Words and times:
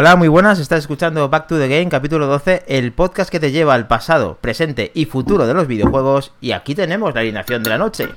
Hola, 0.00 0.14
muy 0.14 0.28
buenas, 0.28 0.60
estás 0.60 0.78
escuchando 0.78 1.28
Back 1.28 1.48
to 1.48 1.58
the 1.58 1.66
Game, 1.66 1.88
capítulo 1.88 2.28
12, 2.28 2.62
el 2.68 2.92
podcast 2.92 3.28
que 3.30 3.40
te 3.40 3.50
lleva 3.50 3.74
al 3.74 3.88
pasado, 3.88 4.38
presente 4.40 4.92
y 4.94 5.06
futuro 5.06 5.44
de 5.44 5.54
los 5.54 5.66
videojuegos, 5.66 6.34
y 6.40 6.52
aquí 6.52 6.76
tenemos 6.76 7.12
la 7.12 7.22
alineación 7.22 7.64
de 7.64 7.70
la 7.70 7.78
noche. 7.78 8.08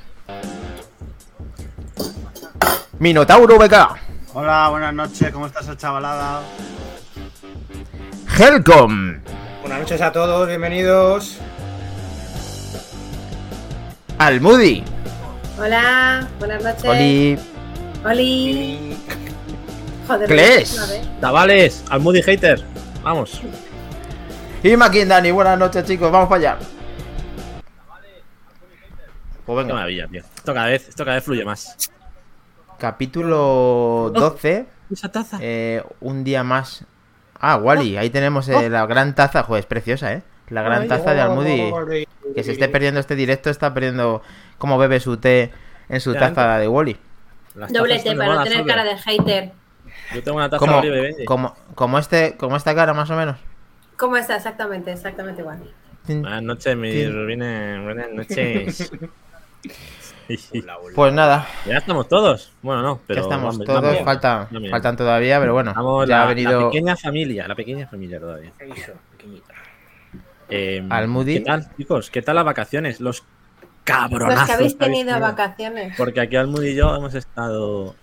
Minotauro 2.99 3.57
BK, 3.57 3.73
Hola, 4.35 4.69
buenas 4.69 4.93
noches, 4.93 5.31
¿cómo 5.31 5.47
estás, 5.47 5.75
chavalada? 5.75 6.43
Helcom, 8.37 9.17
Buenas 9.61 9.79
noches 9.79 10.01
a 10.01 10.11
todos, 10.11 10.47
bienvenidos. 10.47 11.39
Almudi, 14.19 14.83
Hola, 15.59 16.27
buenas 16.37 16.63
noches. 16.63 16.85
Oli, 16.85 17.39
Oli. 18.05 18.97
Joder, 20.07 20.27
Cles. 20.27 21.03
Chavales, 21.21 21.83
al 21.89 22.01
Moody 22.01 22.21
Hater. 22.21 22.63
Vamos. 23.03 23.41
y 24.63 25.05
Dani, 25.05 25.31
buenas 25.31 25.57
noches 25.57 25.85
chicos, 25.85 26.11
vamos 26.11 26.29
para 26.29 26.51
allá. 26.53 26.57
Pues 29.45 29.55
Qué 29.57 29.63
venga, 29.63 29.73
maravilla, 29.73 30.07
tío. 30.07 30.21
Esto 30.21 30.53
cada 30.53 30.67
vez, 30.67 30.87
esto 30.87 31.03
cada 31.03 31.15
vez 31.15 31.23
fluye 31.23 31.43
más. 31.43 31.91
capítulo 32.77 34.11
12, 34.13 34.65
Esa 34.91 35.11
taza. 35.11 35.37
eh, 35.41 35.83
un 35.99 36.23
día 36.23 36.43
más. 36.43 36.85
Ah, 37.39 37.57
Wally, 37.57 37.97
ahí 37.97 38.11
tenemos 38.11 38.47
eh, 38.49 38.69
la 38.69 38.85
gran 38.85 39.15
taza, 39.15 39.43
joder, 39.43 39.61
es 39.61 39.65
preciosa, 39.65 40.13
¿eh? 40.13 40.21
La 40.49 40.61
gran 40.61 40.87
taza 40.87 41.13
de 41.13 41.21
Almudi. 41.21 41.73
Que 42.35 42.43
se 42.43 42.51
esté 42.51 42.69
perdiendo 42.69 42.99
este 42.99 43.15
directo, 43.15 43.49
está 43.49 43.73
perdiendo 43.73 44.21
cómo 44.57 44.77
bebe 44.77 44.99
su 44.99 45.17
té 45.17 45.51
en 45.89 46.01
su 46.01 46.13
taza 46.13 46.57
de 46.59 46.67
Wally. 46.67 46.97
Están 47.49 47.73
de 47.73 48.15
para 48.15 48.35
no 48.35 48.43
tener 48.43 48.65
cara 48.65 48.83
de 48.83 48.97
hater. 48.97 49.60
Yo 50.13 50.23
tengo 50.23 50.37
una 50.37 50.49
taza 50.49 50.59
Como, 50.59 50.81
Benji. 50.81 51.25
como, 51.25 51.55
como, 51.75 51.97
este, 51.99 52.35
como 52.37 52.55
esta 52.57 52.75
cara, 52.75 52.93
más 52.93 53.09
o 53.09 53.15
menos. 53.15 53.37
¿Cómo 53.97 54.17
está? 54.17 54.35
Exactamente, 54.35 54.91
exactamente 54.91 55.41
igual. 55.41 55.59
Buenas 56.07 56.43
noches, 56.43 56.75
mis 56.75 57.13
rubines. 57.13 57.83
Buenas 57.83 58.11
noches. 58.11 58.91
Pues 60.95 61.13
nada, 61.13 61.45
ya 61.65 61.77
estamos 61.79 62.07
todos. 62.07 62.53
Bueno, 62.61 62.81
no, 62.81 63.01
pero. 63.05 63.19
ya 63.19 63.23
estamos 63.23 63.53
vamos, 63.57 63.67
todos, 63.67 63.81
vamos. 63.83 64.01
falta, 64.05 64.47
Vamos. 64.49 64.69
faltan 64.69 64.95
todavía, 64.95 65.39
pero 65.41 65.51
bueno, 65.53 65.73
ya 66.05 66.05
la, 66.05 66.23
ha 66.23 66.25
venido 66.27 66.61
la 66.61 66.67
pequeña 66.67 66.95
familia, 66.95 67.47
la 67.49 67.55
pequeña 67.55 67.85
familia 67.87 68.19
todavía. 68.19 68.51
Eh, 70.49 70.85
Almudi. 70.89 71.39
¿Qué 71.39 71.41
tal, 71.41 71.75
chicos? 71.75 72.09
¿Qué 72.09 72.21
tal 72.21 72.35
las 72.35 72.45
vacaciones? 72.45 73.01
Los 73.01 73.19
Los 73.19 73.27
cabronazos. 73.83 74.45
que 74.45 74.51
habéis 74.53 74.75
que 74.75 74.85
habéis 74.85 74.97
tenido 74.99 75.15
tenido. 75.15 75.19
vacaciones. 75.19 75.93
Porque 75.97 76.21
aquí 76.21 76.35
Almudi 76.37 76.69
y 76.69 76.75
yo 76.75 76.95
hemos 76.95 77.13
estado 77.13 77.95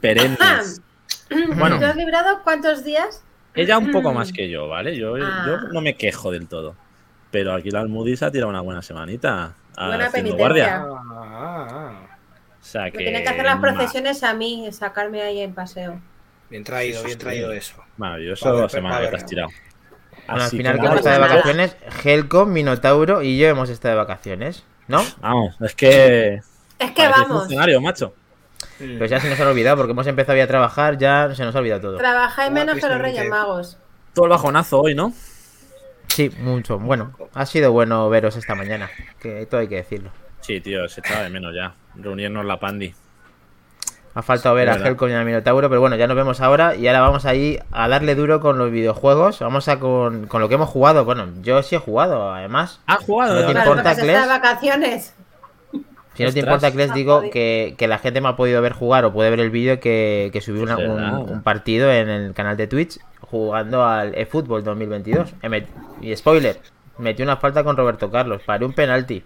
perennes. 0.00 0.82
Bueno. 1.30 1.78
¿Te 1.78 1.84
has 1.86 1.96
librado 1.96 2.40
cuántos 2.44 2.84
días? 2.84 3.22
Ella 3.54 3.78
un 3.78 3.90
poco 3.90 4.12
más 4.12 4.32
que 4.32 4.48
yo, 4.50 4.68
¿vale? 4.68 4.96
Yo, 4.96 5.14
Ah. 5.16 5.44
yo 5.46 5.58
no 5.72 5.80
me 5.80 5.96
quejo 5.96 6.30
del 6.30 6.46
todo. 6.46 6.74
Pero 7.30 7.52
aquí 7.54 7.70
la 7.70 7.80
Almudi 7.80 8.16
se 8.16 8.24
ha 8.24 8.30
tirado 8.30 8.48
una 8.50 8.60
buena 8.60 8.82
semanita. 8.82 9.54
a- 9.78 9.88
Buena 9.88 10.10
penitencia. 10.10 10.38
guardia. 10.38 10.84
Ah, 10.86 11.92
O 12.60 12.64
sea 12.64 12.82
Me 12.84 12.92
que. 12.92 12.98
tienen 12.98 13.22
que 13.22 13.28
hacer 13.28 13.44
las 13.44 13.58
procesiones 13.60 14.22
a 14.24 14.32
mí, 14.34 14.66
sacarme 14.72 15.20
ahí 15.22 15.40
en 15.40 15.52
paseo. 15.54 16.00
bien 16.48 16.64
traído, 16.64 17.02
bien 17.04 17.18
traído 17.18 17.52
eso. 17.52 17.76
Maravilloso 17.96 18.54
Vale, 18.54 18.68
semana 18.70 19.00
que 19.02 19.08
te 19.08 19.16
has 19.16 19.26
tirado. 19.26 19.48
Bueno, 20.28 20.42
al 20.44 20.50
final 20.50 20.74
hemos 20.76 20.84
nada, 20.86 20.96
estado 20.98 21.14
de 21.14 21.20
vacaciones, 21.28 21.76
Helcom, 22.04 22.52
Minotauro 22.52 23.22
y 23.22 23.38
yo 23.38 23.48
hemos 23.48 23.68
estado 23.68 23.94
de 23.94 23.98
vacaciones, 23.98 24.64
¿no? 24.88 25.02
Vamos, 25.20 25.56
es 25.60 25.74
que. 25.74 26.40
Es 26.78 26.90
que 26.92 27.08
vamos, 27.08 27.40
funcionario, 27.40 27.80
macho. 27.80 28.14
Pues 28.78 29.10
ya 29.10 29.20
se 29.20 29.30
nos 29.30 29.40
ha 29.40 29.48
olvidado, 29.48 29.76
porque 29.76 29.92
hemos 29.92 30.06
empezado 30.06 30.36
ya 30.36 30.44
a 30.44 30.48
trabajar, 30.48 30.98
ya 30.98 31.34
se 31.34 31.44
nos 31.44 31.54
ha 31.54 31.58
olvidado 31.58 31.80
todo. 31.80 31.96
trabajáis 31.98 32.50
menos 32.52 32.76
que 32.78 32.88
los. 32.88 32.98
Reyes 32.98 33.28
Magos. 33.28 33.78
Todo 34.14 34.26
el 34.26 34.30
bajonazo 34.30 34.80
hoy, 34.80 34.94
¿no? 34.94 35.12
Sí, 36.08 36.30
mucho. 36.40 36.78
Bueno, 36.78 37.12
ha 37.34 37.46
sido 37.46 37.72
bueno 37.72 38.08
veros 38.08 38.36
esta 38.36 38.54
mañana, 38.54 38.90
que 39.20 39.44
todo 39.46 39.60
hay 39.60 39.68
que 39.68 39.76
decirlo. 39.76 40.10
Sí, 40.40 40.60
tío, 40.60 40.88
se 40.88 41.00
echaba 41.00 41.22
de 41.22 41.30
menos 41.30 41.54
ya. 41.54 41.74
Reunirnos 41.96 42.44
la 42.44 42.58
pandi. 42.60 42.94
Ha 44.14 44.22
faltado 44.22 44.54
ver 44.54 44.70
a. 44.70 44.74
Helcom 44.76 45.10
y 45.10 45.12
a 45.14 45.22
Minotauro, 45.24 45.68
pero 45.68 45.80
bueno, 45.80 45.96
ya 45.96 46.06
nos 46.06 46.16
vemos 46.16 46.40
ahora 46.40 46.74
y 46.74 46.86
ahora 46.88 47.00
vamos 47.02 47.26
ahí 47.26 47.58
a 47.70 47.86
darle 47.88 48.14
duro 48.14 48.40
con 48.40 48.56
los 48.56 48.70
videojuegos. 48.70 49.40
Vamos 49.40 49.68
a 49.68 49.78
con, 49.78 50.26
con 50.26 50.40
lo 50.40 50.48
que 50.48 50.54
hemos 50.54 50.70
jugado. 50.70 51.04
Bueno, 51.04 51.28
yo 51.42 51.62
sí 51.62 51.74
he 51.74 51.78
jugado, 51.78 52.32
además. 52.32 52.80
¿Has 52.86 53.04
jugado? 53.04 53.34
No 53.34 53.46
te 53.46 53.52
Claro, 53.52 53.70
importa, 53.72 53.94
Cles? 53.94 54.26
vacaciones. 54.26 55.14
Si 56.16 56.24
no 56.24 56.32
te 56.32 56.40
importa 56.40 56.70
que 56.70 56.76
les 56.78 56.94
digo 56.94 57.22
que, 57.30 57.74
que 57.76 57.88
la 57.88 57.98
gente 57.98 58.20
me 58.20 58.28
ha 58.28 58.36
podido 58.36 58.60
ver 58.62 58.72
jugar 58.72 59.04
o 59.04 59.12
puede 59.12 59.30
ver 59.30 59.40
el 59.40 59.50
vídeo 59.50 59.78
que, 59.80 60.30
que 60.32 60.40
subí 60.40 60.60
una- 60.60 60.76
un, 60.76 61.42
partido 61.42 61.90
en 61.92 62.08
el 62.08 62.34
canal 62.34 62.56
de 62.56 62.66
Twitch 62.66 62.98
jugando 63.20 63.84
al 63.84 64.14
eFootball 64.16 64.64
2022. 64.64 65.34
He 65.42 65.48
met- 65.48 65.66
Y 66.00 66.14
spoiler, 66.16 66.58
metí 66.98 67.22
una 67.22 67.36
falta 67.36 67.62
con 67.64 67.76
Roberto 67.76 68.10
Carlos, 68.10 68.42
paré 68.46 68.64
un 68.64 68.72
penalti. 68.72 69.22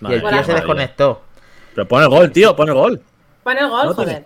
Y 0.00 0.12
el 0.12 0.20
tío 0.20 0.28
se 0.30 0.34
madre 0.36 0.54
desconectó. 0.54 1.22
Pero 1.74 1.86
pon 1.88 2.02
el 2.02 2.08
gol, 2.08 2.30
tío, 2.32 2.56
pon 2.56 2.68
el 2.68 2.74
gol. 2.74 3.00
Pon 3.44 3.58
el 3.58 3.68
gol, 3.68 3.86
No 3.86 3.94
joder. 3.94 4.24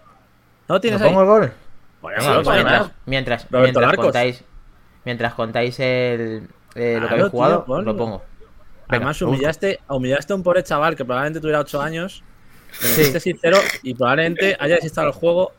¿No 0.69 0.75
¿No 0.77 0.81
tienes 0.81 1.01
ahí? 1.03 1.09
pongo 1.09 1.21
el 1.23 1.27
gol? 1.27 1.53
Bueno, 2.01 2.21
Sí, 2.21 2.27
claro. 2.27 2.91
mientras, 3.07 3.47
mientras, 3.51 3.95
contáis, 3.97 4.45
mientras 5.05 5.35
contáis 5.35 5.81
el, 5.81 6.49
eh, 6.75 6.99
lo 7.01 7.09
que 7.09 7.15
habéis 7.15 7.29
jugado, 7.31 7.65
tío, 7.65 7.81
lo 7.83 7.97
pongo. 7.97 8.23
Venga, 8.89 8.97
Además, 9.07 9.21
lo 9.21 9.29
humillaste, 9.31 9.81
humillaste 9.89 10.33
a 10.33 10.37
un 10.37 10.43
pobre 10.43 10.63
chaval 10.63 10.95
que 10.97 11.05
probablemente 11.05 11.41
tuviera 11.41 11.61
8 11.61 11.81
años. 11.81 12.23
Te 12.81 12.87
Sí. 12.89 13.21
sincero 13.21 13.59
y 13.83 13.95
probablemente 13.95 14.57
hayas 14.59 14.83
instalado 14.83 15.13
el 15.13 15.19
juego 15.19 15.53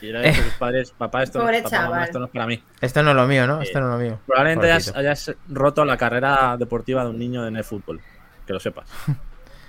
y 0.00 0.06
le 0.12 0.20
dicho 0.28 0.40
a 0.40 0.44
tus 0.44 0.54
padres, 0.54 0.94
papá, 0.96 1.22
esto, 1.24 1.40
Pobre 1.40 1.62
papá, 1.62 1.76
mamá, 1.76 1.86
chaval. 1.88 2.04
esto 2.04 2.18
no 2.20 2.24
es 2.26 2.30
para 2.30 2.46
mí. 2.46 2.62
Esto 2.80 3.02
no 3.02 3.10
es 3.10 3.16
lo 3.16 3.26
mío, 3.26 3.46
¿no? 3.46 3.60
Esto 3.60 3.80
no 3.80 3.86
es 3.86 3.92
lo 4.00 4.04
mío. 4.04 4.20
Probablemente 4.26 4.70
hayas, 4.72 5.34
roto 5.48 5.84
la 5.84 5.96
carrera 5.96 6.56
deportiva 6.58 7.04
de 7.04 7.10
un 7.10 7.18
niño 7.18 7.46
en 7.46 7.56
el 7.56 7.64
fútbol. 7.64 8.00
Que 8.46 8.52
lo 8.52 8.60
sepas. 8.60 8.86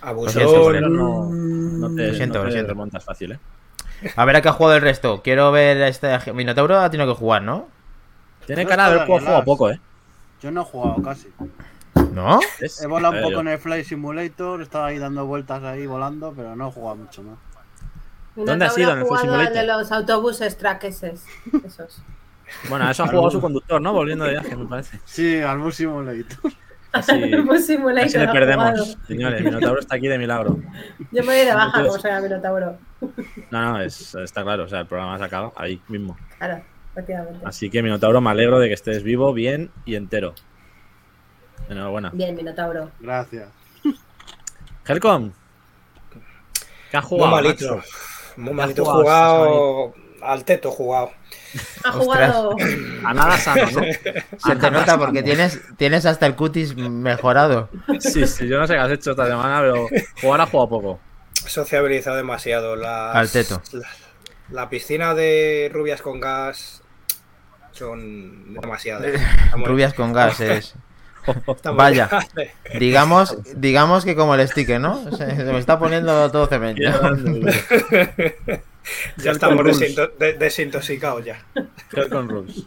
Lo 0.03 0.25
Pero 0.33 0.49
Abusón. 0.67 0.93
no, 0.93 1.29
no 1.29 1.95
te, 1.95 2.07
Lo 2.09 2.13
siento, 2.13 2.39
no 2.39 2.43
lo 2.43 2.49
te 2.49 2.53
siento. 2.55 2.67
remontas 2.73 3.05
fácil, 3.05 3.31
¿eh? 3.31 3.39
A 4.17 4.25
ver 4.25 4.35
a 4.35 4.41
qué 4.41 4.49
ha 4.49 4.51
jugado 4.51 4.75
el 4.75 4.81
resto. 4.81 5.21
Quiero 5.23 5.49
ver 5.53 5.81
a 5.81 5.87
este 5.87 6.33
Minotauro 6.33 6.77
ha 6.81 6.89
tenido 6.89 7.13
que 7.13 7.17
jugar, 7.17 7.41
¿no? 7.41 7.69
Tiene 8.45 8.63
No 8.65 8.69
cara 8.69 8.89
de 8.89 8.95
haber 8.99 9.07
jugado 9.07 9.43
poco, 9.45 9.69
¿eh? 9.69 9.79
Yo 10.41 10.51
no 10.51 10.61
he 10.61 10.65
jugado 10.65 11.01
casi. 11.01 11.29
¿No? 12.13 12.39
He 12.59 12.87
volado 12.87 13.15
un 13.17 13.23
poco 13.23 13.39
en 13.41 13.47
el 13.47 13.57
Flight 13.59 13.85
Simulator, 13.85 14.61
estaba 14.61 14.87
ahí 14.87 14.99
dando 14.99 15.25
vueltas 15.25 15.63
ahí 15.63 15.85
volando, 15.87 16.33
pero 16.35 16.55
no 16.55 16.67
he 16.67 16.71
jugado 16.71 16.95
mucho 16.97 17.23
más. 17.23 17.37
¿Dónde 18.35 18.65
has 18.65 18.77
ido 18.77 18.91
en 18.93 18.99
el 18.99 19.05
Flight 19.05 19.21
Simulator? 19.21 19.53
de 19.53 19.63
los 19.67 19.91
autobuses 19.91 20.57
traqueses. 20.57 21.25
Esos. 21.65 22.01
Bueno, 22.69 22.85
a 22.85 22.91
eso 22.91 23.03
ha 23.03 23.07
jugado 23.07 23.31
su 23.31 23.41
conductor, 23.41 23.81
¿no? 23.81 23.93
Volviendo 23.93 24.25
de 24.25 24.31
viaje, 24.31 24.55
me 24.55 24.65
parece. 24.65 24.99
Sí, 25.05 25.39
al 25.39 25.57
Bus 25.57 25.75
Simulator. 25.75 26.51
Así, 26.91 27.11
Simulator 27.65 28.05
así 28.05 28.17
le 28.19 28.27
perdemos. 28.27 28.69
jugado. 28.79 28.85
Señores, 29.07 29.43
Minotauro 29.43 29.79
está 29.79 29.95
aquí 29.95 30.07
de 30.07 30.17
milagro. 30.19 30.57
Yo 31.11 31.23
me 31.23 31.27
voy 31.37 31.45
de 31.45 31.53
baja 31.55 31.81
como 31.81 31.97
soy 31.97 32.11
a 32.11 32.19
Minotauro. 32.19 32.77
No, 33.49 33.61
no, 33.71 33.81
es- 33.81 34.13
está 34.15 34.43
claro. 34.43 34.65
O 34.65 34.67
sea, 34.67 34.81
el 34.81 34.85
programa 34.87 35.17
se 35.17 35.23
acaba 35.23 35.51
ahí 35.55 35.81
mismo. 35.87 36.15
Claro, 36.37 36.61
efectivamente. 36.91 37.39
Así 37.43 37.71
que, 37.71 37.81
Minotauro, 37.81 38.21
me 38.21 38.29
alegro 38.29 38.59
de 38.59 38.67
que 38.67 38.73
estés 38.75 39.01
vivo, 39.01 39.33
bien 39.33 39.71
y 39.85 39.95
entero. 39.95 40.35
Enhorabuena. 41.69 42.09
Bien, 42.13 42.35
Minotauro. 42.35 42.91
Gracias. 42.99 43.47
Helcom. 44.85 45.31
¿Qué 46.91 46.97
has 46.97 47.03
Muy 47.03 47.09
jugado? 47.19 47.31
malito. 47.31 47.75
macho? 47.77 47.87
Muy 48.37 48.53
malito. 48.53 48.85
Jugado 48.85 49.45
jugado 49.45 49.93
al 50.21 50.45
teto, 50.45 50.71
jugado. 50.71 51.11
Ha 51.83 51.91
jugado. 51.91 52.55
A 53.05 53.13
nada 53.13 53.37
sano, 53.37 53.69
¿no? 53.71 53.81
Se 54.37 54.55
te 54.55 54.71
nota 54.71 54.97
porque 54.97 55.21
tienes, 55.23 55.61
tienes 55.77 56.05
hasta 56.05 56.25
el 56.25 56.35
cutis 56.35 56.75
mejorado. 56.75 57.69
Sí, 57.99 58.25
sí, 58.27 58.47
yo 58.47 58.57
no 58.59 58.67
sé 58.67 58.73
qué 58.73 58.79
has 58.79 58.91
hecho 58.91 59.11
esta 59.11 59.27
semana, 59.27 59.59
pero 59.61 59.87
jugar 60.21 60.41
ha 60.41 60.45
jugado 60.45 60.69
poco. 60.69 60.99
He 61.45 61.49
sociabilizado 61.49 62.15
demasiado. 62.17 62.75
Las, 62.75 63.15
Al 63.15 63.29
teto. 63.31 63.61
La, 63.73 63.87
la 64.49 64.69
piscina 64.69 65.13
de 65.13 65.69
rubias 65.73 66.01
con 66.01 66.19
gas 66.19 66.81
son 67.71 68.53
demasiadas. 68.53 69.07
Muy- 69.57 69.65
Rubias 69.65 69.93
con 69.93 70.13
gas 70.13 70.39
es. 70.39 70.75
Vaya. 71.75 72.09
Digamos, 72.79 73.37
digamos 73.55 74.03
que 74.05 74.15
como 74.15 74.35
el 74.35 74.47
sticker, 74.47 74.79
¿no? 74.79 75.09
Se, 75.11 75.35
se 75.35 75.43
me 75.43 75.59
está 75.59 75.77
poniendo 75.79 76.29
todo 76.31 76.47
cemento. 76.47 76.81
Ya 79.17 79.31
estamos 79.31 79.63
desinto- 79.65 80.11
de- 80.17 80.33
desintoxicados 80.33 81.23
ya. 81.23 81.37
Helcom 81.93 82.27
Rules. 82.27 82.65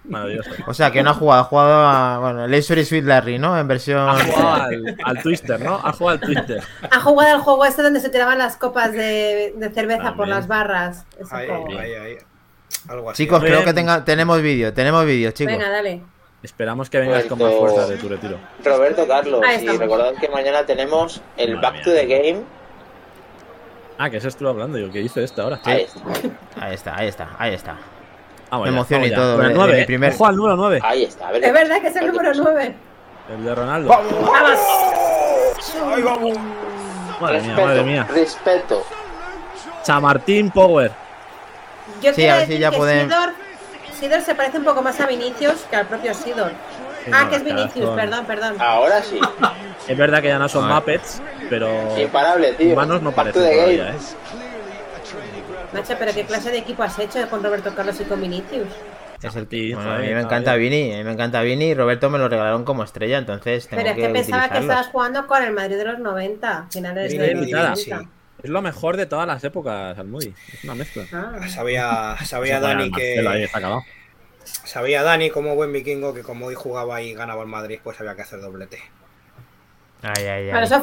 O 0.67 0.73
sea, 0.75 0.91
que 0.91 1.03
no 1.03 1.11
ha 1.11 1.15
jugado, 1.15 1.41
ha 1.43 1.45
jugado 1.45 1.87
a. 1.87 2.19
Bueno, 2.19 2.57
y 2.57 2.63
Sweet 2.63 3.05
Larry, 3.05 3.39
¿no? 3.39 3.59
En 3.59 3.69
versión. 3.69 4.09
Ha 4.09 4.25
jugado 4.25 4.63
al, 4.63 4.97
al 5.05 5.23
Twister, 5.23 5.61
¿no? 5.61 5.75
Ha 5.83 5.93
jugado 5.93 6.19
al 6.19 6.21
Twister. 6.21 6.63
Ha 6.91 7.01
jugado 7.01 7.35
al 7.37 7.41
juego 7.43 7.65
este 7.67 7.83
donde 7.83 8.01
se 8.01 8.09
tiraban 8.09 8.39
las 8.39 8.57
copas 8.57 8.93
de, 8.93 9.55
de 9.57 9.71
cerveza 9.71 10.15
por 10.15 10.29
las 10.29 10.47
barras. 10.49 11.05
Ese 11.19 11.35
Ahí, 11.35 11.49
juego. 11.49 11.79
ahí, 11.79 11.95
ahí. 11.95 12.17
Algo 12.89 13.11
así. 13.11 13.23
Chicos, 13.25 13.41
creo 13.41 13.65
que 13.65 13.73
tenga, 13.75 14.05
tenemos 14.05 14.41
vídeo, 14.41 14.73
tenemos 14.73 15.05
vídeo, 15.05 15.31
chicos. 15.33 15.53
Venga, 15.53 15.69
dale. 15.69 16.03
Esperamos 16.47 16.89
que 16.89 17.01
vengas 17.01 17.25
con 17.25 17.41
más 17.41 17.53
fuerza 17.55 17.89
de 17.89 17.97
tu 17.97 18.09
retiro. 18.09 18.39
Roberto 18.65 19.05
Carlos, 19.09 19.43
y 19.61 19.67
recordad 19.67 20.15
que 20.15 20.29
mañana 20.29 20.65
tenemos 20.65 21.21
el 21.37 21.57
Madre 21.57 21.71
Back 21.79 21.83
to 21.83 21.91
the 21.91 22.07
Game. 22.07 22.43
Ah, 23.99 24.09
que 24.11 24.19
eso 24.19 24.29
estuvo 24.29 24.49
hablando 24.51 24.79
yo. 24.79 24.89
¿Qué 24.93 25.01
hice 25.01 25.25
esto 25.25 25.43
ahora? 25.43 25.59
Ahí 25.65 25.83
está. 25.83 26.01
Ahí 26.61 26.75
está, 26.75 26.97
ahí 26.97 27.09
está, 27.09 27.29
ahí 27.37 27.55
está. 27.55 27.77
Vamos 28.49 28.69
Me 28.69 28.73
emociono 28.75 29.07
y 29.07 29.11
vamos 29.11 29.25
todo, 29.25 29.37
Con 29.39 29.45
el 29.47 29.49
de- 29.49 29.55
de 29.55 29.59
9, 29.59 29.75
mi 29.75 29.81
¿eh? 29.81 29.87
primer- 29.87 30.13
Ojo 30.13 30.27
al 30.27 30.37
número 30.37 30.57
9. 30.57 30.81
Ahí 30.85 31.03
está. 31.05 31.27
A 31.29 31.33
ver, 31.33 31.45
Es 31.45 31.53
verdad 31.53 31.81
que 31.81 31.89
es 31.89 31.97
el 31.97 32.07
número 32.07 32.33
9. 32.33 32.75
El 33.37 33.45
de 33.45 33.55
Ronaldo. 33.57 33.89
¡Vamos! 33.89 34.61
Madre 37.21 37.41
mía, 37.41 37.57
madre 37.57 37.83
mía. 37.83 38.07
respeto. 38.09 38.85
Chamartín 39.83 40.51
Power. 40.53 40.93
Yo 42.01 42.15
Sí, 42.15 42.29
a 42.29 42.37
ver 42.37 42.47
si 42.47 42.59
ya 42.59 42.71
que 42.71 42.77
pueden- 42.77 43.09
Sidor, 43.11 43.33
Sidor 43.99 44.21
se 44.23 44.35
parece 44.35 44.59
un 44.59 44.65
poco 44.65 44.83
más 44.83 45.01
a 45.01 45.07
Vinicius 45.07 45.65
que 45.71 45.77
al 45.77 45.87
propio 45.87 46.13
Sidor. 46.15 46.53
Sí, 47.05 47.11
ah, 47.15 47.25
no, 47.25 47.31
que 47.31 47.37
es 47.37 47.45
Vinicius, 47.45 47.87
son- 47.87 47.97
perdón, 47.97 48.25
perdón. 48.27 48.57
Ahora 48.59 49.03
sí. 49.03 49.19
Es 49.89 49.97
verdad 49.97 50.21
que 50.21 50.29
ya 50.29 50.39
no 50.39 50.49
son 50.49 50.65
A 50.65 50.81
ver. 50.81 50.97
Muppets, 50.99 51.23
pero 51.49 51.69
Imparable, 51.97 52.53
tío. 52.55 52.73
humanos 52.73 53.03
no 53.03 53.13
parecen 53.13 53.43
todavía. 53.43 53.91
¿eh? 53.91 53.95
Nacho, 55.73 55.95
pero 55.99 56.13
¿qué 56.13 56.25
clase 56.25 56.51
de 56.51 56.59
equipo 56.59 56.83
has 56.83 56.99
hecho 56.99 57.29
con 57.29 57.43
Roberto 57.43 57.73
Carlos 57.75 58.01
y 58.01 58.05
con 58.05 58.21
Vinicius? 58.21 58.67
Es 59.23 59.35
el 59.37 59.49
Sí, 59.49 59.75
bueno, 59.75 59.93
a 59.95 59.99
mí 59.99 60.09
me 60.13 60.21
encanta 60.21 60.55
bien. 60.57 60.73
Vini, 60.73 60.95
a 60.95 60.99
mí 60.99 61.05
me 61.05 61.13
encanta 61.13 61.41
Vini 61.43 61.67
y 61.67 61.75
Roberto 61.75 62.11
me 62.11 62.19
lo 62.19 62.29
regalaron 62.29 62.65
como 62.65 62.83
estrella, 62.85 63.19
entonces 63.19 63.67
tengo 63.69 63.83
Pero 63.83 63.95
es 63.95 64.07
que 64.07 64.13
pensaba 64.13 64.49
que 64.49 64.59
estabas 64.59 64.89
jugando 64.89 65.27
con 65.27 65.43
el 65.43 65.53
Madrid 65.53 65.77
de 65.77 65.85
los 65.85 65.99
90, 65.99 66.67
finales 66.71 67.13
Vini, 67.13 67.25
de 67.27 67.35
los 67.35 67.49
nada. 67.51 67.69
90. 67.71 68.03
Es 68.47 68.51
lo 68.51 68.63
mejor 68.63 68.97
de 68.97 69.07
todas 69.07 69.27
las 69.27 69.43
épocas, 69.43 69.99
Almudi. 69.99 70.33
Es 70.53 70.63
una 70.63 70.77
mezcla. 70.77 71.03
Ah. 71.13 71.49
Sabía, 71.49 72.17
sabía 72.25 72.61
Dani 72.61 72.85
ahí, 72.85 72.93
que. 72.93 73.43
está 73.43 73.59
acabado. 73.59 73.83
Sabía 74.45 75.03
Dani 75.03 75.31
como 75.31 75.57
buen 75.57 75.73
vikingo 75.73 76.15
que 76.15 76.23
como 76.23 76.47
hoy 76.47 76.55
jugaba 76.55 77.03
y 77.03 77.13
ganaba 77.13 77.43
el 77.43 77.49
Madrid, 77.49 77.81
pues 77.83 77.99
había 77.99 78.15
que 78.15 78.23
hacer 78.23 78.41
doblete. 78.41 78.79
Ay, 80.01 80.27
ay, 80.27 80.29
ay. 80.29 80.51
Pero 80.53 80.65
eso 80.65 80.81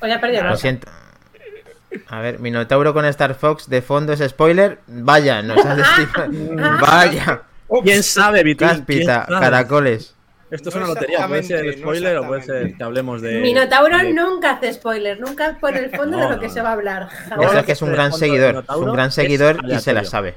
Pues 0.00 0.10
ya 0.10 0.18
perdió 0.18 0.40
el 0.40 0.46
Lo 0.46 0.56
siento. 0.56 0.90
A 2.08 2.20
ver, 2.20 2.38
Minotauro 2.38 2.94
con 2.94 3.04
Star 3.04 3.34
Fox 3.34 3.68
de 3.68 3.82
fondo 3.82 4.14
es 4.14 4.26
spoiler. 4.26 4.78
Vaya, 4.86 5.42
nos 5.42 5.62
has 5.62 5.76
destilado. 5.76 6.80
Vaya, 6.80 7.42
¿Quién 7.82 8.02
sabe, 8.02 8.42
Vitín? 8.44 8.66
¿Quién 8.66 8.78
cáspita, 8.78 9.26
caracoles. 9.28 10.15
Esto 10.50 10.68
es 10.68 10.74
una 10.76 10.86
lotería, 10.86 11.26
puede 11.26 11.42
ser 11.42 11.64
el 11.66 11.72
no 11.72 11.78
spoiler 11.78 12.16
o 12.18 12.26
puede 12.28 12.42
ser 12.42 12.76
que 12.76 12.82
hablemos 12.84 13.20
de. 13.20 13.40
Minotauro 13.40 13.98
de- 13.98 14.12
nunca 14.12 14.52
hace 14.52 14.72
spoiler, 14.74 15.18
nunca 15.20 15.56
pone 15.60 15.78
el 15.80 15.90
fondo 15.90 16.16
de 16.16 16.22
No, 16.24 16.30
lo 16.30 16.38
que 16.40 16.46
no, 16.46 16.52
se 16.52 16.60
va 16.62 16.68
a 16.70 16.72
hablar. 16.72 17.08
Lo 17.36 17.52
es 17.52 17.64
que 17.64 17.72
es 17.72 17.82
un 17.82 17.92
gran 17.92 18.12
seguidor. 18.12 18.64
Es 18.68 18.76
un 18.76 18.92
gran 18.92 19.10
seguidor 19.10 19.58
y 19.68 19.78
se 19.80 19.92
la 19.92 20.04
sabe. 20.04 20.36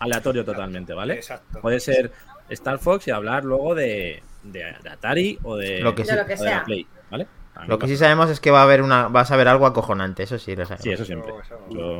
Aleatorio 0.00 0.44
totalmente, 0.44 0.92
¿vale? 0.92 1.14
Exacto. 1.14 1.60
Puede 1.60 1.80
ser 1.80 2.12
Star 2.50 2.78
Fox 2.78 3.08
y 3.08 3.10
hablar 3.10 3.44
luego 3.44 3.74
de, 3.74 4.22
de, 4.42 4.74
de 4.82 4.90
Atari 4.90 5.38
o 5.44 5.56
de, 5.56 5.80
Lo 5.80 5.94
que 5.94 6.02
De 6.02 6.08
sí. 6.10 6.16
lo 6.16 6.26
que 6.26 6.34
o 6.34 6.36
de 6.38 6.44
la 6.44 6.50
sea. 6.50 6.64
Play, 6.64 6.86
¿vale? 7.10 7.26
Lo 7.68 7.78
que 7.78 7.86
sí 7.86 7.96
sabemos 7.96 8.28
es 8.30 8.40
que 8.40 8.50
va 8.50 8.60
a 8.60 8.64
haber 8.64 8.82
una, 8.82 9.06
vas 9.08 9.30
a 9.30 9.36
ver 9.36 9.46
algo 9.48 9.64
acojonante, 9.66 10.24
eso 10.24 10.38
sí 10.38 10.54
lo 10.56 10.64
sabemos. 10.66 10.82
Sí, 10.82 10.90
eso 10.92 11.04
siempre. 11.04 11.32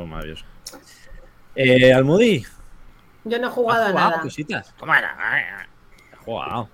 Maravilloso. 0.07 0.45
Eh, 1.55 1.95
Almudi, 1.95 2.45
Yo 3.23 3.39
no 3.39 3.45
he 3.45 3.49
¿has 3.49 3.55
jugado 3.55 3.85
a 3.87 3.93
nada. 3.93 4.21
cositas? 4.21 4.75
¿Cómo 4.79 4.93
era? 4.95 5.17
Jugado. 6.25 6.69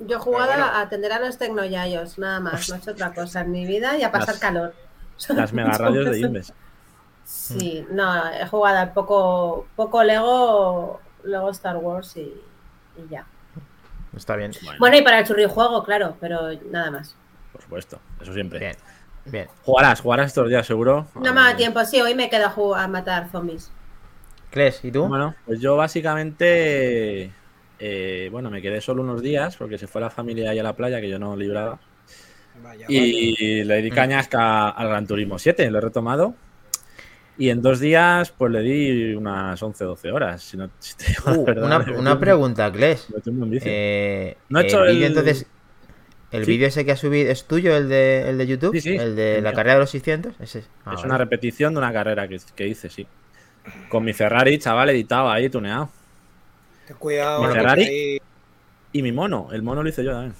Yo 0.00 0.16
he 0.16 0.20
jugado 0.20 0.46
bueno. 0.48 0.64
a 0.64 0.80
atender 0.80 1.12
a 1.12 1.18
los 1.18 1.38
tecnoyayos, 1.38 2.18
nada 2.18 2.40
más. 2.40 2.68
No 2.68 2.76
he 2.76 2.78
hecho 2.78 2.92
otra 2.92 3.12
cosa 3.12 3.40
en 3.40 3.50
mi 3.50 3.66
vida 3.66 3.96
y 3.96 4.02
a 4.02 4.12
pasar 4.12 4.28
Las- 4.34 4.38
calor. 4.38 4.74
Las 5.30 5.52
mega 5.52 5.72
radios 5.72 6.10
de 6.10 6.20
Inves. 6.20 6.52
Sí, 7.24 7.84
no, 7.90 8.30
he 8.32 8.46
jugado 8.46 8.78
al 8.78 8.92
poco, 8.92 9.66
poco 9.76 10.02
Lego, 10.02 11.00
Lego 11.24 11.50
Star 11.50 11.76
Wars 11.76 12.16
y, 12.16 12.20
y 12.22 13.08
ya. 13.10 13.26
Está 14.16 14.36
bien. 14.36 14.52
Bueno, 14.62 14.78
Bueno, 14.78 14.96
y 14.96 15.02
para 15.02 15.18
el 15.18 15.26
churri 15.26 15.44
juego, 15.46 15.82
claro, 15.84 16.16
pero 16.20 16.48
nada 16.70 16.90
más. 16.90 17.14
por 17.52 17.60
supuesto, 17.62 17.98
eso 18.22 18.32
siempre. 18.32 18.58
Bien, 18.60 18.76
bien. 19.26 19.48
Jugarás, 19.62 20.00
jugarás 20.00 20.28
estos 20.28 20.48
días 20.48 20.66
seguro. 20.66 21.06
No 21.16 21.34
me 21.34 21.40
da 21.42 21.54
tiempo, 21.56 21.84
sí, 21.84 22.00
hoy 22.00 22.14
me 22.14 22.30
quedo 22.30 22.46
a, 22.46 22.50
jugar- 22.50 22.84
a 22.84 22.88
matar 22.88 23.28
zombies. 23.30 23.70
Cles, 24.50 24.82
¿y 24.82 24.90
tú? 24.90 25.06
Bueno, 25.06 25.34
pues 25.44 25.60
yo 25.60 25.76
básicamente, 25.76 27.30
eh, 27.78 28.28
bueno, 28.32 28.50
me 28.50 28.60
quedé 28.62 28.80
solo 28.80 29.02
unos 29.02 29.22
días 29.22 29.56
porque 29.56 29.78
se 29.78 29.86
fue 29.86 30.00
la 30.00 30.10
familia 30.10 30.50
ahí 30.50 30.58
a 30.58 30.62
la 30.62 30.74
playa 30.76 31.00
que 31.00 31.08
yo 31.08 31.18
no 31.18 31.36
libraba. 31.36 31.78
Vaya, 32.62 32.86
vaya. 32.86 32.86
Y 32.88 33.64
le 33.64 33.82
di 33.82 33.90
cañasca 33.90 34.70
al 34.70 34.88
Gran 34.88 35.06
Turismo 35.06 35.38
7, 35.38 35.70
lo 35.70 35.78
he 35.78 35.80
retomado. 35.80 36.34
Y 37.40 37.50
en 37.50 37.62
dos 37.62 37.78
días, 37.78 38.32
pues 38.36 38.50
le 38.50 38.62
di 38.62 39.14
unas 39.14 39.62
11 39.62 39.84
12 39.84 40.10
horas. 40.10 40.42
Si 40.42 40.56
no, 40.56 40.68
si 40.80 40.96
te 40.96 41.04
digo 41.06 41.22
la 41.30 41.38
Uh, 41.38 41.44
verdad, 41.44 41.84
una, 41.96 42.14
me 42.14 42.20
pregunta, 42.20 42.72
Cles. 42.72 43.06
Eh, 43.62 44.36
No 44.48 44.58
he 44.60 44.64
hecho 44.64 44.84
el 44.84 44.94
vídeo 44.94 45.06
el- 45.06 45.12
entonces. 45.12 45.46
¿El 46.30 46.44
Sí. 46.44 46.50
vídeo 46.50 46.66
ese 46.68 46.84
que 46.84 46.92
has 46.92 46.98
subido 47.00 47.30
es 47.30 47.44
tuyo, 47.46 47.74
el 47.74 47.88
de, 47.88 48.28
el 48.28 48.36
de 48.36 48.46
YouTube? 48.46 48.72
Sí, 48.74 48.80
sí, 48.82 48.96
¿El 48.96 49.16
de 49.16 49.40
la 49.40 49.50
mío. 49.50 49.56
carrera 49.56 49.74
de 49.74 49.80
los 49.80 49.90
600? 49.90 50.34
Ese. 50.40 50.58
Ah, 50.84 50.90
es 50.90 50.96
vale. 50.96 51.06
una 51.06 51.16
repetición 51.18 51.72
de 51.72 51.78
una 51.78 51.90
carrera 51.92 52.28
que, 52.28 52.38
que 52.54 52.66
hice, 52.66 52.90
sí. 52.90 53.06
Con 53.88 54.04
mi 54.04 54.12
Ferrari, 54.12 54.58
chaval, 54.58 54.90
editado 54.90 55.30
ahí, 55.30 55.48
tuneado. 55.48 55.88
Ten 56.88 56.96
cuidado. 56.96 57.52
Ferrari. 57.52 58.20
Y 58.92 59.02
mi 59.02 59.12
mono, 59.12 59.48
el 59.52 59.62
mono 59.62 59.82
lo 59.82 59.88
hice 59.88 60.02
yo 60.02 60.12
también. 60.12 60.34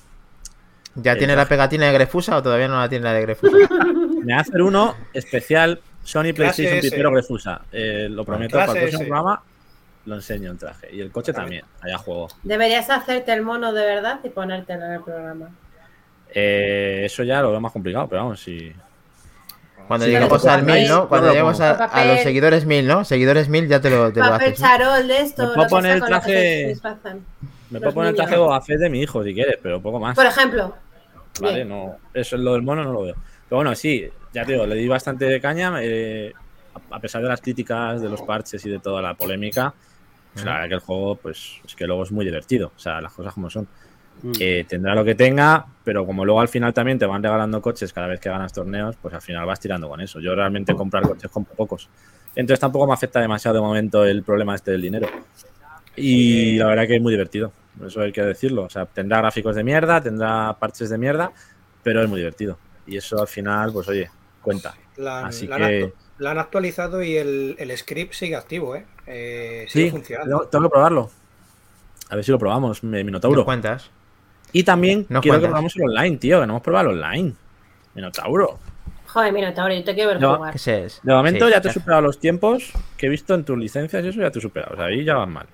¿Ya 0.94 1.12
el 1.12 1.18
tiene 1.18 1.36
la 1.36 1.46
pegatina 1.46 1.86
de 1.86 1.92
Grefusa 1.92 2.38
o 2.38 2.42
todavía 2.42 2.66
no 2.66 2.78
la 2.78 2.88
tiene 2.88 3.04
la 3.04 3.12
de 3.12 3.20
Grefusa? 3.22 3.56
Me 4.24 4.32
va 4.32 4.38
a 4.38 4.42
hacer 4.42 4.62
uno 4.62 4.96
especial 5.12 5.80
Sony 6.02 6.32
PlayStation. 6.34 6.80
Pipero 6.80 7.12
Grefusa. 7.12 7.60
Eh, 7.70 8.08
lo 8.10 8.24
prometo, 8.24 8.56
para 8.58 8.72
el 8.72 8.78
próximo 8.78 9.02
S. 9.02 9.08
programa 9.08 9.42
lo 10.06 10.14
enseño 10.14 10.50
en 10.50 10.58
traje. 10.58 10.88
Y 10.94 11.00
el 11.00 11.10
coche 11.12 11.34
también, 11.34 11.64
allá 11.82 11.98
juego. 11.98 12.28
Deberías 12.42 12.88
hacerte 12.88 13.32
el 13.32 13.42
mono 13.42 13.74
de 13.74 13.84
verdad 13.84 14.20
y 14.24 14.30
ponértelo 14.30 14.86
en 14.86 14.92
el 14.92 15.02
programa. 15.02 15.50
Eh, 16.34 17.02
eso 17.04 17.22
ya 17.22 17.42
lo 17.42 17.50
veo 17.50 17.60
más 17.60 17.72
complicado, 17.72 18.08
pero 18.08 18.22
vamos, 18.22 18.40
si. 18.40 18.72
Cuando 19.88 20.06
Sí, 20.06 20.12
lleguemos 20.12 20.42
pero 20.42 20.54
al 20.54 20.62
1000, 20.64 20.88
¿no? 20.88 21.08
Cuando 21.08 21.28
lleguemos 21.30 21.60
a, 21.60 22.04
los 22.04 22.20
seguidores 22.20 22.64
1000, 22.66 22.86
¿no? 22.86 23.04
Seguidores 23.04 23.48
1000 23.48 23.68
ya 23.68 23.80
te 23.80 23.90
lo, 23.90 24.12
te 24.12 24.20
lo 24.20 24.26
Papel 24.30 24.48
haces. 24.52 24.60
charol 24.60 25.08
de 25.08 25.20
esto. 25.20 25.42
Me 25.42 25.48
puedo 25.48 25.62
los 25.62 25.70
poner 25.70 25.96
el 25.96 26.02
traje-. 26.04 26.76
Me 27.70 27.80
puedo 27.80 27.94
poner 27.94 28.10
el 28.10 28.16
traje 28.16 28.30
niños. 28.32 28.46
Boba 28.46 28.60
Fett 28.60 28.78
de 28.78 28.90
mi 28.90 29.00
hijo 29.00 29.24
si 29.24 29.34
quieres, 29.34 29.58
pero 29.62 29.80
poco 29.80 29.98
más. 29.98 30.14
Por 30.14 30.26
ejemplo. 30.26 30.74
Vale, 31.40 31.54
bien. 31.56 31.68
no. 31.68 31.96
Eso 32.14 32.36
es 32.36 32.42
lo 32.42 32.52
del 32.52 32.62
mono, 32.62 32.84
no 32.84 32.92
lo 32.92 33.02
veo. 33.02 33.14
Pero 33.48 33.56
bueno, 33.56 33.74
sí, 33.74 34.06
ya 34.34 34.44
te 34.44 34.52
digo, 34.52 34.66
le 34.66 34.74
di 34.74 34.86
bastante 34.88 35.40
caña. 35.40 35.72
eh, 35.80 36.32
a- 36.90 37.00
pesar 37.00 37.22
de 37.22 37.28
las 37.28 37.40
críticas, 37.40 38.00
de 38.00 38.08
los 38.08 38.22
parches 38.22 38.64
y 38.66 38.70
de 38.70 38.78
toda 38.78 39.00
la 39.02 39.14
polémica, 39.14 39.72
pues 40.32 40.44
la 40.44 40.52
verdad 40.52 40.68
que 40.68 40.74
el 40.74 40.80
juego, 40.80 41.16
pues 41.16 41.60
es 41.66 41.74
que 41.74 41.86
luego 41.86 42.02
es 42.04 42.12
muy 42.12 42.24
divertido. 42.24 42.72
O 42.76 42.78
sea, 42.78 43.00
las 43.00 43.12
cosas 43.12 43.32
como 43.34 43.48
son. 43.50 43.66
Mm. 44.22 44.32
Eh, 44.40 44.66
tendrá 44.68 44.94
lo 44.94 45.04
que 45.04 45.14
tenga, 45.14 45.66
pero 45.84 46.04
como 46.04 46.24
luego 46.24 46.40
al 46.40 46.48
final 46.48 46.74
también 46.74 46.98
te 46.98 47.06
van 47.06 47.22
regalando 47.22 47.62
coches 47.62 47.92
cada 47.92 48.06
vez 48.08 48.18
que 48.20 48.28
ganas 48.28 48.52
torneos, 48.52 48.96
pues 49.00 49.14
al 49.14 49.22
final 49.22 49.46
vas 49.46 49.60
tirando 49.60 49.88
con 49.88 50.00
eso. 50.00 50.18
Yo 50.20 50.34
realmente 50.34 50.74
comprar 50.74 51.04
coches 51.04 51.30
compro 51.30 51.54
pocos. 51.54 51.88
Entonces 52.34 52.60
tampoco 52.60 52.86
me 52.86 52.94
afecta 52.94 53.20
demasiado 53.20 53.56
de 53.56 53.60
momento 53.62 54.04
el 54.04 54.22
problema 54.22 54.54
este 54.54 54.72
del 54.72 54.82
dinero. 54.82 55.08
Y 55.96 56.56
la 56.56 56.66
verdad 56.66 56.86
que 56.86 56.96
es 56.96 57.02
muy 57.02 57.12
divertido. 57.12 57.52
Eso 57.84 58.00
hay 58.00 58.12
que 58.12 58.22
decirlo. 58.22 58.64
O 58.64 58.70
sea, 58.70 58.86
tendrá 58.86 59.18
gráficos 59.18 59.54
de 59.56 59.64
mierda, 59.64 60.00
tendrá 60.00 60.56
parches 60.58 60.90
de 60.90 60.98
mierda, 60.98 61.32
pero 61.82 62.02
es 62.02 62.08
muy 62.08 62.18
divertido. 62.20 62.58
Y 62.86 62.96
eso 62.96 63.20
al 63.20 63.28
final, 63.28 63.72
pues 63.72 63.88
oye, 63.88 64.10
cuenta. 64.42 64.74
La, 64.96 65.26
Así 65.26 65.46
la 65.46 65.56
que- 65.58 65.92
la 66.18 66.32
han 66.32 66.38
actualizado 66.38 67.02
y 67.02 67.16
el, 67.16 67.54
el 67.58 67.76
script 67.76 68.12
sigue 68.14 68.34
activo, 68.34 68.74
¿eh? 68.74 68.84
Eh, 69.06 69.66
sigue 69.68 69.84
Sí, 69.86 69.90
funcionando. 69.90 70.38
tengo, 70.38 70.48
tengo 70.50 70.64
que 70.64 70.70
probarlo. 70.70 71.10
A 72.10 72.16
ver 72.16 72.24
si 72.24 72.30
lo 72.32 72.38
probamos, 72.38 72.82
mi- 72.82 72.96
¿Nos 72.98 73.04
Minotauro. 73.04 73.44
cuentas? 73.44 73.90
Y 74.52 74.62
también 74.64 75.06
Nos 75.08 75.22
quiero 75.22 75.38
que 75.38 75.46
cuentas. 75.46 75.48
probamos 75.50 75.76
el 75.76 75.82
online, 75.82 76.16
tío, 76.18 76.40
que 76.40 76.46
no 76.46 76.52
hemos 76.54 76.62
probado 76.62 76.90
el 76.90 77.02
online. 77.02 77.34
Minotauro. 77.94 78.58
Joder, 79.06 79.32
mira, 79.32 79.54
Tauro, 79.54 79.74
yo 79.74 79.82
te 79.84 79.94
quiero 79.94 80.10
ver 80.10 80.20
No, 80.20 80.36
jugar. 80.36 80.54
Ese 80.54 80.84
es. 80.84 81.00
De 81.02 81.12
momento 81.14 81.46
Sí, 81.46 81.52
ya 81.52 81.60
te 81.60 81.68
he 81.68 81.72
superado 81.72 82.02
los 82.02 82.18
tiempos 82.20 82.72
que 82.96 83.06
he 83.06 83.08
visto 83.08 83.34
en 83.34 83.44
tus 83.44 83.56
licencias 83.58 84.04
y 84.04 84.08
eso 84.08 84.20
ya 84.20 84.30
te 84.30 84.38
he 84.38 84.42
superado. 84.42 84.74
O 84.74 84.76
sea, 84.76 84.86
ahí 84.86 85.02
ya 85.04 85.14
vas 85.14 85.28
mal. 85.28 85.46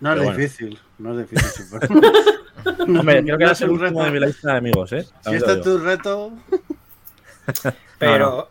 No 0.00 0.12
es 0.12 0.22
bueno. 0.22 0.36
difícil, 0.36 0.78
no 0.98 1.18
es 1.18 1.28
difícil. 1.30 1.64
super. 1.64 1.88
Hombre, 2.98 3.22
creo 3.24 3.38
que 3.38 3.44
No 3.44 3.50
es 3.52 3.60
el 3.62 3.70
último 3.70 4.00
reto. 4.00 4.04
de 4.12 4.20
mi 4.20 4.26
lista 4.26 4.52
de 4.52 4.58
amigos, 4.58 4.92
¿eh? 4.92 5.06
Si 5.22 5.34
esto 5.34 5.52
es 5.54 5.60
tu 5.62 5.78
reto, 5.78 6.32
Pero 7.98 8.48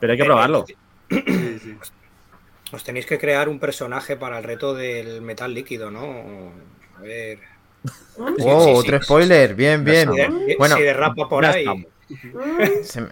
Pero 0.00 0.12
hay 0.12 0.16
que 0.16 0.22
eh, 0.22 0.26
probarlo. 0.26 0.64
sí, 0.66 0.76
sí. 1.60 1.76
os 2.72 2.84
tenéis 2.84 3.06
que 3.06 3.18
crear 3.18 3.48
un 3.48 3.58
personaje 3.60 4.16
para 4.16 4.38
el 4.38 4.44
reto 4.44 4.74
del 4.74 5.22
metal 5.22 5.52
líquido, 5.54 5.90
¿no? 5.90 6.52
A 6.98 7.00
ver. 7.02 7.38
Wow, 8.16 8.28
Sí, 8.28 8.34
sí, 8.36 8.42
sí. 8.42 8.48
Oh, 8.50 8.74
otro 8.74 9.02
spoiler. 9.02 9.54
Bien, 9.54 9.82
bien. 9.84 10.10
Si 10.10 10.16
de, 10.16 10.56
Bueno, 10.58 10.76
si 10.76 10.82
derrapa 10.82 11.28
por 11.28 11.44
ahí. 11.46 11.64
se 12.84 13.00
me- 13.00 13.08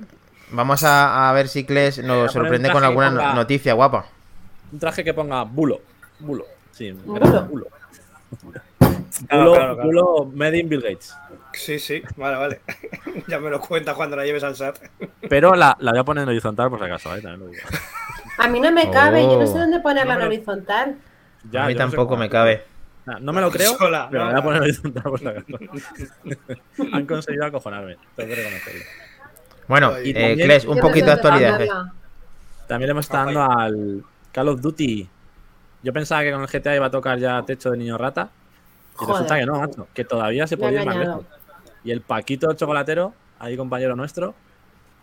Vamos 0.51 0.83
a, 0.83 1.29
a 1.29 1.33
ver 1.35 1.49
si 1.49 1.65
a 1.65 1.99
nos 1.99 2.33
sorprende 2.33 2.71
con 2.71 2.83
alguna 2.85 3.11
ponga- 3.11 3.35
noticia 3.35 3.75
guapa. 3.75 4.07
Un 4.73 4.79
traje 4.79 5.05
que 5.05 5.13
ponga 5.15 5.45
bulo. 5.45 5.81
Bulo. 6.19 6.45
Sí, 6.73 6.93
Bulo. 6.93 7.43
bulo. 7.47 7.67
Claro, 9.27 9.45
Bulo, 9.45 9.53
claro, 9.53 9.75
claro. 9.75 9.83
bulo 9.85 10.31
made 10.35 10.59
in 10.59 10.69
Bill 10.69 10.81
Gates. 10.83 11.15
Sí, 11.53 11.79
sí, 11.79 12.03
vale, 12.17 12.37
vale. 12.37 12.61
ya 13.29 13.39
me 13.41 13.51
lo 13.51 13.61
cuenta 13.61 13.95
cuando 13.95 14.17
la 14.17 14.25
lleves 14.25 14.45
al 14.45 14.55
SAT. 14.57 14.79
Pero 15.29 15.55
la, 15.55 15.77
la 15.81 15.91
voy 15.93 16.01
a 16.01 16.05
poner 16.05 16.23
en 16.23 16.29
horizontal 16.29 16.71
por 16.71 16.79
si 16.79 16.85
acaso, 16.85 17.15
¿eh? 17.17 17.21
También 17.23 17.41
lo 17.41 17.47
digo. 17.49 17.63
A 18.39 18.49
mí 18.49 18.61
no 18.61 18.71
me 18.71 18.91
cabe, 18.91 19.23
yo 19.23 19.39
no 19.39 19.47
sé 19.47 19.55
Oh. 19.55 19.59
dónde 19.59 19.81
ponerla 19.81 20.15
en 20.15 20.19
No, 20.21 20.25
pero- 20.27 20.37
horizontal. 20.37 20.97
Ya, 21.51 21.65
a 21.65 21.67
mí 21.67 21.73
yo 21.75 21.79
no 21.81 21.91
sé 21.91 21.97
tampoco 21.97 22.17
me 22.17 22.29
cabe. 22.31 22.63
No 23.21 23.33
me 23.33 23.41
lo 23.41 23.51
creo, 23.51 23.75
Sola, 23.77 24.09
pero 24.11 24.25
no, 24.27 24.33
la 24.33 24.41
voy 24.41 24.59
a 24.59 24.63
poner 24.63 24.93
por 25.03 25.29
acaso. 25.29 25.47
Han 26.93 27.07
conseguido 27.07 27.47
acojonarme, 27.47 27.97
tengo 28.17 28.29
que 28.29 28.35
reconocerlo. 28.37 28.85
Bueno, 29.67 30.01
Y 30.03 30.11
eh, 30.11 30.37
también- 30.37 30.69
un 30.69 30.79
poquito 30.79 31.07
de 31.07 31.13
actualidad. 31.13 31.61
eh. 31.63 31.69
También 32.67 32.89
le 32.89 32.91
hemos 32.93 33.07
estado 33.07 33.27
dando 33.27 33.43
al 33.43 34.05
Call 34.33 34.49
of 34.49 34.61
Duty 34.61 35.09
Yo 35.83 35.93
pensaba 35.93 36.23
que 36.23 36.33
con 36.33 36.43
el 36.43 36.49
GTA 36.49 36.77
iba 36.77 36.87
a 36.87 36.91
tocar 36.91 37.19
ya 37.19 37.43
techo 37.43 37.71
de 37.71 37.79
niño 37.79 37.97
rata. 37.97 38.31
Y 38.95 38.97
Joder. 38.97 39.13
resulta 39.15 39.39
que 39.39 39.47
no, 39.47 39.59
macho. 39.61 39.89
Que 39.95 40.05
todavía 40.05 40.47
se 40.47 40.57
podía 40.57 40.81
ir 40.81 40.87
más 40.87 40.97
lejos. 40.97 41.25
Y 41.85 41.91
el 41.93 42.01
Paquito 42.03 42.53
chocolatero, 42.55 43.15
ahí 43.39 43.57
compañero 43.57 43.95
nuestro, 43.97 44.35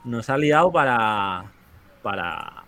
nos 0.03 0.29
ha 0.29 0.38
liado 0.38 0.71
para. 0.71 1.45
para 2.03 2.63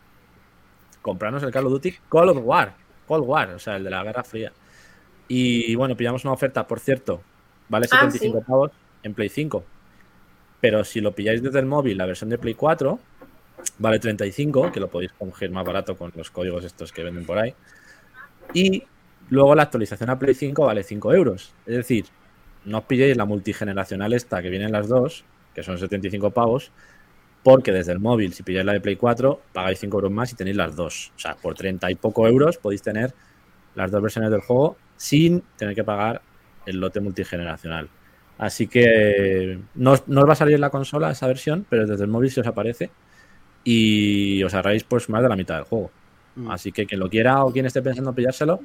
comprarnos 1.02 1.44
el 1.44 1.52
Call 1.52 1.66
of 1.66 1.72
Duty 1.74 1.96
Cold 2.10 2.38
War. 2.44 2.74
Cold 3.08 3.24
War, 3.26 3.50
o 3.52 3.60
sea, 3.60 3.76
el 3.76 3.84
de 3.84 3.90
la 3.90 4.04
Guerra 4.04 4.24
Fría. 4.24 4.52
Y 5.28 5.76
bueno, 5.76 5.96
pillamos 5.98 6.24
una 6.24 6.34
oferta, 6.34 6.68
por 6.68 6.80
cierto, 6.80 7.22
vale 7.70 7.88
Ah, 7.92 7.98
75 8.10 8.40
sí. 8.40 8.46
pavos 8.48 8.72
en 9.04 9.14
Play 9.14 9.30
5. 9.30 9.64
Pero 10.62 10.84
si 10.84 11.02
lo 11.02 11.14
pilláis 11.14 11.42
desde 11.42 11.60
el 11.60 11.66
móvil, 11.66 11.98
la 11.98 12.06
versión 12.06 12.30
de 12.30 12.38
Play 12.38 12.54
4, 12.56 13.00
vale 13.80 14.00
35, 14.00 14.72
que 14.72 14.80
lo 14.80 14.88
podéis 14.90 15.12
coger 15.14 15.52
más 15.52 15.66
barato 15.66 15.96
con 15.98 16.12
los 16.16 16.32
códigos 16.32 16.64
estos 16.64 16.92
que 16.92 17.04
venden 17.04 17.26
por 17.26 17.38
ahí. 17.38 17.54
Y 18.54 18.84
luego 19.30 19.54
la 19.56 19.64
actualización 19.64 20.10
a 20.10 20.18
Play 20.18 20.34
5 20.34 20.66
vale 20.66 20.84
5 20.84 21.14
euros. 21.14 21.54
Es 21.66 21.76
decir, 21.76 22.06
no 22.66 22.80
os 22.80 22.84
pilléis 22.86 23.16
la 23.18 23.26
multigeneracional 23.26 24.14
esta 24.14 24.42
que 24.42 24.50
vienen 24.50 24.72
las 24.72 24.88
dos, 24.88 25.26
que 25.54 25.64
son 25.64 25.78
75 25.78 26.32
pavos, 26.32 26.72
porque 27.44 27.72
desde 27.72 27.92
el 27.92 28.00
móvil, 28.00 28.34
si 28.34 28.44
pilláis 28.44 28.66
la 28.66 28.74
de 28.74 28.82
Play 28.82 28.96
4, 28.96 29.42
pagáis 29.54 29.80
5 29.80 29.98
euros 29.98 30.12
más 30.12 30.32
y 30.32 30.36
tenéis 30.36 30.56
las 30.58 30.76
dos. 30.76 31.12
O 31.16 31.20
sea, 31.20 31.36
por 31.36 31.54
30 31.54 31.92
y 31.92 31.96
poco 31.96 32.28
euros 32.28 32.58
podéis 32.58 32.82
tener 32.82 33.14
las 33.78 33.90
dos 33.92 34.02
versiones 34.02 34.30
del 34.32 34.42
juego 34.42 34.76
sin 34.98 35.42
tener 35.58 35.74
que 35.76 35.84
pagar 35.86 36.22
el 36.66 36.80
lote 36.80 37.00
multigeneracional. 37.00 37.88
Así 38.38 38.68
que 38.68 39.58
no, 39.76 39.92
os- 39.94 40.08
no 40.08 40.22
os 40.22 40.28
va 40.30 40.34
a 40.34 40.36
salir 40.36 40.60
la 40.60 40.70
consola 40.70 41.12
esa 41.12 41.28
versión, 41.28 41.66
pero 41.70 41.86
desde 41.88 42.04
el 42.04 42.10
móvil 42.10 42.30
se 42.30 42.42
os 42.42 42.48
aparece 42.48 42.90
y 43.64 44.44
os 44.44 44.54
ahorráis 44.54 44.84
pues 44.84 45.10
más 45.10 45.22
de 45.24 45.30
la 45.30 45.36
mitad 45.36 45.56
del 45.56 45.64
juego. 45.66 45.92
Mm. 46.36 46.52
Así 46.52 46.72
que 46.72 46.86
quien 46.86 47.00
lo 47.00 47.10
quiera 47.10 47.44
o 47.44 47.52
quien 47.52 47.66
esté 47.66 47.82
pensando 47.82 48.12
en 48.12 48.16
pillárselo, 48.16 48.60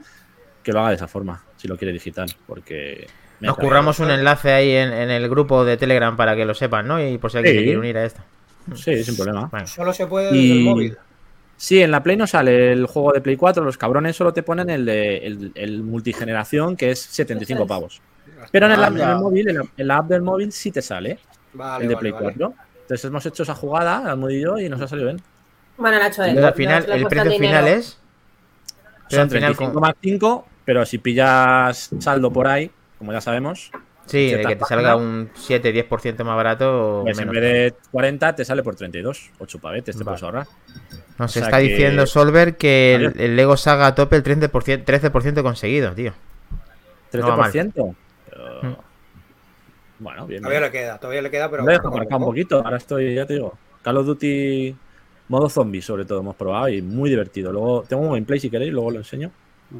que 0.62 0.72
lo 0.72 0.80
haga 0.80 0.90
de 0.90 0.94
esa 0.96 1.08
forma, 1.08 1.42
si 1.56 1.68
lo 1.68 1.76
quiere 1.76 1.92
digital, 1.92 2.26
porque... 2.46 3.06
Nos 3.40 3.56
curramos 3.56 3.98
un 3.98 4.10
enlace 4.10 4.52
ahí 4.52 4.70
en, 4.70 4.92
en 4.92 5.10
el 5.10 5.28
grupo 5.28 5.64
de 5.64 5.76
Telegram 5.76 6.16
para 6.16 6.36
que 6.36 6.44
lo 6.44 6.54
sepan, 6.54 6.86
¿no? 6.86 7.04
Y 7.04 7.18
por 7.18 7.32
si 7.32 7.38
alguien 7.38 7.54
Sí. 7.54 7.58
se 7.58 7.64
quiere 7.64 7.78
unir 7.78 7.98
a 7.98 8.04
esto. 8.04 8.20
Sí, 8.76 9.02
sin 9.02 9.16
problema. 9.16 9.48
Bueno, 9.50 9.66
Solo 9.66 9.92
se 9.92 10.06
puede 10.06 10.26
desde 10.26 10.38
Y- 10.38 10.58
el 10.58 10.64
móvil. 10.64 10.96
Sí, 11.62 11.80
en 11.80 11.92
la 11.92 12.02
Play 12.02 12.16
no 12.16 12.26
sale 12.26 12.72
el 12.72 12.86
juego 12.86 13.12
de 13.12 13.20
Play 13.20 13.36
4, 13.36 13.62
los 13.64 13.78
cabrones 13.78 14.16
solo 14.16 14.32
te 14.32 14.42
ponen 14.42 14.68
el 14.68 14.84
de 14.84 15.18
el, 15.18 15.52
el 15.54 15.84
multigeneración, 15.84 16.76
que 16.76 16.90
es 16.90 16.98
75 17.00 17.68
pavos. 17.68 18.02
Pero 18.50 18.66
en 18.66 18.72
el, 18.72 18.82
app- 18.82 18.96
en 18.96 19.08
el 19.08 19.16
móvil, 19.18 19.48
en 19.48 19.58
la, 19.58 19.64
en 19.76 19.86
la 19.86 19.96
app 19.98 20.08
del 20.08 20.22
móvil 20.22 20.50
sí 20.50 20.72
te 20.72 20.82
sale 20.82 21.20
Vale, 21.52 21.84
el 21.84 21.88
de 21.88 21.94
vale, 21.94 22.00
Play 22.10 22.12
vale. 22.20 22.34
4. 22.36 22.54
Entonces 22.80 23.04
hemos 23.04 23.24
hecho 23.26 23.44
esa 23.44 23.54
jugada, 23.54 24.10
al 24.10 24.32
y 24.32 24.40
yo, 24.40 24.58
y 24.58 24.68
nos 24.68 24.80
ha 24.80 24.88
salido 24.88 25.06
bien. 25.06 25.22
Bueno, 25.76 26.00
Nacho, 26.00 26.24
Entonces, 26.24 26.44
al 26.46 26.54
final, 26.54 26.84
el 26.90 27.06
precio 27.06 27.30
final 27.38 27.68
es. 27.68 27.98
Pero 29.08 29.08
Son 29.08 29.20
al 29.20 29.28
final 29.30 29.54
35 29.54 29.72
con- 29.72 29.80
más 29.82 29.94
5, 30.02 30.48
pero 30.64 30.84
si 30.84 30.98
pillas 30.98 31.90
saldo 32.00 32.32
por 32.32 32.48
ahí, 32.48 32.72
como 32.98 33.12
ya 33.12 33.20
sabemos, 33.20 33.70
Sí, 34.06 34.32
de 34.32 34.42
que 34.42 34.56
te 34.56 34.64
salga 34.64 34.96
un 34.96 35.30
7-10% 35.36 36.24
más 36.24 36.34
barato 36.34 37.02
o 37.02 37.02
pues 37.04 37.16
en 37.20 37.30
vez 37.30 37.40
de 37.40 37.74
40 37.92 38.34
te 38.34 38.44
sale 38.44 38.64
por 38.64 38.74
32. 38.74 39.30
8 39.38 39.60
pavetes 39.60 39.96
te 39.96 40.02
Vale. 40.02 40.04
puedes 40.18 40.22
ahorrar. 40.24 40.46
Nos 41.22 41.30
o 41.30 41.34
sea 41.34 41.44
está 41.44 41.58
que- 41.58 41.64
diciendo 41.64 42.06
Solver 42.06 42.56
que 42.56 42.94
el, 43.16 43.36
Lego 43.36 43.56
Saga 43.56 43.86
a 43.88 43.94
tope 43.94 44.16
el 44.16 44.22
13%, 44.22 44.84
13% 44.84 45.42
conseguido, 45.42 45.92
tío. 45.94 46.12
No 47.12 47.28
va 47.28 47.36
mal. 47.36 47.52
13%. 47.52 47.94
Pero- 48.30 48.62
Mm. 48.62 48.76
Bueno, 49.98 50.26
bien. 50.26 50.42
Todavía 50.42 50.60
bien. 50.60 50.72
le 50.72 50.78
queda, 50.78 50.98
todavía 50.98 51.22
le 51.22 51.30
queda, 51.30 51.48
pero. 51.50 51.62
Me 51.62 51.72
deja 51.72 51.88
marcar 51.90 52.18
un 52.18 52.24
poquito. 52.24 52.56
Ahora 52.64 52.76
estoy, 52.76 53.14
ya 53.14 53.24
te 53.26 53.34
digo. 53.34 53.56
Call 53.82 53.96
of 53.98 54.06
Duty 54.06 54.74
modo 55.28 55.48
zombie, 55.48 55.80
sobre 55.80 56.04
todo, 56.04 56.20
hemos 56.20 56.34
probado 56.36 56.68
y 56.68 56.82
muy 56.82 57.08
divertido. 57.08 57.52
Luego 57.52 57.84
tengo 57.88 58.02
un 58.02 58.10
gameplay 58.12 58.40
si 58.40 58.50
queréis, 58.50 58.72
luego 58.72 58.90
lo 58.90 58.98
enseño. 58.98 59.30
Mm. 59.70 59.76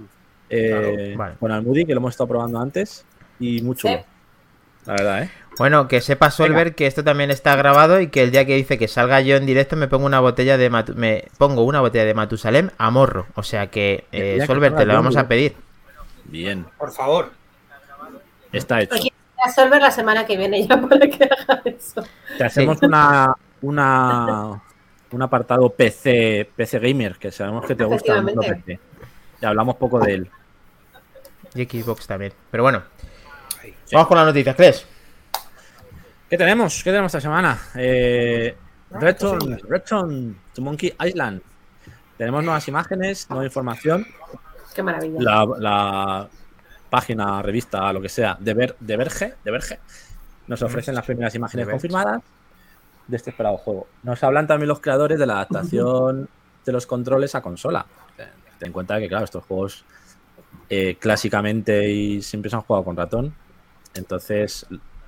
Eh, 0.50 0.68
Claro, 0.70 1.18
vale. 1.18 1.34
Con 1.40 1.50
Almudi, 1.50 1.84
que 1.84 1.92
lo 1.94 1.98
hemos 2.00 2.12
estado 2.12 2.28
probando 2.28 2.60
antes. 2.60 3.04
Y 3.40 3.60
muy 3.62 3.74
chulo. 3.74 3.94
Sí. 3.94 4.00
La 4.86 4.92
verdad, 4.94 5.22
¿eh? 5.24 5.30
Bueno, 5.58 5.86
que 5.86 6.00
sepa 6.00 6.30
Solver 6.30 6.74
que 6.74 6.86
esto 6.86 7.04
también 7.04 7.30
está 7.30 7.54
grabado 7.56 8.00
y 8.00 8.08
que 8.08 8.22
el 8.22 8.30
día 8.30 8.46
que 8.46 8.56
dice 8.56 8.78
que 8.78 8.88
salga 8.88 9.20
yo 9.20 9.36
en 9.36 9.44
directo 9.46 9.76
me 9.76 9.86
pongo 9.86 10.06
una 10.06 10.18
botella 10.20 10.56
de 10.56 10.70
Matu- 10.70 10.94
me 10.94 11.24
pongo 11.38 11.62
una 11.64 11.80
botella 11.80 12.04
de 12.06 12.14
Matusalem 12.14 12.70
a 12.78 12.90
morro. 12.90 13.26
O 13.34 13.42
sea 13.42 13.66
que 13.68 14.04
El 14.12 14.22
eh, 14.22 14.36
que 14.40 14.46
Solver 14.46 14.74
te 14.74 14.86
la 14.86 14.94
vamos 14.94 15.16
a 15.16 15.28
pedir. 15.28 15.54
Bien. 16.24 16.66
Por 16.78 16.90
favor. 16.90 17.30
Está 18.50 18.80
hecho. 18.80 18.94
Oye, 18.94 19.12
a 19.44 19.50
Solver 19.50 19.80
la 19.82 19.90
semana 19.90 20.24
que 20.26 20.36
viene 20.36 20.66
ya 20.66 20.80
para 20.80 21.06
que 21.06 21.24
haga 21.24 21.62
eso. 21.64 22.02
Te 22.38 22.44
hacemos 22.44 22.80
una, 22.82 23.34
una 23.60 24.62
un 25.10 25.22
apartado 25.22 25.68
PC, 25.68 26.50
PC 26.56 26.78
gamer, 26.78 27.16
que 27.16 27.30
sabemos 27.30 27.66
que 27.66 27.74
te 27.74 27.84
gusta. 27.84 28.22
PC. 28.24 28.80
Y 29.40 29.44
hablamos 29.44 29.76
poco 29.76 30.00
de 30.00 30.14
él. 30.14 30.30
Y 31.54 31.64
Xbox 31.66 32.06
también. 32.06 32.32
Pero 32.50 32.62
bueno, 32.62 32.82
vamos 33.92 34.08
con 34.08 34.16
las 34.16 34.26
noticias, 34.26 34.56
¿crees? 34.56 34.86
¿Qué 36.32 36.38
tenemos? 36.38 36.82
¿Qué 36.82 36.88
tenemos 36.88 37.10
esta 37.10 37.20
semana? 37.20 37.58
Eh, 37.74 38.56
Return, 38.92 39.60
Return 39.68 40.34
to 40.54 40.62
Monkey 40.62 40.94
Island. 41.04 41.42
Tenemos 42.16 42.42
nuevas 42.42 42.66
imágenes, 42.68 43.28
nueva 43.28 43.44
información. 43.44 44.06
Qué 44.74 44.82
maravilla. 44.82 45.18
La, 45.20 45.46
la 45.58 46.28
página, 46.88 47.42
revista, 47.42 47.92
lo 47.92 48.00
que 48.00 48.08
sea, 48.08 48.38
de, 48.40 48.54
Ver, 48.54 48.76
de 48.80 48.96
Verge, 48.96 49.34
de 49.44 49.50
Verge, 49.50 49.78
nos 50.46 50.62
ofrecen 50.62 50.94
las 50.94 51.04
primeras 51.04 51.34
imágenes 51.34 51.68
confirmadas 51.68 52.22
de 53.08 53.16
este 53.18 53.28
esperado 53.28 53.58
juego. 53.58 53.88
Nos 54.02 54.24
hablan 54.24 54.46
también 54.46 54.68
los 54.68 54.80
creadores 54.80 55.18
de 55.18 55.26
la 55.26 55.34
adaptación 55.34 56.30
de 56.64 56.72
los 56.72 56.86
controles 56.86 57.34
a 57.34 57.42
consola. 57.42 57.84
Ten 58.16 58.68
en 58.68 58.72
cuenta 58.72 58.98
que, 58.98 59.06
claro, 59.06 59.26
estos 59.26 59.44
juegos 59.44 59.84
eh, 60.70 60.96
clásicamente 60.98 61.90
y 61.90 62.22
siempre 62.22 62.48
se 62.48 62.56
han 62.56 62.62
jugado 62.62 62.86
con 62.86 62.96
ratón. 62.96 63.34
Entonces, 63.92 64.66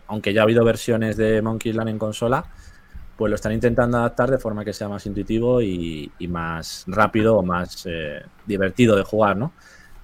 aunque 0.09 0.33
ya 0.33 0.41
ha 0.41 0.45
habido 0.45 0.65
versiones 0.65 1.17
de 1.17 1.41
Monkey 1.43 1.71
Island 1.71 1.91
en 1.91 1.99
consola, 1.99 2.45
pues 3.17 3.31
lo 3.31 3.37
están 3.37 3.53
intentando 3.53 3.99
adaptar 3.99 4.31
de 4.31 4.39
forma 4.39 4.65
que 4.65 4.73
sea 4.73 4.89
más 4.89 5.07
intuitivo 5.07 5.63
y, 5.63 6.11
y 6.19 6.29
más 6.29 6.85
rápido 6.89 7.37
o 7.37 7.43
más 7.43 7.87
eh, 7.87 8.23
divertido 8.45 8.97
de 8.97 9.05
jugar, 9.05 9.37
¿no? 9.37 9.53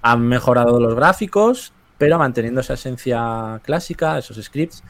Han 0.01 0.21
mejorado 0.27 0.79
los 0.79 0.95
gráficos, 0.95 1.73
pero 1.97 2.17
manteniendo 2.17 2.61
esa 2.61 2.73
esencia 2.75 3.59
clásica, 3.63 4.17
esos 4.17 4.37
scripts. 4.43 4.83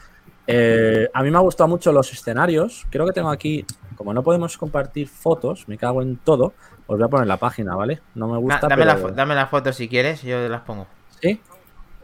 Eh, 0.46 1.08
a 1.12 1.22
mí 1.22 1.30
me 1.30 1.36
ha 1.36 1.40
gustado 1.40 1.68
mucho 1.68 1.92
los 1.92 2.12
escenarios. 2.12 2.86
Creo 2.90 3.06
que 3.06 3.12
tengo 3.12 3.28
aquí, 3.30 3.66
como 3.96 4.14
no 4.14 4.22
podemos 4.22 4.56
compartir 4.56 5.08
fotos, 5.08 5.68
me 5.68 5.76
cago 5.76 6.00
en 6.00 6.16
todo. 6.16 6.54
Os 6.86 6.98
voy 6.98 7.04
a 7.04 7.08
poner 7.08 7.26
la 7.26 7.36
página, 7.36 7.74
¿vale? 7.76 8.00
No 8.14 8.28
me 8.28 8.38
gusta, 8.38 8.68
dame, 8.68 8.84
la 8.84 8.94
pero... 8.96 9.08
fo- 9.08 9.12
dame 9.14 9.34
la 9.34 9.46
foto 9.46 9.72
si 9.72 9.88
quieres, 9.88 10.22
yo 10.22 10.48
las 10.48 10.62
pongo. 10.62 10.86
¿Sí? 11.20 11.40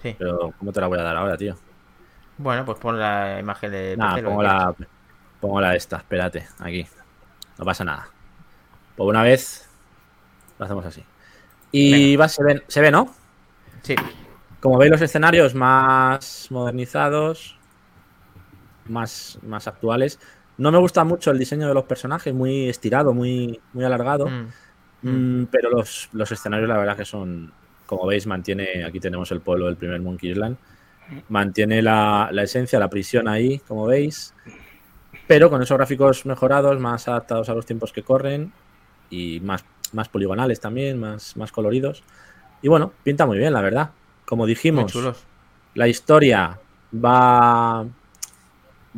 Sí. 0.03 0.15
Pero 0.19 0.53
¿cómo 0.59 0.73
te 0.73 0.81
la 0.81 0.87
voy 0.89 0.99
a 0.99 1.03
dar 1.03 1.17
ahora, 1.17 1.37
tío? 1.37 1.57
Bueno, 2.39 2.65
pues 2.65 2.79
pon 2.79 2.99
la 2.99 3.41
imagen 3.41 3.71
de 3.71 3.97
PC, 3.99 4.15
que 4.17 4.23
pongo 4.23 4.39
quieras. 4.39 4.75
la, 4.79 4.87
pongo 5.41 5.61
la 5.61 5.75
esta, 5.75 5.97
espérate, 5.97 6.47
aquí. 6.61 6.87
No 7.59 7.65
pasa 7.65 7.85
nada. 7.85 8.09
Por 8.97 9.09
una 9.09 9.23
vez 9.23 9.69
lo 10.59 10.65
hacemos 10.65 10.87
así. 10.87 11.05
Y 11.73 12.17
va, 12.17 12.29
se, 12.29 12.43
ve, 12.43 12.63
se 12.67 12.81
ve, 12.81 12.91
¿no? 12.91 13.13
Sí. 13.83 13.95
Como 14.61 14.79
veis, 14.79 14.91
los 14.91 15.03
escenarios 15.03 15.55
más 15.55 16.49
modernizados, 16.51 17.59
más, 18.87 19.39
más 19.43 19.69
actuales. 19.69 20.19
No 20.57 20.73
me 20.73 20.79
gusta 20.79 21.05
mucho 21.05 21.31
el 21.31 21.39
diseño 21.39 21.69
de 21.69 21.75
los 21.75 21.85
personajes, 21.85 22.35
muy 22.35 22.69
estirado, 22.69 23.13
muy, 23.13 23.61
muy 23.73 23.85
alargado. 23.85 24.27
Mm. 24.29 24.49
Mm, 25.03 25.47
pero 25.47 25.71
los, 25.71 26.09
los 26.13 26.33
escenarios, 26.33 26.69
la 26.69 26.77
verdad, 26.77 26.97
que 26.97 27.05
son. 27.05 27.53
Como 27.87 28.07
veis, 28.07 28.27
mantiene. 28.27 28.85
Aquí 28.85 28.99
tenemos 29.01 29.31
el 29.31 29.41
pueblo 29.41 29.67
del 29.67 29.77
primer 29.77 30.01
Monkey 30.01 30.31
Island. 30.31 30.57
Mantiene 31.29 31.83
la, 31.83 32.29
la 32.33 32.43
esencia, 32.43 32.79
la 32.79 32.91
prisión 32.91 33.29
ahí, 33.29 33.59
como 33.67 33.87
veis. 33.87 34.35
Pero 35.27 35.51
con 35.51 35.63
esos 35.63 35.77
gráficos 35.77 36.27
mejorados, 36.27 36.79
más 36.81 37.09
adaptados 37.09 37.49
a 37.49 37.55
los 37.55 37.67
tiempos 37.67 37.93
que 37.93 38.03
corren. 38.03 38.53
Y 39.11 39.41
más, 39.41 39.65
más 39.93 40.09
poligonales 40.09 40.61
también, 40.61 40.99
más, 40.99 41.37
más 41.37 41.53
coloridos. 41.53 42.03
Y 42.63 42.69
bueno, 42.69 42.93
pinta 43.03 43.27
muy 43.27 43.39
bien, 43.39 43.53
la 43.53 43.61
verdad. 43.61 43.91
Como 44.25 44.47
dijimos, 44.47 44.93
la 45.75 45.89
historia 45.89 46.59
va, 46.93 47.87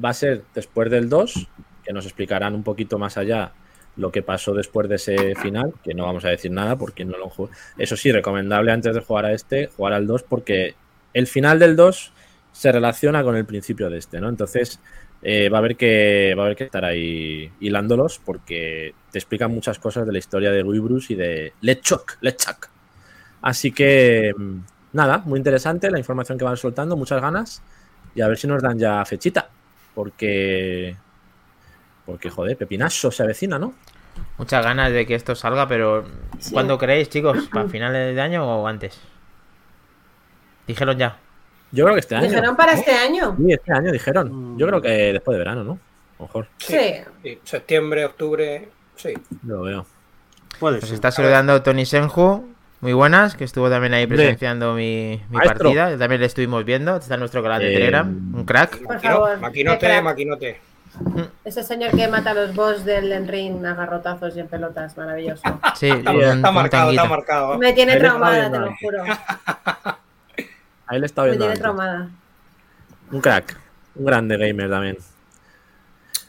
va 0.02 0.08
a 0.08 0.14
ser 0.14 0.44
después 0.54 0.90
del 0.90 1.08
2, 1.08 1.48
que 1.84 1.92
nos 1.92 2.04
explicarán 2.06 2.54
un 2.54 2.62
poquito 2.62 2.98
más 2.98 3.16
allá 3.16 3.52
lo 3.96 4.10
que 4.10 4.22
pasó 4.22 4.54
después 4.54 4.88
de 4.88 4.96
ese 4.96 5.34
final, 5.34 5.74
que 5.84 5.94
no 5.94 6.06
vamos 6.06 6.24
a 6.24 6.28
decir 6.28 6.50
nada 6.50 6.76
porque 6.76 7.04
no 7.04 7.18
lo 7.18 7.28
jugado. 7.28 7.56
Eso 7.76 7.96
sí, 7.96 8.10
recomendable 8.10 8.72
antes 8.72 8.94
de 8.94 9.00
jugar 9.00 9.26
a 9.26 9.32
este, 9.32 9.66
jugar 9.66 9.92
al 9.92 10.06
2 10.06 10.22
porque 10.22 10.74
el 11.14 11.26
final 11.26 11.58
del 11.58 11.76
2 11.76 12.12
se 12.52 12.72
relaciona 12.72 13.22
con 13.22 13.36
el 13.36 13.44
principio 13.44 13.88
de 13.90 13.98
este, 13.98 14.20
¿no? 14.20 14.28
Entonces 14.28 14.80
eh, 15.22 15.48
va 15.48 15.58
a 15.58 15.60
haber 15.60 15.76
que 15.76 16.34
va 16.36 16.42
a 16.42 16.46
haber 16.46 16.56
que 16.56 16.64
estar 16.64 16.84
ahí 16.84 17.50
hilándolos 17.60 18.20
porque 18.24 18.94
te 19.10 19.18
explican 19.18 19.52
muchas 19.52 19.78
cosas 19.78 20.06
de 20.06 20.12
la 20.12 20.18
historia 20.18 20.50
de 20.50 20.62
Guybrush 20.62 21.12
y 21.12 21.14
de 21.14 21.52
LeChuck, 21.60 22.18
LeChuck. 22.20 22.68
Así 23.42 23.72
que 23.72 24.32
mm, 24.36 24.58
nada, 24.92 25.18
muy 25.18 25.38
interesante 25.38 25.90
la 25.90 25.98
información 25.98 26.38
que 26.38 26.44
van 26.44 26.56
soltando, 26.56 26.96
muchas 26.96 27.20
ganas 27.20 27.62
y 28.14 28.20
a 28.22 28.28
ver 28.28 28.38
si 28.38 28.46
nos 28.46 28.62
dan 28.62 28.78
ya 28.78 29.04
fechita, 29.04 29.48
porque 29.94 30.96
porque 32.06 32.30
joder, 32.30 32.56
pepinazo 32.56 33.10
se 33.10 33.22
avecina, 33.22 33.58
¿no? 33.58 33.74
Muchas 34.38 34.64
ganas 34.64 34.92
de 34.92 35.06
que 35.06 35.14
esto 35.14 35.34
salga, 35.36 35.68
pero 35.68 36.04
Sí. 36.38 36.52
¿cuándo 36.52 36.76
creéis, 36.78 37.08
chicos? 37.08 37.48
¿Para 37.52 37.68
finales 37.68 38.14
de 38.16 38.20
año 38.20 38.44
o 38.44 38.66
antes? 38.66 38.98
Dijeron 40.70 40.96
ya. 40.98 41.16
Yo 41.72 41.84
creo 41.84 41.94
que 41.94 42.00
este 42.00 42.16
año. 42.16 42.28
¿Dijeron 42.28 42.56
para 42.56 42.72
este 42.72 42.92
año? 42.92 43.36
Sí, 43.38 43.52
este 43.52 43.72
año 43.72 43.92
dijeron. 43.92 44.58
Yo 44.58 44.66
creo 44.66 44.80
que 44.82 44.88
después 45.12 45.34
de 45.34 45.38
verano, 45.38 45.62
¿no? 45.64 45.72
A 45.72 46.22
lo 46.22 46.26
mejor, 46.26 46.46
Sí. 46.58 46.76
Sí, 47.22 47.38
Septiembre, 47.44 48.04
octubre. 48.04 48.68
Sí. 48.96 49.14
lo 49.46 49.62
veo. 49.62 49.86
Puede 50.58 50.76
Nos 50.80 50.86
ser. 50.86 50.94
está 50.94 51.10
saludando 51.10 51.62
Tony 51.62 51.86
Senju. 51.86 52.46
Muy 52.82 52.92
buenas, 52.94 53.36
que 53.36 53.44
estuvo 53.44 53.68
también 53.70 53.92
ahí 53.94 54.06
presenciando 54.06 54.72
mi, 54.74 55.20
mi 55.30 55.38
partida. 55.38 55.96
También 55.98 56.20
le 56.20 56.26
estuvimos 56.26 56.64
viendo. 56.64 56.96
Está 56.96 57.14
en 57.14 57.20
nuestro 57.20 57.42
canal 57.42 57.60
de 57.60 57.72
Eh, 57.72 57.74
Telegram. 57.76 58.08
Un 58.34 58.44
crack. 58.44 58.82
Por 58.82 59.00
favor, 59.00 59.38
maquinote, 59.38 59.78
crack. 59.86 60.02
maquinote. 60.02 60.60
Ese 61.44 61.62
señor 61.62 61.92
que 61.96 62.08
mata 62.08 62.30
a 62.32 62.34
los 62.34 62.54
boss 62.54 62.84
del 62.84 63.12
Enring 63.12 63.64
a 63.64 63.74
garrotazos 63.74 64.36
y 64.36 64.40
en 64.40 64.48
pelotas, 64.48 64.96
maravilloso. 64.96 65.42
Sí, 65.76 65.88
Está, 65.88 66.10
un- 66.10 66.22
está 66.22 66.48
un 66.48 66.54
marcado, 66.54 66.90
está 66.90 67.04
marcado. 67.04 67.58
Me 67.58 67.72
tiene 67.72 67.96
traumada, 67.96 68.50
te 68.50 68.58
lo 68.58 68.74
juro. 68.80 69.04
Ahí 70.90 70.98
le 71.00 71.06
está 71.06 71.22
Me 71.22 71.28
viendo. 71.28 71.44
tiene 71.46 71.52
antes. 71.52 71.62
traumada. 71.62 72.10
Un 73.12 73.20
crack. 73.20 73.56
Un 73.94 74.04
grande 74.04 74.36
gamer 74.36 74.68
también. 74.70 74.96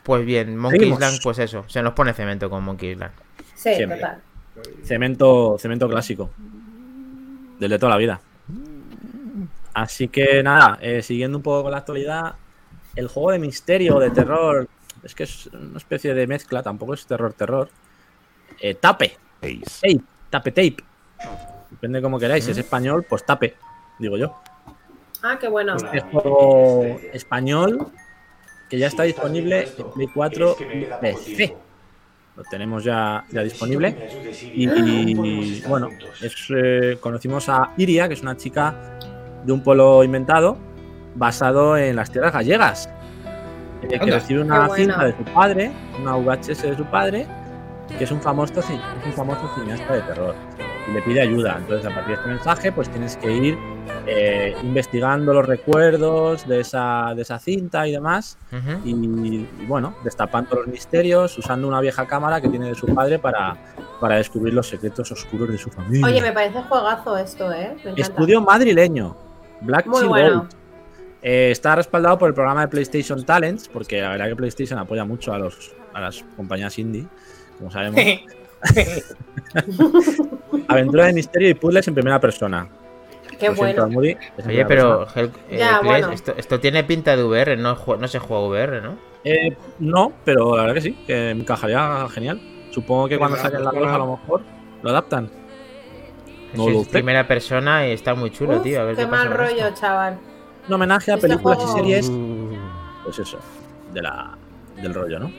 Pues 0.03 0.25
bien, 0.25 0.57
Monkey 0.57 0.79
Seguimos. 0.79 0.99
Island, 0.99 1.19
pues 1.23 1.39
eso. 1.39 1.65
Se 1.67 1.81
nos 1.83 1.93
pone 1.93 2.13
cemento 2.13 2.49
con 2.49 2.63
Monkey 2.63 2.91
Island. 2.91 3.11
Sí, 3.55 3.75
Siempre. 3.75 3.97
total. 3.99 4.21
Cemento, 4.83 5.57
cemento 5.59 5.89
clásico. 5.89 6.29
Del 7.59 7.69
de 7.71 7.79
toda 7.79 7.91
la 7.91 7.97
vida. 7.97 8.21
Así 9.73 10.07
que 10.09 10.43
nada, 10.43 10.77
eh, 10.81 11.01
siguiendo 11.01 11.37
un 11.37 11.43
poco 11.43 11.63
con 11.63 11.71
la 11.71 11.77
actualidad, 11.77 12.35
el 12.95 13.07
juego 13.07 13.31
de 13.31 13.39
misterio, 13.39 13.99
de 13.99 14.09
terror, 14.11 14.67
es 15.03 15.15
que 15.15 15.23
es 15.23 15.47
una 15.47 15.77
especie 15.77 16.13
de 16.13 16.27
mezcla, 16.27 16.61
tampoco 16.61 16.93
es 16.93 17.05
terror-terror. 17.05 17.69
Eh, 18.59 18.75
tape. 18.75 19.17
Tape, 19.39 20.01
tape, 20.29 20.51
tape. 20.51 20.77
Depende 21.69 22.01
como 22.01 22.19
queráis, 22.19 22.43
si 22.43 22.51
es 22.51 22.57
español, 22.57 23.05
pues 23.07 23.25
tape, 23.25 23.55
digo 23.97 24.17
yo. 24.17 24.35
Ah, 25.23 25.37
qué 25.39 25.47
bueno. 25.47 25.75
Es 25.93 26.03
juego 26.03 26.97
español 27.13 27.87
que 28.69 28.77
ya 28.79 28.87
está 28.87 29.03
disponible 29.03 29.67
en 29.77 29.91
Play 29.91 30.07
4 30.13 30.55
y 30.73 30.85
PC. 31.01 31.55
Lo 32.37 32.43
tenemos 32.43 32.83
ya, 32.83 33.25
ya 33.29 33.43
disponible. 33.43 34.09
Y, 34.41 34.69
y, 34.69 35.61
bueno, 35.67 35.89
es, 36.21 36.35
eh, 36.55 36.97
conocimos 37.01 37.49
a 37.49 37.73
Iria, 37.77 38.07
que 38.07 38.13
es 38.13 38.21
una 38.21 38.37
chica 38.37 38.97
de 39.43 39.51
un 39.51 39.61
pueblo 39.61 40.03
inventado 40.03 40.57
basado 41.15 41.77
en 41.77 41.95
las 41.97 42.09
tierras 42.09 42.31
gallegas. 42.33 42.89
eh, 43.83 43.99
que 43.99 44.11
recibe 44.11 44.41
una 44.41 44.67
bueno. 44.67 44.75
cinta 44.75 45.05
de 45.05 45.17
su 45.17 45.23
padre, 45.33 45.71
una 46.01 46.15
VHS 46.15 46.61
de 46.61 46.77
su 46.77 46.85
padre, 46.85 47.27
que 47.97 48.03
es 48.05 48.11
un 48.11 48.21
famoso, 48.21 48.59
es 48.59 48.69
un 48.69 49.13
famoso 49.13 49.51
cineasta 49.55 49.93
de 49.93 50.01
terror. 50.03 50.35
Y 50.89 50.93
le 50.93 51.01
pide 51.01 51.21
ayuda. 51.21 51.57
Entonces, 51.57 51.85
a 51.85 51.93
partir 51.93 52.15
de 52.15 52.21
este 52.21 52.27
mensaje, 52.29 52.71
pues 52.71 52.89
tienes 52.89 53.17
que 53.17 53.31
ir 53.31 53.57
eh, 54.07 54.55
investigando 54.63 55.33
los 55.33 55.45
recuerdos 55.45 56.47
de 56.47 56.61
esa, 56.61 57.13
de 57.15 57.21
esa 57.21 57.39
cinta 57.39 57.87
y 57.87 57.91
demás. 57.91 58.37
Y, 58.83 58.91
y, 58.91 59.65
bueno, 59.67 59.95
destapando 60.03 60.55
los 60.55 60.67
misterios, 60.67 61.37
usando 61.37 61.67
una 61.67 61.81
vieja 61.81 62.07
cámara 62.07 62.41
que 62.41 62.49
tiene 62.49 62.67
de 62.67 62.75
su 62.75 62.87
padre 62.87 63.19
para, 63.19 63.55
para 63.99 64.17
descubrir 64.17 64.53
los 64.53 64.67
secretos 64.67 65.11
oscuros 65.11 65.49
de 65.49 65.57
su 65.57 65.69
familia. 65.69 66.07
Oye, 66.07 66.21
me 66.21 66.31
parece 66.31 66.61
juegazo 66.63 67.17
esto, 67.17 67.51
¿eh? 67.51 67.75
Estudio 67.95 68.41
madrileño, 68.41 69.15
Black 69.61 69.87
Muy 69.87 70.05
bueno. 70.05 70.39
Gold. 70.39 70.55
Eh, 71.23 71.51
está 71.51 71.75
respaldado 71.75 72.17
por 72.17 72.29
el 72.29 72.33
programa 72.33 72.61
de 72.61 72.67
PlayStation 72.67 73.23
Talents, 73.23 73.67
porque 73.67 74.01
la 74.01 74.09
verdad 74.09 74.27
que 74.27 74.35
PlayStation 74.35 74.79
apoya 74.79 75.05
mucho 75.05 75.33
a, 75.33 75.37
los, 75.37 75.71
a 75.93 76.01
las 76.01 76.25
compañías 76.35 76.79
indie, 76.79 77.05
como 77.59 77.69
sabemos. 77.69 78.01
Aventura 80.67 81.05
de 81.05 81.13
misterio 81.13 81.49
y 81.49 81.53
puzzles 81.53 81.87
en 81.87 81.93
primera 81.93 82.19
persona. 82.19 82.67
Qué 83.41 83.49
Lo 83.49 83.55
siento, 83.55 83.81
bueno. 83.81 83.93
Moody, 83.93 84.17
Oye, 84.47 84.65
pero. 84.65 85.05
Hel- 85.07 85.31
eh, 85.49 85.57
Ya, 85.57 85.79
Flesh, 85.79 85.83
bueno. 86.01 86.11
esto, 86.11 86.33
esto 86.37 86.59
tiene 86.61 86.83
pinta 86.85 87.15
de 87.17 87.23
VR, 87.23 87.57
no, 87.57 87.75
no 87.99 88.07
se 88.07 88.19
juega 88.19 88.43
VR, 88.47 88.81
¿no? 88.81 88.95
Eh, 89.23 89.57
no, 89.79 90.13
pero 90.23 90.55
la 90.55 90.61
verdad 90.63 90.75
que 90.75 90.81
sí, 90.81 90.93
que 91.05 91.31
encajaría 91.31 92.07
genial. 92.09 92.39
Supongo 92.71 93.09
que 93.09 93.17
cuando 93.17 93.35
saquen 93.37 93.63
la 93.65 93.71
2 93.71 93.87
a 93.87 93.97
lo 93.97 94.07
mejor 94.11 94.41
lo 94.81 94.89
adaptan. 94.89 95.29
No 96.53 96.69
Es 96.69 96.87
primera 96.89 97.27
persona 97.27 97.87
y 97.87 97.91
está 97.91 98.13
muy 98.13 98.29
chulo, 98.31 98.57
Uf, 98.57 98.63
tío. 98.63 98.81
A 98.81 98.83
ver 98.85 98.95
qué 98.95 99.01
qué 99.03 99.07
mal 99.07 99.29
rollo, 99.31 99.67
esto. 99.67 99.81
chaval. 99.81 100.17
Un 100.67 100.73
homenaje 100.73 101.11
a 101.11 101.15
Este 101.15 101.27
películas 101.27 101.57
juego- 101.57 101.77
y 101.77 101.81
series, 101.81 102.11
pues 103.03 103.19
eso, 103.19 103.39
de 103.93 104.01
la, 104.01 104.37
del 104.81 104.93
rollo, 104.93 105.19
¿no? 105.19 105.31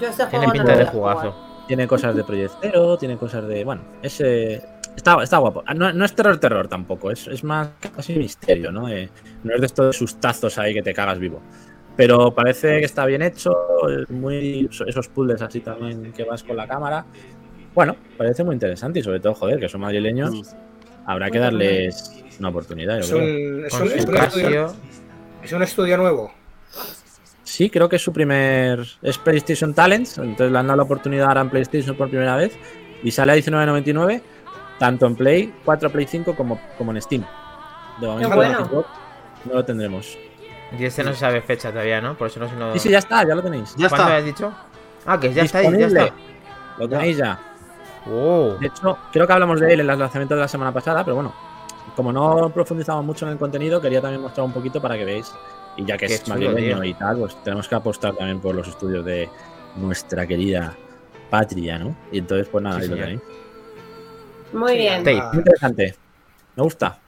Yo 0.00 0.08
este 0.08 0.26
Tiene 0.26 0.46
juego 0.46 0.52
pinta 0.52 0.76
de 0.76 0.84
jugazo. 0.86 1.34
Tiene 1.68 1.86
cosas 1.86 2.14
de 2.16 2.24
Project 2.24 2.52
Zero, 2.60 2.96
tiene 2.98 3.16
cosas 3.16 3.46
de. 3.46 3.64
Bueno, 3.64 3.82
ese. 4.02 4.62
Está, 4.96 5.22
está 5.22 5.38
guapo. 5.38 5.62
Ah, 5.66 5.74
No, 5.74 5.92
no 5.92 6.04
es 6.04 6.14
terror, 6.14 6.38
terror 6.38 6.68
tampoco. 6.68 7.10
Es, 7.10 7.26
es 7.26 7.42
más 7.44 7.70
casi 7.94 8.14
misterio, 8.14 8.70
¿no? 8.70 8.88
Eh, 8.88 9.08
no 9.44 9.54
es 9.54 9.60
de 9.60 9.66
estos 9.66 9.96
sustazos 9.96 10.58
ahí 10.58 10.74
que 10.74 10.82
te 10.82 10.92
cagas 10.94 11.18
vivo. 11.18 11.40
Pero 11.96 12.34
parece 12.34 12.78
que 12.78 12.84
está 12.86 13.04
bien 13.06 13.22
hecho. 13.22 13.54
Muy, 14.10 14.68
esos 14.86 15.08
puzzles 15.08 15.42
así 15.42 15.60
también 15.60 16.12
que 16.12 16.24
vas 16.24 16.42
con 16.42 16.56
la 16.56 16.66
cámara. 16.66 17.04
Bueno, 17.74 17.96
parece 18.16 18.44
muy 18.44 18.54
interesante 18.54 19.00
y 19.00 19.02
sobre 19.02 19.20
todo, 19.20 19.34
joder, 19.34 19.58
que 19.58 19.68
son 19.68 19.80
madrileños. 19.80 20.54
Habrá 21.06 21.30
que 21.30 21.38
darles 21.38 22.22
una 22.38 22.50
oportunidad. 22.50 23.00
yo 23.00 23.00
Es 23.00 23.10
creo. 23.10 23.24
un, 23.24 23.64
es 23.66 23.72
Con 23.72 23.82
un- 23.82 23.88
su 23.88 23.94
es 23.96 24.04
un 24.06 24.16
estudio, 24.16 24.72
es 25.42 25.52
un 25.52 25.62
estudio 25.62 25.96
nuevo. 25.96 26.32
Sí, 27.44 27.68
creo 27.68 27.88
que 27.88 27.96
es 27.96 28.02
su 28.02 28.12
primer. 28.12 28.86
Es 29.02 29.18
PlayStation 29.18 29.74
Talents. 29.74 30.16
Entonces 30.18 30.50
le 30.52 30.58
han 30.58 30.66
dado 30.66 30.76
la 30.78 30.82
oportunidad 30.84 31.28
ahora 31.28 31.40
en 31.42 31.50
PlayStation 31.50 31.96
por 31.96 32.08
primera 32.08 32.36
vez. 32.36 32.56
Y 33.02 33.10
sale 33.10 33.32
a 33.32 33.36
19.99. 33.36 34.22
Tanto 34.82 35.06
en 35.06 35.14
Play 35.14 35.54
4, 35.64 35.90
Play 35.90 36.06
5 36.08 36.34
como, 36.34 36.60
como 36.76 36.90
en 36.90 37.00
Steam. 37.00 37.24
De 38.00 38.06
momento 38.08 38.34
bueno. 38.34 38.58
en 38.58 38.64
Xbox 38.66 38.88
no 39.44 39.54
lo 39.54 39.64
tendremos. 39.64 40.18
Y 40.76 40.84
este 40.84 41.04
no 41.04 41.12
se 41.12 41.20
sabe 41.20 41.40
fecha 41.40 41.70
todavía, 41.70 42.00
¿no? 42.00 42.18
Por 42.18 42.26
eso 42.26 42.40
no 42.40 42.48
se 42.48 42.56
lo... 42.56 42.72
Sí, 42.72 42.80
sí, 42.80 42.88
ya 42.90 42.98
está, 42.98 43.24
ya 43.24 43.36
lo 43.36 43.42
tenéis. 43.44 43.76
Ya 43.76 43.88
¿Cuándo 43.88 44.08
está. 44.08 44.16
has 44.16 44.24
dicho? 44.24 44.52
Ah, 45.06 45.20
que 45.20 45.32
ya 45.32 45.44
está 45.44 45.58
ahí, 45.58 45.66
ya 45.66 45.70
Disponible. 45.70 46.00
está. 46.06 46.14
Lo 46.78 46.88
tenéis 46.88 47.16
ya. 47.16 47.38
Oh. 48.10 48.56
De 48.58 48.66
hecho, 48.66 48.98
creo 49.12 49.24
que 49.24 49.32
hablamos 49.32 49.60
de 49.60 49.72
él 49.72 49.78
en 49.80 49.86
los 49.86 49.98
lanzamientos 49.98 50.34
de 50.36 50.40
la 50.42 50.48
semana 50.48 50.72
pasada, 50.72 51.04
pero 51.04 51.14
bueno, 51.14 51.32
como 51.94 52.12
no 52.12 52.50
profundizamos 52.50 53.04
mucho 53.04 53.24
en 53.24 53.32
el 53.32 53.38
contenido, 53.38 53.80
quería 53.80 54.00
también 54.00 54.20
mostrar 54.20 54.44
un 54.44 54.52
poquito 54.52 54.82
para 54.82 54.96
que 54.96 55.04
veáis. 55.04 55.32
Y 55.76 55.84
ya 55.84 55.96
que 55.96 56.08
Qué 56.08 56.14
es 56.14 56.24
chulo, 56.24 56.38
madrileño 56.40 56.80
tío. 56.80 56.84
y 56.90 56.94
tal, 56.94 57.18
pues 57.18 57.36
tenemos 57.44 57.68
que 57.68 57.74
apostar 57.76 58.16
también 58.16 58.40
por 58.40 58.56
los 58.56 58.66
estudios 58.66 59.04
de 59.04 59.30
nuestra 59.76 60.26
querida 60.26 60.74
patria, 61.30 61.78
¿no? 61.78 61.94
Y 62.10 62.18
entonces, 62.18 62.48
pues 62.48 62.64
nada, 62.64 62.78
Sí, 62.78 62.82
ahí 62.82 62.88
lo 62.88 62.96
tenéis. 62.96 63.20
Muy 64.52 64.72
Sí, 64.72 64.76
bien. 64.78 64.98
Tape. 65.04 65.22
Muy 65.28 65.38
interesante. 65.38 65.94
Me 66.56 66.62
gusta. 66.62 66.98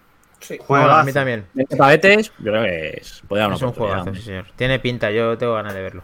sí. 0.40 0.58
Bueno, 0.68 0.90
a 0.90 1.04
mí 1.04 1.12
también. 1.12 1.46
Pavetes, 1.76 2.32
yo 2.38 2.50
creo 2.52 2.62
que 2.64 2.98
es, 3.00 3.22
puede 3.28 3.40
dar 3.40 3.48
una 3.48 3.56
Es 3.56 3.62
un 3.62 3.72
juegazo, 3.72 4.00
hombre. 4.04 4.16
sí, 4.20 4.26
señor. 4.26 4.46
Tiene 4.56 4.78
pinta, 4.78 5.10
yo 5.10 5.36
tengo 5.38 5.54
ganas 5.54 5.74
de 5.74 5.82
verlo. 5.82 6.02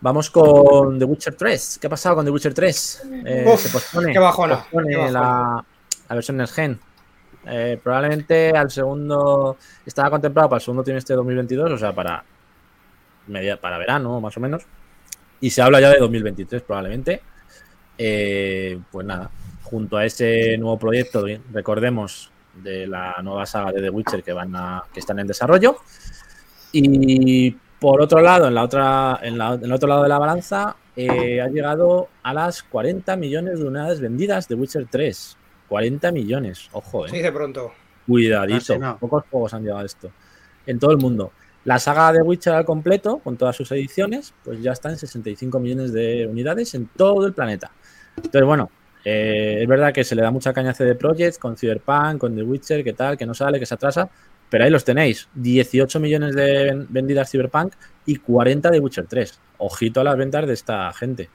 Vamos 0.00 0.28
con 0.30 0.98
The 0.98 1.04
Witcher 1.04 1.34
3. 1.34 1.78
¿Qué 1.80 1.86
ha 1.86 1.90
pasado 1.90 2.16
con 2.16 2.24
The 2.24 2.30
Witcher 2.30 2.52
3? 2.52 3.02
Eh, 3.24 3.44
Uf, 3.46 3.60
se 3.60 3.68
pospone, 3.70 4.12
qué 4.12 4.18
bajona, 4.18 4.56
pospone 4.58 4.88
qué 4.90 4.96
bajona. 4.96 5.20
la, 5.20 5.64
la 6.08 6.14
versión 6.14 6.36
del 6.36 6.48
gen. 6.48 6.78
Eh, 7.46 7.78
probablemente 7.82 8.50
al 8.50 8.70
segundo. 8.70 9.56
Estaba 9.86 10.10
contemplado 10.10 10.48
para 10.50 10.58
el 10.58 10.62
segundo 10.62 10.82
trimestre 10.84 11.14
de 11.14 11.16
2022, 11.16 11.72
o 11.72 11.78
sea, 11.78 11.92
para, 11.94 12.22
media, 13.28 13.58
para 13.58 13.78
verano, 13.78 14.20
más 14.20 14.36
o 14.36 14.40
menos. 14.40 14.64
Y 15.40 15.50
se 15.50 15.62
habla 15.62 15.80
ya 15.80 15.90
de 15.90 15.98
2023, 15.98 16.62
probablemente. 16.62 17.22
Eh, 17.96 18.78
pues 18.90 19.06
nada, 19.06 19.30
junto 19.64 19.96
a 19.96 20.04
ese 20.04 20.56
nuevo 20.58 20.78
proyecto, 20.78 21.24
recordemos, 21.52 22.30
de 22.62 22.86
la 22.86 23.16
nueva 23.22 23.44
saga 23.46 23.72
de 23.72 23.80
The 23.82 23.90
Witcher 23.90 24.22
que, 24.22 24.32
van 24.32 24.54
a, 24.54 24.84
que 24.92 25.00
están 25.00 25.18
en 25.18 25.26
desarrollo. 25.26 25.76
Y 26.72 27.50
por 27.80 28.00
otro 28.00 28.20
lado, 28.20 28.46
en, 28.48 28.54
la 28.54 28.62
otra, 28.62 29.18
en, 29.22 29.36
la- 29.38 29.54
en 29.54 29.64
el 29.64 29.72
otro 29.72 29.88
lado 29.88 30.02
de 30.02 30.08
la 30.08 30.18
balanza, 30.18 30.76
eh, 30.96 31.40
ha 31.40 31.48
llegado 31.48 32.08
a 32.22 32.32
las 32.32 32.62
40 32.62 33.16
millones 33.16 33.58
de 33.58 33.66
unidades 33.66 34.00
vendidas 34.00 34.48
de 34.48 34.54
Witcher 34.54 34.86
3. 34.90 35.36
40 35.68 36.12
millones, 36.12 36.68
ojo, 36.72 37.06
eh. 37.06 37.10
Se 37.10 37.16
dice 37.16 37.32
pronto. 37.32 37.72
Cuidadito, 38.06 38.78
no. 38.78 38.98
pocos 38.98 39.24
juegos 39.30 39.54
han 39.54 39.62
llegado 39.62 39.80
a 39.80 39.84
esto. 39.84 40.10
En 40.66 40.78
todo 40.78 40.90
el 40.92 40.98
mundo. 40.98 41.32
La 41.64 41.78
saga 41.78 42.12
de 42.12 42.20
Witcher 42.20 42.52
al 42.52 42.64
completo, 42.66 43.18
con 43.18 43.36
todas 43.38 43.56
sus 43.56 43.72
ediciones, 43.72 44.34
pues 44.44 44.60
ya 44.62 44.72
está 44.72 44.90
en 44.90 44.98
65 44.98 45.58
millones 45.58 45.92
de 45.92 46.26
unidades 46.30 46.74
en 46.74 46.86
todo 46.88 47.26
el 47.26 47.32
planeta. 47.32 47.70
Entonces, 48.16 48.44
bueno, 48.44 48.70
eh, 49.04 49.58
es 49.62 49.68
verdad 49.68 49.92
que 49.92 50.04
se 50.04 50.14
le 50.14 50.22
da 50.22 50.30
mucha 50.30 50.52
caña 50.52 50.70
a 50.70 50.74
CD 50.74 50.94
Projekt 50.94 51.38
con 51.38 51.56
Cyberpunk, 51.56 52.18
con 52.18 52.34
The 52.34 52.42
Witcher, 52.42 52.82
que 52.84 52.92
tal, 52.92 53.16
que 53.18 53.26
no 53.26 53.34
sale, 53.34 53.58
que 53.60 53.66
se 53.66 53.74
atrasa, 53.74 54.08
pero 54.48 54.64
ahí 54.64 54.70
los 54.70 54.84
tenéis. 54.84 55.28
18 55.34 56.00
millones 56.00 56.34
de 56.34 56.64
ven- 56.64 56.86
vendidas 56.88 57.30
Cyberpunk 57.30 57.74
y 58.06 58.16
40 58.16 58.70
de 58.70 58.80
Witcher 58.80 59.06
3. 59.06 59.38
Ojito 59.58 60.00
a 60.00 60.04
las 60.04 60.16
ventas 60.16 60.46
de 60.46 60.54
esta 60.54 60.92
gente. 60.92 61.28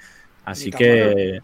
Así 0.45 0.71
que 0.71 1.41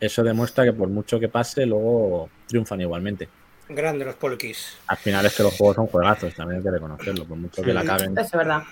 eso 0.00 0.22
demuestra 0.22 0.64
que 0.64 0.72
por 0.72 0.88
mucho 0.88 1.18
que 1.18 1.28
pase, 1.28 1.66
luego 1.66 2.28
triunfan 2.46 2.80
igualmente. 2.80 3.28
Grande 3.68 4.04
los 4.04 4.14
polkis. 4.16 4.76
Al 4.88 4.96
final 4.98 5.24
es 5.26 5.34
que 5.36 5.42
los 5.42 5.56
juegos 5.56 5.76
son 5.76 5.86
juegazos, 5.86 6.34
también 6.34 6.58
hay 6.58 6.64
que 6.64 6.70
reconocerlo, 6.70 7.24
por 7.24 7.38
mucho 7.38 7.62
que 7.62 7.72
la 7.72 7.82
caben. 7.84 8.12
Eso 8.12 8.20
es 8.26 8.32
verdad. 8.32 8.62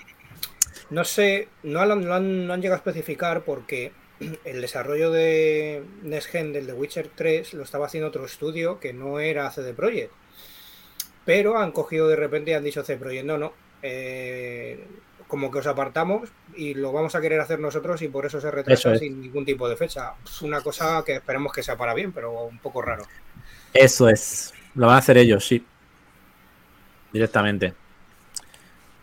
No 0.91 1.03
sé, 1.03 1.47
no 1.63 1.79
han, 1.79 2.05
no 2.05 2.13
han- 2.13 2.45
no 2.47 2.53
han 2.53 2.61
llegado 2.61 2.75
a 2.75 2.77
especificar 2.77 3.41
porque 3.43 3.91
el 4.45 4.61
desarrollo 4.61 5.11
de 5.11 5.83
Next 6.03 6.29
Gen 6.29 6.53
del 6.53 6.67
The 6.67 6.73
Witcher 6.73 7.09
3 7.13 7.53
lo 7.55 7.63
estaba 7.63 7.85
haciendo 7.87 8.07
otro 8.09 8.25
estudio 8.25 8.79
que 8.79 8.93
no 8.93 9.19
era 9.19 9.49
CD 9.51 9.73
Projekt. 9.73 10.11
Pero 11.25 11.57
han 11.57 11.71
cogido 11.71 12.07
de 12.07 12.15
repente 12.17 12.51
y 12.51 12.53
han 12.53 12.63
dicho 12.63 12.83
CD 12.83 12.97
Projekt, 12.97 13.25
no, 13.25 13.37
no. 13.37 13.53
eh, 13.81 14.83
como 15.27 15.49
que 15.49 15.59
os 15.59 15.67
apartamos 15.67 16.29
y 16.55 16.75
lo 16.75 16.91
vamos 16.91 17.15
a 17.15 17.21
querer 17.21 17.39
hacer 17.39 17.59
nosotros 17.59 18.01
y 18.03 18.07
por 18.07 18.25
eso 18.25 18.39
se 18.39 18.51
retrasa 18.51 18.93
es. 18.93 18.99
sin 18.99 19.19
ningún 19.19 19.45
tipo 19.45 19.67
de 19.67 19.75
fecha. 19.75 20.13
Es 20.23 20.41
una 20.43 20.61
cosa 20.61 21.01
que 21.03 21.15
esperemos 21.15 21.51
que 21.51 21.63
sea 21.63 21.75
para 21.75 21.95
bien, 21.95 22.11
pero 22.11 22.43
un 22.43 22.59
poco 22.59 22.81
raro. 22.83 23.03
Eso 23.73 24.09
es. 24.09 24.53
Lo 24.75 24.85
van 24.87 24.95
a 24.97 24.99
hacer 24.99 25.17
ellos, 25.17 25.45
sí. 25.47 25.65
Directamente. 27.11 27.73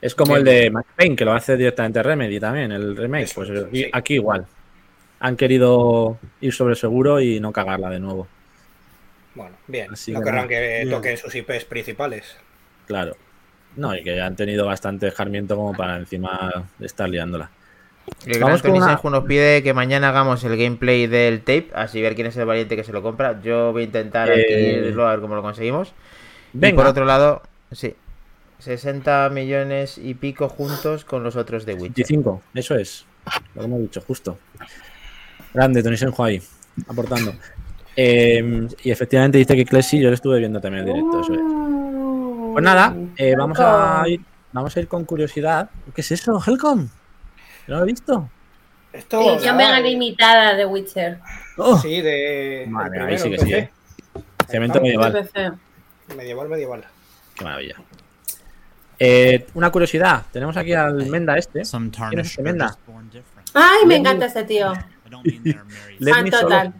Es 0.00 0.14
como 0.14 0.34
Sí. 0.34 0.38
el 0.38 0.44
de 0.44 0.70
Max 0.70 0.88
Payne, 0.96 1.16
que 1.16 1.24
lo 1.24 1.32
hace 1.32 1.56
directamente 1.56 2.02
Remedy 2.02 2.38
también, 2.40 2.70
el 2.72 2.96
remake. 2.96 3.24
Eso 3.24 3.34
Pues 3.34 3.48
sí. 3.72 3.88
aquí 3.92 4.14
igual. 4.14 4.46
Han 5.20 5.36
querido 5.36 6.18
ir 6.40 6.52
sobre 6.52 6.74
seguro 6.74 7.20
y 7.20 7.40
no 7.40 7.52
cagarla 7.52 7.90
de 7.90 8.00
nuevo. 8.00 8.26
Bueno, 9.34 9.54
bien. 9.66 9.92
Así 9.92 10.12
no 10.12 10.20
que 10.20 10.24
querrán 10.24 10.48
que 10.48 10.86
toquen 10.90 11.16
sus 11.18 11.34
IPs 11.34 11.64
principales. 11.66 12.36
Claro. 12.86 13.16
No, 13.76 13.94
y 13.94 14.02
que 14.02 14.20
han 14.20 14.34
tenido 14.34 14.66
bastante 14.66 15.06
escarmiento 15.08 15.54
como 15.56 15.74
para 15.76 15.96
encima 15.96 16.64
estar 16.80 17.08
liándola. 17.08 17.50
El 18.26 18.32
gran 18.38 18.48
Vamos 18.48 18.62
con 18.62 18.70
Tony 18.72 18.78
una- 18.82 18.88
Senju 18.88 19.10
nos 19.10 19.24
pide 19.24 19.62
que 19.62 19.72
mañana 19.74 20.08
hagamos 20.08 20.42
el 20.42 20.56
gameplay 20.56 21.06
del 21.06 21.40
tape, 21.40 21.68
así 21.74 22.02
ver 22.02 22.14
quién 22.16 22.26
es 22.26 22.36
el 22.36 22.46
valiente 22.46 22.74
que 22.74 22.82
se 22.82 22.92
lo 22.92 23.02
compra. 23.02 23.40
Yo 23.42 23.72
voy 23.72 23.82
a 23.82 23.84
intentar 23.84 24.28
Eh, 24.30 24.32
adquirirlo 24.42 25.06
a 25.06 25.10
ver 25.12 25.20
cómo 25.20 25.36
lo 25.36 25.42
conseguimos. 25.42 25.90
Y 26.52 26.58
Venga, 26.58 26.76
por 26.76 26.86
otro 26.86 27.04
lado, 27.04 27.42
sí, 27.70 27.94
60 28.58 29.28
millones 29.30 29.98
y 29.98 30.14
pico 30.14 30.48
juntos 30.48 31.04
con 31.04 31.22
los 31.22 31.36
otros 31.36 31.64
de 31.66 31.74
Witcher. 31.74 31.90
25, 32.06 32.42
eso 32.54 32.74
es. 32.76 33.06
Lo 33.54 33.62
hemos 33.62 33.80
dicho, 33.82 34.00
justo. 34.00 34.38
Grande, 35.52 35.82
Tony 35.82 35.96
Senjo 35.96 36.24
ahí, 36.24 36.40
aportando. 36.88 37.34
Eh, 37.96 38.68
y 38.84 38.90
efectivamente 38.90 39.38
dice 39.38 39.56
que 39.56 39.64
Clesi, 39.64 40.00
yo 40.00 40.08
lo 40.08 40.14
estuve 40.14 40.38
viendo 40.38 40.60
también 40.60 40.86
en 40.86 40.94
directo, 40.94 41.20
eso 41.20 41.34
es. 41.34 41.40
Pues 42.52 42.64
nada, 42.64 42.94
eh, 43.16 43.34
vamos 43.36 43.58
a 43.60 44.02
ir, 44.06 44.20
vamos 44.52 44.76
a 44.76 44.80
ir 44.80 44.88
con 44.88 45.04
curiosidad. 45.04 45.70
¿Qué 45.94 46.00
es 46.00 46.12
eso, 46.12 46.40
Helcom? 46.44 46.88
¿No 47.66 47.76
lo 47.76 47.82
he 47.82 47.86
visto? 47.86 48.28
Esto, 48.92 49.20
Edición 49.34 49.56
mega 49.56 49.78
limitada 49.80 50.54
de 50.54 50.66
Witcher. 50.66 51.20
¡Oh! 51.56 51.78
Sí, 51.78 52.00
de. 52.00 52.66
Madre, 52.68 52.98
ahí 53.00 53.16
primero, 53.16 53.22
sí 53.22 53.30
que 53.30 53.38
sí, 53.38 53.52
eh. 53.54 53.70
Cemento 54.48 54.80
medieval. 54.80 55.28
Medieval, 56.16 56.48
medieval. 56.48 56.84
Qué 57.36 57.44
maravilla. 57.44 57.76
Eh, 58.98 59.46
una 59.54 59.70
curiosidad, 59.70 60.24
tenemos 60.32 60.56
aquí 60.56 60.72
al 60.74 61.06
Menda 61.06 61.38
este. 61.38 61.62
¿Quién 61.62 62.20
es 62.20 62.30
este 62.30 62.42
Menda? 62.42 62.76
Ay, 63.54 63.86
me- 63.86 63.96
encanta 63.96 64.26
este 64.26 64.44
tío. 64.44 64.72
Let 65.98 66.22
me 66.22 66.30
solo- 66.30 66.72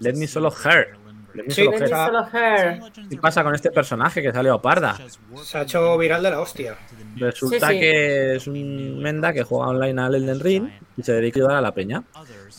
Let 0.00 0.12
me 0.14 0.26
solo 0.26 0.50
her. 0.64 0.88
in 0.88 1.06
Let 1.34 1.44
me 1.44 1.50
Sí, 1.54 1.64
solo 1.64 1.76
her. 1.76 1.82
está- 1.84 2.06
solo 2.06 2.28
her. 2.32 2.82
¿Qué 3.10 3.16
pasa 3.18 3.44
con 3.44 3.54
este 3.54 3.70
personaje 3.70 4.22
que 4.22 4.32
salió 4.32 4.60
parda? 4.60 4.96
Se 5.42 5.58
ha 5.58 5.62
hecho 5.62 5.98
viral 5.98 6.22
de 6.22 6.30
la 6.30 6.40
hostia. 6.40 6.76
Resulta 7.16 7.68
Sí, 7.68 7.74
sí. 7.74 7.80
que 7.80 8.36
es 8.36 8.46
un 8.46 8.98
Menda 9.02 9.32
que 9.34 9.42
juega 9.42 9.66
online 9.68 10.00
al 10.00 10.14
Elden 10.14 10.40
Ring 10.40 10.68
y 10.96 11.02
se 11.02 11.12
dedica 11.12 11.38
a 11.38 11.42
ayudar 11.42 11.56
a 11.58 11.60
la 11.60 11.72
peña. 11.72 12.02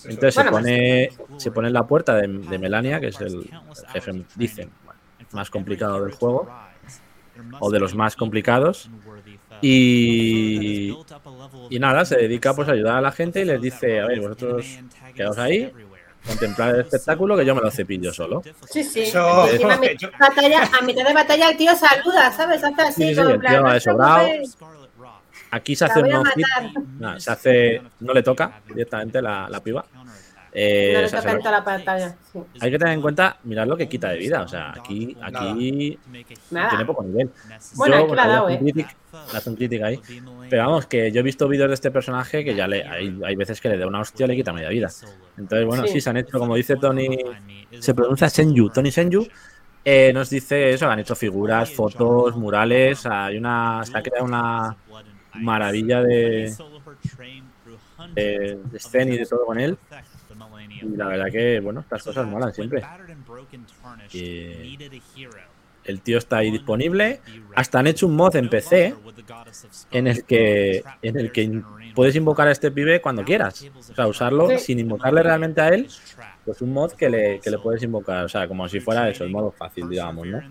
Entonces 0.06 0.36
se 0.36 0.44
pone, 0.46 1.10
se 1.38 1.52
pone 1.52 1.68
en 1.70 1.74
la 1.74 1.88
puerta 1.88 2.16
de, 2.16 2.28
de 2.28 2.58
Melania, 2.60 3.00
que 3.00 3.08
es 3.08 3.20
el 3.20 3.50
jefe, 3.94 4.24
dicen, 4.36 4.70
más 5.32 5.50
complicado 5.50 6.04
del 6.04 6.14
juego, 6.14 6.48
o 7.60 7.72
de 7.72 7.80
los 7.80 7.96
más 7.96 8.16
complicados. 8.16 8.90
Y, 9.62 10.96
y 11.70 11.80
nada, 11.80 12.06
se 12.06 12.18
dedica 12.18 12.54
pues 12.54 12.68
a 12.70 12.72
ayudar 12.74 12.98
a 12.98 13.02
la 13.02 13.12
gente 13.12 13.42
y 13.42 13.46
les 13.46 13.62
dice, 13.62 14.00
a 14.00 14.08
ver, 14.08 14.20
vosotros 14.22 14.66
quedaos 15.16 15.38
ahí, 15.38 15.72
contemplar 16.26 16.76
el 16.76 16.82
espectáculo 16.82 17.36
que 17.38 17.46
yo 17.46 17.56
me 17.56 17.62
lo 17.62 17.72
cepillo 17.72 18.14
solo. 18.14 18.44
Sí, 18.70 18.84
sí. 18.84 19.02
Eso- 19.02 19.48
Encima 19.50 19.74
a, 19.76 19.78
mitad 19.78 19.94
yo- 19.98 20.10
de 20.10 20.18
batalla, 20.20 20.70
a 20.80 20.82
mitad 20.84 21.06
de 21.08 21.14
batalla 21.14 21.50
el 21.50 21.58
tío 21.58 21.76
saluda, 21.76 22.32
¿sabes? 22.32 22.64
Hace 22.64 22.82
así, 22.82 23.04
Sí, 23.04 23.10
sí, 23.10 23.16
como 23.16 23.30
el 23.30 23.40
plan, 23.40 23.54
tío 23.54 23.62
no 23.64 23.80
sobrado. 23.80 24.28
Aquí 25.50 25.76
se 25.78 25.86
hace 25.86 26.02
un 26.02 26.10
no, 27.00 27.20
se 27.20 27.32
hace, 27.32 27.82
no 28.02 28.14
le 28.14 28.22
toca 28.22 28.60
directamente 28.68 29.22
la, 29.22 29.48
la 29.50 29.62
piba. 29.64 29.86
Eh, 30.60 30.92
No 30.94 31.00
le 31.02 31.06
o 31.06 31.10
sea, 31.10 31.20
toca 31.20 31.22
se 31.22 31.30
en 31.30 31.36
lo- 31.38 31.44
toda 31.44 31.52
la 31.60 31.64
pantalla. 31.64 32.16
Sí. 32.34 32.40
hay 32.62 32.72
que 32.72 32.80
tener 32.80 32.94
en 32.96 33.02
cuenta, 33.02 33.38
mirad 33.44 33.68
lo 33.68 33.78
que 33.78 33.88
quita 33.88 34.10
de 34.10 34.18
vida. 34.18 34.42
O 34.42 34.48
sea, 34.48 34.72
aquí, 34.72 35.16
aquí 35.22 36.00
Nada. 36.50 36.70
tiene 36.70 36.86
poco 36.86 37.04
nivel. 37.04 37.30
Bueno, 37.76 37.96
Yo, 37.98 38.04
aquí 38.06 38.16
la 38.16 38.24
ha 38.24 38.28
dado, 38.28 38.50
¿eh? 38.50 38.60
critic- 38.60 38.96
le 39.32 39.38
hace 39.38 39.50
un 39.52 39.56
critic 39.56 39.84
ahí. 39.84 40.02
Pero 40.50 40.64
vamos, 40.66 40.88
que 40.88 41.12
yo 41.12 41.20
he 41.20 41.24
visto 41.24 41.48
vídeos 41.48 41.68
de 41.68 41.76
este 41.76 41.92
personaje 41.92 42.44
que 42.44 42.56
ya 42.56 42.68
le 42.68 42.84
hay, 42.84 43.20
hay 43.24 43.36
veces 43.36 43.62
que 43.62 43.70
le 43.70 43.78
da 43.78 43.86
una 43.86 44.00
hostia 44.00 44.26
y 44.26 44.30
le 44.30 44.36
quita 44.36 44.52
media 44.52 44.70
vida. 44.70 44.90
Entonces, 45.38 45.68
bueno, 45.68 45.84
sí, 45.84 45.90
Sí. 45.94 46.02
se 46.02 46.10
han 46.10 46.18
hecho, 46.18 46.40
como 46.40 46.56
dice 46.56 46.76
Tony, 46.78 47.20
se 47.80 47.94
pronuncia 47.94 48.28
Senju, 48.28 48.70
Tony 48.72 48.90
Senju. 48.92 49.28
eh, 49.86 50.12
nos 50.12 50.30
dice 50.30 50.72
eso, 50.74 50.90
han 50.90 51.00
hecho 51.00 51.16
figuras, 51.16 51.70
fotos, 51.72 52.36
murales, 52.36 53.06
hay 53.06 53.38
una, 53.38 53.84
se 53.86 53.96
ha 53.98 54.02
creado 54.02 54.26
una 54.26 54.76
maravilla 55.36 56.02
de, 56.02 56.52
de, 58.16 58.60
de 58.64 58.78
escena 58.78 59.14
y 59.14 59.18
de 59.20 59.26
todo 59.26 59.46
con 59.46 59.60
él. 59.60 59.78
Y 60.70 60.96
la 60.96 61.08
verdad 61.08 61.32
que, 61.32 61.60
bueno, 61.60 61.82
estas 61.82 62.04
cosas 62.04 62.28
molan 62.28 62.54
siempre. 62.54 62.82
Y 64.14 64.78
el 65.84 66.02
tío 66.02 66.18
está 66.18 66.38
ahí 66.38 66.52
disponible. 66.52 67.22
Hasta 67.56 67.80
han 67.80 67.88
hecho 67.88 68.08
un 68.08 68.16
mod 68.16 68.36
en 68.36 68.50
PC 68.50 68.94
en 69.92 70.08
el 70.08 70.26
que, 70.26 70.84
en 71.02 71.18
el 71.18 71.32
que 71.32 71.62
puedes 71.96 72.16
invocar 72.16 72.48
a 72.48 72.52
este 72.52 72.72
pibe 72.72 73.02
cuando 73.02 73.24
quieras. 73.24 73.66
O 73.90 73.94
sea, 73.96 74.08
usarlo 74.08 74.50
Sí. 74.50 74.58
sin 74.60 74.80
invocarle 74.80 75.24
realmente 75.24 75.62
a 75.62 75.70
él. 75.70 75.88
Pues 76.46 76.62
un 76.62 76.74
mod 76.74 76.92
que 76.94 77.10
le, 77.10 77.40
que 77.40 77.50
le 77.50 77.58
puedes 77.58 77.82
invocar. 77.84 78.26
O 78.26 78.30
sea, 78.30 78.48
como 78.48 78.68
si 78.68 78.80
fuera 78.80 79.10
eso, 79.10 79.24
el 79.24 79.32
modo 79.32 79.52
fácil, 79.52 79.88
digamos, 79.90 80.28
¿no? 80.28 80.42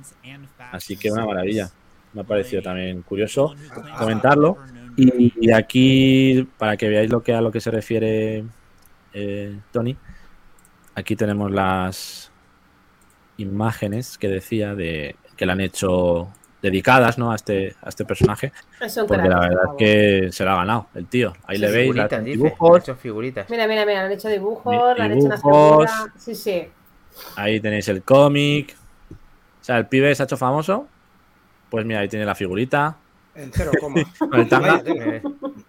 Así 0.73 0.97
que 0.97 1.11
una 1.11 1.27
maravilla. 1.27 1.71
Me 2.15 2.23
ha 2.23 2.25
parecido 2.25 2.63
también 2.63 3.03
curioso 3.03 3.55
comentarlo. 3.99 4.57
Y, 4.97 5.35
y 5.39 5.53
aquí, 5.53 6.49
para 6.57 6.79
que 6.79 6.89
veáis 6.89 7.11
lo 7.11 7.23
que 7.23 7.35
a 7.35 7.43
lo 7.43 7.53
que 7.53 7.61
se 7.61 7.71
refiere 7.71 8.43
eh, 9.13 9.59
Tony, 9.71 9.95
aquí 10.97 11.15
tenemos 11.15 11.51
las 11.53 12.33
imágenes 13.37 14.19
que 14.19 14.29
decía 14.29 14.75
de 14.75 15.15
que 15.37 15.47
le 15.47 15.53
han 15.53 15.61
hecho 15.61 16.29
dedicadas 16.63 17.19
¿no? 17.19 17.31
a, 17.31 17.37
este, 17.37 17.77
a 17.83 17.89
este 17.91 18.05
personaje, 18.05 18.53
Es 18.81 18.95
porque 19.07 19.15
crack. 19.23 19.29
la 19.31 19.41
verdad 19.41 19.63
es 19.71 19.77
que 19.79 20.33
se 20.33 20.45
la 20.45 20.55
ha 20.55 20.57
ganado 20.57 20.89
el 20.95 21.07
tío. 21.07 21.33
Ahí 21.47 21.59
le 21.59 21.71
veis 21.71 21.93
Figuritas, 21.93 22.25
dice, 22.25 22.37
dibujos, 22.39 22.75
ha 22.77 22.79
hecho 22.83 22.97
figuritas. 22.97 23.51
Mira, 23.51 23.69
mira, 23.69 23.85
mira, 23.87 24.01
le 24.01 24.07
han 24.07 24.13
hecho 24.13 24.29
dibujos, 24.29 24.75
han 24.99 25.13
hecho 25.13 25.27
una 25.27 25.37
dibujos. 25.37 25.91
figura. 25.91 26.13
Sí, 26.19 26.35
sí. 26.35 26.69
ahí 27.37 27.61
tenéis 27.61 27.87
el 27.89 28.03
cómic. 28.03 28.75
O 29.61 29.65
sea, 29.67 29.77
el 29.79 29.87
pibe 29.87 30.13
se 30.15 30.23
ha 30.23 30.25
hecho 30.25 30.37
famoso. 30.37 30.89
Pues 31.71 31.85
mira, 31.85 32.01
ahí 32.01 32.09
tiene 32.09 32.25
la 32.25 32.35
figurita. 32.35 32.97
En 33.35 33.53
cero 33.53 33.71
coma. 33.79 34.01
Con 34.19 34.35
el 34.41 34.49
tanga. 34.49 34.83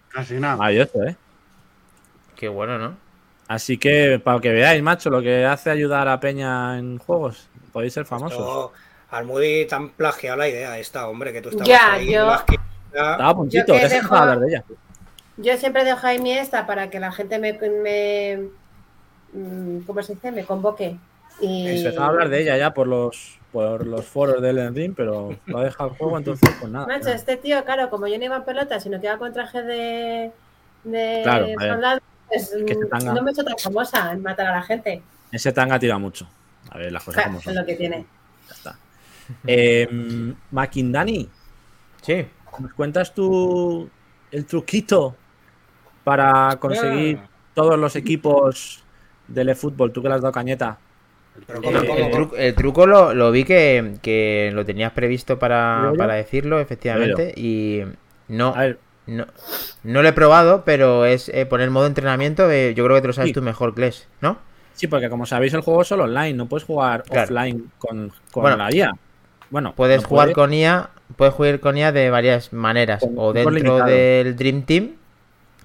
Casi 0.09 0.35
nada. 0.35 0.55
Maravilloso, 0.55 1.03
¿eh? 1.03 1.15
qué 2.35 2.47
bueno, 2.47 2.77
¿no? 2.77 2.95
Así 3.47 3.77
que 3.77 4.19
para 4.23 4.39
que 4.39 4.51
veáis, 4.51 4.83
macho, 4.83 5.09
lo 5.09 5.21
que 5.21 5.45
hace 5.45 5.69
ayudar 5.69 6.07
a 6.07 6.19
Peña 6.19 6.77
en 6.77 6.97
juegos. 6.97 7.47
Podéis 7.71 7.93
ser 7.93 8.05
famosos. 8.05 8.39
Esto, 8.39 8.73
Almudi 9.11 9.65
tan 9.65 9.89
plagiado 9.89 10.37
la 10.37 10.49
idea 10.49 10.77
esta, 10.77 11.07
hombre, 11.07 11.31
que 11.31 11.41
tú 11.41 11.49
estabas 11.49 11.67
Ya, 11.67 11.93
ahí. 11.93 12.11
yo-. 12.11 12.35
Estaba 12.91 13.29
a 13.29 13.35
puntito, 13.35 13.67
Yo 13.67 13.73
que 13.73 13.81
ya 13.83 13.89
se 13.89 13.95
dejo- 14.01 14.15
hablar 14.15 14.39
de 14.39 14.47
ella. 14.49 14.63
Yo 15.37 15.55
siempre 15.57 15.83
dejo 15.85 16.05
ahí 16.05 16.19
mi 16.19 16.31
esta 16.31 16.65
para 16.65 16.89
que 16.89 16.99
la 16.99 17.11
gente 17.11 17.37
me, 17.39 17.53
me 17.53 18.49
mm, 19.33 19.81
¿cómo 19.85 20.01
se 20.01 20.15
dice? 20.15 20.31
Me 20.31 20.43
convoque. 20.45 20.97
Y 21.39 21.77
Empezaba 21.77 22.07
a 22.07 22.09
hablar 22.09 22.29
de 22.29 22.41
ella 22.41 22.57
ya 22.57 22.73
por 22.73 22.87
los 22.87 23.37
por 23.51 23.85
los 23.85 24.05
foros 24.05 24.41
del 24.41 24.57
Elden 24.57 24.75
Ring, 24.75 24.93
pero 24.95 25.39
lo 25.45 25.57
ha 25.59 25.63
dejado 25.63 25.91
el 25.91 25.95
juego, 25.95 26.17
entonces 26.17 26.49
pues 26.59 26.71
nada. 26.71 26.85
Macho, 26.87 27.09
este 27.09 27.37
tío, 27.37 27.63
claro, 27.63 27.89
como 27.89 28.07
yo 28.07 28.17
no 28.17 28.25
iba 28.25 28.35
en 28.37 28.43
pelota, 28.43 28.79
sino 28.79 28.99
que 28.99 29.07
iba 29.07 29.17
con 29.17 29.31
traje 29.31 29.61
de, 29.63 30.31
de 30.83 31.19
Claro, 31.23 31.47
soldado, 31.59 31.99
pues, 32.27 32.49
que 32.65 32.73
este 32.73 32.85
mm, 32.85 32.89
tanga- 32.89 33.13
no 33.13 33.21
me 33.21 33.29
he 33.31 33.33
hecho 33.33 33.43
tan 33.43 33.57
famosa 33.57 34.11
en 34.11 34.21
matar 34.21 34.47
a 34.47 34.51
la 34.51 34.61
gente. 34.63 35.01
Ese 35.31 35.51
tanga 35.51 35.77
tira 35.79 35.97
mucho. 35.97 36.27
A 36.69 36.77
ver, 36.77 36.91
las 36.91 37.03
cosas 37.03 37.21
Ja, 37.23 37.27
como 37.27 37.39
es 37.39 37.43
son. 37.45 37.55
lo 37.55 37.65
que 37.65 37.75
tiene. 37.75 38.05
Ya 38.47 38.53
está. 38.55 38.79
Eh, 39.45 39.87
Makindani, 40.51 41.29
Sí. 42.01 42.25
¿nos 42.59 42.73
cuentas 42.73 43.13
tú 43.13 43.89
el 44.31 44.45
truquito 44.45 45.15
para 46.03 46.55
conseguir 46.59 47.19
todos 47.53 47.77
los 47.77 47.95
equipos 47.95 48.83
del 49.27 49.49
eFootball? 49.49 49.91
Tú 49.91 50.01
que 50.01 50.07
le 50.09 50.15
has 50.15 50.21
dado 50.21 50.31
cañeta. 50.31 50.77
Pero 51.45 51.59
Eh, 51.59 51.61
¿cómo, 51.63 51.79
cómo, 51.85 51.99
el, 52.05 52.11
truco, 52.11 52.35
el 52.37 52.55
truco 52.55 52.87
lo, 52.87 53.13
lo 53.13 53.31
vi 53.31 53.43
que, 53.43 53.95
que 54.01 54.49
lo 54.53 54.65
tenías 54.65 54.91
previsto 54.93 55.37
para, 55.37 55.91
decirlo, 56.15 56.59
efectivamente, 56.59 57.33
y 57.35 57.83
no, 58.29 58.55
A 58.55 58.61
ver, 58.61 58.79
no, 59.07 59.25
no 59.83 60.01
lo 60.01 60.07
he 60.07 60.13
probado, 60.13 60.63
pero 60.65 61.05
es 61.05 61.29
eh, 61.29 61.45
poner 61.45 61.69
modo 61.71 61.87
entrenamiento, 61.87 62.49
eh, 62.51 62.73
yo 62.75 62.83
creo 62.85 62.95
que 62.97 63.01
te 63.01 63.07
lo 63.07 63.13
sabes 63.13 63.29
Sí. 63.29 63.33
tú 63.33 63.41
mejor, 63.41 63.73
Kles, 63.73 64.07
¿no? 64.21 64.37
sí, 64.73 64.87
porque 64.87 65.09
como 65.09 65.25
sabéis, 65.25 65.53
el 65.53 65.61
juego 65.61 65.81
es 65.81 65.87
solo 65.87 66.03
online, 66.05 66.33
no 66.33 66.47
puedes 66.47 66.65
jugar 66.65 67.03
Claro. 67.05 67.27
offline 67.27 67.71
con, 67.77 68.11
con 68.31 68.43
Bueno, 68.43 68.57
la 68.57 68.71
IA. 68.73 68.91
Bueno, 69.49 69.75
Puedes 69.75 70.01
no 70.01 70.07
jugar 70.07 70.27
puede. 70.27 70.33
con 70.33 70.53
IA, 70.53 70.89
puedes 71.15 71.33
jugar 71.33 71.59
con 71.59 71.77
IA 71.77 71.91
de 71.91 72.09
varias 72.09 72.51
maneras, 72.51 73.01
Con- 73.01 73.15
o 73.15 73.31
dentro 73.33 73.83
del 73.83 74.35
Dream 74.35 74.63
Team, 74.63 74.96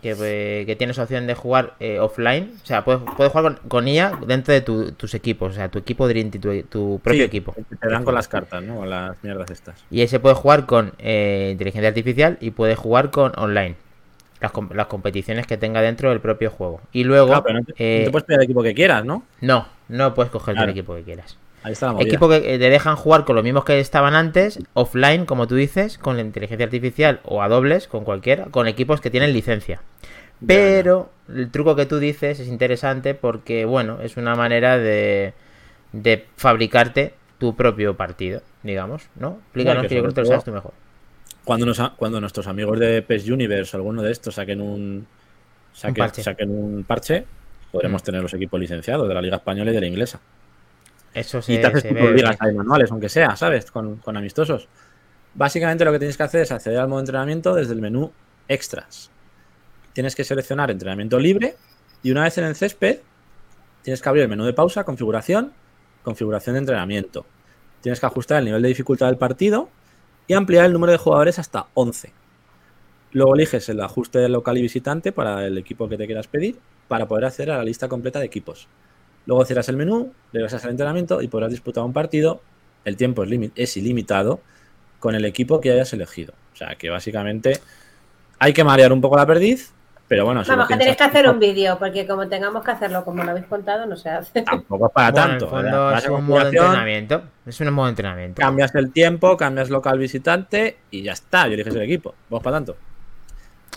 que, 0.02 0.16
eh, 0.20 0.64
que 0.66 0.76
tienes 0.76 0.98
opción 0.98 1.26
de 1.26 1.34
jugar 1.34 1.74
eh, 1.80 1.98
offline. 2.00 2.52
O 2.62 2.66
sea, 2.66 2.84
puedes, 2.84 3.00
puedes 3.16 3.32
jugar 3.32 3.54
con, 3.60 3.68
con 3.68 3.88
IA 3.88 4.18
dentro 4.26 4.52
de 4.52 4.60
tu- 4.60 4.92
tus 4.92 5.14
equipos. 5.14 5.52
O 5.52 5.54
sea, 5.54 5.68
tu 5.70 5.78
equipo 5.78 6.08
Dream 6.08 6.30
tu, 6.32 6.40
tu 6.64 7.00
propio 7.02 7.20
Sí, 7.20 7.24
equipo. 7.26 7.54
Te 7.80 7.88
dan 7.88 8.04
con 8.04 8.14
las 8.14 8.28
cartas, 8.28 8.62
¿no? 8.62 8.76
Con 8.76 8.90
las 8.90 9.16
mierdas 9.22 9.50
estas. 9.50 9.82
Y 9.90 10.02
ese 10.02 10.18
puede 10.20 10.34
jugar 10.34 10.66
con 10.66 10.92
eh, 10.98 11.50
inteligencia 11.52 11.88
artificial 11.88 12.36
y 12.40 12.50
puede 12.50 12.74
jugar 12.74 13.10
con 13.10 13.32
online. 13.38 13.76
Las, 14.40 14.50
las 14.74 14.86
competiciones 14.88 15.46
que 15.46 15.56
tenga 15.56 15.80
dentro 15.82 16.10
del 16.10 16.20
propio 16.20 16.50
juego. 16.50 16.80
Y 16.92 17.04
luego. 17.04 17.28
Claro, 17.28 17.44
pero 17.44 17.58
no 17.60 17.64
te, 17.64 17.72
eh, 17.78 17.98
no 18.00 18.04
te 18.06 18.10
puedes 18.10 18.26
pedir 18.26 18.38
el 18.40 18.44
equipo 18.44 18.62
que 18.64 18.74
quieras, 18.74 19.04
¿no? 19.04 19.22
no, 19.40 19.68
no 19.88 20.14
puedes 20.14 20.32
coger 20.32 20.54
Claro. 20.54 20.70
el 20.72 20.76
equipo 20.76 20.96
que 20.96 21.02
quieras. 21.04 21.38
Ahí 21.64 21.74
está. 21.74 21.94
Equipo 22.00 22.28
que 22.28 22.38
eh, 22.38 22.58
te 22.58 22.70
dejan 22.70 22.96
jugar 22.96 23.24
con 23.24 23.36
los 23.36 23.44
mismos 23.44 23.64
que 23.64 23.78
estaban 23.78 24.16
antes, 24.16 24.58
offline, 24.74 25.26
como 25.26 25.46
tú 25.46 25.54
dices, 25.54 25.96
con 25.96 26.16
la 26.16 26.22
inteligencia 26.22 26.64
artificial 26.64 27.20
o 27.22 27.40
a 27.40 27.46
dobles, 27.48 27.86
con 27.86 28.02
cualquiera, 28.02 28.46
con 28.46 28.66
equipos 28.66 29.00
que 29.00 29.10
tienen 29.10 29.32
licencia. 29.32 29.80
Pero 30.46 31.12
el 31.28 31.50
truco 31.50 31.76
que 31.76 31.86
tú 31.86 31.98
dices 31.98 32.40
es 32.40 32.48
interesante 32.48 33.14
porque, 33.14 33.64
bueno, 33.64 34.00
es 34.02 34.16
una 34.16 34.34
manera 34.36 34.78
de, 34.78 35.34
de 35.92 36.26
fabricarte 36.36 37.14
tu 37.38 37.56
propio 37.56 37.96
partido, 37.96 38.42
digamos, 38.62 39.10
¿no? 39.16 39.38
Explícanos 39.44 39.86
que 39.86 39.88
que 39.88 39.94
yo 39.96 40.02
creo 40.02 40.14
que 40.14 40.20
lo 40.22 40.26
sabes 40.26 40.44
tú 40.44 40.52
mejor. 40.52 40.74
Cuando, 41.44 41.66
nos, 41.66 41.80
cuando 41.96 42.20
nuestros 42.20 42.46
amigos 42.46 42.78
de 42.78 43.02
PES 43.02 43.28
Universe, 43.28 43.76
alguno 43.76 44.02
de 44.02 44.12
estos, 44.12 44.34
saquen 44.36 44.60
un, 44.60 45.08
saquen, 45.72 46.04
parche. 46.04 46.22
saquen 46.22 46.50
un 46.50 46.84
parche, 46.84 47.28
podremos 47.70 48.02
Mm. 48.02 48.04
tener 48.04 48.22
los 48.22 48.34
equipos 48.34 48.60
licenciados 48.60 49.08
de 49.08 49.14
la 49.14 49.22
Liga 49.22 49.36
Española 49.36 49.70
y 49.70 49.74
de 49.74 49.80
la 49.80 49.86
Inglesa. 49.86 50.20
Eso 51.14 51.42
se, 51.42 51.54
y 51.54 51.60
te 51.60 51.66
haces 51.66 51.86
tus 51.86 52.12
ligas 52.12 52.36
ahí 52.40 52.54
manuales, 52.54 52.90
aunque 52.90 53.08
sea, 53.08 53.36
¿sabes? 53.36 53.70
Con, 53.70 53.98
con 53.98 54.16
amistosos. 54.16 54.68
Básicamente 55.34 55.84
lo 55.84 55.92
que 55.92 55.98
tienes 55.98 56.16
que 56.16 56.22
hacer 56.24 56.42
es 56.42 56.52
acceder 56.52 56.78
al 56.80 56.88
modo 56.88 57.00
entrenamiento 57.00 57.54
desde 57.54 57.74
el 57.74 57.80
menú 57.82 58.12
Extras. 58.48 59.11
Tienes 59.92 60.14
que 60.14 60.24
seleccionar 60.24 60.70
entrenamiento 60.70 61.18
libre 61.18 61.56
y 62.02 62.10
una 62.10 62.24
vez 62.24 62.38
en 62.38 62.44
el 62.44 62.56
césped 62.56 63.00
tienes 63.82 64.00
que 64.00 64.08
abrir 64.08 64.22
el 64.22 64.28
menú 64.28 64.44
de 64.44 64.52
pausa, 64.52 64.84
configuración, 64.84 65.52
configuración 66.02 66.54
de 66.54 66.60
entrenamiento. 66.60 67.26
Tienes 67.80 68.00
que 68.00 68.06
ajustar 68.06 68.38
el 68.38 68.44
nivel 68.46 68.62
de 68.62 68.68
dificultad 68.68 69.06
del 69.06 69.18
partido 69.18 69.68
y 70.26 70.34
ampliar 70.34 70.64
el 70.64 70.72
número 70.72 70.92
de 70.92 70.98
jugadores 70.98 71.38
hasta 71.38 71.66
11. 71.74 72.12
Luego 73.12 73.34
eliges 73.34 73.68
el 73.68 73.80
ajuste 73.80 74.26
local 74.28 74.56
y 74.56 74.62
visitante 74.62 75.12
para 75.12 75.46
el 75.46 75.58
equipo 75.58 75.88
que 75.88 75.96
te 75.96 76.06
quieras 76.06 76.28
pedir 76.28 76.58
para 76.88 77.06
poder 77.06 77.26
acceder 77.26 77.50
a 77.50 77.58
la 77.58 77.64
lista 77.64 77.88
completa 77.88 78.18
de 78.18 78.26
equipos. 78.26 78.68
Luego 79.26 79.44
cierras 79.44 79.68
el 79.68 79.76
menú, 79.76 80.12
das 80.32 80.64
al 80.64 80.70
entrenamiento 80.70 81.22
y 81.22 81.28
podrás 81.28 81.50
disputar 81.50 81.84
un 81.84 81.92
partido. 81.92 82.40
El 82.84 82.96
tiempo 82.96 83.24
es, 83.24 83.30
es 83.54 83.76
ilimitado 83.76 84.40
con 84.98 85.14
el 85.14 85.24
equipo 85.24 85.60
que 85.60 85.72
hayas 85.72 85.92
elegido. 85.92 86.32
O 86.52 86.56
sea 86.56 86.76
que 86.76 86.90
básicamente 86.90 87.60
hay 88.38 88.52
que 88.52 88.64
marear 88.64 88.92
un 88.92 89.00
poco 89.00 89.16
la 89.16 89.26
perdiz, 89.26 89.72
pero 90.12 90.26
bueno, 90.26 90.44
si 90.44 90.50
Vamos, 90.50 90.68
que 90.68 90.74
tenéis 90.74 90.94
piensas 90.96 91.10
que 91.10 91.18
hacer 91.18 91.30
un 91.30 91.40
vídeo, 91.40 91.78
porque 91.78 92.06
como 92.06 92.28
tengamos 92.28 92.62
que 92.62 92.70
hacerlo 92.70 93.02
como 93.02 93.24
lo 93.24 93.30
habéis 93.30 93.46
contado, 93.46 93.86
no 93.86 93.96
se 93.96 94.10
hace. 94.10 94.42
Tampoco 94.42 94.88
es 94.88 94.92
para 94.92 95.10
Bueno, 95.10 95.26
tanto. 95.26 95.48
fondo 95.48 95.96
es 95.96 96.06
un 96.06 96.24
modo 96.26 96.40
de 96.40 96.48
entrenamiento. 96.48 97.22
Es 97.46 97.60
un 97.62 97.70
modo 97.72 97.86
de 97.86 97.90
entrenamiento. 97.92 98.42
Cambias 98.42 98.74
el 98.74 98.92
tiempo, 98.92 99.38
cambias 99.38 99.70
local 99.70 99.98
visitante 99.98 100.76
y 100.90 101.02
ya 101.02 101.12
está. 101.12 101.48
Y 101.48 101.54
eliges 101.54 101.74
el 101.74 101.80
equipo. 101.80 102.14
Vamos 102.28 102.44
para 102.44 102.56
tanto. 102.56 102.76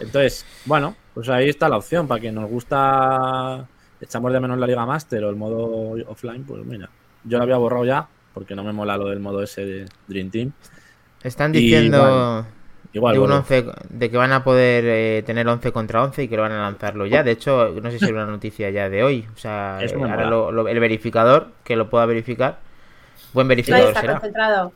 Entonces, 0.01 0.45
bueno, 0.65 0.93
pues 1.13 1.29
ahí 1.29 1.47
está 1.47 1.69
la 1.69 1.77
opción. 1.77 2.05
Para 2.05 2.19
quien 2.19 2.35
nos 2.35 2.49
gusta, 2.49 3.65
echamos 4.01 4.33
de 4.33 4.39
menos 4.41 4.57
la 4.57 4.67
Liga 4.67 4.85
Master 4.85 5.23
o 5.23 5.29
el 5.29 5.37
modo 5.37 5.93
offline, 6.09 6.43
pues 6.43 6.65
mira. 6.65 6.89
Yo 7.23 7.37
lo 7.37 7.45
había 7.45 7.55
borrado 7.55 7.85
ya 7.85 8.09
porque 8.33 8.57
no 8.57 8.63
me 8.65 8.73
mola 8.73 8.97
lo 8.97 9.07
del 9.07 9.21
modo 9.21 9.41
ese 9.41 9.65
de 9.65 9.85
Dream 10.05 10.29
Team. 10.31 10.51
Están 11.23 11.55
Y 11.55 11.59
diciendo 11.59 12.45
igual, 12.97 13.13
de, 13.13 13.19
un 13.19 13.25
borro. 13.27 13.37
11 13.39 13.65
de 13.89 14.09
que 14.11 14.17
van 14.17 14.31
a 14.31 14.43
poder 14.43 14.83
eh, 14.87 15.23
tener 15.25 15.47
11 15.47 15.71
contra 15.71 16.03
11 16.03 16.23
y 16.23 16.27
que 16.27 16.35
lo 16.35 16.41
van 16.43 16.51
a 16.53 16.61
lanzarlo 16.61 17.05
ya. 17.05 17.23
De 17.23 17.31
hecho, 17.31 17.73
no 17.81 17.91
sé 17.91 17.99
si 17.99 18.05
es 18.05 18.11
una 18.11 18.25
noticia 18.25 18.69
ya 18.71 18.89
de 18.89 19.03
hoy. 19.03 19.27
O 19.35 19.37
sea, 19.37 19.77
eh, 19.81 19.95
me 19.95 20.09
ahora 20.09 20.25
lo- 20.25 20.51
lo- 20.51 20.67
el 20.67 20.79
verificador 20.79 21.49
que 21.63 21.75
lo 21.75 21.89
pueda 21.89 22.05
verificar. 22.05 22.57
Buen 23.33 23.47
verificador 23.47 23.89
está 23.89 24.01
será. 24.01 24.13
concentrado. 24.13 24.73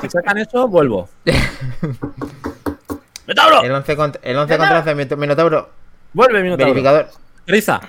Si 0.00 0.08
sacan 0.08 0.38
eso, 0.38 0.66
vuelvo. 0.68 1.08
¡Metauro! 3.26 3.62
El 3.62 3.72
11 3.72 3.96
contra, 3.96 4.20
el 4.24 4.36
11 4.36 4.56
contra 4.56 4.78
11 4.78 4.94
Minotauro- 4.94 5.16
Minotauro 5.18 5.70
Vuelve, 6.14 6.42
Minotauro. 6.42 6.72
verificador. 6.72 7.08
Riza, 7.46 7.80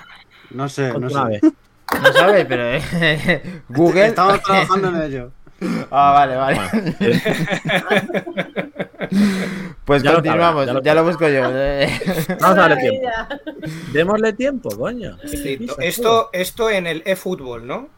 No 0.52 0.68
sé, 0.68 0.92
no 1.00 1.08
nave. 1.10 1.40
No 1.42 2.14
sabes, 2.14 2.46
pero 2.46 2.64
eh, 2.66 3.62
Google. 3.70 4.08
Estamos 4.08 4.42
trabajando 4.44 4.90
en 4.90 5.02
ello. 5.02 5.32
Ah, 5.92 6.12
vale, 6.14 6.36
vale. 6.36 6.60
Bueno, 6.72 6.94
eh, 7.00 7.22
Pues 9.86 10.04
Ya 10.04 10.12
lo 10.12 10.18
continuamos, 10.18 10.66
sabrá, 10.66 10.66
ya 10.68 10.74
lo 10.74 10.82
ya 10.84 10.94
lo 10.96 11.04
busco 11.04 11.28
yo. 11.28 11.50
eh. 11.52 11.90
Vamos 12.40 12.58
a 12.60 12.62
darle 12.68 12.78
tiempo. 12.78 13.08
Démosle 13.92 14.34
tiempo, 14.34 14.70
coño. 14.78 15.18
Esto, 15.80 16.30
esto 16.32 16.70
en 16.70 16.86
el 16.88 17.02
eFootball, 17.06 17.66
¿no? 17.66 17.90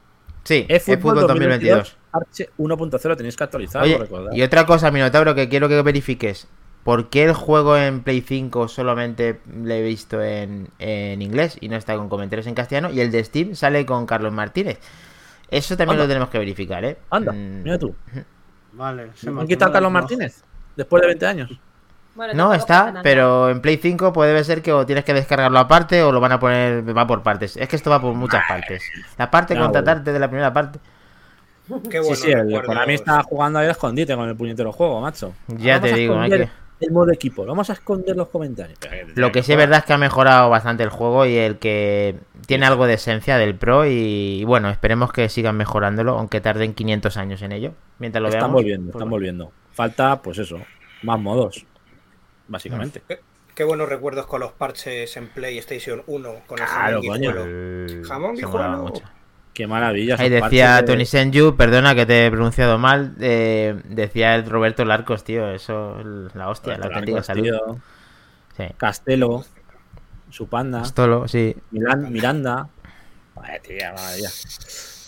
Sí, 0.43 0.65
eFootball 0.69 1.17
eFootball 1.17 1.27
2022. 1.27 1.97
Parche 2.11 2.49
1.0 2.57 3.17
tenéis 3.17 3.35
que 3.37 3.43
actualizarlo, 3.43 3.97
Oye, 3.97 4.37
y 4.37 4.41
otra 4.41 4.65
cosa, 4.65 4.89
Minotauro, 4.91 5.35
que 5.35 5.49
quiero 5.49 5.67
que 5.69 5.81
verifiques. 5.81 6.47
¿Por 6.83 7.09
qué 7.09 7.25
el 7.25 7.33
juego 7.33 7.77
en 7.77 8.01
Play 8.01 8.21
5 8.21 8.67
solamente 8.67 9.39
lo 9.53 9.71
he 9.73 9.83
visto 9.83 10.21
en, 10.21 10.69
en 10.79 11.21
inglés 11.21 11.57
y 11.61 11.69
no 11.69 11.75
está 11.75 11.95
con 11.95 12.09
comentarios 12.09 12.47
en 12.47 12.55
castellano? 12.55 12.89
Y 12.91 13.01
el 13.01 13.11
de 13.11 13.23
Steam 13.23 13.53
sale 13.55 13.85
con 13.85 14.05
Carlos 14.07 14.33
Martínez. 14.33 14.79
Eso 15.49 15.75
también 15.77 15.91
Anda. 15.95 16.03
lo 16.05 16.07
tenemos 16.07 16.29
que 16.29 16.39
verificar, 16.39 16.83
¿eh? 16.85 16.97
Anda, 17.11 17.33
Mm, 17.33 17.63
mira 17.63 17.77
tú. 17.77 17.93
Vale. 18.73 19.09
se 19.15 19.27
¿Me 19.27 19.33
me 19.35 19.41
han 19.41 19.47
quitado 19.47 19.69
a 19.69 19.73
Carlos. 19.73 19.91
Martínez? 19.91 20.43
Después 20.75 21.01
de 21.01 21.07
20 21.07 21.25
años. 21.25 21.59
Bueno, 22.13 22.33
No, 22.33 22.53
está, 22.53 22.99
pero 23.03 23.49
en 23.49 23.61
Play 23.61 23.77
5 23.77 24.11
puede 24.11 24.43
ser 24.43 24.61
que 24.61 24.73
o 24.73 24.85
tienes 24.85 25.05
que 25.05 25.13
descargarlo 25.13 25.57
aparte 25.59 26.03
o 26.03 26.11
lo 26.11 26.19
van 26.19 26.33
a 26.33 26.39
poner, 26.39 26.83
va 26.97 27.07
por 27.07 27.23
partes. 27.23 27.55
Es 27.55 27.69
que 27.69 27.77
esto 27.77 27.89
va 27.89 28.01
por 28.01 28.13
muchas 28.13 28.43
partes. 28.47 28.83
La 29.17 29.31
parte 29.31 29.53
Ya, 29.55 29.61
contratarte 29.61 30.11
de 30.11 30.19
la 30.19 30.27
primera 30.27 30.51
parte. 30.51 30.79
Qué 31.89 32.03
Sí, 32.03 32.09
bueno. 32.09 32.15
sí, 32.15 32.31
el 32.55 32.63
Konami 32.63 32.95
está 32.95 33.23
jugando 33.23 33.59
ahí 33.59 33.67
a 33.67 33.71
escondite 33.71 34.13
con 34.15 34.27
el 34.27 34.35
puñetero 34.35 34.73
juego, 34.73 34.99
macho. 34.99 35.33
Ya 35.47 35.75
Vamos 35.75 35.89
te 35.89 35.95
digo, 35.95 36.15
hay 36.19 36.25
esconder 36.29 36.49
que- 36.79 36.85
El 36.85 36.91
modo 36.91 37.11
equipo, 37.11 37.45
vamos 37.45 37.69
a 37.69 37.73
esconder 37.73 38.17
los 38.17 38.27
comentarios. 38.27 38.77
Lo 39.15 39.31
que 39.31 39.41
sí 39.43 39.51
es 39.53 39.57
verdad 39.57 39.79
es 39.79 39.85
que 39.85 39.93
ha 39.93 39.97
mejorado 39.99 40.49
bastante 40.49 40.83
el 40.83 40.89
juego 40.89 41.25
y 41.27 41.37
el 41.37 41.59
que 41.59 42.15
tiene 42.47 42.65
algo 42.65 42.87
de 42.87 42.95
esencia 42.95 43.37
del 43.37 43.55
Pro 43.55 43.85
y, 43.85 44.39
y 44.41 44.43
bueno, 44.43 44.69
esperemos 44.69 45.13
que 45.13 45.29
sigan 45.29 45.55
mejorándolo, 45.55 46.17
aunque 46.17 46.41
tarden 46.41 46.73
500 46.73 47.15
años 47.17 47.41
en 47.43 47.51
ello. 47.53 47.71
Mientras 47.99 48.21
lo 48.21 48.27
Están 48.29 48.41
veamos. 48.41 48.53
volviendo, 48.55 48.85
pues 48.91 48.95
están 48.95 49.09
bueno. 49.09 49.11
volviendo. 49.11 49.51
Falta, 49.81 50.21
pues 50.21 50.37
eso, 50.37 50.59
más 51.01 51.19
modos. 51.19 51.65
Básicamente. 52.47 53.01
Qué 53.55 53.63
buenos 53.63 53.89
recuerdos 53.89 54.27
con 54.27 54.39
los 54.41 54.51
parches 54.51 55.17
en 55.17 55.27
PlayStation 55.29 56.03
1 56.05 56.33
con 56.45 56.59
el 56.59 56.65
Claro, 56.65 57.01
jamón 57.01 57.17
coño. 57.17 57.29
El- 57.31 58.03
Jamón 58.07 58.35
guijuelo. 58.35 58.93
Qué 59.55 59.65
maravilla. 59.65 60.17
Ahí 60.19 60.29
decía 60.29 60.75
de- 60.77 60.83
Tony 60.83 61.05
Senju, 61.07 61.55
perdona 61.57 61.95
que 61.95 62.05
te 62.05 62.27
he 62.27 62.29
pronunciado 62.29 62.77
mal, 62.77 63.15
eh, 63.19 63.81
decía 63.85 64.35
el 64.35 64.47
Roberto 64.47 64.85
Larcos, 64.85 65.23
tío, 65.23 65.49
eso, 65.49 65.97
la 66.35 66.49
hostia, 66.49 66.77
la 66.77 66.85
auténtica 66.85 67.11
Larcos, 67.17 67.25
salud. 67.25 67.43
tío, 67.43 67.77
Sí. 68.55 68.73
Castelo, 68.77 69.43
su 70.29 70.47
panda. 70.47 70.85
Stolo, 70.85 71.27
sí. 71.27 71.55
Miran- 71.71 72.11
Miranda. 72.11 72.69
Vaya 73.33 73.59
tía, 73.63 73.93
maravilla. 73.93 74.29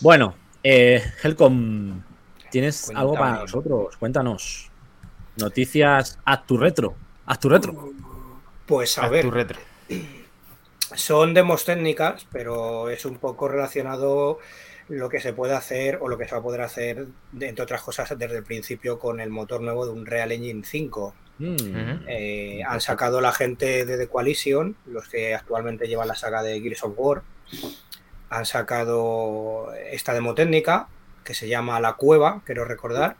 Bueno, 0.02 0.34
eh, 0.64 1.04
Helcom, 1.22 2.02
¿tienes 2.54 2.86
Cuéntame. 2.86 3.00
algo 3.02 3.14
para 3.16 3.40
nosotros? 3.40 3.98
Cuéntanos. 3.98 4.70
Noticias 5.38 6.20
a 6.24 6.44
tu 6.44 6.56
retro. 6.58 6.94
A 7.26 7.36
tu 7.36 7.50
retro. 7.50 7.92
Pues 8.68 8.98
a 9.00 9.06
Haz 9.06 9.12
ver, 9.12 9.26
tu 9.26 9.32
retro. 9.32 9.60
son 10.94 11.34
demos 11.34 11.66
técnicas, 11.66 12.28
pero 12.32 12.90
es 12.90 13.06
un 13.06 13.18
poco 13.18 13.48
relacionado 13.48 14.38
lo 14.88 15.10
que 15.10 15.20
se 15.20 15.34
puede 15.34 15.56
hacer 15.56 15.98
o 16.00 16.08
lo 16.08 16.18
que 16.18 16.26
se 16.26 16.32
va 16.34 16.38
a 16.40 16.44
poder 16.44 16.62
hacer, 16.62 17.08
entre 17.40 17.64
otras 17.64 17.82
cosas, 17.82 18.14
desde 18.18 18.38
el 18.38 18.44
principio 18.44 19.00
con 19.00 19.20
el 19.20 19.32
motor 19.32 19.62
nuevo 19.62 19.86
de 19.88 19.92
un 19.92 20.06
Real 20.06 20.32
Engine 20.32 20.64
5. 20.64 21.16
Mm. 21.40 21.56
Eh, 22.08 22.62
han 22.68 22.82
sacado 22.82 23.20
la 23.20 23.32
gente 23.32 23.86
de 23.86 23.98
The 23.98 24.08
Coalition, 24.08 24.76
los 24.86 25.10
que 25.10 25.34
actualmente 25.34 25.88
llevan 25.88 26.08
la 26.08 26.16
saga 26.16 26.44
de 26.44 26.62
Gears 26.62 26.84
of 26.84 26.94
War. 26.98 27.24
Han 28.30 28.46
sacado 28.46 29.74
esta 29.90 30.14
demo 30.14 30.36
técnica 30.36 30.88
que 31.24 31.34
se 31.34 31.48
llama 31.48 31.80
La 31.80 31.94
Cueva, 31.94 32.42
quiero 32.46 32.66
recordar. 32.66 33.16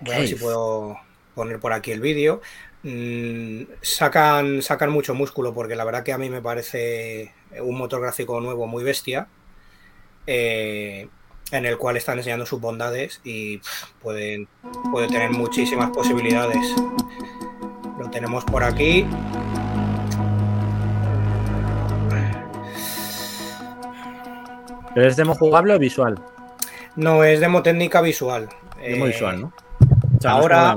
Voy 0.00 0.14
a 0.14 0.18
ver 0.18 0.28
si 0.28 0.34
puedo 0.34 0.96
poner 1.34 1.58
por 1.60 1.72
aquí 1.72 1.92
el 1.92 2.00
vídeo. 2.00 2.40
Mm, 2.82 3.62
sacan, 3.82 4.62
sacan 4.62 4.90
mucho 4.90 5.14
músculo 5.14 5.54
porque 5.54 5.76
la 5.76 5.84
verdad 5.84 6.02
que 6.04 6.12
a 6.12 6.18
mí 6.18 6.28
me 6.30 6.42
parece 6.42 7.32
un 7.60 7.76
motor 7.78 8.00
gráfico 8.00 8.40
nuevo 8.40 8.66
muy 8.66 8.84
bestia. 8.84 9.28
eh, 10.26 11.08
en 11.52 11.64
el 11.64 11.78
cual 11.78 11.96
están 11.96 12.18
enseñando 12.18 12.44
sus 12.44 12.60
bondades 12.60 13.20
y 13.22 13.58
pff, 13.58 13.84
pueden, 14.02 14.48
puede 14.90 15.06
tener 15.08 15.30
muchísimas 15.30 15.90
posibilidades. 15.90 16.74
Lo 17.98 18.10
tenemos 18.10 18.44
por 18.44 18.64
aquí. 18.64 19.06
¿Pero 24.94 25.08
es 25.08 25.16
demo 25.16 25.34
jugable 25.34 25.74
o 25.74 25.78
visual? 25.78 26.18
No 26.96 27.24
es 27.24 27.40
demo 27.40 27.62
técnica 27.62 28.00
visual. 28.00 28.48
Demo 28.80 29.04
Eh, 29.06 29.08
visual, 29.08 29.40
¿no? 29.42 29.52
O 30.18 30.20
sea, 30.20 30.32
ahora- 30.32 30.76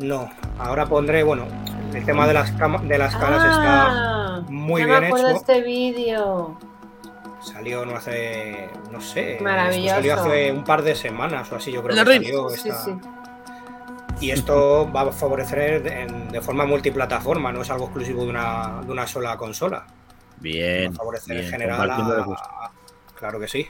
No, 0.00 0.28
ahora 0.58 0.86
pondré, 0.86 1.22
bueno, 1.22 1.46
El 1.94 2.04
tema 2.04 2.26
de 2.26 2.34
las, 2.34 2.50
cama- 2.50 2.82
de 2.82 2.98
las 2.98 3.14
caras 3.14 3.40
Ah, 3.44 4.38
está 4.40 4.50
muy 4.50 4.80
ya 4.80 4.86
bien 4.88 5.00
me 5.00 5.06
acuerdo 5.06 5.26
de 5.28 5.32
hecho. 5.34 5.40
este 5.42 5.62
vídeo. 5.62 6.58
Salió 7.40 7.86
no 7.86 7.94
hace, 7.96 8.68
no 8.90 9.00
sé, 9.00 9.34
esto 9.34 9.44
Maravilloso. 9.44 9.94
salió 9.94 10.14
hace 10.14 10.50
un 10.50 10.64
par 10.64 10.82
de 10.82 10.96
semanas 10.96 11.52
o 11.52 11.56
así, 11.56 11.70
yo 11.70 11.84
creo 11.84 11.94
La 11.94 12.04
que 12.04 12.14
salió 12.14 12.48
Sí, 12.50 12.68
esta- 12.68 12.84
sí. 12.84 12.92
Y 14.22 14.30
esto 14.32 14.90
va 14.92 15.02
a 15.02 15.12
favorecer 15.12 15.84
de, 15.84 16.02
en- 16.02 16.28
de 16.30 16.40
forma 16.40 16.66
multiplataforma, 16.66 17.52
no 17.52 17.62
es 17.62 17.70
algo 17.70 17.84
exclusivo 17.84 18.24
de 18.24 18.30
una, 18.30 18.80
de 18.84 18.90
una 18.90 19.06
sola 19.06 19.36
consola. 19.36 19.86
Bien. 20.40 20.90
va 20.90 20.94
a 20.94 20.96
favorecer 20.96 21.34
bien, 21.36 21.44
en 21.46 21.50
general 21.52 21.90
a- 21.92 22.70
Claro 23.14 23.38
que 23.38 23.46
sí. 23.46 23.68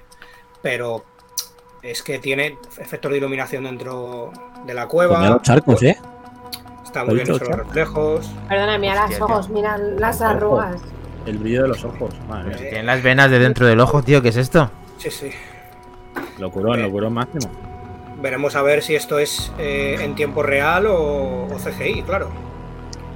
Pero 0.63 1.05
es 1.85 2.03
que 2.03 2.19
tiene 2.19 2.59
efectos 2.79 3.11
de 3.13 3.19
iluminación 3.19 3.65
dentro 3.65 4.33
de 4.65 4.73
la 4.75 4.87
cueva. 4.89 5.29
los 5.29 5.43
charcos, 5.43 5.83
¿eh? 5.83 5.99
Está 6.83 7.05
muy 7.05 7.17
bien 7.17 7.29
hecho 7.31 7.45
los 7.45 7.59
reflejos. 7.59 8.31
Perdona, 8.49 8.79
mira 8.79 9.05
Hostia, 9.05 9.19
los 9.19 9.31
ojos, 9.31 9.49
mira 9.51 9.77
las 9.77 10.21
arrugas. 10.23 10.81
El 11.27 11.39
brillo 11.39 11.63
de 11.63 11.69
los 11.69 11.85
ojos. 11.85 12.15
Madre 12.29 12.49
mía. 12.51 12.57
Tienen 12.59 12.87
las 12.87 13.03
venas 13.03 13.31
de 13.31 13.39
dentro 13.39 13.67
del 13.67 13.81
ojo, 13.81 14.03
tío, 14.03 14.23
¿qué 14.23 14.29
es 14.31 14.37
esto? 14.37 14.71
Sí, 14.99 15.11
sí. 15.11 15.31
Locurón, 16.39 16.79
Eh, 16.81 16.83
locurón 16.85 17.13
máximo. 17.13 17.51
Veremos 18.21 18.57
a 18.57 18.63
ver 18.63 18.83
si 18.83 18.95
esto 18.95 19.19
es 19.19 19.53
eh, 19.59 19.99
en 20.01 20.15
tiempo 20.15 20.43
real 20.43 20.87
o, 20.87 21.45
o 21.47 21.57
CGI, 21.59 22.03
claro. 22.03 22.31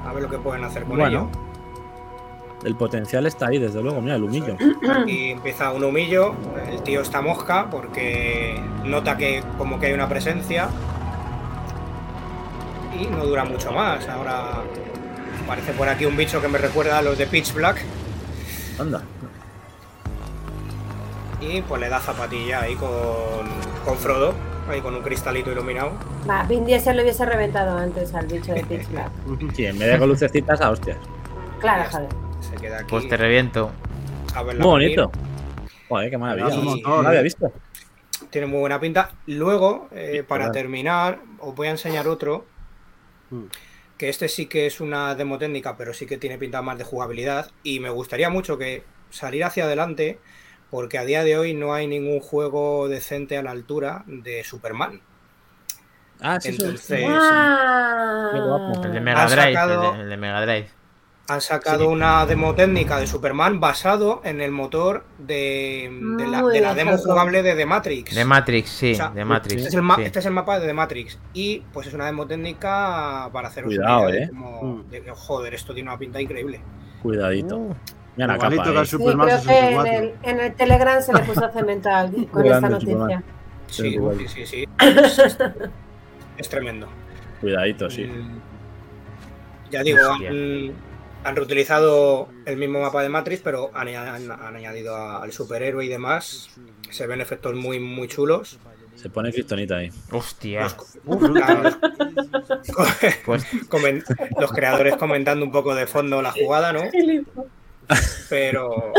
A 0.05 0.13
ver 0.13 0.23
lo 0.25 0.29
que 0.29 0.39
pueden 0.39 0.65
hacer 0.65 0.85
con 0.85 0.99
Bueno. 0.99 1.31
El 2.65 2.75
potencial 2.75 3.27
está 3.27 3.47
ahí, 3.49 3.59
desde 3.59 3.83
luego. 3.83 4.01
Mira, 4.01 4.17
el 4.17 4.25
humillo. 4.25 4.57
Aquí 5.01 5.31
empieza 5.31 5.71
un 5.71 5.85
humillo. 5.85 6.35
El 6.71 6.83
tío 6.83 7.03
está 7.03 7.21
mosca 7.21 7.69
porque 7.71 8.61
nota 8.85 9.17
que 9.17 9.43
como 9.57 9.79
que 9.79 9.87
hay 9.87 9.93
una 9.93 10.09
presencia. 10.09 10.69
Y 12.99 13.07
no 13.07 13.25
dura 13.25 13.45
mucho 13.45 13.71
más. 13.71 14.09
Ahora 14.09 14.63
aparece 15.45 15.73
por 15.73 15.89
aquí 15.89 16.05
un 16.05 16.17
bicho 16.17 16.41
que 16.43 16.49
me 16.49 16.59
recuerda 16.59 16.99
a 16.99 17.03
los 17.03 17.17
de 17.17 17.27
Pitch 17.27 17.55
Black. 17.55 17.81
Anda. 18.79 19.03
Y 21.41 21.63
pues 21.63 21.81
le 21.81 21.89
da 21.89 22.01
zapatilla 22.01 22.63
ahí 22.63 22.75
con, 22.75 22.91
con 23.85 23.97
Frodo. 23.97 24.35
Ahí 24.69 24.81
con 24.83 24.95
un 24.95 25.03
cristalito 25.03 25.51
iluminado. 25.51 25.93
Va, 26.29 26.43
Vin 26.43 26.67
Diesel 26.67 26.97
lo 26.97 27.03
hubiese 27.03 27.25
reventado 27.25 27.79
antes 27.79 28.13
al 28.15 28.27
bicho 28.27 28.53
de 28.53 28.65
Pitch 28.65 28.89
Black. 28.91 29.11
Sí, 29.55 29.65
en 29.65 29.79
vez 29.79 29.93
de 29.93 29.99
con 29.99 30.09
lucecitas, 30.09 30.61
a 30.61 30.71
hostias. 30.71 30.99
Claro, 31.61 31.89
joder. 31.91 32.28
Se 32.41 32.57
queda 32.57 32.79
aquí. 32.81 32.87
Pues 32.91 33.09
te 33.09 33.17
reviento. 33.17 33.71
a 34.35 34.43
verla 34.43 34.65
Muy 34.65 34.81
venir. 34.85 34.99
bonito. 35.01 35.19
Joder, 35.89 36.11
qué 36.11 36.19
maravilla. 36.19 36.49
No 36.49 36.63
motor, 36.63 37.03
lo 37.03 37.09
había 37.09 37.23
visto. 37.23 37.53
Tiene 38.31 38.47
muy 38.47 38.61
buena 38.61 38.79
pinta. 38.79 39.11
Luego, 39.27 39.89
eh, 39.93 40.23
para 40.27 40.45
claro. 40.45 40.53
terminar, 40.53 41.21
os 41.39 41.55
voy 41.55 41.69
a 41.69 41.71
enseñar 41.71 42.09
otro. 42.09 42.45
Mm. 43.31 43.45
Que 43.97 44.09
este 44.09 44.29
sí 44.29 44.47
que 44.47 44.67
es 44.67 44.81
una 44.81 45.15
demo 45.15 45.39
técnica, 45.39 45.77
pero 45.77 45.93
sí 45.93 46.07
que 46.07 46.19
tiene 46.19 46.39
pinta 46.39 46.63
más 46.63 46.79
de 46.79 46.85
jugabilidad. 46.85 47.51
Y 47.63 47.81
me 47.81 47.91
gustaría 47.91 48.31
mucho 48.31 48.57
que 48.59 48.85
salir 49.11 49.45
hacia 49.45 49.65
adelante, 49.65 50.19
porque 50.71 50.99
a 50.99 51.05
día 51.05 51.25
de 51.25 51.37
hoy 51.39 51.55
no 51.55 51.73
hay 51.75 51.87
ningún 51.87 52.21
juego 52.21 52.89
decente 52.89 53.37
a 53.39 53.43
la 53.43 53.51
altura 53.51 54.05
de 54.07 54.45
Superman. 54.45 55.01
Ah, 56.21 56.39
sí, 56.41 56.53
sí. 56.53 56.59
Entonces, 56.61 57.05
Ah. 57.09 58.31
El 58.85 58.93
de 58.93 59.01
Mega 59.01 59.27
Drive. 59.27 59.55
sacado- 59.55 59.91
El, 59.93 59.97
de, 59.99 60.03
el 60.05 60.11
de 60.11 60.17
Mega 60.17 60.43
Drive. 60.43 60.69
Han 61.29 61.41
sacado 61.43 61.91
una 61.91 62.25
demo 62.25 62.55
técnica 62.55 62.99
de 62.99 63.07
Superman 63.07 63.61
basado 63.61 64.23
en 64.25 64.41
el 64.41 64.51
motor 64.51 65.05
de, 65.19 65.91
de 66.17 66.27
la, 66.27 66.43
de 66.43 66.75
demo 66.75 66.97
jugable 66.97 67.43
de 67.43 67.55
The 67.55 67.67
Matrix. 67.67 68.15
De 68.15 68.25
Matrix, 68.25 68.69
sí, 68.71 68.93
O 68.93 68.97
sea, 68.97 69.11
de 69.11 69.25
Matrix. 69.27 69.57
Este 69.57 69.69
es, 69.69 69.75
el 69.75 69.83
ma- 69.83 69.97
sí. 69.97 70.03
este 70.05 70.19
es 70.21 70.27
el 70.27 70.33
mapa 70.33 70.59
de 70.59 70.67
The 70.67 70.73
Matrix. 70.73 71.19
Y 71.35 71.61
pues 71.73 71.87
es 71.87 71.93
una 71.95 72.07
demo 72.07 72.27
técnica 72.27 73.29
para 73.31 73.49
haceros 73.49 73.69
Cuidado, 73.69 74.09
eh. 74.09 74.31
Mm. 74.33 74.89
de 74.91 75.03
joder, 75.15 75.53
esto 75.55 75.75
tiene 75.75 75.91
una 75.91 75.99
pinta 75.99 76.19
increíble. 76.21 76.61
Cuidadito. 77.03 77.57
Uh, 77.59 77.75
Mira 78.17 78.27
la 78.33 78.39
capa. 78.39 78.63
que 78.65 78.71
eh. 78.71 78.79
el 78.81 78.87
Sí, 78.87 78.91
Superman 78.93 79.27
creo 79.29 79.43
que 79.43 79.51
en 79.59 79.77
64. 79.77 79.93
el, 79.99 80.15
en 80.23 80.41
el 80.41 80.55
Telegram 80.55 81.03
se 81.03 81.13
le 81.13 81.21
puso 81.21 81.49
cemento 81.51 81.91
al- 81.91 82.27
con 82.33 82.47
esta 82.47 82.69
noticia. 82.71 83.23
Sí, 83.67 83.99
sí, 84.19 84.29
sí, 84.29 84.47
sí. 84.47 84.65
Es, 84.81 85.19
es 86.39 86.49
tremendo. 86.49 86.89
Cuidadito, 87.43 87.91
sí. 87.91 88.05
Mm, 88.05 88.41
Ya 89.71 89.83
digo. 89.83 89.99
Han, 91.29 91.37
reutilizado 91.37 92.29
el 92.47 92.57
mismo 92.57 92.81
mapa 92.81 93.03
de 93.03 93.09
Matrix, 93.09 93.43
pero 93.43 93.71
han, 93.75 93.89
han- 93.89 94.31
han 94.31 94.57
añadido 94.57 94.97
a- 94.97 95.23
al 95.23 95.33
superhéroe 95.33 95.85
y 95.85 95.89
demás. 95.89 96.49
Se 96.91 97.07
ven 97.07 97.21
efectos 97.21 97.55
muy, 97.55 97.79
muy 97.79 98.09
chulos. 98.09 98.59
Se 98.97 99.11
pone 99.11 99.33
Cristonita 99.33 99.77
ahí. 99.77 99.91
Hostia. 100.11 100.67
Claro, 101.05 101.63
los- 101.63 101.79
Pues 103.25 103.45
comen- 103.69 104.05
los 104.41 104.53
creadores 104.53 104.97
comentando 104.97 105.45
un 105.45 105.53
poco 105.53 105.75
de 105.75 105.87
fondo 105.87 106.21
la 106.21 106.33
jugada, 106.33 106.73
¿no? 106.73 106.83
Pero, 108.29 108.93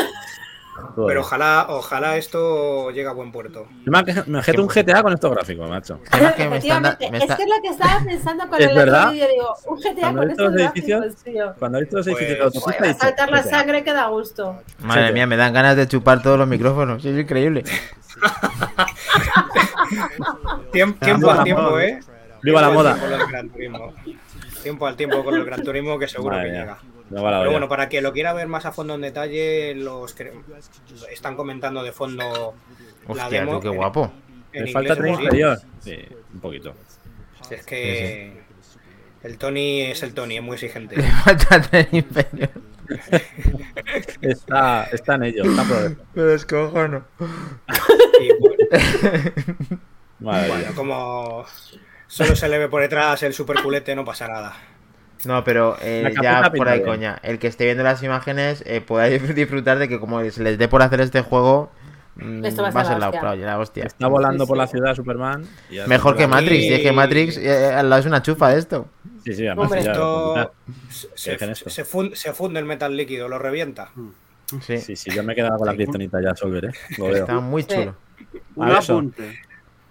pero 1.08 1.22
ojalá, 1.22 1.66
ojalá 1.70 2.18
esto 2.18 2.90
llegue 2.92 3.08
a 3.08 3.14
buen 3.14 3.32
puerto. 3.32 3.68
Me 3.86 4.00
objeto 4.00 4.62
un 4.62 4.68
GTA 4.68 5.02
con 5.04 5.14
estos 5.14 5.32
gráficos, 5.32 5.70
macho. 5.70 6.00
además 6.12 6.34
que 6.36 6.50
me 6.50 6.58
están 6.58 6.82
me 6.84 6.90
es 6.90 7.24
está- 7.24 7.36
que 7.38 7.44
es 7.44 7.50
lo 7.50 7.56
que 7.62 7.68
estaba 7.70 8.04
pensando 8.06 8.48
con 8.50 8.62
¿Es 8.62 8.68
el 8.70 8.76
verdad? 8.76 9.00
otro 9.02 9.12
vídeo. 9.14 9.28
Digo, 9.30 9.56
un 9.68 9.78
GTA 9.80 10.02
Cuando 10.02 10.20
con 10.20 10.24
he 10.24 10.28
visto 10.28 10.44
estos 10.44 10.54
los 10.54 10.62
edificios, 10.62 11.00
gráficos, 11.02 11.24
tío. 11.24 11.54
Cuando 11.60 11.78
he 11.78 11.82
visto 11.82 11.98
los 11.98 12.08
edificios 12.08 12.38
Pues, 12.64 12.80
a 12.80 12.86
dicho, 12.88 13.00
saltar 13.00 13.32
la 13.32 13.42
GTA. 13.42 13.50
sangre 13.50 13.84
que 13.84 13.94
da 13.94 14.08
gusto. 14.08 14.56
Madre 14.80 15.12
mía, 15.12 15.28
me 15.28 15.38
dan 15.38 15.54
ganas 15.54 15.76
de 15.76 15.88
chupar 15.88 16.22
todos 16.22 16.38
los 16.38 16.48
micrófonos. 16.48 17.04
Es 17.06 17.18
increíble. 17.18 17.64
Tiempo, 20.72 21.04
tiempo 21.06 21.32
al 21.32 21.44
tiempo. 21.44 21.80
¿eh? 21.80 22.00
Viva 22.44 22.62
la 22.62 22.70
moda. 22.70 22.98
tiempo 24.64 24.88
al 24.88 24.96
tiempo 24.96 25.24
con 25.24 25.36
el 25.36 25.44
Gran 25.46 25.64
Turismo 25.64 25.98
que 25.98 26.08
seguro 26.08 26.36
Madre 26.36 26.48
que 26.50 26.52
mía. 26.54 26.62
llega. 26.62 26.78
No 27.10 27.24
va 27.24 27.32
la 27.32 27.40
Pero 27.40 27.52
bueno, 27.52 27.68
para 27.68 27.90
quien 27.90 28.04
lo 28.04 28.14
quiera 28.14 28.34
ver 28.34 28.48
más 28.48 28.66
a 28.66 28.72
fondo 28.72 28.96
en 28.96 29.02
detalle, 29.02 29.74
los 29.76 30.14
que 30.14 30.32
están 31.12 31.36
comentando 31.36 31.84
de 31.84 31.92
fondo 31.92 32.54
la 33.08 33.26
Hostia, 33.26 33.40
demo. 33.40 33.54
tú, 33.54 33.62
qué 33.62 33.70
guapo. 33.70 34.12
en 34.54 34.66
Me 34.66 34.72
falta 34.72 34.94
inglés, 34.94 35.08
eso 35.08 35.18
sí. 35.18 35.24
inferior. 35.24 35.60
Sí, 35.80 35.98
un 36.34 36.40
poquito. 36.40 36.76
Es 37.50 37.66
que 37.66 38.44
el 39.24 39.38
Tony 39.38 39.82
es 39.82 40.04
el 40.04 40.14
Tony, 40.14 40.38
es 40.38 40.44
muy 40.44 40.54
exigente. 40.56 40.96
Le 40.98 41.04
falta 41.12 41.62
tren 41.62 41.88
inferior. 41.92 42.50
Está, 44.22 44.86
está 44.92 45.16
en 45.16 45.24
ello, 45.26 45.44
está 45.44 45.64
Me 46.16 46.24
descojono. 46.24 47.06
Y 48.20 48.32
bueno, 48.40 48.58
Madre 50.20 50.48
bueno, 50.48 50.66
mía. 50.66 50.72
como 50.76 51.46
solo 52.08 52.36
se 52.36 52.50
le 52.50 52.58
ve 52.58 52.68
por 52.68 52.82
detrás 52.82 53.22
el 53.24 53.34
super 53.34 53.62
culete, 53.62 53.96
no 53.96 54.04
pasa 54.04 54.28
nada. 54.28 54.58
No, 55.26 55.44
pero 55.44 55.76
eh, 55.82 56.14
ya 56.22 56.52
por 56.56 56.70
ahí, 56.70 56.80
bien. 56.80 56.90
coña. 56.90 57.20
El 57.24 57.40
que 57.40 57.48
esté 57.48 57.66
viendo 57.66 57.84
las 57.84 58.02
imágenes 58.04 58.64
eh, 58.66 58.82
pueda 58.82 59.06
disfrutar 59.36 59.78
de 59.80 59.88
que 59.90 60.00
como 60.00 60.24
se 60.30 60.44
les 60.44 60.58
dé 60.58 60.68
por 60.68 60.82
hacer 60.82 61.02
este 61.02 61.22
juego, 61.22 61.72
mm, 62.16 62.46
Esto 62.46 62.62
va 62.64 62.70
a 62.70 62.72
va 62.72 62.82
a 62.82 62.86
ser 62.86 63.00
la 63.00 63.10
hostia. 63.10 63.36
la 63.46 63.60
hostia. 63.60 63.84
Está 63.86 64.08
volando 64.08 64.46
Sí, 64.46 64.48
por 64.48 64.58
la 64.58 64.68
ciudad 64.68 64.96
Superman. 64.96 65.46
Mejor 65.88 66.16
que. 66.16 66.28
Matrix. 66.28 66.64
Y 66.64 66.74
es 66.74 66.80
que 66.82 66.92
Matrix 66.92 67.38
eh, 67.38 67.74
al 67.74 67.90
lado 67.90 68.00
es 68.00 68.06
una 68.06 68.22
chufa 68.22 68.50
de 68.50 68.60
esto. 68.60 68.88
Sí, 69.24 69.34
sí, 69.34 69.46
además 69.46 69.66
Hombre, 69.66 69.84
ya- 69.84 69.92
Esto 69.92 71.70
se, 71.70 71.84
funde 72.34 72.60
el 72.60 72.66
metal 72.66 72.96
líquido, 72.96 73.28
lo 73.28 73.38
revienta. 73.40 73.92
Sí, 74.62 74.78
Sí, 74.80 74.96
sí, 74.96 75.12
yo 75.12 75.22
me 75.24 75.34
he 75.34 75.36
quedado 75.36 75.58
con 75.58 75.68
la 75.68 75.76
Cristonita 75.76 76.20
ya, 76.22 76.36
Solver, 76.36 76.66
¿eh? 76.66 76.72
Lo 76.98 77.06
veo. 77.06 77.16
está 77.18 77.40
muy 77.40 77.62
Sí. 77.64 77.68
chulo. 77.70 77.96
Un 78.56 78.72
apunte. 78.72 79.40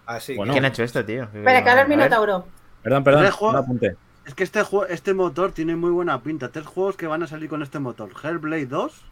Así 0.07 0.35
Bueno. 0.35 0.53
¿Quién 0.53 0.65
ha 0.65 0.69
hecho 0.69 0.83
esto, 0.83 1.05
tío? 1.05 1.25
Espera, 1.25 1.63
que 1.63 1.69
ahora 1.71 1.83
el. 1.83 1.89
Minotauro. 1.89 2.47
Perdón, 2.83 3.05
perdón, 3.05 3.25
no 3.41 3.59
apunté. 3.59 3.97
Es 4.29 4.35
que 4.35 4.45
este, 4.45 4.61
este 4.91 5.15
motor 5.15 5.53
tiene 5.53 5.75
muy 5.75 5.91
buena 5.91 6.23
pinta. 6.23 6.51
Tres 6.51 6.67
juegos 6.67 6.99
que 6.99 7.07
van 7.07 7.23
a 7.23 7.27
salir 7.27 7.49
con 7.49 7.63
este 7.63 7.79
motor. 7.79 8.11
Hellblade 8.23 8.67
2, 8.67 9.05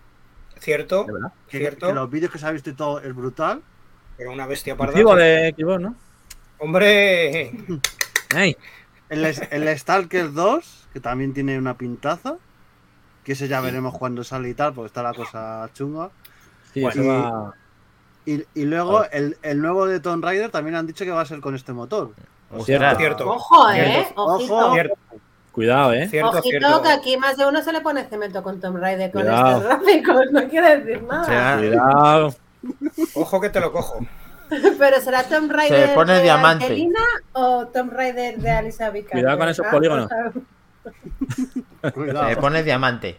que, 0.54 0.60
cierto, 0.60 1.06
que, 1.48 1.58
cierto, 1.58 1.86
que 1.86 1.94
los 1.94 2.10
vídeos 2.10 2.30
que 2.30 2.38
se 2.38 2.46
ha 2.46 2.50
visto 2.50 2.68
y 2.68 2.74
todo 2.74 3.00
es 3.00 3.14
brutal. 3.14 3.62
pero 4.18 4.30
una 4.30 4.46
bestia 4.46 4.76
parda. 4.76 4.92
Motivo 4.92 5.16
de 5.16 5.54
Xbox, 5.56 5.80
¿no? 5.80 5.96
Hombre, 6.58 7.50
¡Ey! 8.36 8.58
El, 9.08 9.24
el 9.24 9.78
Stalker 9.78 10.34
2, 10.34 10.88
que 10.92 11.00
también 11.00 11.32
tiene 11.32 11.56
una 11.56 11.78
pintaza. 11.78 12.36
Que 13.24 13.32
ese 13.32 13.48
ya 13.48 13.62
veremos 13.62 13.96
cuando 13.96 14.22
sale 14.22 14.50
y 14.50 14.54
tal, 14.54 14.74
porque 14.74 14.88
está 14.88 15.02
la 15.02 15.14
cosa 15.14 15.70
chunga. 15.72 16.10
Sí, 16.74 16.82
Bueno, 16.82 17.02
eso 17.02 17.08
va... 17.08 17.54
Y, 18.26 18.44
y 18.54 18.66
luego 18.66 19.06
el, 19.10 19.38
el 19.40 19.62
nuevo 19.62 19.86
de 19.86 19.98
Tomb 19.98 20.22
Raider 20.22 20.50
también 20.50 20.76
han 20.76 20.86
dicho 20.86 21.06
que 21.06 21.10
va 21.10 21.22
a 21.22 21.26
ser 21.26 21.40
con 21.40 21.54
este 21.54 21.72
motor. 21.72 22.12
Ostras. 22.50 22.96
cierto, 22.96 23.28
Ojo, 23.30 23.70
¿eh? 23.70 23.74
Cierto. 24.04 24.24
Ojito. 24.24 24.54
Ojo. 24.56 24.72
cierto, 24.74 24.94
Cuidado, 25.52 25.92
¿eh? 25.94 26.06
cierto, 26.08 26.28
Ojito 26.30 26.42
cierto. 26.42 26.82
que 26.82 26.88
aquí 26.90 27.16
más 27.16 27.36
de 27.36 27.46
uno 27.46 27.62
se 27.62 27.72
le 27.72 27.80
pone 27.80 28.04
cemento 28.04 28.42
con 28.42 28.60
Tomb 28.60 28.76
Raider 28.76 29.10
con 29.10 29.22
Cuidado. 29.22 29.56
estos 29.58 29.64
gráficos. 29.64 30.20
No 30.32 30.48
quiere 30.48 30.76
decir 30.80 31.02
nada. 31.02 31.56
Cuidado. 31.58 32.34
Ojo 33.14 33.40
que 33.40 33.48
te 33.50 33.60
lo 33.60 33.72
cojo. 33.72 33.98
Pero 34.78 35.00
será 35.00 35.24
Tomb 35.24 35.50
Raider 35.50 35.94
pone 35.94 36.14
de 36.14 36.22
diamante. 36.22 36.64
Angelina 36.66 37.00
o 37.32 37.66
Tomb 37.66 37.92
Raider 37.92 38.36
de 38.38 38.50
Alisa 38.50 38.90
Vikander. 38.90 39.22
Cuidado 39.22 39.38
con 39.38 39.48
esos 39.48 39.66
Ah, 39.66 39.70
polígonos. 39.70 40.08
Cuidado. 41.94 42.28
Se 42.28 42.34
me 42.34 42.40
pone 42.40 42.62
diamante. 42.62 43.16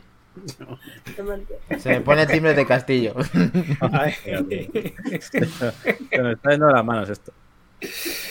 Se 1.80 1.90
me 1.90 2.02
pone 2.02 2.26
timbre 2.28 2.54
de 2.54 2.66
castillo. 2.66 3.14
Ay. 3.92 4.14
Se 5.20 6.22
nos 6.22 6.34
está 6.36 6.52
yendo 6.52 6.68
de 6.68 6.74
las 6.74 6.86
manos 6.86 7.10
esto. 7.10 7.34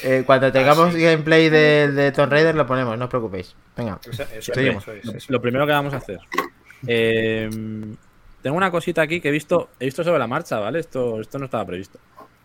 Eh, 0.02 0.24
cuando 0.26 0.50
tengamos 0.50 0.94
gameplay 0.94 1.48
de, 1.48 1.92
de 1.92 2.12
Tomb 2.12 2.30
Raider 2.32 2.54
lo 2.54 2.66
ponemos, 2.66 2.98
no 2.98 3.04
os 3.04 3.08
preocupéis. 3.10 3.54
Venga, 3.76 4.00
Eso, 4.10 4.22
eso- 4.24 4.52
Seguimos. 4.54 4.82
eso 4.82 4.92
es, 4.92 5.04
Lo, 5.04 5.12
eso. 5.12 5.32
lo 5.32 5.40
primero 5.40 5.66
que 5.66 5.72
vamos 5.72 5.94
a 5.94 5.98
hacer. 5.98 6.18
Eh, 6.86 7.48
tengo 8.42 8.56
una 8.56 8.70
cosita 8.70 9.02
aquí 9.02 9.20
que 9.20 9.28
he 9.28 9.32
visto, 9.32 9.70
he 9.80 9.84
visto 9.86 10.02
sobre 10.04 10.18
la 10.18 10.26
marcha, 10.26 10.58
¿vale? 10.58 10.78
Esto, 10.80 11.20
esto 11.20 11.38
no 11.38 11.44
estaba 11.46 11.64
previsto. 11.64 11.98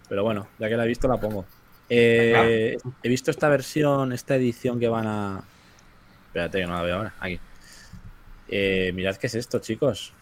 Pero 0.10 0.24
bueno, 0.24 0.48
ya 0.60 0.68
que 0.70 0.76
la 0.78 0.86
he 0.86 0.88
visto, 0.88 1.08
la 1.08 1.18
pongo. 1.20 1.46
Eh, 1.90 2.78
he 3.04 3.10
visto 3.10 3.32
esta 3.32 3.50
versión, 3.50 4.14
esta 4.14 4.36
edición 4.36 4.80
que 4.80 4.88
van 4.88 5.08
a. 5.08 5.44
Espérate, 6.28 6.60
que 6.60 6.66
no 6.68 6.76
la 6.76 6.82
veo 6.84 6.98
ahora. 6.98 7.14
Aquí. 7.20 7.40
Eh, 8.48 8.92
mirad 8.94 9.16
qué 9.18 9.28
es 9.28 9.36
esto, 9.36 9.60
chicos. 9.60 10.14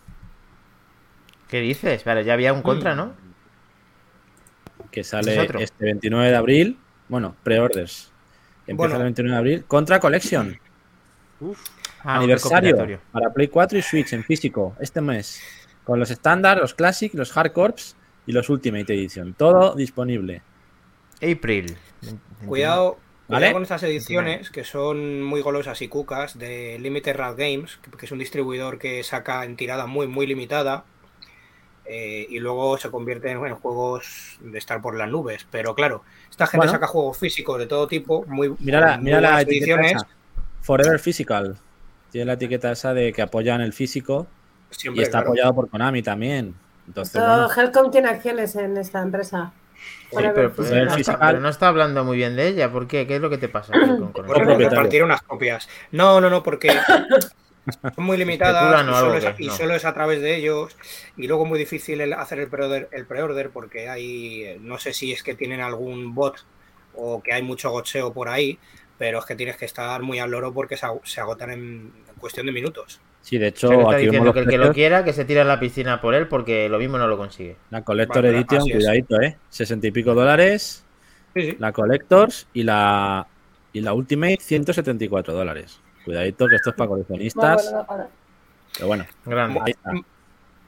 ¿qué 1.48 1.62
dices? 1.62 2.04
Vale, 2.04 2.24
ya 2.24 2.34
había 2.34 2.54
un 2.54 2.62
contra, 2.62 2.94
¿no? 2.96 3.14
Que 4.92 5.04
sale 5.04 5.48
este 5.60 5.86
29 5.86 6.30
de 6.30 6.36
abril. 6.36 6.78
Bueno, 7.08 7.36
pre-orders. 7.44 8.12
Empieza 8.68 8.76
Bueno. 8.76 8.96
el 8.98 9.04
29 9.04 9.34
de 9.34 9.38
abril. 9.38 9.66
Contra 9.66 10.00
Collection. 10.00 10.60
Ah, 11.42 11.44
un 11.44 11.56
aniversario 12.04 13.00
para 13.12 13.32
Play 13.34 13.48
4 13.48 13.78
y 13.78 13.82
Switch 13.82 14.14
en 14.14 14.24
físico 14.24 14.76
este 14.80 15.02
mes. 15.02 15.42
Con 15.84 16.00
los 16.00 16.12
estándar, 16.12 16.58
los 16.60 16.74
Classic, 16.74 17.14
los 17.14 17.32
Hardcorps 17.32 17.96
y 18.28 18.32
los 18.32 18.50
Ultimate 18.50 18.94
Edition. 18.94 19.34
Todo 19.34 19.76
disponible. 19.76 20.42
April. 21.16 21.76
Cuidado, 22.46 23.00
¿Vale? 23.28 23.48
cuidado 23.48 23.54
con 23.54 23.64
estas 23.64 23.84
ediciones 23.84 24.50
que 24.50 24.64
son 24.64 25.22
muy 25.22 25.42
golosas 25.42 25.82
y 25.82 25.88
cucas 25.88 26.38
de 26.38 26.78
Limited 26.80 27.16
Rad 27.16 27.36
Games, 27.38 27.80
que 27.82 27.92
que 27.92 28.06
es 28.06 28.12
un 28.12 28.20
distribuidor 28.20 28.80
que 28.80 29.04
saca 29.04 29.44
en 29.44 29.56
tirada 29.58 29.88
muy, 29.88 30.08
muy 30.08 30.28
limitada 30.28 30.86
eh, 31.92 32.28
y 32.30 32.38
luego 32.40 32.78
se 32.78 32.92
convierte 32.92 33.32
en, 33.32 33.40
juegos 33.56 34.38
de 34.42 34.58
estar 34.60 34.80
por 34.82 34.96
las 34.96 35.10
nubes. 35.10 35.48
Pero 35.50 35.74
claro, 35.74 36.04
esta 36.30 36.46
gente 36.46 36.58
Bueno. 36.68 36.72
saca 36.74 36.86
juegos 36.88 37.18
físicos 37.18 37.58
de 37.58 37.66
todo 37.66 37.88
tipo, 37.88 38.24
muy, 38.28 38.54
Mira 38.60 38.80
la, 38.80 38.96
muy 38.98 39.06
mira 39.06 39.20
buenas 39.20 39.44
ediciones. 39.44 39.96
esa. 39.96 40.08
Forever 40.62 41.00
Physical. 41.00 41.58
Tiene 42.12 42.26
la 42.26 42.34
etiqueta 42.34 42.72
esa 42.72 42.94
de 42.94 43.12
que 43.12 43.22
apoyan 43.24 43.62
el 43.62 43.74
físico 43.74 44.28
y 44.84 45.02
está 45.02 45.18
claro. 45.20 45.28
apoyado 45.30 45.56
por 45.56 45.70
Konami 45.70 46.02
también. 46.04 46.54
Entonces, 46.88 47.14
Todo 47.14 47.48
bueno, 47.48 47.50
Helcom 47.56 47.92
tiene 47.92 48.10
acciones 48.10 48.56
en 48.56 48.78
esta 48.78 49.02
empresa. 49.02 49.52
Sí, 49.76 50.08
Forever 50.16 50.34
pero, 50.36 50.54
pues, 50.54 50.72
no 50.72 50.78
está, 50.78 50.96
Physical. 50.96 51.20
pero 51.22 51.40
no 51.40 51.50
está 51.50 51.68
hablando 51.70 52.04
muy 52.04 52.18
bien 52.18 52.36
de 52.36 52.48
ella. 52.48 52.72
¿Por 52.72 52.88
qué? 52.88 53.08
¿Qué 53.08 53.16
es 53.16 53.22
lo 53.22 53.30
que 53.30 53.38
te 53.38 53.48
pasa? 53.48 53.74
con- 53.74 53.82
con- 53.82 53.98
con- 54.12 54.26
Bueno, 54.26 54.28
por 54.28 54.36
propietario. 54.44 54.70
repartir 54.70 55.04
unas 55.04 55.22
copias. 55.22 55.70
No, 55.92 56.20
no, 56.20 56.30
no, 56.30 56.44
porque 56.44 56.70
son 57.96 58.06
muy 58.06 58.18
limitadas 58.18 58.82
y, 58.88 58.96
solo 58.96 59.16
es, 59.18 59.26
que 59.26 59.36
y 59.38 59.48
no. 59.48 59.52
solo 59.52 59.76
es 59.76 59.86
a 59.86 59.94
través 59.94 60.22
de 60.22 60.36
ellos. 60.38 60.76
Y 61.18 61.28
luego 61.28 61.46
muy 61.46 61.60
difícil 61.60 62.02
el 62.02 62.14
hacer 62.14 62.40
el 62.40 62.50
pre-order, 62.50 62.90
el 62.92 63.08
pre-order 63.08 63.52
porque 63.52 63.90
hay, 63.90 64.44
eh, 64.44 64.58
no 64.62 64.78
sé 64.78 64.94
si 64.94 65.12
es 65.12 65.24
que 65.24 65.36
tienen 65.36 65.62
algún 65.62 66.14
bot 66.16 66.48
o 66.92 67.22
que 67.24 67.34
hay 67.34 67.44
mucho 67.44 67.72
gocheo 67.72 68.14
por 68.14 68.30
ahí, 68.30 68.60
pero 68.98 69.20
es 69.20 69.26
que 69.26 69.36
tienes 69.36 69.58
que 69.58 69.66
estar 69.66 70.02
muy 70.04 70.20
al 70.20 70.32
loro 70.32 70.54
porque 70.54 70.78
se, 70.78 70.86
ag- 70.88 71.02
se 71.06 71.22
agotan 71.22 71.52
en, 71.52 72.06
cuestión 72.20 72.46
de 72.48 72.52
minutos. 72.54 73.02
sí, 73.22 73.38
de 73.38 73.48
O 73.72 73.80
hecho, 73.80 73.82
está 73.82 73.96
aquí 73.96 74.06
vemos 74.06 74.24
diciendo 74.24 74.34
los 74.34 74.34
que 74.34 74.40
el 74.42 74.48
que 74.48 74.58
lo 74.58 74.72
quiera, 74.72 75.04
que 75.04 75.14
se 75.14 75.26
tire 75.26 75.42
a 75.42 75.44
la 75.46 75.60
piscina 75.60 76.02
por 76.02 76.16
él, 76.16 76.28
porque 76.28 76.70
lo 76.70 76.80
mismo 76.80 76.98
no 76.98 77.08
lo 77.08 77.18
consigue. 77.18 77.64
La 77.70 77.84
Collector 77.84 78.26
Vale, 78.26 78.28
Edition, 78.28 78.70
cuidadito, 78.70 79.20
¿eh? 79.22 79.42
60 79.50 79.88
y 79.88 79.92
pico 79.92 80.14
dólares. 80.16 80.88
Sí, 81.36 81.42
sí. 81.52 81.58
La 81.58 81.74
Collectors 81.74 82.50
y 82.54 82.64
la, 82.64 83.32
y 83.72 83.82
la 83.82 83.94
Ultimate, 83.94 84.40
174 84.42 85.34
dólares. 85.34 85.84
Cuidadito, 86.10 86.48
que 86.48 86.56
esto 86.56 86.72
es 86.72 86.76
para 86.76 86.88
coleccionistas. 86.88 87.72
Pero 88.74 88.88
bueno, 88.88 89.06
Grande. 89.26 89.60
ahí 89.64 89.72
está. 89.74 89.92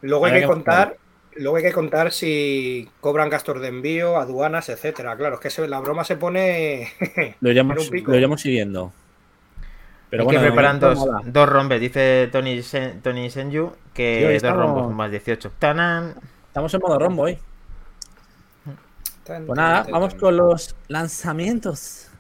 Luego 0.04 0.26
hay 0.28 0.34
que 0.34 0.42
que 0.42 0.46
contar, 0.46 0.98
luego 1.36 1.58
hay 1.58 1.64
que 1.64 1.72
contar 1.72 2.12
si 2.12 2.88
cobran 3.00 3.28
gastos 3.32 3.60
de 3.60 3.70
envío, 3.70 4.18
aduanas, 4.18 4.70
etcétera. 4.70 5.16
Claro, 5.18 5.36
es 5.36 5.42
que 5.42 5.50
se- 5.50 5.68
la 5.68 5.80
broma 5.80 6.04
se 6.04 6.16
pone 6.16 6.94
Lo 7.40 7.50
iremos, 7.52 7.90
lo 7.92 8.16
iremos 8.16 8.40
siguiendo. 8.42 8.94
Pero 10.12 10.22
Hay 10.22 10.26
bueno, 10.26 10.42
que 10.42 10.46
preparan 10.48 10.80
dos, 10.80 11.08
dos 11.26 11.50
rombes, 11.50 11.82
dice 11.82 12.30
Tony, 12.32 12.60
Sen- 12.60 13.02
Tony 13.02 13.32
Senju, 13.32 13.72
que 13.96 14.18
Tío, 14.20 14.28
dos 14.28 14.36
estamos. 14.36 14.62
rombos 14.62 14.94
más 14.94 15.10
18. 15.10 15.54
¡Tanán! 15.58 16.14
Estamos 16.50 16.72
en 16.72 16.82
modo 16.82 17.00
rombo 17.00 17.24
hoy. 17.24 17.40
Pues 19.26 19.48
nada, 19.56 19.88
vamos 19.90 20.14
con 20.14 20.38
los 20.38 20.76
lanzamientos 20.88 22.11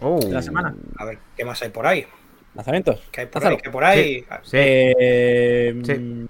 Oh. 0.00 0.18
de 0.20 0.32
la 0.32 0.42
semana. 0.42 0.74
A 0.96 1.04
ver, 1.04 1.18
¿qué 1.36 1.44
más 1.44 1.60
hay 1.62 1.70
por 1.70 1.86
ahí? 1.86 2.06
¿Lanzamientos? 2.54 3.00
¿Qué 3.12 3.22
hay 3.22 3.26
por 3.26 3.42
Lázaro. 3.42 3.56
ahí? 3.56 3.62
¿Qué 3.62 3.70
por 3.70 3.84
ahí? 3.84 4.24
Sí. 4.42 4.50
Eh, 4.54 5.80
Sí. 5.84 5.94
mm, 5.94 6.26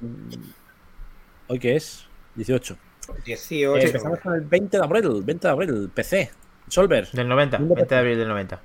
¿Hoy 1.49 1.59
qué 1.59 1.77
es? 1.77 2.07
18. 2.35 2.77
18. 3.25 3.77
Eh, 3.77 3.87
empezamos 3.87 4.21
con 4.21 4.35
el 4.35 4.43
20 4.43 4.77
de 4.77 4.83
abril. 4.85 5.23
20 5.25 5.47
de 5.49 5.53
abril, 5.53 5.91
PC. 5.95 6.31
Solver. 6.69 7.11
Del 7.13 7.27
90, 7.29 7.59
Mundo 7.59 7.75
20 7.77 7.95
de 7.95 7.99
abril 8.01 8.19
del 8.19 8.29
90. 8.29 8.61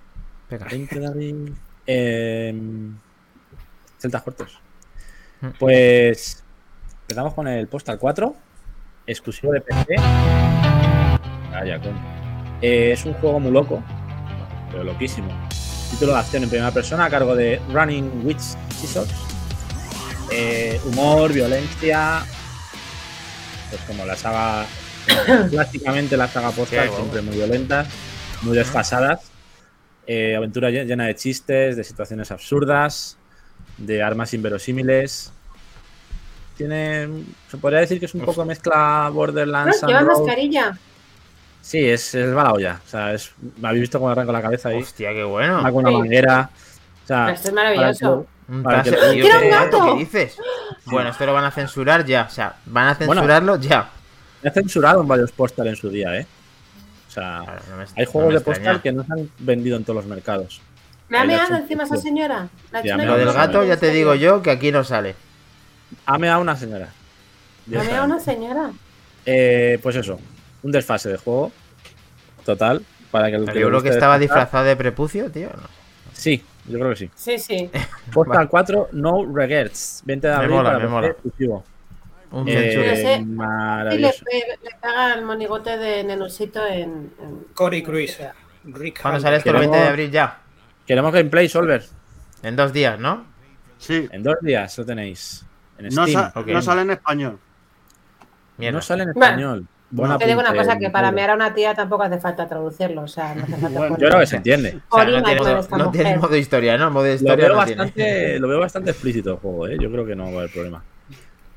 Venga. 0.49 0.65
20 0.69 0.99
de 0.99 1.07
abril. 1.07 1.55
Eh, 1.87 2.53
Celtas 3.99 4.21
cortos. 4.23 4.59
Mm. 5.41 5.47
Pues 5.59 6.43
empezamos 7.03 7.33
con 7.33 7.47
el 7.47 7.67
Postal 7.67 7.97
4, 7.97 8.35
exclusivo 9.07 9.53
de 9.53 9.61
PC. 9.61 9.95
Vaya, 11.51 11.79
coño. 11.79 12.57
Eh, 12.61 12.91
es 12.91 13.05
un 13.05 13.13
juego 13.13 13.39
muy 13.39 13.51
loco, 13.51 13.81
pero 14.73 14.83
loquísimo. 14.83 15.29
Título 15.91 16.13
de 16.13 16.19
acción 16.19 16.43
en 16.43 16.49
primera 16.49 16.71
persona 16.71 17.05
a 17.05 17.09
cargo 17.09 17.35
de 17.35 17.61
Running 17.71 18.25
Witch 18.25 18.41
Scissors. 18.75 19.09
Eh, 20.31 20.81
humor, 20.85 21.31
violencia. 21.31 22.25
Pues 23.69 23.81
como 23.83 24.05
la 24.05 24.15
saga. 24.17 24.65
Plásticamente 25.51 26.17
la 26.17 26.27
saga 26.27 26.51
Postal, 26.51 26.89
siempre 26.95 27.21
muy 27.21 27.35
violentas, 27.35 27.87
muy 28.41 28.55
desfasadas. 28.57 29.21
Eh, 30.07 30.35
aventura 30.35 30.69
lle- 30.69 30.85
llena 30.85 31.05
de 31.05 31.15
chistes, 31.15 31.75
de 31.77 31.83
situaciones 31.83 32.31
absurdas, 32.31 33.17
de 33.77 34.01
armas 34.01 34.33
inverosímiles. 34.33 35.31
Tiene. 36.57 37.07
Se 37.49 37.57
podría 37.57 37.79
decir 37.81 37.99
que 37.99 38.05
es 38.07 38.13
un 38.15 38.21
Uf. 38.21 38.27
poco 38.27 38.45
mezcla 38.45 39.05
No, 39.07 39.13
Borderlands. 39.13 39.81
lleva 39.85 39.99
and 39.99 40.07
Road. 40.07 40.17
Sí, 41.63 41.79
es, 41.89 42.13
es 42.13 42.35
va 42.35 42.43
la 42.43 42.51
olla. 42.53 42.81
O 42.85 42.89
sea, 42.89 43.13
es, 43.13 43.31
¿me 43.57 43.69
habéis 43.69 43.81
visto 43.83 43.97
cómo 43.97 44.11
arranco 44.11 44.33
la 44.33 44.41
cabeza 44.41 44.67
ahí? 44.69 44.81
Hostia, 44.81 45.13
qué 45.13 45.23
bueno. 45.23 45.61
Va 45.63 45.71
con 45.71 45.75
una 45.85 45.89
Sí. 45.91 45.95
manguera. 45.97 46.49
O 47.03 47.07
sea, 47.07 47.31
Esto 47.31 47.47
es 47.47 47.53
maravilloso. 47.53 48.27
Un 48.49 48.61
Para 48.63 48.83
que 48.83 48.91
taser- 48.91 48.95
lo- 49.07 49.11
Tío, 49.13 49.23
¡Quiero 49.23 49.39
qué 49.39 49.45
un 49.45 49.51
gato! 49.51 49.85
¿Qué 49.93 49.99
dices? 49.99 50.37
Bueno, 50.85 51.09
esto 51.09 51.25
lo 51.25 51.33
van 51.33 51.45
a 51.45 51.51
censurar 51.51 52.05
ya. 52.05 52.23
O 52.23 52.29
sea, 52.29 52.55
van 52.65 52.89
a 52.89 52.93
Bueno. 52.95 53.13
censurarlo 53.21 53.55
ya. 53.57 53.89
me 54.41 54.49
ha 54.49 54.53
censurado 54.53 54.99
en 55.01 55.07
varios 55.07 55.31
postal 55.31 55.67
en 55.67 55.77
su 55.77 55.89
día, 55.89 56.19
¿eh? 56.19 56.27
O 57.07 57.11
sea, 57.11 57.43
Claro, 57.45 57.61
no 57.71 57.77
me- 57.77 57.85
hay 57.95 58.05
juegos 58.05 58.33
de 58.33 58.41
postal 58.41 58.81
que 58.81 58.91
no 58.91 59.05
se 59.05 59.13
han 59.13 59.29
vendido 59.39 59.77
en 59.77 59.85
todos 59.85 59.95
los 59.95 60.05
mercados. 60.05 60.61
¿Me 61.07 61.17
ha 61.17 61.21
ha 61.21 61.25
meado 61.25 61.55
encima 61.55 61.83
esa 61.85 61.95
señora? 61.95 62.49
La 62.71 62.79
ha 62.79 62.81
Sí, 62.81 62.89
ha 62.89 62.97
meado 62.97 63.13
Lo 63.13 63.17
del 63.25 63.33
gato 63.33 63.63
ya 63.63 63.77
te 63.77 63.91
digo 63.91 64.15
yo 64.15 64.41
que 64.41 64.51
aquí 64.51 64.69
no 64.73 64.83
sale. 64.83 65.15
Ame 66.05 66.29
a 66.29 66.39
una 66.39 66.57
señora. 66.57 66.89
¿Me 67.67 67.77
ha 67.79 67.83
meado 67.83 68.03
una 68.05 68.19
señora? 68.19 68.71
Eh, 69.25 69.79
pues 69.81 69.95
eso, 69.95 70.19
un 70.63 70.71
desfase 70.71 71.09
de 71.09 71.17
juego 71.17 71.51
total 72.45 72.83
para 73.11 73.29
que 73.29 73.35
el 73.35 73.41
Pero 73.45 73.53
que 73.53 73.59
yo 73.59 73.67
creo 73.69 73.81
que 73.83 73.89
estaba 73.89 74.17
descansar- 74.17 74.19
disfrazado 74.21 74.65
de 74.65 74.75
prepucio, 74.75 75.29
tío. 75.31 75.49
no. 75.49 75.63
Sí, 76.13 76.43
yo 76.67 76.77
creo 76.79 76.89
que 76.91 76.95
sí. 76.95 77.09
Sí, 77.15 77.37
sí. 77.39 77.69
Postal 78.13 78.47
4 78.49 78.89
No 78.93 79.25
Regrets, 79.33 80.01
20 80.05 80.27
de 80.27 80.33
Me 80.33 80.37
abril 80.37 80.51
mola, 80.55 80.71
para 80.71 80.83
me 80.83 80.89
mola. 80.89 81.07
exclusivo. 81.07 81.63
Un 82.31 82.47
Eh, 82.47 82.53
sé. 82.95 83.15
Y 83.15 83.19
le, 83.19 83.25
maravilloso. 83.25 84.25
le- 84.31 84.57
le 84.63 84.75
pega 84.81 85.13
el 85.13 85.23
monigote 85.25 85.77
de 85.77 86.03
Nenusito 86.03 86.65
en. 86.65 87.11
en- 87.19 87.45
Cory 87.53 87.83
Cruz. 87.83 88.17
Rick 88.65 89.01
¿Cuándo 89.01 89.19
sale 89.19 89.37
esto? 89.37 89.49
El 89.49 89.55
Queremos- 89.57 89.71
20 89.73 89.77
de 89.85 89.89
abril 89.91 90.11
ya. 90.11 90.39
Queremos 90.87 91.13
gameplay, 91.13 91.47
Solver. 91.49 91.83
En 92.41 92.55
dos 92.55 92.73
días, 92.73 92.97
¿no? 92.99 93.25
Sí, 93.77 94.07
En 94.11 94.23
dos 94.23 94.35
días 94.41 94.77
lo 94.77 94.85
tenéis. 94.85 95.45
En 95.77 95.85
no, 95.93 96.07
Steam. 96.07 96.31
sa- 96.31 96.39
ok. 96.39 96.47
no 96.47 96.61
sale 96.61 96.81
en 96.81 96.91
español. 96.91 97.39
Mierda. 98.57 98.77
No 98.77 98.81
sale 98.81 99.03
en 99.03 99.09
español. 99.09 99.67
Buen 99.95 100.17
Te 100.17 100.25
digo 100.25 100.39
una 100.39 100.55
cosa, 100.55 100.79
que 100.79 100.89
para 100.89 101.09
Pedro. 101.09 101.15
mear 101.15 101.29
a 101.29 101.35
una 101.35 101.53
tía 101.53 101.75
tampoco 101.75 102.01
hace 102.03 102.17
falta 102.19 102.47
traducirlo, 102.47 103.03
o 103.03 103.07
sea, 103.07 103.35
no 103.35 103.43
hace 103.43 103.57
falta 103.57 103.77
Bueno, 103.79 103.97
Yo 103.99 104.07
creo 104.07 104.19
que 104.21 104.25
se 104.25 104.35
entiende. 104.37 104.79
O 104.89 104.95
sea, 104.95 105.03
Orina 105.03 105.19
no 105.19 105.25
tiene, 105.25 105.43
no 105.53 105.91
tiene 105.91 106.09
mujer. 106.09 106.17
modo 106.19 106.35
historia, 106.35 106.77
¿no? 106.77 106.89
Modo 106.89 107.05
Lo 107.05 107.13
historia 107.13 107.35
veo, 107.47 107.55
no 107.55 107.65
tiene. 107.65 107.81
bastante, 107.83 108.39
lo 108.39 108.47
veo 108.47 108.59
bastante 108.59 108.89
explícito 108.91 109.31
el 109.31 109.37
juego, 109.37 109.67
¿eh? 109.67 109.77
Yo 109.79 109.91
creo 109.91 110.05
que 110.05 110.15
no 110.15 110.23
va 110.25 110.29
a 110.29 110.33
haber 110.39 110.49
problema. 110.51 110.83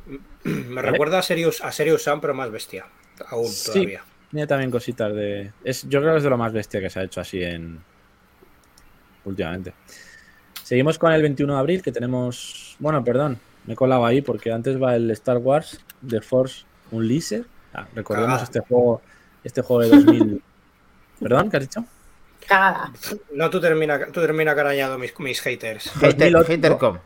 Me 0.45 0.83
recuerda 0.83 1.19
a 1.19 1.23
Serious, 1.23 1.63
a 1.63 1.73
Serious 1.73 2.03
Sam, 2.03 2.21
pero 2.21 2.35
más 2.35 2.51
bestia. 2.51 2.85
Aún 3.31 3.47
Sí. 3.49 3.73
todavía. 3.73 4.03
Tiene 4.31 4.47
también 4.47 4.71
cositas 4.71 5.15
de. 5.15 5.53
Es, 5.65 5.89
yo 5.89 6.01
creo 6.01 6.13
que 6.13 6.19
es 6.19 6.25
de 6.25 6.31
lo 6.31 6.37
más 6.37 6.53
bestia 6.53 6.81
que 6.81 6.91
se 6.91 7.01
ha 7.01 7.05
hecho 7.05 7.21
así 7.23 7.43
en. 7.43 7.81
Últimamente. 9.25 9.73
Seguimos 10.63 10.99
con 10.99 11.13
el 11.13 11.23
21 11.23 11.55
de 11.55 11.59
abril, 11.59 11.83
que 11.83 11.93
tenemos. 11.93 12.77
Bueno, 12.81 13.03
perdón, 13.03 13.39
me 13.67 13.73
he 13.73 13.77
colado 13.77 14.05
ahí 14.05 14.21
porque 14.21 14.53
antes 14.53 14.81
va 14.81 14.95
el 14.97 15.11
Star 15.13 15.39
Wars 15.39 15.81
The 16.07 16.21
Force 16.21 16.65
Unleashed. 16.91 17.45
Ah, 17.77 17.87
recordemos 17.95 18.29
Cagada. 18.29 18.45
este 18.45 18.61
juego. 18.61 19.03
Este 19.45 19.63
juego 19.63 19.83
de 19.83 19.89
2000. 19.91 20.43
¿Perdón? 21.21 21.51
¿Qué 21.51 21.57
has 21.59 21.63
dicho? 21.63 21.85
Cagada. 22.47 22.93
No, 23.35 23.51
tú 23.51 23.61
termina, 23.61 24.07
tú 24.07 24.21
termina 24.21 24.55
carañado 24.55 24.99
mis, 24.99 25.19
mis 25.19 25.41
haters. 25.41 25.91
Hater, 26.01 26.33
2008. 26.33 26.53
Hatercom. 26.53 26.99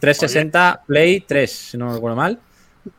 360 0.00 0.82
Play 0.86 1.20
3, 1.20 1.50
si 1.52 1.78
no 1.78 1.86
me 1.86 1.94
recuerdo 1.94 2.16
mal. 2.16 2.38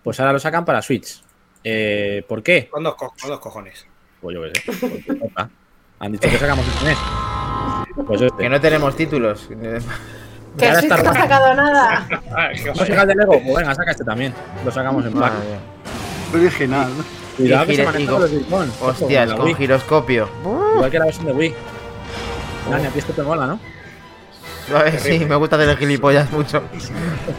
Pues 0.04 0.20
ahora 0.20 0.34
lo 0.34 0.40
sacan 0.40 0.64
para 0.66 0.82
Switch. 0.82 1.22
Eh, 1.64 2.24
¿Por 2.28 2.44
qué? 2.44 2.70
Con 2.70 2.84
dos, 2.84 2.96
co- 2.96 3.14
con 3.20 3.30
dos 3.30 3.40
cojones. 3.40 3.86
Pues 4.22 4.36
yo 4.36 4.42
qué 4.44 4.72
sé. 4.74 4.88
porque 4.88 5.14
toca. 5.16 5.50
Han 6.00 6.12
dicho 6.12 6.30
que 6.30 6.38
sacamos 6.38 6.66
este 6.68 6.86
mes. 6.86 6.98
Pues 8.06 8.22
este. 8.22 8.44
Que 8.44 8.50
no 8.50 8.62
tenemos 8.62 8.96
títulos. 8.96 9.48
Que 9.48 10.66
Ahora 10.68 10.80
sí, 10.82 10.86
está 10.88 10.98
que 10.98 11.04
no 11.04 11.10
ha 11.10 11.14
sacado 11.14 11.54
nada. 11.56 12.08
¿No 12.66 12.76
saca 12.76 13.02
el 13.04 13.08
de 13.08 13.16
Lego? 13.16 13.32
Pues 13.44 13.56
venga, 13.58 13.76
saca 13.76 13.92
este 13.92 14.04
también. 14.04 14.34
Lo 14.66 14.72
sacamos 14.72 15.06
en 15.06 15.14
pack. 15.14 15.34
Original. 16.34 16.92
Cuidado 17.38 17.66
que 17.68 17.76
se 17.76 17.84
con 17.86 18.22
los 18.22 18.32
Joy-Con. 18.32 18.72
Hostias, 18.82 19.34
con 19.34 19.56
giroscopio. 19.56 20.30
Igual 20.76 20.92
que 20.92 21.00
la 21.00 21.06
versión 21.06 21.26
de 21.28 21.32
Wii. 21.34 21.54
Dani, 22.72 22.86
a 22.86 22.90
ti 22.90 23.00
esto 23.00 23.14
te 23.14 23.22
mola, 23.24 23.48
¿no? 23.48 23.60
Sí, 25.00 25.20
me 25.20 25.36
gusta 25.36 25.56
hacer 25.56 25.70
el 25.70 25.78
gilipollas 25.78 26.30
mucho. 26.32 26.62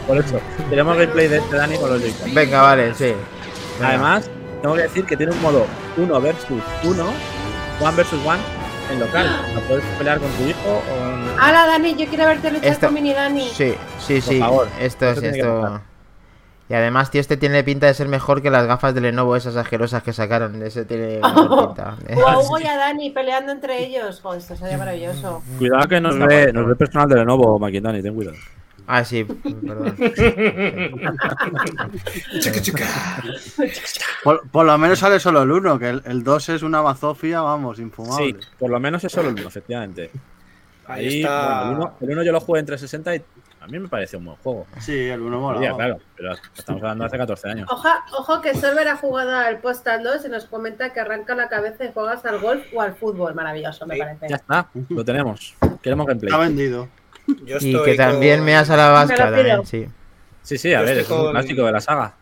Por 0.07 0.17
eso. 0.17 0.39
Tenemos 0.69 0.97
gameplay 0.97 1.27
de 1.27 1.37
este 1.37 1.55
Dani 1.55 1.77
con 1.77 1.91
los 1.91 2.01
Joy-Con. 2.01 2.33
Venga, 2.33 2.61
vale, 2.61 2.93
sí. 2.95 3.13
Además, 3.83 4.29
tengo 4.61 4.75
que 4.75 4.81
decir 4.83 5.05
que 5.05 5.15
tiene 5.17 5.31
un 5.33 5.41
modo 5.41 5.65
1 5.97 6.21
versus 6.21 6.61
1, 6.83 7.05
1 7.81 7.95
versus 7.95 8.19
1 8.25 8.35
en 8.91 8.99
local. 8.99 9.45
No 9.53 9.59
puedes 9.61 9.83
pelear 9.97 10.19
con 10.19 10.29
tu 10.31 10.43
hijo 10.45 10.59
o. 10.69 11.39
Hala, 11.41 11.67
Dani, 11.67 11.95
yo 11.95 12.07
quiero 12.07 12.25
verte 12.25 12.51
luchar 12.51 12.71
Esto- 12.71 12.87
con 12.87 12.95
Mini 12.95 13.13
Dani. 13.13 13.47
Sí, 13.53 13.75
sí, 14.05 14.15
Por 14.21 14.33
sí. 14.33 14.39
favor, 14.39 14.67
Esto 14.79 15.09
es 15.11 15.23
esto. 15.23 15.81
Y 16.69 16.73
además, 16.75 17.09
tío, 17.09 17.19
este 17.19 17.35
tiene 17.35 17.63
pinta 17.63 17.87
de 17.87 17.95
ser 17.95 18.07
mejor 18.07 18.43
que 18.43 18.51
las 18.51 18.67
gafas 18.67 18.93
de 18.93 19.01
Lenovo 19.01 19.35
esas 19.35 19.55
asquerosas 19.55 20.03
que 20.03 20.13
sacaron. 20.13 20.61
Ese 20.61 20.85
tiene 20.85 21.19
mejor 21.23 21.67
pinta. 21.67 21.97
O 22.15 22.27
a 22.27 22.37
Hugo 22.39 22.59
y 22.59 22.67
a 22.67 22.77
Dani 22.77 23.09
peleando 23.09 23.51
entre 23.51 23.83
ellos. 23.83 24.21
Joder, 24.21 24.39
esto 24.39 24.55
sería 24.55 24.77
maravilloso. 24.77 25.41
Cuidado 25.57 25.87
que 25.87 25.99
nos 25.99 26.17
ve, 26.19 26.53
nos 26.53 26.67
ve 26.67 26.75
personal 26.75 27.09
de 27.09 27.15
Lenovo, 27.15 27.57
Maquindani, 27.57 28.01
ten 28.03 28.13
cuidado. 28.13 28.37
Ah, 28.91 29.03
sí, 29.03 29.23
perdón. 29.23 29.95
Por, 34.23 34.49
por 34.49 34.65
lo 34.65 34.77
menos 34.77 34.99
sale 34.99 35.19
solo 35.19 35.43
el 35.43 35.51
1, 35.51 35.79
que 35.79 35.89
el, 35.89 36.01
el 36.05 36.23
2 36.23 36.49
es 36.49 36.63
una 36.63 36.81
bazofia, 36.81 37.41
vamos, 37.41 37.77
Sí, 37.77 37.83
infumable. 37.83 38.35
por 38.57 38.69
lo 38.69 38.79
menos 38.79 39.03
es 39.03 39.11
solo 39.11 39.29
el 39.29 39.35
1, 39.35 39.47
efectivamente. 39.47 40.11
Ahí 40.87 41.07
Ahí, 41.07 41.21
está. 41.21 41.65
bueno, 41.69 41.71
el 41.71 41.77
1 41.77 41.93
el 42.01 42.09
uno 42.11 42.23
yo 42.23 42.31
lo 42.31 42.39
jugué 42.41 42.59
en 42.61 42.65
360 42.65 43.15
y 43.15 43.21
mí 43.69 43.79
me 43.79 43.87
parece 43.87 44.17
un 44.17 44.25
buen 44.25 44.37
juego. 44.37 44.67
Sí, 44.79 44.97
el 45.09 45.21
1 45.21 45.39
mola. 45.39 45.75
Claro, 45.75 45.99
pero 46.15 46.33
estamos 46.55 46.81
hablando 46.81 47.03
de 47.03 47.07
hace 47.07 47.17
14 47.17 47.49
años. 47.49 47.67
Oja, 47.71 48.03
ojo 48.17 48.41
que 48.41 48.53
Solver 48.55 48.87
ha 48.87 48.95
jugado 48.97 49.35
al 49.35 49.59
Postal 49.59 50.03
2 50.03 50.25
y 50.25 50.29
nos 50.29 50.45
comenta 50.45 50.91
que 50.93 50.99
arranca 50.99 51.35
la 51.35 51.47
cabeza 51.49 51.85
y 51.85 51.91
juegas 51.93 52.25
al 52.25 52.39
golf 52.39 52.65
o 52.73 52.81
al 52.81 52.95
fútbol. 52.95 53.33
Maravilloso, 53.35 53.85
me 53.87 53.95
Sí, 53.95 53.99
parece. 54.01 54.27
Ya 54.29 54.35
está, 54.35 54.69
lo 54.89 55.03
tenemos. 55.05 55.55
Queremos 55.81 56.05
gameplay. 56.07 56.29
Está 56.31 56.39
vendido. 56.43 56.87
Yo 57.45 57.57
Y 57.59 57.83
que 57.83 57.95
también 57.95 58.43
me 58.43 58.55
has 58.55 58.69
a 58.69 58.77
la 58.77 58.89
vasca 58.89 59.15
también, 59.15 59.65
sí. 59.65 59.87
Sí, 60.41 60.57
sí, 60.57 60.73
a 60.73 60.79
Yo 60.79 60.85
ver, 60.85 60.97
es 60.99 61.09
un 61.09 61.17
con- 61.17 61.31
clásico 61.31 61.63
de 61.65 61.71
la 61.71 61.81
saga. 61.81 62.15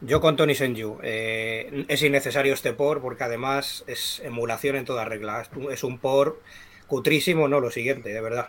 Yo 0.00 0.20
con 0.20 0.36
Tony 0.36 0.54
Senju. 0.54 0.98
Eh, 1.02 1.84
es 1.88 2.02
innecesario 2.02 2.54
este 2.54 2.72
por 2.72 3.00
porque 3.00 3.24
además 3.24 3.84
es 3.86 4.20
emulación 4.24 4.76
en 4.76 4.84
toda 4.84 5.04
regla. 5.04 5.44
Es 5.70 5.84
un 5.84 5.98
por 5.98 6.40
cutrísimo, 6.86 7.48
no 7.48 7.60
lo 7.60 7.70
siguiente, 7.70 8.08
de 8.10 8.20
verdad. 8.20 8.48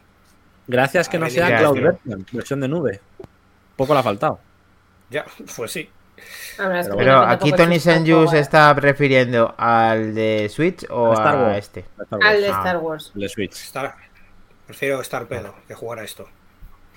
Gracias 0.70 1.10
que 1.10 1.18
no 1.18 1.30
sea 1.30 1.58
Cloud. 1.58 1.82
Version, 1.82 2.26
versión 2.32 2.60
de 2.62 2.68
nube. 2.68 3.02
Poco 3.76 3.94
le 3.94 4.00
ha 4.00 4.04
faltado. 4.04 4.40
Ya, 5.10 5.26
pues 5.56 5.72
sí. 5.72 5.90
Pero 6.58 7.20
aquí 7.22 7.52
Tony 7.54 7.80
Senju 7.80 8.14
juego, 8.16 8.32
se 8.32 8.40
está 8.40 8.74
refiriendo 8.74 9.56
al 9.58 10.14
de 10.14 10.48
Switch 10.54 10.86
o 10.90 11.14
Star 11.14 11.36
a 11.38 11.58
este. 11.58 11.86
Star 11.98 12.20
Wars. 12.20 12.26
Al 12.30 12.42
de 12.42 12.50
Ah. 12.50 12.58
Star 12.58 12.78
Wars. 12.78 13.12
El 13.16 13.22
de 13.22 13.30
Switch. 13.30 13.54
Estar- 13.54 13.96
prefiero 14.68 15.02
estar 15.02 15.26
pedo 15.28 15.56
que 15.68 15.74
jugar 15.74 16.00
a 16.00 16.04
esto. 16.04 16.28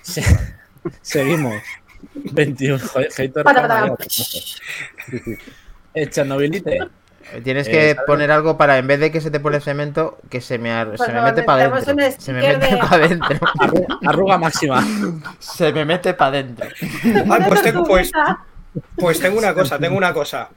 Seguimos. 1.01 1.61
21. 2.13 2.79
Joder, 2.79 3.11
hater 3.13 3.43
Tienes 7.41 7.67
Eh, 7.67 7.71
que 7.71 7.95
poner 8.05 8.31
algo 8.31 8.57
para 8.57 8.77
en 8.77 8.87
vez 8.87 8.99
de 8.99 9.11
que 9.11 9.21
se 9.21 9.31
te 9.31 9.39
pone 9.39 9.59
cemento, 9.59 10.19
que 10.29 10.41
se 10.41 10.57
me, 10.57 10.71
ar- 10.71 10.97
se 10.97 11.11
me 11.11 11.21
mete 11.21 11.43
para 11.43 11.65
adentro. 11.65 11.81
Se 12.19 12.33
me 12.33 12.41
mete 12.41 12.67
de- 12.67 12.77
para 12.77 12.95
adentro. 13.05 13.39
Arruga, 14.05 14.37
máxima. 14.37 14.83
Se 15.39 15.71
me 15.73 15.85
mete 15.85 16.13
para 16.13 16.29
adentro. 16.39 16.67
Pues 17.47 17.61
tengo, 17.63 17.83
pues, 17.85 18.11
pues 18.97 19.19
tengo 19.19 19.37
una 19.37 19.53
cosa, 19.53 19.79
tengo 19.79 19.97
una 19.97 20.13
cosa. 20.13 20.49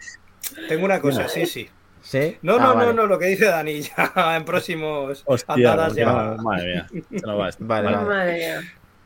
Tengo 0.68 0.84
una 0.84 1.00
cosa, 1.00 1.28
sí, 1.28 1.46
sí. 1.46 1.68
¿Sí? 2.02 2.36
No, 2.42 2.54
Ah, 2.54 2.58
no, 2.60 2.74
vale. 2.76 2.86
no, 2.86 2.92
no, 2.92 3.06
lo 3.06 3.18
que 3.18 3.26
dice 3.26 3.46
Dani, 3.46 3.80
ya 3.96 4.36
en 4.36 4.44
próximos 4.44 5.22
Hostia, 5.26 5.54
andadas 5.54 5.88
porque 5.88 6.00
ya. 6.02 6.06
no- 6.12 6.36
madre 6.42 6.64
mía. 6.66 6.86
Va. 7.26 7.34
Vale, 7.34 7.54
Vale. 7.58 7.84
vale. 7.96 7.96
Madre 8.06 8.34
mía. 8.34 8.60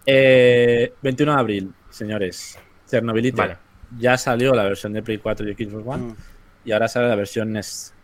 Eh, 0.04 0.92
21 1.00 1.32
de 1.34 1.40
abril, 1.40 1.72
señores. 1.88 2.58
Chernobylite. 2.90 3.36
Vale. 3.36 3.56
Ya 3.98 4.18
salió 4.18 4.54
la 4.54 4.64
versión 4.64 4.92
de 4.92 5.02
Play 5.02 5.18
4 5.18 5.48
y 5.48 5.54
Xbox 5.54 5.86
One. 5.86 6.02
Mm. 6.02 6.16
Y 6.64 6.72
ahora 6.72 6.88
sale 6.88 7.08
la 7.08 7.14
versión 7.14 7.52
NES. 7.52 7.94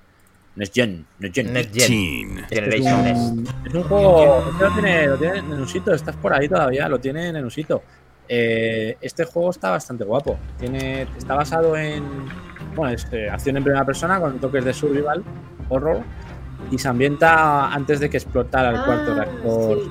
Next 0.57 0.75
Gen. 0.75 1.07
Next 1.19 1.35
Gen. 1.35 1.53
Next 1.53 1.75
Gen. 1.75 2.39
Es, 2.39 2.49
Generation 2.49 3.01
un, 3.01 3.49
es 3.67 3.75
un 3.75 3.83
juego. 3.83 4.45
este 4.51 4.65
lo, 4.65 4.73
tiene, 4.73 5.07
lo 5.07 5.17
tiene 5.19 5.39
en 5.39 5.53
usito. 5.61 5.93
Estás 5.95 6.17
por 6.17 6.33
ahí 6.33 6.49
todavía. 6.49 6.89
Lo 6.89 6.99
tiene 6.99 7.29
en 7.29 7.45
usito. 7.45 7.83
Eh, 8.29 8.97
este 9.01 9.25
juego 9.25 9.51
está 9.51 9.71
bastante 9.71 10.05
guapo. 10.05 10.39
Tiene, 10.59 11.03
está 11.17 11.35
basado 11.35 11.77
en. 11.77 12.03
Bueno, 12.75 12.95
es 12.95 13.07
eh, 13.13 13.29
acción 13.31 13.57
en 13.59 13.65
primera 13.65 13.85
persona 13.85 14.19
con 14.19 14.39
toques 14.39 14.65
de 14.65 14.73
survival, 14.73 15.23
horror. 15.69 16.01
Y 16.71 16.79
se 16.79 16.89
ambienta 16.89 17.73
antes 17.73 18.01
de 18.01 18.09
que 18.11 18.17
explotara 18.17 18.71
el 18.71 18.83
cuarto 18.85 19.13
Ah, 19.13 19.25
reactor 19.25 19.79
sí. 19.85 19.91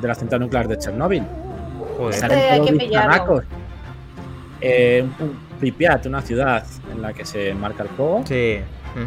de 0.00 0.08
la 0.08 0.14
central 0.14 0.40
nuclear 0.40 0.68
de 0.68 0.78
Chernóbil. 0.78 1.24
Joder. 1.98 2.14
Este 2.14 2.34
hay 2.34 2.60
que. 2.62 3.44
Eh, 4.60 5.06
un 5.18 5.36
Pripyat, 5.60 6.06
una 6.06 6.22
ciudad 6.22 6.64
en 6.90 7.02
la 7.02 7.12
que 7.12 7.24
se 7.24 7.54
marca 7.54 7.82
el 7.84 7.88
juego. 7.90 8.24
Sí. 8.26 8.58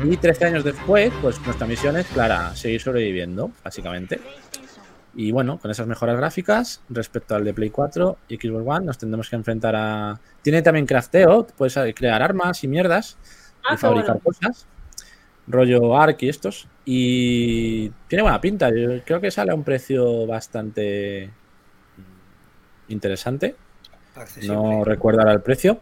Y 0.04 0.18
13 0.18 0.46
años 0.46 0.64
después, 0.64 1.14
pues 1.22 1.40
nuestra 1.46 1.66
misión 1.66 1.96
es, 1.98 2.06
clara, 2.08 2.56
seguir 2.56 2.82
sobreviviendo, 2.82 3.52
básicamente. 3.64 4.20
Y 5.16 5.32
bueno, 5.32 5.58
con 5.60 5.72
esas 5.72 5.88
mejoras 5.88 6.18
gráficas 6.18 6.82
respecto 6.90 7.36
al 7.36 7.44
de 7.46 7.54
Play 7.54 7.70
4 7.70 8.18
y 8.28 8.36
Xbox 8.36 8.64
One, 8.68 8.86
nos 8.86 8.98
tendremos 8.98 9.30
que 9.30 9.36
enfrentar 9.36 9.76
a. 9.76 10.20
Tiene 10.42 10.62
también 10.62 10.86
crafteo, 10.86 11.48
puedes 11.48 11.76
eh, 11.78 11.94
crear 11.96 12.22
armas 12.22 12.64
y 12.64 12.68
mierdas 12.68 13.18
Ah, 13.68 13.74
y 13.74 13.78
fabricar 13.78 14.20
bueno. 14.22 14.24
cosas. 14.24 14.66
Rollo 15.48 15.98
Ark 15.98 16.18
y 16.22 16.30
estos. 16.30 16.68
Y 16.86 17.90
tiene 18.08 18.22
buena 18.22 18.42
pinta. 18.42 18.70
Yo 18.70 19.04
creo 19.04 19.20
que 19.22 19.32
sale 19.32 19.52
a 19.52 19.56
un 19.56 19.64
precio 19.64 20.26
bastante 20.28 21.30
interesante. 22.90 23.56
accesible. 24.16 24.56
No 24.56 24.84
recuerdo 24.84 25.22
ahora 25.22 25.34
el 25.34 25.42
precio. 25.42 25.80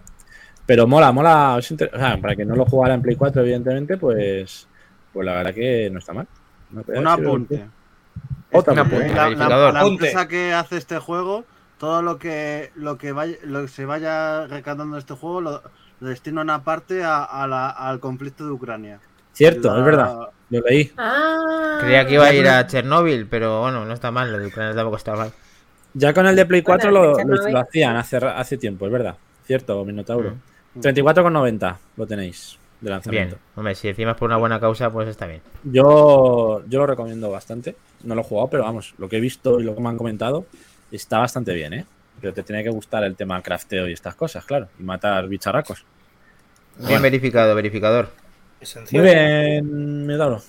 Pero 0.66 0.88
mola, 0.88 1.12
mola. 1.12 1.56
es 1.60 1.70
inter- 1.72 1.92
o 1.94 1.98
sea, 1.98 2.18
para 2.20 2.36
que 2.36 2.46
no 2.46 2.56
lo 2.56 2.66
jugara 2.66 2.94
en 2.96 3.02
Play 3.02 3.16
4, 3.16 3.42
evidentemente, 3.42 3.98
pues, 3.98 4.68
pues 5.14 5.26
la 5.26 5.34
verdad 5.34 5.54
que 5.54 5.90
no 5.92 6.00
está 6.00 6.14
mal. 6.14 6.28
No, 6.72 6.82
pero 6.84 7.00
Un 7.00 7.08
apunte. 7.08 7.66
Otro 8.52 8.74
Un 8.74 8.80
apunte. 8.80 9.14
La, 9.14 9.30
la- 9.30 9.48
la 9.72 9.80
Apunte. 9.80 10.06
empresa 10.08 10.28
que 10.28 10.54
hace 10.54 10.78
este 10.78 10.98
juego, 11.00 11.46
todo 11.78 12.02
lo 12.02 12.18
que 12.18 12.72
lo 12.76 12.98
que 12.98 13.12
vaya, 13.12 13.36
lo 13.44 13.62
que 13.64 13.68
se 13.68 13.86
vaya 13.86 14.48
recaudando 14.48 14.98
este 14.98 15.14
juego 15.14 15.42
lo, 15.42 15.62
lo 16.00 16.08
destina 16.08 16.42
una 16.42 16.64
parte 16.64 17.04
a, 17.04 17.24
a 17.24 17.48
la- 17.48 17.70
al 17.70 18.00
conflicto 18.00 18.46
de 18.46 18.52
Ucrania. 18.52 19.00
Cierto, 19.34 19.72
La- 19.74 19.80
es 19.80 19.86
verdad. 19.86 20.18
Lo 20.50 20.62
leí. 20.62 20.92
Ah. 20.98 21.78
Creía 21.82 22.06
que 22.08 22.14
iba 22.14 22.26
a 22.26 22.34
ir 22.34 22.48
a 22.48 22.66
Chernóbil, 22.66 23.28
pero 23.28 23.62
bueno, 23.62 23.84
no 23.86 23.94
está 23.94 24.10
mal. 24.12 24.32
Lo 24.32 24.40
de 24.40 24.48
Ucrania 24.48 24.74
tampoco 24.76 24.98
está 24.98 25.16
mal. 25.16 25.32
Ya 25.94 26.14
con 26.14 26.26
el 26.28 26.36
de 26.36 26.46
Play 26.46 26.62
4 26.62 26.92
Bueno, 26.92 27.14
lo, 27.24 27.50
lo- 27.52 27.60
hacían 27.60 27.96
hace, 27.98 28.18
hace 28.18 28.58
tiempo, 28.58 28.86
es 28.86 28.92
verdad. 28.92 29.16
Cierto, 29.46 29.84
Minotauro. 29.86 30.32
Mm. 30.32 30.42
34,90 30.76 31.76
lo 31.98 32.06
tenéis 32.08 32.58
de 32.82 32.86
Bien. 32.88 32.92
lanzamiento. 32.92 33.38
Hombre, 33.56 33.76
si 33.76 33.88
encima 33.88 34.12
es 34.12 34.18
por 34.18 34.28
una 34.28 34.38
buena 34.38 34.60
causa, 34.60 34.92
pues 34.92 35.08
está 35.08 35.26
bien. 35.28 35.42
Yo, 35.64 36.64
yo 36.68 36.80
lo 36.80 36.86
recomiendo 36.88 37.32
bastante. 37.32 37.76
No 38.04 38.16
lo 38.16 38.22
he 38.22 38.24
jugado, 38.24 38.50
pero 38.50 38.64
vamos, 38.64 38.94
lo 38.98 39.08
que 39.10 39.18
he 39.18 39.22
visto 39.22 39.60
y 39.60 39.64
lo 39.64 39.76
que 39.76 39.82
me 39.82 39.90
han 39.90 39.98
comentado 39.98 40.46
está 40.92 41.20
bastante 41.20 41.54
bien, 41.54 41.74
¿eh? 41.74 41.86
Pero 42.22 42.34
te 42.34 42.44
tiene 42.44 42.64
que 42.64 42.70
gustar 42.70 43.04
el 43.04 43.16
tema 43.16 43.42
crafteo 43.42 43.88
y 43.88 43.94
estas 43.94 44.16
cosas, 44.16 44.46
claro. 44.46 44.68
Y 44.80 44.84
matar 44.84 45.28
bicharracos. 45.28 45.84
Bien 46.78 46.88
Bueno. 46.90 47.02
verificado, 47.04 47.56
verificador. 47.56 48.10
Esencial. 48.62 49.04
Muy 49.04 49.12
bien, 49.14 50.06
Minotauro. 50.06 50.42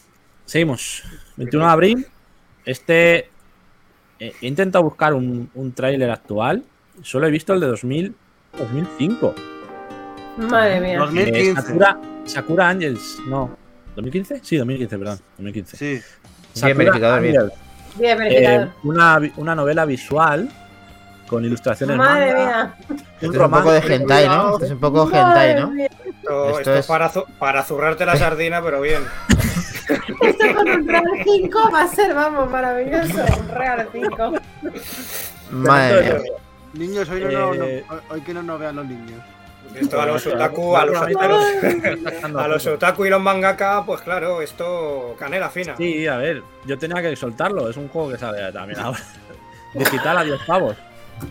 Seguimos. 0.44 1.02
21 1.36 1.64
de 1.66 1.72
abril. 1.72 2.06
Este. 2.64 3.30
eh, 4.18 4.32
He 4.40 4.46
intentado 4.46 4.84
buscar 4.84 5.14
un, 5.14 5.50
un 5.54 5.72
tráiler 5.72 6.10
actual. 6.10 6.62
Solo 7.02 7.26
he 7.26 7.30
visto 7.30 7.52
el 7.52 7.60
de 7.60 7.66
2000, 7.66 8.14
2005. 8.58 9.34
Madre 10.37 10.80
mía. 10.80 10.95
Eh, 10.95 10.99
2015. 10.99 11.62
Sakura, 11.62 11.99
Sakura 12.24 12.68
Angels. 12.68 13.18
No. 13.26 13.57
¿2015? 13.97 14.41
Sí, 14.43 14.57
2015, 14.57 14.99
perdón. 14.99 15.18
2015. 15.39 15.76
Sí. 15.76 16.01
Sakura 16.53 17.18
bien. 17.20 17.37
Angels. 17.39 17.53
Bien 17.97 18.11
Eh, 18.11 18.14
verificado. 18.22 18.72
una, 18.84 19.20
una 19.37 19.55
novela 19.55 19.84
visual 19.87 20.49
con 21.26 21.45
ilustraciones 21.45 21.97
Madre 21.97 22.32
manga, 22.34 22.45
mía. 22.45 22.74
un 22.91 22.97
Esto 22.97 23.32
es 23.32 23.39
un 23.39 23.51
poco 23.51 23.72
de 23.72 23.78
hentai, 23.95 24.28
¿no? 24.28 24.53
Esto 24.53 24.64
es 24.66 24.70
un 24.72 24.80
poco 24.80 25.03
hentai, 25.05 25.55
¿no? 25.55 25.61
Madre 25.68 25.74
mía. 25.74 25.87
Esto, 26.05 26.49
Esto 26.49 26.59
esto 26.61 26.74
es- 26.74 26.87
para, 26.87 27.11
para 27.39 27.62
zurrarte 27.64 28.05
la 28.07 28.16
sardina, 28.16 28.62
pero 28.62 28.80
bien. 28.82 29.03
Esto 30.20 30.45
con 30.55 30.68
un 30.68 30.87
Real 30.89 31.03
5 31.24 31.70
va 31.72 31.82
a 31.82 31.89
ser, 31.89 32.14
vamos, 32.14 32.51
maravilloso. 32.51 33.24
Un 33.41 33.49
Real 33.49 33.89
5. 33.93 34.32
Madre 35.53 36.03
mía. 36.12 36.22
Niños, 36.74 37.09
hoy, 37.09 37.20
no, 37.24 37.55
no- 37.55 37.64
Eh, 37.64 37.84
no- 37.89 38.01
hoy 38.14 38.20
que 38.20 38.34
no 38.34 38.43
nos 38.43 38.61
vean 38.61 38.76
los 38.76 38.87
niños. 38.87 39.20
Esto 39.80 40.00
a 40.00 40.06
los 40.06 40.26
otaku, 40.26 40.76
a 40.76 40.86
los, 40.86 40.96
a 42.34 42.48
los, 42.48 42.66
otaku 42.66 43.04
y 43.04 43.10
los 43.10 43.20
mangaka, 43.20 43.84
pues 43.84 44.00
claro, 44.00 44.40
esto 44.40 45.14
canela 45.18 45.50
fina. 45.50 45.76
Sí, 45.76 46.06
a 46.06 46.16
ver, 46.16 46.42
yo 46.64 46.78
tenía 46.78 47.02
que 47.02 47.14
soltarlo. 47.16 47.68
Es 47.68 47.76
un 47.76 47.88
juego 47.88 48.10
que 48.10 48.18
sale 48.18 48.50
también 48.52 48.80
ahora. 48.80 48.98
Digital 49.74 50.18
a 50.18 50.24
10 50.24 50.40
pavos. 50.46 50.76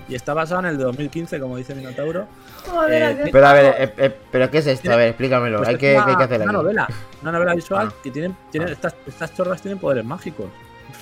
Y 0.10 0.16
está 0.16 0.34
basado 0.34 0.62
en 0.62 0.66
el 0.68 0.78
de 0.78 0.84
2015, 0.84 1.40
como 1.40 1.58
dice 1.58 1.76
Minotauro. 1.76 2.28
Joder, 2.68 3.02
Eh, 3.02 3.06
adiós. 3.06 3.30
Pero 3.32 3.48
a 3.48 3.54
ver, 3.54 3.76
eh, 3.78 3.94
eh, 3.98 4.16
¿pero 4.32 4.50
qué 4.50 4.58
es 4.60 4.68
esto? 4.68 4.92
A 4.92 4.96
ver, 4.96 5.10
explícamelo. 5.10 5.58
Pues 5.58 5.70
hay 5.70 5.76
es 5.76 5.80
que, 5.80 5.96
una, 5.96 6.06
¿qué 6.06 6.12
hay 6.12 6.18
que 6.18 6.24
hacer 6.24 6.42
una 6.42 6.46
aquí? 6.46 6.54
novela. 6.54 6.88
Una 7.22 7.32
novela 7.32 7.56
visual 7.56 7.88
Ah. 7.92 7.96
y 8.04 8.12
tienen, 8.12 8.36
tienen 8.52 8.70
estas, 8.70 8.96
estas 9.08 9.34
chorras 9.36 9.62
tienen 9.62 9.80
poderes 9.80 10.04
mágicos. 10.06 10.48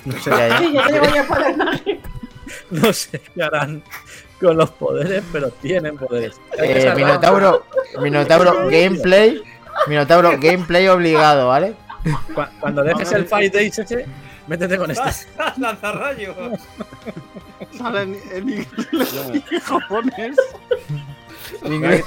No 0.04 0.18
sé, 0.18 0.30
Ya, 0.30 0.48
ya. 0.48 0.58
Sí, 0.58 0.72
yo 0.74 0.82
te 0.86 0.98
voy 1.00 1.18
a 1.18 1.26
poner 1.26 1.56
más. 1.56 1.82
no 2.70 2.92
sé 2.92 3.20
qué 3.34 3.42
harán 3.42 3.82
con 4.44 4.56
los 4.56 4.70
poderes, 4.70 5.22
pero 5.32 5.48
tienen 5.50 5.96
poderes. 5.96 6.40
Eh, 6.58 6.92
Minotauro, 6.96 7.64
Minotauro, 8.00 8.68
gameplay. 8.68 9.42
Minotauro, 9.88 10.30
gameplay 10.38 10.86
obligado, 10.88 11.52
¿ale? 11.52 11.74
Cu- 12.34 12.42
Cuando 12.60 12.82
dejes 12.84 13.10
el 13.12 13.26
Fight 13.26 13.52
Days 13.52 13.78
ese, 13.78 14.06
métete 14.46 14.76
con 14.78 14.90
este. 14.90 15.02
Lanzarrayos. 15.58 16.36
Sale 17.76 18.02
en, 18.02 18.16
en 18.32 18.48
inglés 18.50 19.44
y 19.50 19.60
japonés. 19.60 20.36
Inglés 21.64 22.00
y 22.00 22.02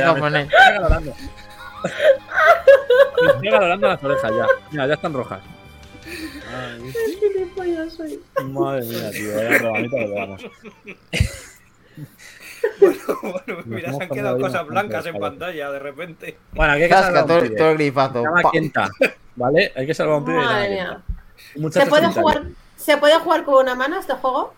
japonés. 0.00 0.44
estoy 0.46 0.60
acalorando. 0.68 1.14
Me 3.22 3.30
estoy 3.32 3.48
acalorando 3.48 3.88
las 3.88 4.04
orejas 4.04 4.32
ya. 4.36 4.46
Mira, 4.70 4.86
ya 4.86 4.94
están 4.94 5.12
rojas. 5.14 5.40
Madre 8.44 8.84
mía, 8.86 9.10
tío. 9.10 9.34
Vaya 9.72 9.88
que 9.88 10.06
llevamos. 10.06 10.42
Bueno, 12.80 13.32
bueno, 13.46 13.62
mira, 13.66 13.92
se 13.92 14.02
han 14.02 14.08
quedado 14.08 14.38
cosas 14.38 14.66
blancas 14.66 15.06
en 15.06 15.18
pantalla 15.18 15.70
de 15.70 15.78
repente. 15.78 16.36
Bueno, 16.52 16.72
aquí 16.72 16.82
hay 16.82 16.88
que 16.88 16.94
salvar 16.94 17.26
todo, 17.26 17.40
todo 17.56 17.70
el 17.70 17.76
grifazo. 17.76 18.22
Kenta, 18.52 18.88
¿vale? 19.36 19.72
Hay 19.76 19.86
que 19.86 19.94
salvar 19.94 20.18
un 20.18 20.24
pibe. 20.24 20.36
se 20.36 20.42
llama 20.42 20.52
Madre 20.54 20.68
Kenta. 20.68 20.84
mía. 20.84 21.02
Un 21.56 21.62
muchacho 21.62 21.84
¿Se 21.84 21.90
puede, 21.90 22.06
jugar, 22.08 22.42
¿Se 22.76 22.96
puede 22.96 23.14
jugar 23.18 23.44
con 23.44 23.54
una 23.62 23.74
mano 23.74 23.98
este 23.98 24.12
juego? 24.14 24.54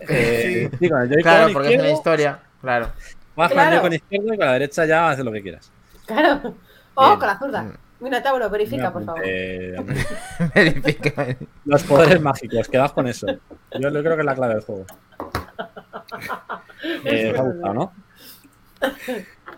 Eh, 0.00 0.70
sí, 0.78 0.88
con 0.88 1.00
el 1.02 1.08
Joy-Con 1.08 1.22
Claro, 1.22 1.52
porque 1.52 1.68
es 1.68 1.74
una 1.74 1.88
izquierdo, 1.90 1.96
historia. 1.98 2.38
Claro. 2.60 2.92
Vas 3.36 3.48
con 3.48 3.56
Claro. 3.56 3.70
Joy-Con 3.76 3.92
izquierdo 3.94 4.34
y 4.34 4.36
con 4.36 4.46
la 4.46 4.52
derecha 4.52 4.84
ya 4.86 5.10
haces 5.10 5.24
lo 5.24 5.32
que 5.32 5.42
quieras. 5.42 5.70
Claro. 6.06 6.54
Oh, 6.94 7.06
Bien. 7.08 7.18
con 7.18 7.28
la 7.28 7.38
zurda. 7.38 7.66
Minotauro, 8.00 8.50
verifica, 8.50 8.92
por 8.92 9.04
favor. 9.04 9.22
Eh, 9.24 9.76
Verifica. 10.54 11.26
los 11.64 11.82
poderes 11.84 12.20
mágicos, 12.20 12.68
quedas 12.68 12.92
con 12.92 13.06
eso. 13.08 13.26
Yo, 13.26 13.88
yo 13.90 14.02
creo 14.02 14.14
que 14.14 14.20
es 14.20 14.26
la 14.26 14.34
clave 14.34 14.54
del 14.54 14.62
juego. 14.62 14.84
Eh, 17.04 17.30
¿Os 17.32 17.38
ha 17.38 17.42
gustado, 17.42 17.74
no? 17.74 17.92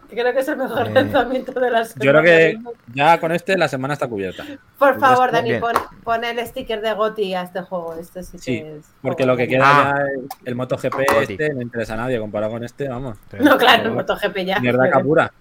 Creo 0.09 0.33
que 0.33 0.39
es 0.41 0.49
el 0.49 0.57
mejor 0.57 0.87
Eh, 0.87 0.91
lanzamiento 0.93 1.53
de 1.59 1.71
la 1.71 1.85
semana. 1.85 2.05
Yo 2.05 2.11
creo 2.13 2.23
que 2.23 2.59
ya 2.95 3.19
con 3.19 3.33
este 3.33 3.59
la 3.59 3.67
semana 3.67 3.95
está 3.95 4.07
cubierta. 4.07 4.45
Por 4.79 5.01
favor. 5.01 5.33
Dani, 5.33 5.59
pon, 5.59 5.73
pon 6.05 6.23
el 6.25 6.39
sticker 6.47 6.81
de 6.81 6.93
Goti 6.95 7.35
a 7.35 7.43
este 7.43 7.61
juego. 7.63 7.95
Este 7.99 8.23
sí 8.23 8.33
que 8.33 8.39
Sí, 8.39 8.57
es 8.59 8.85
Porque 9.03 9.25
juego. 9.25 9.33
lo 9.33 9.37
que 9.37 9.49
queda 9.49 9.65
Ah. 9.67 9.95
ya 9.99 10.03
el, 10.05 10.29
el 10.45 10.55
MotoGP 10.55 10.95
Goti. 11.13 11.33
este 11.33 11.55
no 11.55 11.63
interesa 11.63 11.95
a 11.95 11.97
nadie 11.97 12.21
comparado 12.21 12.53
con 12.53 12.63
este, 12.65 12.89
vamos. 12.89 13.19
No, 13.41 13.59
claro, 13.59 13.83
el 13.85 13.91
MotoGP 13.93 14.37
ya. 14.45 14.61
Mierda 14.61 14.89
capura. 14.91 15.33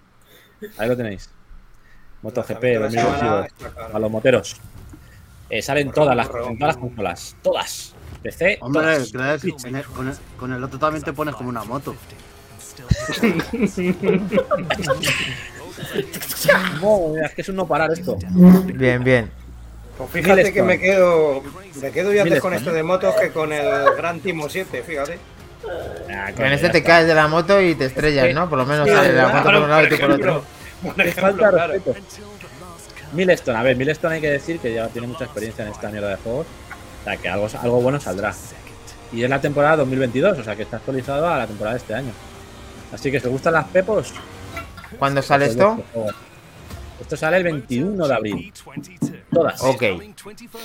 Ahí 0.80 0.88
lo 0.90 0.98
tenéis. 0.98 1.30
MotoGP 2.24 2.64
Lanzamiento 2.64 2.68
de 2.68 2.80
la 2.80 2.90
semana 2.90 3.30
2022. 3.36 3.46
está 3.46 3.70
claro. 3.70 3.96
A 3.96 4.00
los 4.00 4.12
moteros. 4.12 4.56
Eh, 5.52 5.62
salen 5.62 5.92
todas 5.92 6.16
las, 6.16 6.28
todas 6.28 6.60
las 6.60 6.78
consolas. 6.78 7.36
Todas. 7.44 7.95
PC, 8.26 8.58
Hombre. 8.62 8.82
Greg, 9.12 9.40
el- 9.44 9.54
con, 9.86 10.08
el, 10.08 10.16
con 10.38 10.54
el 10.54 10.64
otro 10.64 10.80
también 10.80 11.04
te 11.04 11.14
pones 11.14 11.36
como 11.36 11.50
una 11.50 11.64
moto. 11.64 11.96
Es 17.26 17.34
que 17.34 17.42
es 17.42 17.50
un 17.50 17.56
no 17.56 17.68
parar 17.68 17.92
esto. 17.92 18.18
Bien, 18.66 19.04
bien. 19.04 19.30
Pues 19.98 20.10
fíjate 20.12 20.52
que 20.52 20.62
me 20.64 20.78
quedo, 20.80 21.42
me 21.82 21.92
quedo 21.92 22.14
yo 22.14 22.22
antes 22.24 22.40
con 22.42 22.54
esto 22.54 22.72
de 22.72 22.84
motos 22.84 23.16
que 23.16 23.30
con 23.32 23.54
el 23.54 23.66
Gran 23.98 24.20
Timo 24.20 24.50
7, 24.50 24.84
fíjate. 24.86 25.18
Ah, 26.10 26.30
En 26.30 26.36
coño, 26.36 26.48
este 26.50 26.68
ya 26.68 26.72
te 26.72 26.78
está. 26.80 26.90
caes 26.90 27.08
de 27.08 27.16
la 27.16 27.28
moto 27.28 27.62
y 27.62 27.76
te 27.76 27.86
estrellas, 27.86 28.34
¿no? 28.34 28.50
Por 28.50 28.58
lo 28.60 28.66
menos 28.66 28.88
Sí, 28.88 28.94
sale 28.94 29.14
la 29.14 29.30
moto 29.30 29.44
por 29.44 29.56
un 29.56 29.70
lado 29.70 29.84
y 29.86 29.90
tú 29.90 29.98
por 29.98 30.12
otro. 30.12 30.44
Qué 30.96 31.02
ejemplo, 31.10 31.50
claro. 31.50 31.74
respeto. 31.74 32.00
Milestone, 33.14 33.58
a 33.58 33.64
ver, 33.64 33.76
Milestone 33.78 34.16
hay 34.16 34.22
que 34.22 34.30
decir 34.32 34.60
que 34.60 34.74
ya 34.74 34.88
tiene 34.90 35.08
mucha 35.08 35.24
experiencia 35.26 35.66
en 35.66 35.72
esta 35.72 35.90
mierda 35.90 36.10
de 36.10 36.16
juegos. 36.18 36.46
Sea, 37.06 37.16
que 37.18 37.30
algo, 37.30 37.48
algo 37.62 37.82
bueno 37.82 38.00
saldrá. 38.02 38.34
Y 39.14 39.24
es 39.24 39.30
la 39.30 39.40
temporada 39.40 39.78
2022, 39.78 40.40
o 40.40 40.44
sea 40.44 40.56
que 40.58 40.64
está 40.64 40.78
actualizado 40.78 41.26
a 41.28 41.38
la 41.38 41.48
temporada 41.48 41.76
de 41.76 41.80
este 41.80 41.94
año. 41.94 42.12
Así 42.92 43.10
que 43.12 43.20
si 43.20 43.28
os 43.28 43.32
gustan 43.32 43.54
las 43.54 43.68
pepos, 43.68 44.14
¿Cuándo 45.00 45.22
sale 45.22 45.46
pues 45.46 45.56
esto? 45.58 45.84
juego. 45.94 46.10
Esto 47.02 47.18
sale 47.18 47.38
el 47.38 47.44
21 47.44 48.08
de 48.08 48.14
abril. 48.16 48.54
Todas. 49.32 49.62
Ok. 49.62 49.84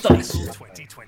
Todas. 0.03 0.33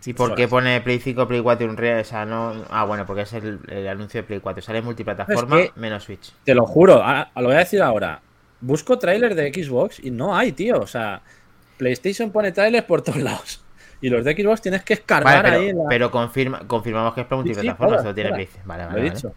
¿Y 0.05 0.12
por 0.14 0.35
qué 0.35 0.49
pone 0.49 0.80
Play 0.80 0.99
5, 0.99 1.28
Play 1.28 1.41
4 1.41 1.66
y 1.66 1.70
un 1.70 1.76
real? 1.76 2.01
O 2.01 2.05
sea, 2.05 2.24
no... 2.24 2.64
Ah, 2.70 2.85
bueno, 2.85 3.07
porque 3.07 3.22
es 3.22 3.33
el, 3.35 3.61
el 3.68 3.87
anuncio 3.89 4.20
de 4.20 4.26
Play 4.26 4.41
4. 4.41 4.62
Sale 4.62 4.83
multiplataforma 4.83 5.61
Es 5.61 5.70
que- 5.70 5.80
menos 5.80 6.05
Switch. 6.05 6.33
Te 6.45 6.55
lo 6.55 6.66
juro, 6.66 7.03
a- 7.03 7.30
a- 7.33 7.41
lo 7.41 7.49
voy 7.49 7.57
a 7.57 7.61
decir 7.61 7.80
ahora. 7.83 8.20
Busco 8.61 8.99
tráiler 8.99 9.35
de 9.37 9.53
Xbox 9.53 10.01
y 10.03 10.11
no 10.11 10.37
hay, 10.37 10.53
tío. 10.53 10.80
O 10.80 10.87
sea, 10.87 11.22
PlayStation 11.78 12.30
pone 12.33 12.51
trailers 12.53 12.85
por 12.87 13.03
todos 13.03 13.20
lados. 13.22 13.62
Y 14.03 14.11
los 14.11 14.25
de 14.25 14.35
Xbox 14.35 14.61
tienes 14.61 14.83
que 14.85 14.95
escarbar 14.95 15.43
Vale, 15.45 15.57
ahí 15.57 15.67
pero, 15.69 15.83
la... 15.85 15.89
pero 15.89 16.11
confirma, 16.11 16.67
confirmamos 16.67 17.15
que 17.15 17.21
es 17.23 17.27
para 17.27 17.43
Sí, 17.43 17.49
sí, 17.49 17.55
multiplataforma. 17.55 17.89
todas, 17.97 18.05
Esto 18.07 18.15
tiene. 18.15 18.31
Vale, 18.31 18.49
Lo 18.65 18.67
vale, 18.67 18.83
he 18.83 18.87
vale. 19.05 19.11
dicho. 19.15 19.35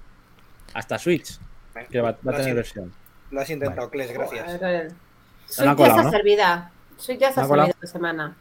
Hasta 0.73 0.97
Switch, 0.99 1.39
que 1.89 2.01
va, 2.01 2.11
va 2.11 2.17
a 2.17 2.19
Lo 2.23 2.31
tener 2.31 2.49
in- 2.49 2.55
versión. 2.55 2.93
Lo 3.31 3.41
has 3.41 3.49
intentado, 3.49 3.89
Kles, 3.89 4.11
gracias. 4.11 4.61
La 4.61 5.65
ya 5.65 5.75
colado, 5.75 6.03
¿no? 6.03 6.11
servida. 6.11 6.71
Soy 6.97 7.17
ya 7.17 7.31
¿La 7.35 7.63
ha 7.63 7.67
esta 7.67 7.87
semana. 7.87 8.35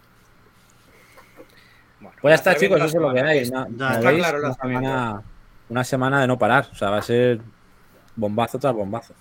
Bueno, 2.00 2.16
Pues 2.20 2.32
ya 2.32 2.34
está, 2.36 2.56
chicos, 2.56 2.78
eso 2.78 2.86
es 2.86 2.94
lo 2.94 3.12
que 3.12 3.20
hay. 3.20 3.50
Como 3.50 3.64
está 3.66 4.00
veis, 4.00 4.18
claro 4.18 4.38
la 4.38 4.46
una 4.48 4.54
semana. 4.54 4.80
semana, 4.80 5.22
una 5.68 5.84
semana 5.84 6.20
de 6.22 6.26
no 6.26 6.38
parar. 6.38 6.68
O 6.72 6.74
sea, 6.74 6.90
va 6.90 6.98
a 6.98 7.02
ser 7.02 7.40
bombazo 8.16 8.58
tras 8.58 8.72
bombazo. 8.74 9.14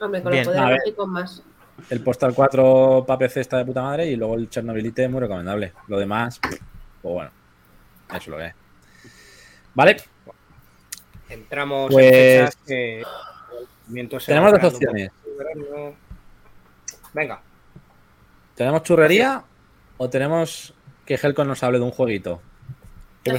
Hombre, 0.00 0.22
con 0.22 0.32
Bien, 0.32 0.42
el 0.48 0.94
poder 0.94 1.06
más. 1.08 1.42
El 1.88 2.02
Postal 2.02 2.34
4 2.34 3.04
para 3.06 3.18
PC 3.18 3.40
está 3.40 3.58
de 3.58 3.64
puta 3.64 3.82
madre 3.82 4.06
y 4.06 4.16
luego 4.16 4.34
el 4.34 4.50
Chernobylite 4.50 5.08
muy 5.08 5.20
recomendable. 5.20 5.72
Lo 5.88 5.98
demás, 5.98 6.38
pues 6.40 6.60
bueno, 7.02 7.30
eso 8.08 8.16
es 8.18 8.26
lo 8.28 8.36
que 8.36 8.46
es. 8.46 8.54
Vale, 9.74 9.96
Entramos 11.28 11.92
Pues- 11.92 12.04
en 12.06 12.46
fechas 12.46 12.56
que... 12.66 13.02
tenemos 14.26 14.52
dos 14.52 14.74
opciones. 14.74 15.10
Venga, 17.12 17.40
¿Tenemos 18.54 18.82
churrería 18.82 19.42
o 19.96 20.10
tenemos 20.10 20.74
que 21.06 21.14
Helcon 21.14 21.48
nos 21.48 21.62
hable 21.62 21.78
de 21.78 21.84
un 21.84 21.90
jueguito? 21.92 22.42
¿Qué. 23.24 23.32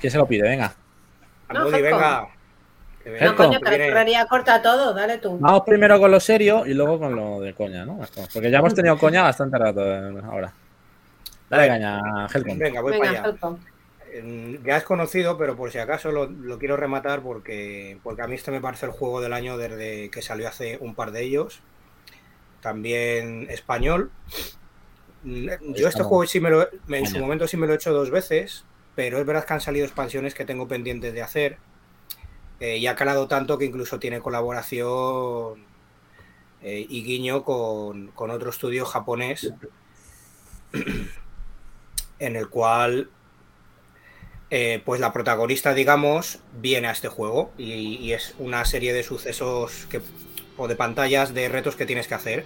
¿Quién 0.00 0.10
se 0.10 0.18
lo 0.18 0.26
pide? 0.26 0.48
Venga. 0.48 0.74
No, 1.52 1.68
venga. 1.68 2.28
No, 3.04 3.12
Helcom. 3.16 3.36
coño, 3.36 3.58
que 3.58 3.64
la 3.64 3.70
viene- 3.70 3.88
correría 3.88 4.26
corta 4.26 4.62
todo. 4.62 4.94
Dale 4.94 5.18
tú. 5.18 5.38
Vamos 5.38 5.62
primero 5.66 5.98
con 5.98 6.10
lo 6.10 6.20
serio 6.20 6.64
y 6.66 6.74
luego 6.74 6.98
con 6.98 7.14
lo 7.14 7.40
de 7.40 7.52
coña, 7.54 7.84
¿no? 7.84 8.00
Porque 8.32 8.50
ya 8.50 8.58
hemos 8.58 8.74
tenido 8.74 8.96
coña 8.98 9.22
bastante 9.22 9.58
rato 9.58 9.80
eh, 9.84 10.20
ahora. 10.24 10.52
Dale 11.50 11.68
caña, 11.68 12.26
Helcon. 12.32 12.58
Venga, 12.58 12.80
voy 12.80 12.92
Venga, 12.92 13.04
para 13.06 13.18
allá. 13.20 13.28
Helcom. 13.30 13.58
Ya 14.64 14.76
es 14.76 14.84
conocido, 14.84 15.36
pero 15.36 15.56
por 15.56 15.70
si 15.72 15.78
acaso 15.78 16.12
lo, 16.12 16.26
lo 16.26 16.58
quiero 16.58 16.76
rematar 16.76 17.20
porque, 17.20 17.98
porque 18.02 18.22
a 18.22 18.26
mí 18.28 18.36
este 18.36 18.52
me 18.52 18.60
parece 18.60 18.86
el 18.86 18.92
juego 18.92 19.20
del 19.20 19.32
año 19.32 19.58
desde 19.58 20.08
que 20.10 20.22
salió 20.22 20.46
hace 20.48 20.78
un 20.80 20.94
par 20.94 21.10
de 21.10 21.22
ellos. 21.24 21.60
También 22.60 23.46
español. 23.50 24.10
Mm, 25.24 25.48
Yo 25.74 25.88
este 25.88 26.02
juego 26.02 26.26
sí 26.26 26.40
me 26.40 26.50
lo, 26.50 26.68
en 26.88 27.06
su 27.06 27.18
momento 27.18 27.46
sí 27.46 27.56
me 27.56 27.66
lo 27.66 27.72
he 27.72 27.76
hecho 27.76 27.92
dos 27.92 28.10
veces, 28.10 28.64
pero 28.94 29.18
es 29.18 29.26
verdad 29.26 29.44
que 29.44 29.52
han 29.54 29.60
salido 29.60 29.84
expansiones 29.84 30.34
que 30.34 30.44
tengo 30.44 30.68
pendientes 30.68 31.12
de 31.12 31.22
hacer. 31.22 31.56
Eh, 32.60 32.78
y 32.78 32.86
ha 32.86 32.94
calado 32.94 33.26
tanto 33.26 33.58
que 33.58 33.64
incluso 33.64 33.98
tiene 33.98 34.20
colaboración 34.20 35.64
eh, 36.62 36.86
y 36.88 37.02
guiño 37.02 37.44
con, 37.44 38.08
con 38.08 38.30
otro 38.30 38.50
estudio 38.50 38.86
japonés 38.86 39.52
en 42.18 42.36
el 42.36 42.48
cual 42.48 43.10
eh, 44.50 44.80
pues 44.84 45.00
la 45.00 45.12
protagonista, 45.12 45.74
digamos, 45.74 46.38
viene 46.60 46.88
a 46.88 46.92
este 46.92 47.08
juego 47.08 47.50
y, 47.58 48.12
es 48.12 48.34
una 48.38 48.64
serie 48.64 48.92
de 48.92 49.02
sucesos 49.02 49.88
o 50.56 50.68
de 50.68 50.76
pantallas 50.76 51.34
de 51.34 51.48
retos 51.48 51.76
que 51.76 51.86
tienes 51.86 52.06
que 52.06 52.14
hacer. 52.14 52.44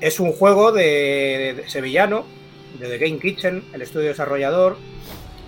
Es 0.00 0.20
un 0.20 0.32
juego 0.32 0.72
de, 0.72 1.54
de 1.56 1.70
sevillano, 1.70 2.26
de 2.78 2.88
The 2.88 2.98
Game 2.98 3.18
Kitchen, 3.18 3.64
el 3.72 3.82
estudio 3.82 4.08
desarrollador. 4.08 4.76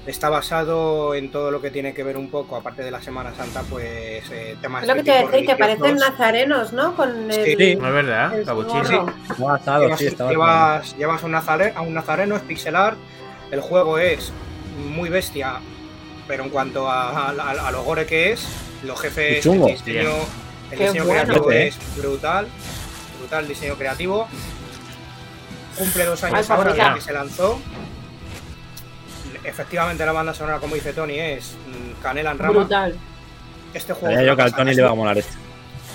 Está 0.09 0.30
basado 0.30 1.14
en 1.14 1.30
todo 1.30 1.50
lo 1.50 1.61
que 1.61 1.70
tiene 1.70 1.92
que 1.92 2.02
ver 2.02 2.16
un 2.16 2.30
poco, 2.30 2.56
aparte 2.56 2.82
de 2.82 2.90
la 2.90 3.02
Semana 3.02 3.34
Santa, 3.34 3.62
pues 3.68 4.24
eh, 4.30 4.56
temas 4.59 4.82
Es 4.82 4.88
lo 4.88 4.94
que 4.94 5.02
te 5.02 5.11
iba 5.11 5.18
a 5.28 5.30
decir, 5.30 5.46
que 5.46 5.56
parecen 5.56 5.96
nazarenos, 5.96 6.72
¿no? 6.72 6.96
Con 6.96 7.30
el, 7.30 7.44
Sí. 7.44 7.76
No 7.76 7.88
es 7.88 7.92
verdad, 7.94 8.32
el. 8.38 8.46
No 8.46 9.54
estado, 9.56 9.82
Llevas, 9.84 9.98
sí, 9.98 10.06
estaba 10.06 10.30
llevas- 10.30 10.96
llevas 10.96 11.22
un 11.24 11.32
nazare- 11.32 11.74
a 11.76 11.82
un 11.82 11.92
nazareno, 11.92 12.36
es 12.36 12.42
pixel 12.42 12.74
art. 12.74 12.96
El 13.50 13.61
juego 13.61 13.98
es 13.98 14.32
muy 14.88 15.11
bestia, 15.11 15.56
pero 16.26 16.42
en 16.44 16.48
cuanto 16.48 16.88
a, 16.90 17.11
a- 17.11 17.30
a- 17.32 17.68
a 17.68 17.70
lo 17.70 17.82
gore 17.84 18.06
que 18.06 18.32
es, 18.32 18.46
los 18.84 18.98
jefes, 18.98 19.44
el 19.44 19.62
diseño, 19.62 20.11
El 20.70 20.78
diseño 20.78 21.04
bueno. 21.04 21.22
creativo 21.24 21.52
¿eh? 21.52 21.66
es 21.68 21.78
brutal, 21.98 22.46
brutal 23.18 23.42
el 23.42 23.48
diseño 23.48 23.74
creativo. 23.74 24.26
Cumple 25.76 26.04
dos 26.06 26.24
años 26.24 26.48
ahora 26.50 26.94
que 26.94 27.00
se 27.02 27.12
lanzó. 27.12 27.61
Efectivamente, 29.49 30.05
la 30.07 30.12
banda 30.12 30.34
sonora, 30.34 30.59
como 30.59 30.74
dice 30.74 30.92
Tony, 30.92 31.18
es 31.18 31.53
mm, 31.66 32.03
Canela 32.03 32.30
en 32.32 32.38
Rama. 32.38 32.53
Brutal. 32.61 32.96
Este 33.74 33.92
juego 33.92 34.20
yo 34.22 34.36
que 34.36 34.42
al. 34.42 34.55
Tony 34.55 34.70
le 34.70 34.76
un- 34.76 34.78
iba 34.80 34.90
a 34.90 34.94
molar 34.94 35.18
este. 35.18 35.34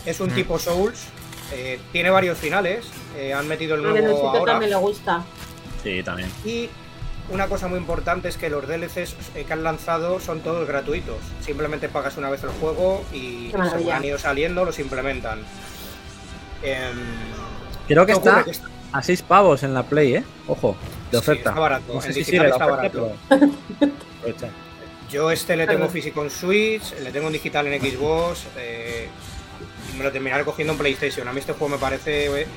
Es 0.06 0.20
un 0.20 0.30
Mm. 0.32 0.36
tipo 0.36 0.60
Souls. 0.60 1.06
eh, 1.52 1.80
tiene 1.92 2.10
varios 2.10 2.38
finales. 2.38 2.86
eh, 3.16 3.32
han 3.32 3.48
metido 3.48 3.76
el 3.76 3.82
A 3.82 3.84
nuevo 3.84 3.98
Nenocito 3.98 4.28
ahora. 4.30 4.54
también 4.54 4.72
le 4.72 4.76
gusta. 4.78 5.24
Sí, 5.84 6.02
también. 6.02 6.32
Y 6.44 6.68
una 7.30 7.46
cosa 7.48 7.68
muy 7.68 7.78
importante 7.78 8.28
es 8.28 8.38
que 8.38 8.50
los 8.50 8.68
DLCs 8.68 9.16
eh, 9.36 9.44
que 9.46 9.54
han 9.54 9.64
lanzado 9.64 10.20
son 10.20 10.40
todos 10.40 10.68
gratuitos. 10.68 11.18
Simplemente 11.42 11.90
pagas 11.90 12.18
una 12.18 12.30
vez 12.32 12.44
el 12.44 12.50
juego 12.60 13.04
y 13.14 13.52
han 13.92 14.04
ido 14.04 14.18
saliendo 14.18 14.66
los 14.66 14.80
implementan. 14.80 15.40
Em, 16.64 16.98
Creo 17.88 18.06
que 18.06 18.14
está 18.14 18.44
Que 18.44 18.52
está- 18.52 18.68
a 18.92 19.04
6 19.04 19.22
pavos 19.22 19.62
en 19.64 19.74
la 19.74 19.84
Play, 19.84 20.16
¿eh? 20.16 20.24
Ojo, 20.48 20.76
de 21.14 21.20
sí, 21.20 21.32
oferta. 21.32 21.50
está 21.50 21.62
barato. 21.62 21.94
No 21.94 22.02
sé 22.02 22.14
si 22.14 22.22
está 22.22 22.38
oferta, 22.42 22.66
barato. 22.66 23.12
pero... 23.30 23.50
Aprovecha. 24.18 24.50
Yo 25.10 25.30
este 25.32 25.56
le 25.56 25.68
tengo 25.68 25.88
físico 25.90 26.24
en 26.24 26.30
Switch, 26.32 26.94
le 27.00 27.12
tengo 27.12 27.28
en 27.28 27.34
digital 27.34 27.68
en 27.68 27.80
Xbox. 27.82 28.48
eh, 28.58 29.08
y 29.94 29.98
me 29.98 30.04
lo 30.04 30.12
terminaré 30.12 30.44
cogiendo 30.44 30.74
en 30.74 30.80
PlayStation. 30.80 31.28
A 31.28 31.34
mí 31.34 31.40
este 31.40 31.54
juego 31.54 31.76
me 31.76 31.78
parece 31.80 32.42
eh, 32.42 32.48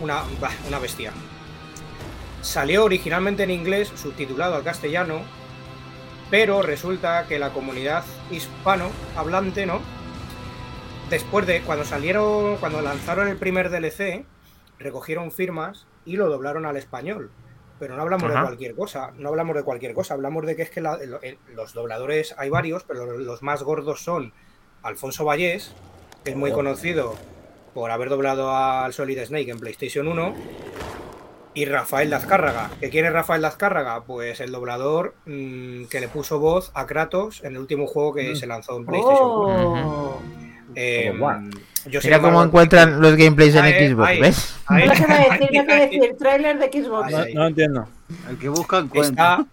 una, 0.00 0.22
una 0.68 0.78
bestia. 0.78 1.12
Salió 2.42 2.84
originalmente 2.84 3.44
en 3.44 3.50
inglés, 3.50 3.90
subtitulado 3.94 4.54
al 4.54 4.62
castellano, 4.62 5.22
pero 6.30 6.60
resulta 6.60 7.24
que 7.26 7.38
la 7.38 7.50
comunidad 7.54 8.04
hispano 8.30 8.90
hablante, 9.16 9.64
¿no? 9.64 9.80
Después 11.08 11.46
de 11.46 11.62
cuando 11.62 11.84
salieron, 11.86 12.56
cuando 12.58 12.82
lanzaron 12.82 13.28
el 13.28 13.36
primer 13.38 13.70
DLC, 13.70 14.26
recogieron 14.78 15.32
firmas 15.32 15.86
y 16.04 16.16
lo 16.16 16.28
doblaron 16.28 16.66
al 16.66 16.76
español. 16.76 17.30
Pero 17.78 17.96
no 17.96 18.02
hablamos 18.02 18.30
Ajá. 18.30 18.40
de 18.40 18.46
cualquier 18.46 18.74
cosa, 18.74 19.10
no 19.18 19.28
hablamos 19.30 19.56
de 19.56 19.62
cualquier 19.64 19.94
cosa, 19.94 20.14
hablamos 20.14 20.46
de 20.46 20.54
que 20.56 20.62
es 20.62 20.70
que 20.70 20.80
la- 20.80 20.98
los 21.54 21.72
dobladores 21.74 22.34
hay 22.38 22.48
varios, 22.50 22.84
pero 22.84 23.04
los, 23.18 23.42
más 23.42 23.62
gordos 23.62 24.02
son 24.02 24.32
Alfonso 24.82 25.24
Vallés, 25.24 25.74
que 26.24 26.30
es 26.30 26.36
muy 26.36 26.50
Oh. 26.52 26.54
conocido 26.54 27.14
por 27.74 27.90
haber 27.90 28.08
doblado 28.10 28.54
al 28.54 28.92
Solid 28.92 29.18
Snake 29.24 29.50
en 29.50 29.58
PlayStation 29.58 30.06
1, 30.06 30.34
y 31.56 31.66
Rafael 31.66 32.10
Lazcárraga. 32.10 32.70
¿Que 32.80 32.90
quién 32.90 33.04
es 33.06 33.12
Rafael 33.12 33.40
Lazcárraga? 33.42 34.04
Pues 34.04 34.40
el 34.40 34.50
doblador 34.52 35.14
mm, 35.26 35.84
que 35.86 36.00
le 36.00 36.08
puso 36.08 36.38
voz 36.40 36.70
a 36.74 36.84
Kratos 36.86 37.42
en 37.44 37.52
el 37.54 37.58
último 37.58 37.86
juego 37.86 38.14
que 38.14 38.32
Mm. 38.32 38.36
se 38.36 38.46
lanzó 38.46 38.76
en 38.76 38.86
PlayStation 38.86 39.30
1. 39.30 39.88
Oh. 39.88 40.20
Eh, 40.74 41.06
Como 41.10 41.20
guau. 41.26 41.40
Yo 41.86 42.00
Mira 42.02 42.16
cómo 42.18 42.28
embargo, 42.28 42.44
encuentran 42.48 43.00
los 43.00 43.16
gameplays 43.16 43.54
en 43.54 43.64
Ahí, 43.64 43.88
Xbox, 43.90 44.08
ahí. 44.08 44.20
¿ves? 44.20 44.54
ahí- 44.66 44.86
No 44.88 44.94
sé 44.94 45.04
qué 45.06 45.12
decir, 45.14 45.50
no 45.52 45.64
sé 45.64 45.76
decir. 45.80 46.16
Trailer 46.18 46.58
de 46.58 46.82
Xbox. 46.82 47.06
Ahí, 47.06 47.12
No, 47.14 47.18
ahí. 47.22 47.34
no 47.34 47.46
entiendo. 47.46 47.88
El 48.30 48.38
que 48.38 48.48
busca 48.48 48.78
encuentra. 48.78 49.44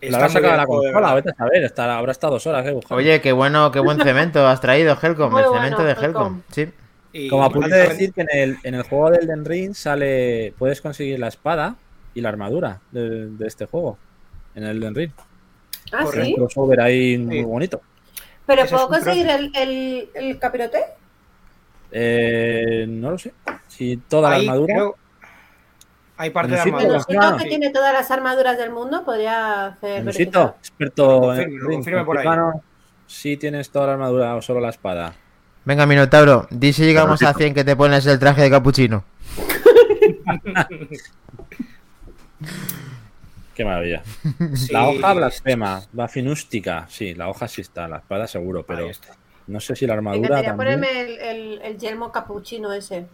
Está, 0.00 0.18
La 0.18 0.28
sacado 0.28 0.52
de 0.52 0.56
la 0.58 0.66
consola, 0.66 1.14
vete 1.14 1.30
a 1.30 1.34
saber. 1.34 1.62
estará- 1.62 1.96
habrá 1.98 2.10
estado 2.12 2.32
dos 2.32 2.46
horas, 2.48 2.66
eh, 2.66 2.72
buscando. 2.72 2.96
Oye, 2.96 3.20
qué 3.20 3.30
bueno, 3.32 3.70
qué 3.70 3.78
buen 3.78 3.98
cemento 4.02 4.46
has 4.48 4.60
traído, 4.60 4.96
Helcom. 5.00 5.30
Muy 5.30 5.42
el 5.42 5.48
bueno, 5.48 5.62
cemento 5.62 5.84
de 5.84 5.92
Helcom. 5.92 6.04
Helcom. 6.04 6.42
Sí. 6.50 6.68
Y 7.12 7.28
Como 7.28 7.44
apunte 7.44 7.68
de 7.74 7.88
decir 7.88 8.12
que 8.12 8.22
en 8.22 8.28
el, 8.32 8.56
en 8.64 8.74
el 8.74 8.82
juego 8.82 9.10
del 9.10 9.26
Den 9.26 9.44
Ring 9.44 9.74
sale. 9.74 10.54
Puedes 10.58 10.80
conseguir 10.80 11.18
la 11.20 11.28
espada 11.28 11.76
y 12.14 12.20
la 12.20 12.30
armadura 12.30 12.80
de, 12.90 13.26
de 13.28 13.46
este 13.46 13.66
juego. 13.66 13.96
En 14.54 14.64
el 14.64 14.80
Den 14.80 14.94
Ring. 14.94 15.10
Ah, 15.92 15.98
Hay 16.00 16.06
sí. 16.24 16.30
un 16.30 16.34
crossover 16.34 16.80
ahí 16.80 17.18
muy 17.18 17.42
bonito. 17.42 17.80
Pero 18.46 18.66
¿puedo 18.66 18.88
conseguir 18.88 19.28
el, 19.28 19.52
el, 19.54 20.08
el 20.14 20.38
capirote? 20.38 20.78
Eh, 21.92 22.86
no 22.88 23.10
lo 23.12 23.18
sé. 23.18 23.32
Si 23.68 23.96
toda 24.08 24.30
la 24.30 24.36
armadura. 24.36 24.74
creo- 24.74 24.96
hay 26.16 26.30
parte 26.30 26.52
de 26.52 26.56
Necesito 26.58 26.76
armadura. 26.78 27.04
claro. 27.04 27.36
que 27.38 27.44
tiene 27.46 27.70
todas 27.70 27.92
las 27.92 28.10
armaduras 28.10 28.56
del 28.58 28.70
mundo, 28.70 29.04
podría 29.04 29.66
hacer. 29.66 30.04
Necesito, 30.04 30.38
verificar. 30.40 30.58
experto 30.60 31.20
Confirme, 31.20 31.54
en 31.54 31.60
Ring. 31.60 31.72
confirme 31.78 32.04
por 32.04 32.18
ahí. 32.18 32.28
Si 33.06 33.36
tienes 33.36 33.70
toda 33.70 33.86
la 33.88 33.92
armadura 33.94 34.34
o 34.36 34.42
solo 34.42 34.60
la 34.60 34.70
espada. 34.70 35.14
Venga, 35.64 35.86
Minotauro, 35.86 36.46
di 36.50 36.72
si 36.72 36.84
llegamos 36.84 37.20
a 37.22 37.26
Nenocito. 37.26 37.38
100 37.38 37.54
que 37.54 37.64
te 37.64 37.76
pones 37.76 38.04
el 38.06 38.18
traje 38.18 38.42
de 38.42 38.50
capuchino. 38.50 39.04
Qué 43.54 43.64
maravilla. 43.64 44.02
Sí, 44.54 44.72
La 44.72 44.88
hoja 44.88 45.12
blasfema, 45.12 45.82
bafinústica. 45.92 46.86
Sí, 46.88 47.14
la 47.14 47.28
hoja 47.28 47.46
sí 47.48 47.60
está, 47.60 47.86
la 47.86 47.98
espada 47.98 48.26
seguro, 48.26 48.64
pero 48.64 48.84
ahí 48.84 48.90
está. 48.90 49.08
No 49.46 49.60
sé 49.60 49.76
si 49.76 49.86
la 49.86 49.94
Me 49.94 49.98
armadura 49.98 50.40
encantaría 50.40 50.50
también. 50.50 50.80
ponerme 50.80 51.00
el, 51.00 51.20
el, 51.20 51.62
el 51.62 51.78
yelmo 51.78 52.12
capuchino 52.12 52.72
ese. 52.72 53.06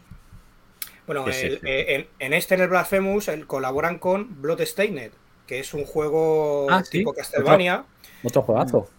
Bueno, 1.07 1.27
el- 1.27 1.61
en, 1.63 2.07
en 2.19 2.33
este, 2.35 2.55
en 2.55 2.61
el 2.63 2.69
Blasphemous, 2.69 3.29
el- 3.29 3.47
colaboran 3.47 3.99
con 3.99 4.41
Bloodstained, 4.43 5.13
que 5.47 5.59
es 5.61 5.73
un 5.75 5.85
juego 5.85 6.67
Ah, 6.71 6.85
sí. 6.85 6.99
tipo 6.99 7.13
Castlevania. 7.15 7.85
Otro 8.23 8.43
juegazo. 8.43 8.91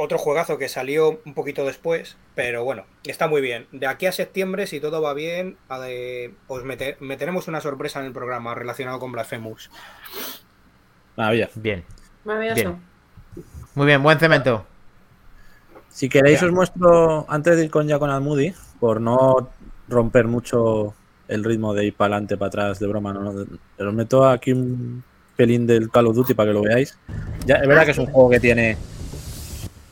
Otro 0.00 0.16
juegazo 0.16 0.58
que 0.58 0.68
salió 0.68 1.20
un 1.26 1.34
poquito 1.34 1.64
después, 1.66 2.16
pero 2.36 2.62
bueno, 2.64 2.84
está 3.02 3.26
muy 3.26 3.40
bien. 3.40 3.66
De 3.72 3.86
aquí 3.88 4.06
a 4.06 4.12
septiembre, 4.12 4.66
si 4.68 4.78
todo 4.80 5.02
va 5.02 5.12
bien, 5.12 5.58
a 5.68 5.80
de- 5.80 6.32
os 6.46 6.62
mete- 6.64 6.96
meteremos 7.00 7.48
una 7.48 7.60
sorpresa 7.60 7.98
en 8.00 8.06
el 8.06 8.12
programa 8.12 8.54
relacionado 8.54 9.00
con 9.00 9.10
Blasphemous. 9.12 9.70
Maravilla. 11.16 11.50
Bien, 11.56 11.84
Maravilloso. 12.24 12.62
Bien. 12.62 12.82
muy 13.74 13.86
bien, 13.86 14.02
buen 14.02 14.18
cemento. 14.20 14.64
Si 15.98 16.08
queréis 16.08 16.40
os 16.44 16.52
muestro, 16.52 17.26
antes 17.28 17.56
de 17.56 17.64
ir 17.64 17.70
con 17.72 17.88
ya 17.88 17.98
con 17.98 18.08
Almudi, 18.08 18.54
por 18.78 19.00
no 19.00 19.50
romper 19.88 20.28
mucho 20.28 20.94
el 21.26 21.42
ritmo 21.42 21.74
de 21.74 21.86
ir 21.86 21.94
para 21.96 22.14
adelante, 22.14 22.36
para 22.36 22.46
atrás, 22.46 22.78
de 22.78 22.86
broma, 22.86 23.12
no, 23.12 23.32
no, 23.32 23.44
os 23.80 23.94
meto 23.94 24.24
aquí 24.24 24.52
un 24.52 25.02
pelín 25.34 25.66
del 25.66 25.90
Call 25.90 26.06
of 26.06 26.14
Duty 26.14 26.34
para 26.34 26.50
que 26.50 26.54
lo 26.54 26.62
veáis. 26.62 26.96
Ya, 27.46 27.56
es 27.56 27.66
verdad 27.66 27.84
que 27.84 27.90
es 27.90 27.98
un 27.98 28.06
juego 28.06 28.30
que 28.30 28.38
tiene. 28.38 28.76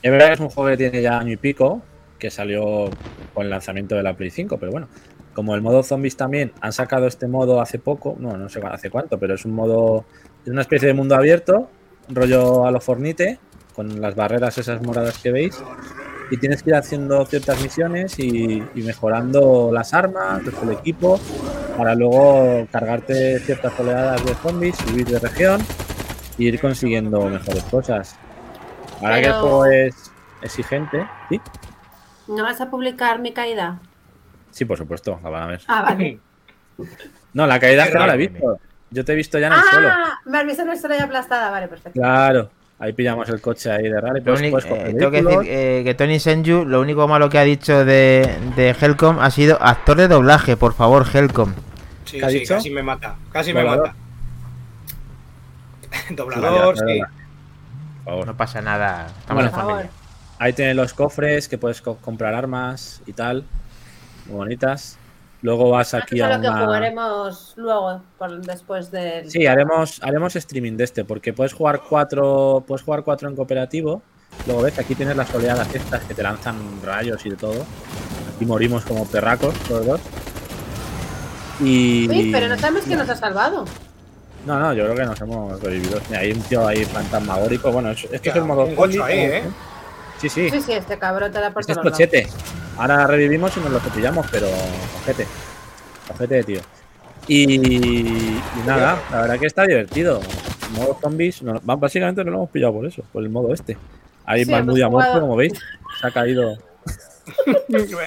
Es 0.01 0.13
verdad 0.13 0.29
que 0.29 0.35
es 0.35 0.39
un 0.39 0.49
juego 0.49 0.71
que 0.71 0.77
tiene 0.77 1.03
ya 1.03 1.19
año 1.19 1.33
y 1.33 1.39
pico, 1.39 1.83
que 2.21 2.31
salió 2.31 2.89
con 3.35 3.47
el 3.47 3.51
lanzamiento 3.51 3.97
de 3.97 4.05
la 4.05 4.17
Play 4.17 4.31
5, 4.31 4.59
pero 4.59 4.71
bueno, 4.71 4.87
como 5.35 5.57
el 5.57 5.61
modo 5.61 5.83
zombies 5.83 6.17
también 6.17 6.53
han 6.61 6.73
sacado 6.73 7.09
este 7.09 7.27
modo 7.27 7.61
hace 7.61 7.81
poco, 7.81 8.15
no, 8.21 8.37
no 8.37 8.49
sé 8.49 8.61
hace 8.65 8.91
cuánto, 8.91 9.19
pero 9.19 9.35
es 9.35 9.45
un 9.45 9.57
modo, 9.57 10.05
es 10.45 10.53
una 10.53 10.61
especie 10.61 10.87
de 10.87 10.95
mundo 10.95 11.17
abierto, 11.17 11.69
rollo 12.09 12.65
a 12.65 12.71
lo 12.71 12.81
Fornite, 12.81 13.41
con 13.77 14.01
las 14.01 14.17
barreras 14.17 14.59
esas 14.59 14.83
moradas 14.83 15.19
que 15.19 15.31
veis, 15.31 15.63
y 16.31 16.39
tienes 16.39 16.63
que 16.63 16.71
ir 16.71 16.77
haciendo 16.77 17.25
ciertas 17.27 17.61
misiones 17.63 18.19
y, 18.19 18.61
y 18.75 18.83
mejorando 18.83 19.71
las 19.73 19.95
armas, 19.95 20.43
el 20.63 20.73
equipo, 20.73 21.21
para 21.77 21.95
luego 21.95 22.67
cargarte 22.73 23.39
ciertas 23.41 23.79
oleadas 23.79 24.25
de 24.25 24.35
zombies, 24.35 24.77
subir 24.77 25.07
de 25.07 25.19
región 25.21 25.61
e 26.39 26.43
ir 26.43 26.61
consiguiendo 26.61 27.27
mejores 27.27 27.63
cosas. 27.65 28.17
Ahora 29.03 29.21
que 29.21 29.27
el 29.27 29.33
juego 29.35 29.67
es 29.67 30.11
exigente, 30.43 31.07
¿sí? 31.29 31.41
¿No 32.29 32.43
vas 32.43 32.61
a 32.61 32.71
publicar 32.71 33.21
mi 33.21 33.33
caída? 33.33 33.79
Sí, 34.51 34.65
por 34.65 34.79
supuesto, 34.79 35.21
la 35.23 35.31
van 35.31 35.43
a 35.43 35.47
ver. 35.47 35.61
Ah, 35.69 35.83
vale. 35.83 36.19
No, 37.35 37.47
la 37.47 37.61
caída 37.61 37.85
es 37.85 37.91
que 37.91 37.99
no 37.99 38.07
la 38.07 38.15
he 38.15 38.17
visto. 38.17 38.59
Yo 38.91 39.05
te 39.05 39.13
he 39.13 39.17
visto 39.17 39.39
ya 39.39 39.49
en 39.49 39.53
el 39.53 39.63
suelo. 39.63 39.89
ah, 39.91 40.19
me 40.25 40.39
has 40.39 40.47
visto 40.47 40.63
una 40.63 40.75
historia 40.75 41.05
aplastada. 41.05 41.51
Vale, 41.51 41.69
perfecto. 41.69 42.01
Claro, 42.01 42.51
ahí 42.79 42.93
pillamos 42.93 43.29
el 43.29 43.41
coche 43.41 43.71
ahí 43.71 43.85
de 43.89 44.01
rally. 44.01 44.21
Lo 44.21 44.25
Pues, 44.33 44.41
único- 44.41 44.59
eh, 44.59 44.95
tengo 44.99 45.11
que 45.11 45.23
decir 45.23 45.39
eh, 45.47 45.83
que 45.85 45.95
Tony 45.95 46.19
Senju, 46.21 46.65
lo 46.65 46.81
único 46.81 47.09
malo 47.09 47.29
que 47.31 47.39
ha 47.39 47.45
dicho 47.45 47.85
de, 47.85 48.37
de 48.57 48.77
Helcom 48.81 49.19
ha 49.21 49.31
sido 49.31 49.59
actor 49.63 49.97
de 49.97 50.09
doblaje, 50.09 50.57
por 50.57 50.75
favor, 50.75 51.07
Helcom. 51.13 51.55
Sí, 52.05 52.19
¿Qué 52.19 52.25
ha 52.25 52.31
sí, 52.31 52.39
dicho? 52.41 52.55
casi 52.55 52.71
me 52.71 52.83
mata. 52.83 53.17
Casi 53.33 53.53
me 53.53 53.65
mata. 53.65 53.95
Doblador, 56.11 56.77
sí. 56.79 57.01
Por 58.05 58.13
favor. 58.13 58.27
No 58.27 58.37
pasa 58.37 58.61
nada. 58.61 59.07
Estamos 59.21 59.45
Bueno, 59.45 59.49
en 59.49 59.55
familia. 59.69 59.91
Ahí 60.39 60.53
tienes 60.53 60.77
los 60.77 60.93
cofres 60.93 61.49
que 61.49 61.59
puedes 61.59 61.81
co- 61.81 61.97
comprar 61.97 62.35
armas 62.35 63.03
y 63.07 63.13
tal. 63.13 63.45
Muy 64.27 64.37
bonitas. 64.37 64.99
Luego 65.43 65.71
vas 65.71 65.93
aquí 65.95 66.21
a 66.21 66.31
es 66.31 66.37
lo 66.37 66.43
que 66.43 66.49
una... 66.49 66.65
jugaremos 66.65 67.53
luego, 67.57 68.03
por- 68.19 68.41
después 68.41 68.91
del. 68.91 69.31
Sí, 69.31 69.47
haremos, 69.47 70.03
haremos 70.03 70.35
streaming 70.35 70.77
de 70.77 70.85
este, 70.85 71.05
porque 71.05 71.33
puedes 71.33 71.53
jugar 71.53 71.83
cuatro, 71.89 72.65
puedes 72.67 72.83
jugar 72.83 73.03
cuatro 73.05 73.29
en 73.29 73.37
cooperativo. 73.37 74.03
Luego 74.47 74.63
ves 74.63 74.75
que 74.75 74.81
aquí 74.81 74.95
tienes 74.95 75.17
las 75.17 75.33
oleadas 75.35 75.73
estas 75.75 76.03
que 76.05 76.15
te 76.15 76.23
lanzan 76.23 76.57
rayos 76.83 77.25
y 77.27 77.31
de 77.31 77.37
todo. 77.37 77.65
Aquí 78.35 78.45
morimos 78.47 78.85
como 78.85 79.07
perracos 79.07 79.55
los 79.71 79.87
dos. 79.87 80.01
Y. 81.61 82.09
Uy, 82.09 82.31
pero 82.33 82.49
no 82.49 82.59
sabemos 82.59 82.85
quién 82.85 82.99
nos 82.99 83.09
ha 83.09 83.17
salvado. 83.17 83.65
No, 84.45 84.61
no, 84.61 84.73
yo 84.73 84.85
creo 84.85 84.95
que 84.97 85.05
nos 85.05 85.21
hemos 85.21 85.61
revivido. 85.61 86.01
Mira, 86.09 86.21
hay 86.21 86.33
un 86.33 86.41
tío 86.43 86.67
ahí 86.67 86.85
fantasmagórico. 86.85 87.73
Bueno, 87.73 87.91
es, 87.91 88.05
es 88.11 88.21
que 88.21 88.29
es 88.31 88.37
el 88.37 88.45
modo. 88.45 88.63
ahí, 89.05 89.19
¿eh? 89.19 89.43
Sí, 90.21 90.29
sí. 90.29 90.51
Sí, 90.51 90.61
sí, 90.61 90.73
este 90.73 90.99
cabrón 90.99 91.31
te 91.33 91.41
da 91.41 91.51
por 91.51 91.61
Este 91.61 91.73
es 91.73 91.79
cochete. 91.79 92.27
Ahora 92.79 93.07
revivimos 93.07 93.57
y 93.57 93.61
nos 93.61 93.71
lo 93.71 93.81
cepillamos, 93.81 94.27
pero 94.31 94.47
ojete. 95.03 95.27
Ojete 96.13 96.43
tío. 96.45 96.61
Y, 97.29 97.55
y 97.57 98.41
nada, 98.67 98.99
la 99.11 99.23
verdad 99.23 99.39
que 99.39 99.47
está 99.47 99.65
divertido. 99.67 100.21
El 100.73 100.79
modo 100.81 100.99
zombies, 101.01 101.43
no- 101.43 101.61
básicamente 101.63 102.25
no 102.25 102.31
lo 102.31 102.37
hemos 102.39 102.51
pillado 102.51 102.75
por 102.75 102.87
eso, 102.87 103.03
por 103.13 103.23
el 103.23 103.29
modo 103.31 103.53
este. 103.53 103.77
Ahí 104.25 104.45
Sí, 104.45 104.51
va 104.53 104.59
hemos 104.59 104.73
muy 104.75 104.83
a 104.83 104.89
muerto, 104.89 105.21
como 105.21 105.37
veis. 105.37 105.53
Se 106.01 106.07
ha 106.07 106.11
caído. 106.11 106.57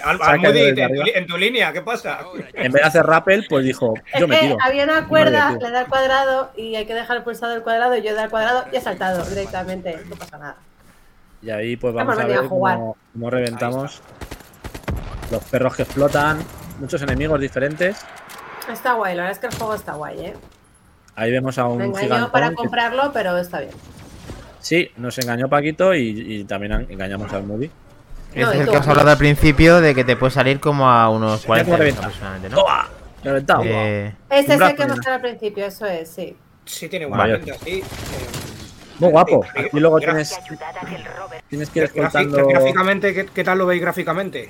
Almudi, 0.03 0.59
en, 0.59 0.75
tu, 0.75 0.81
arriba. 0.83 1.05
en 1.13 1.27
tu 1.27 1.37
línea, 1.37 1.73
¿qué 1.73 1.81
pasa? 1.81 2.19
En 2.53 2.71
vez 2.71 2.81
de 2.81 2.87
hacer 2.87 3.05
rappel, 3.05 3.45
pues 3.49 3.65
dijo, 3.65 3.93
Es 4.13 4.19
yo 4.21 4.27
me 4.27 4.35
que 4.39 4.45
tiro. 4.47 4.57
había 4.63 4.83
una 4.85 5.07
cuerda, 5.07 5.51
le 5.59 5.71
da 5.71 5.79
al 5.81 5.87
cuadrado 5.87 6.51
y 6.55 6.75
hay 6.75 6.85
que 6.85 6.93
dejar 6.93 7.17
el 7.17 7.23
pulsado 7.23 7.51
del 7.53 7.61
cuadrado 7.61 7.95
y 7.97 8.01
yo 8.01 8.15
da 8.15 8.23
al 8.23 8.29
cuadrado 8.29 8.65
y 8.71 8.77
he 8.77 8.81
saltado 8.81 9.25
directamente. 9.25 9.97
No 10.09 10.15
pasa 10.15 10.37
nada. 10.37 10.55
Y 11.41 11.49
ahí 11.49 11.75
pues 11.77 11.93
Hemos 11.93 12.05
vamos 12.07 12.23
a 12.23 12.27
ver 12.27 12.47
cómo, 12.47 12.97
cómo 13.13 13.29
reventamos 13.29 14.01
los 15.31 15.43
perros 15.45 15.75
que 15.75 15.83
explotan, 15.83 16.39
muchos 16.79 17.01
enemigos 17.01 17.39
diferentes. 17.39 17.97
Está 18.71 18.93
guay, 18.93 19.15
la 19.15 19.23
verdad 19.23 19.31
es 19.31 19.39
que 19.39 19.47
el 19.47 19.55
juego 19.55 19.73
está 19.75 19.93
guay, 19.93 20.19
¿eh? 20.25 20.33
Ahí 21.15 21.31
vemos 21.31 21.57
a 21.57 21.63
Me 21.65 21.69
un 21.69 21.81
engañó 21.83 21.97
gigantón. 22.03 22.31
para 22.31 22.49
que- 22.49 22.55
comprarlo, 22.55 23.11
pero 23.13 23.37
está 23.37 23.59
bien. 23.61 23.71
Sí, 24.59 24.89
nos 24.97 25.17
engañó 25.19 25.47
Paquito 25.49 25.93
y, 25.93 26.09
y 26.39 26.43
también 26.43 26.73
engañamos 26.89 27.31
al 27.33 27.43
Moody. 27.43 27.69
Este 28.29 28.41
No, 28.41 28.51
es 28.51 28.59
el 28.59 28.65
tú. 28.65 28.71
que 28.71 28.77
os 28.77 28.87
he 28.87 28.89
hablado 28.89 29.09
al 29.11 29.17
principio 29.17 29.81
de 29.81 29.95
que 29.95 30.03
te 30.03 30.15
puede 30.15 30.31
salir 30.31 30.59
como 30.59 30.89
a 30.89 31.09
unos 31.09 31.45
40 31.45 31.65
cómo 31.65 31.73
euros 31.75 31.79
revienta. 31.79 32.01
aproximadamente, 32.01 32.49
¿no? 32.49 32.55
¡Toma! 32.57 32.87
Reventado. 33.23 33.61
Eh, 33.65 34.13
Este 34.29 34.55
Un 34.55 34.61
es 34.63 34.69
el 34.69 34.75
que 34.75 34.87
mostré 34.87 35.11
al 35.13 35.21
principio, 35.21 35.65
eso 35.65 35.85
es, 35.85 36.09
sí. 36.09 36.35
Sí, 36.65 36.87
tiene 36.89 37.05
buena 37.05 37.37
pinta, 37.37 37.53
sí. 37.63 37.79
Eh, 37.79 37.83
Muy 38.99 39.11
guapo. 39.11 39.45
Aquí 39.55 39.79
luego 39.79 39.99
tienes, 39.99 40.37
tienes 41.49 41.69
que 41.69 41.79
ir 41.79 41.85
escoltando 41.85 42.47
Gráficamente, 42.47 43.13
¿qué, 43.13 43.25
qué 43.25 43.43
tal 43.43 43.57
lo 43.57 43.65
veis 43.65 43.81
gráficamente? 43.81 44.49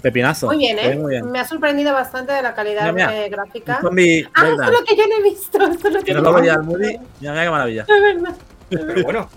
pepinazo. 0.00 0.46
Muy 0.46 0.56
bien, 0.56 0.78
¿eh? 0.78 0.96
Muy 0.96 1.10
bien. 1.10 1.30
Me 1.30 1.40
ha 1.40 1.44
sorprendido 1.44 1.92
bastante 1.92 2.32
de 2.32 2.40
la 2.40 2.54
calidad 2.54 2.90
Mira, 2.92 3.08
mira. 3.10 3.28
gráfica. 3.28 3.80
Zombie 3.82 4.26
Ah, 4.34 4.48
esto 4.48 4.62
es 4.62 4.70
lo 4.70 4.84
que 4.86 4.96
yo 4.96 5.02
no 5.06 5.16
he 5.18 5.22
visto. 5.22 5.62
Esto 5.70 5.88
es 5.88 5.94
lo 5.94 6.02
que 6.02 6.14
no 6.14 6.18
yo 6.20 6.24
lo 6.24 6.32
no 6.32 6.38
he 6.38 6.40
veía 6.40 6.54
al 6.54 6.60
visto. 6.62 6.72
Moody. 6.78 6.98
Mira, 7.20 7.32
mira 7.32 7.44
qué 7.44 7.50
maravilla. 7.50 7.82
Es 7.82 8.02
verdad. 8.02 8.34
Pero 8.70 9.02
bueno, 9.04 9.28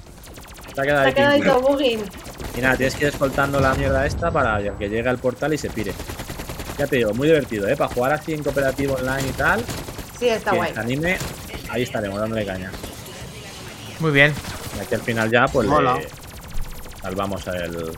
Se 0.74 0.82
ha 0.82 0.84
quedado 0.86 1.02
Se 1.02 1.06
ahí 1.08 1.12
ha 1.12 1.14
quedado 1.16 1.34
ahí 1.34 1.42
todo 1.42 1.62
bugging. 1.62 2.00
Y 2.56 2.62
nada, 2.62 2.78
tienes 2.78 2.96
que 2.96 3.04
ir 3.04 3.10
escoltando 3.10 3.60
la 3.60 3.74
mierda 3.74 4.06
esta 4.06 4.32
para 4.32 4.58
que 4.78 4.88
llegue 4.90 5.10
al 5.10 5.18
portal 5.18 5.54
y 5.54 5.58
se 5.58 5.70
pire. 5.70 5.92
Ya 6.78 6.88
te 6.88 6.96
digo, 6.96 7.14
muy 7.14 7.28
divertido, 7.28 7.68
¿eh? 7.68 7.76
Para 7.76 7.94
jugar 7.94 8.14
así 8.14 8.34
en 8.34 8.42
cooperativo 8.44 8.94
online 8.96 9.28
y 9.30 9.34
tal. 9.34 9.62
Sí, 10.18 10.30
está 10.30 10.52
que 10.52 10.58
guay. 10.58 10.74
anime, 10.78 11.18
ahí 11.70 11.84
estaremos 11.84 12.18
dándole 12.20 12.46
caña. 12.46 12.72
Muy 14.04 14.12
bien. 14.12 14.34
Y 14.78 14.82
aquí 14.82 14.96
al 14.96 15.02
final 15.02 15.32
ya, 15.32 15.46
pues 15.48 15.66
le 15.68 16.08
salvamos 17.02 17.48
el, 17.48 17.92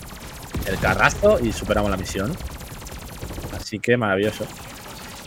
el 0.67 0.79
carrasco 0.79 1.39
y 1.41 1.51
superamos 1.51 1.89
la 1.89 1.97
misión. 1.97 2.31
Así 3.57 3.79
que 3.79 3.97
maravilloso. 3.97 4.45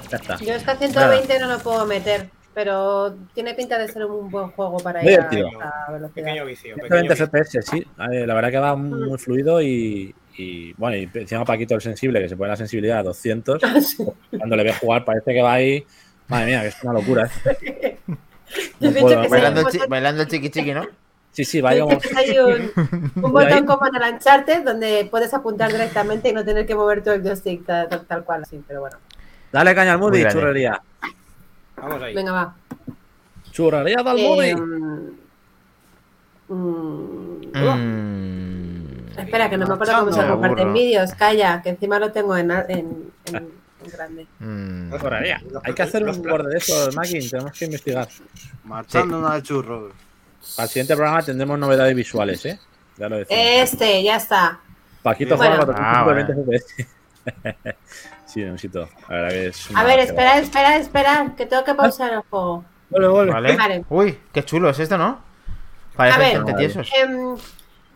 Ya 0.08 0.18
está. 0.18 0.36
Yo 0.36 0.54
es 0.54 0.62
que 0.62 0.70
a 0.70 0.76
120 0.76 1.40
no 1.40 1.48
lo 1.48 1.58
puedo 1.58 1.84
meter, 1.84 2.30
pero 2.54 3.12
tiene 3.34 3.54
pinta 3.54 3.76
de 3.76 3.88
ser 3.88 4.04
un 4.04 4.30
buen 4.30 4.50
juego 4.52 4.76
para 4.78 5.02
ir 5.02 5.18
a 5.18 5.22
esta 5.24 5.86
velocidad. 5.90 6.10
pequeño 6.14 6.44
vicio. 6.46 6.76
pequeño 6.76 7.12
120 7.12 7.14
vicio. 7.14 7.26
FPS, 7.26 7.70
sí. 7.70 7.86
La 7.96 8.34
verdad 8.34 8.50
que 8.50 8.58
va 8.58 8.76
muy 8.76 9.18
fluido 9.18 9.60
y, 9.60 10.14
y, 10.36 10.72
bueno, 10.74 10.96
y 10.96 11.10
encima 11.12 11.44
Paquito 11.44 11.74
el 11.74 11.80
sensible, 11.80 12.20
que 12.20 12.28
se 12.28 12.36
pone 12.36 12.50
la 12.50 12.56
sensibilidad 12.56 12.98
a 12.98 13.02
200. 13.02 13.60
Cuando 14.30 14.54
le 14.54 14.62
ve 14.62 14.72
jugar 14.74 15.04
parece 15.04 15.34
que 15.34 15.42
va 15.42 15.54
ahí. 15.54 15.84
Madre 16.28 16.46
mía, 16.46 16.62
que 16.62 16.68
es 16.68 16.82
una 16.84 16.92
locura, 16.92 17.28
¿eh? 17.62 17.97
No 18.80 18.90
puedo, 18.92 19.22
que 19.22 19.28
Bailando, 19.28 19.60
hay 19.60 19.62
el 19.62 19.66
un 19.66 19.72
chi- 19.72 19.78
botón- 19.78 19.88
bailando 19.90 20.22
el 20.22 20.28
chiqui 20.28 20.50
chiqui, 20.50 20.72
¿no? 20.74 20.86
Sí, 21.32 21.44
sí, 21.44 21.60
vaya 21.60 21.82
como... 21.82 21.98
hay 22.16 22.38
un, 22.38 22.72
botón 23.32 23.66
como 23.66 23.86
en 23.86 23.94
el 24.02 24.14
Uncharted 24.14 24.64
donde 24.64 25.06
puedes 25.10 25.32
apuntar 25.34 25.70
directamente 25.70 26.30
y 26.30 26.32
no 26.32 26.44
tener 26.44 26.66
que 26.66 26.74
mover 26.74 27.02
todo 27.02 27.14
el 27.14 27.22
joystick 27.22 27.64
tal, 27.66 27.88
tal- 27.88 28.06
tal 28.06 28.24
cual, 28.24 28.42
así, 28.42 28.62
pero 28.66 28.80
bueno. 28.80 28.96
Dale 29.52 29.74
caña 29.74 29.92
al 29.92 29.98
Moody, 29.98 30.26
churrería. 30.28 30.80
Vamos 31.76 32.02
ahí. 32.02 32.14
Venga, 32.14 32.32
va. 32.32 32.54
Churrería 33.52 34.02
del 34.02 34.18
Eh, 34.18 34.28
Moody. 34.28 34.54
mm, 34.54 35.10
Mm. 36.48 37.42
Espera, 39.18 39.50
que 39.50 39.56
no 39.58 39.66
me 39.66 39.74
acuerdo 39.74 39.98
cómo 40.00 40.12
se 40.12 40.26
comparten 40.26 40.72
vídeos. 40.72 41.12
Calla, 41.14 41.60
que 41.62 41.70
encima 41.70 41.98
lo 41.98 42.12
tengo 42.12 42.36
en, 42.36 42.50
en, 42.50 43.12
en- 43.26 43.57
en 43.84 43.90
grande. 43.90 44.26
Mm. 44.38 44.90
Churrería. 44.98 45.42
Hay 45.64 45.74
que 45.74 45.82
hacer 45.82 46.04
un 46.04 46.22
borde 46.22 46.50
de 46.50 46.58
eso, 46.58 46.90
Mackin. 46.92 47.28
Tenemos 47.28 47.52
que 47.52 47.64
investigar. 47.64 48.08
Marchando 48.64 49.18
una 49.18 49.34
de 49.34 49.42
churros. 49.42 49.92
Para 50.56 50.64
el 50.64 50.68
siguiente 50.70 50.94
programa 50.94 51.22
tendremos 51.22 51.58
novedades 51.58 51.94
visuales, 51.94 52.44
¿eh? 52.46 52.58
Ya 52.96 53.08
lo 53.08 53.16
decimos. 53.18 53.42
Este, 53.44 54.02
ya 54.02 54.16
está. 54.16 54.60
Paquito 55.02 55.36
bueno. 55.36 55.56
juega 55.56 55.74
Ah, 55.78 56.04
420 56.04 56.62
FPS. 56.62 56.88
sí, 58.26 58.42
necesito. 58.42 58.88
Es. 59.30 59.70
una 59.70 59.80
A 59.80 59.84
ver, 59.84 60.00
espera, 60.00 60.38
espera, 60.38 60.76
espera, 60.76 61.34
que 61.36 61.46
tengo 61.46 61.64
que 61.64 61.74
pausar 61.74 62.12
el 62.12 62.20
juego. 62.22 62.64
Vale, 62.90 63.08
vale. 63.08 63.32
¿Vale? 63.32 63.56
Vale. 63.56 63.84
Uy, 63.88 64.18
qué 64.32 64.44
chulo 64.44 64.70
es 64.70 64.78
esto, 64.78 64.96
¿no? 64.96 65.20
Parece 65.94 66.36
A 66.36 66.42
ver. 66.42 66.56
tiesos. 66.56 66.90
Em, 66.96 67.36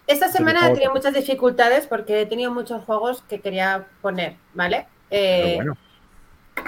esta 0.06 0.28
semana 0.28 0.68
he 0.68 0.74
tenido 0.74 0.92
muchas 0.92 1.14
dificultades 1.14 1.86
porque 1.86 2.22
he 2.22 2.26
tenido 2.26 2.52
muchos 2.52 2.84
juegos 2.84 3.22
que 3.28 3.40
quería 3.40 3.86
poner, 4.02 4.36
¿vale? 4.54 4.86
Eh, 5.12 5.52
bueno, 5.56 5.76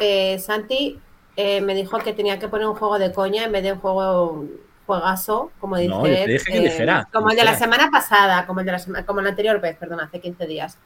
eh, 0.00 0.38
Santi 0.38 0.98
eh, 1.36 1.60
me 1.62 1.74
dijo 1.74 1.98
que 1.98 2.12
tenía 2.12 2.38
que 2.38 2.48
poner 2.48 2.66
un 2.66 2.74
juego 2.74 2.98
de 2.98 3.12
coña 3.12 3.44
en 3.44 3.52
vez 3.52 3.62
de 3.62 3.72
un 3.72 3.78
juego 3.80 4.44
juegazo, 4.86 5.50
como 5.60 5.76
dice 5.78 5.88
No, 5.94 6.06
yo 6.06 6.14
te 6.14 6.24
él, 6.24 6.30
dije 6.32 6.52
que 6.52 6.58
eh, 6.58 6.62
dijera, 6.62 7.08
como 7.12 7.30
el 7.30 7.36
de 7.36 7.44
la 7.44 7.54
semana 7.56 7.90
pasada, 7.90 8.46
como 8.46 8.60
el 8.60 8.66
de 8.66 8.72
la 8.72 8.78
sema- 8.78 9.04
como 9.06 9.20
la 9.22 9.30
anterior 9.30 9.60
vez, 9.60 9.76
perdón, 9.78 10.00
hace 10.00 10.20
15 10.20 10.46
días. 10.46 10.76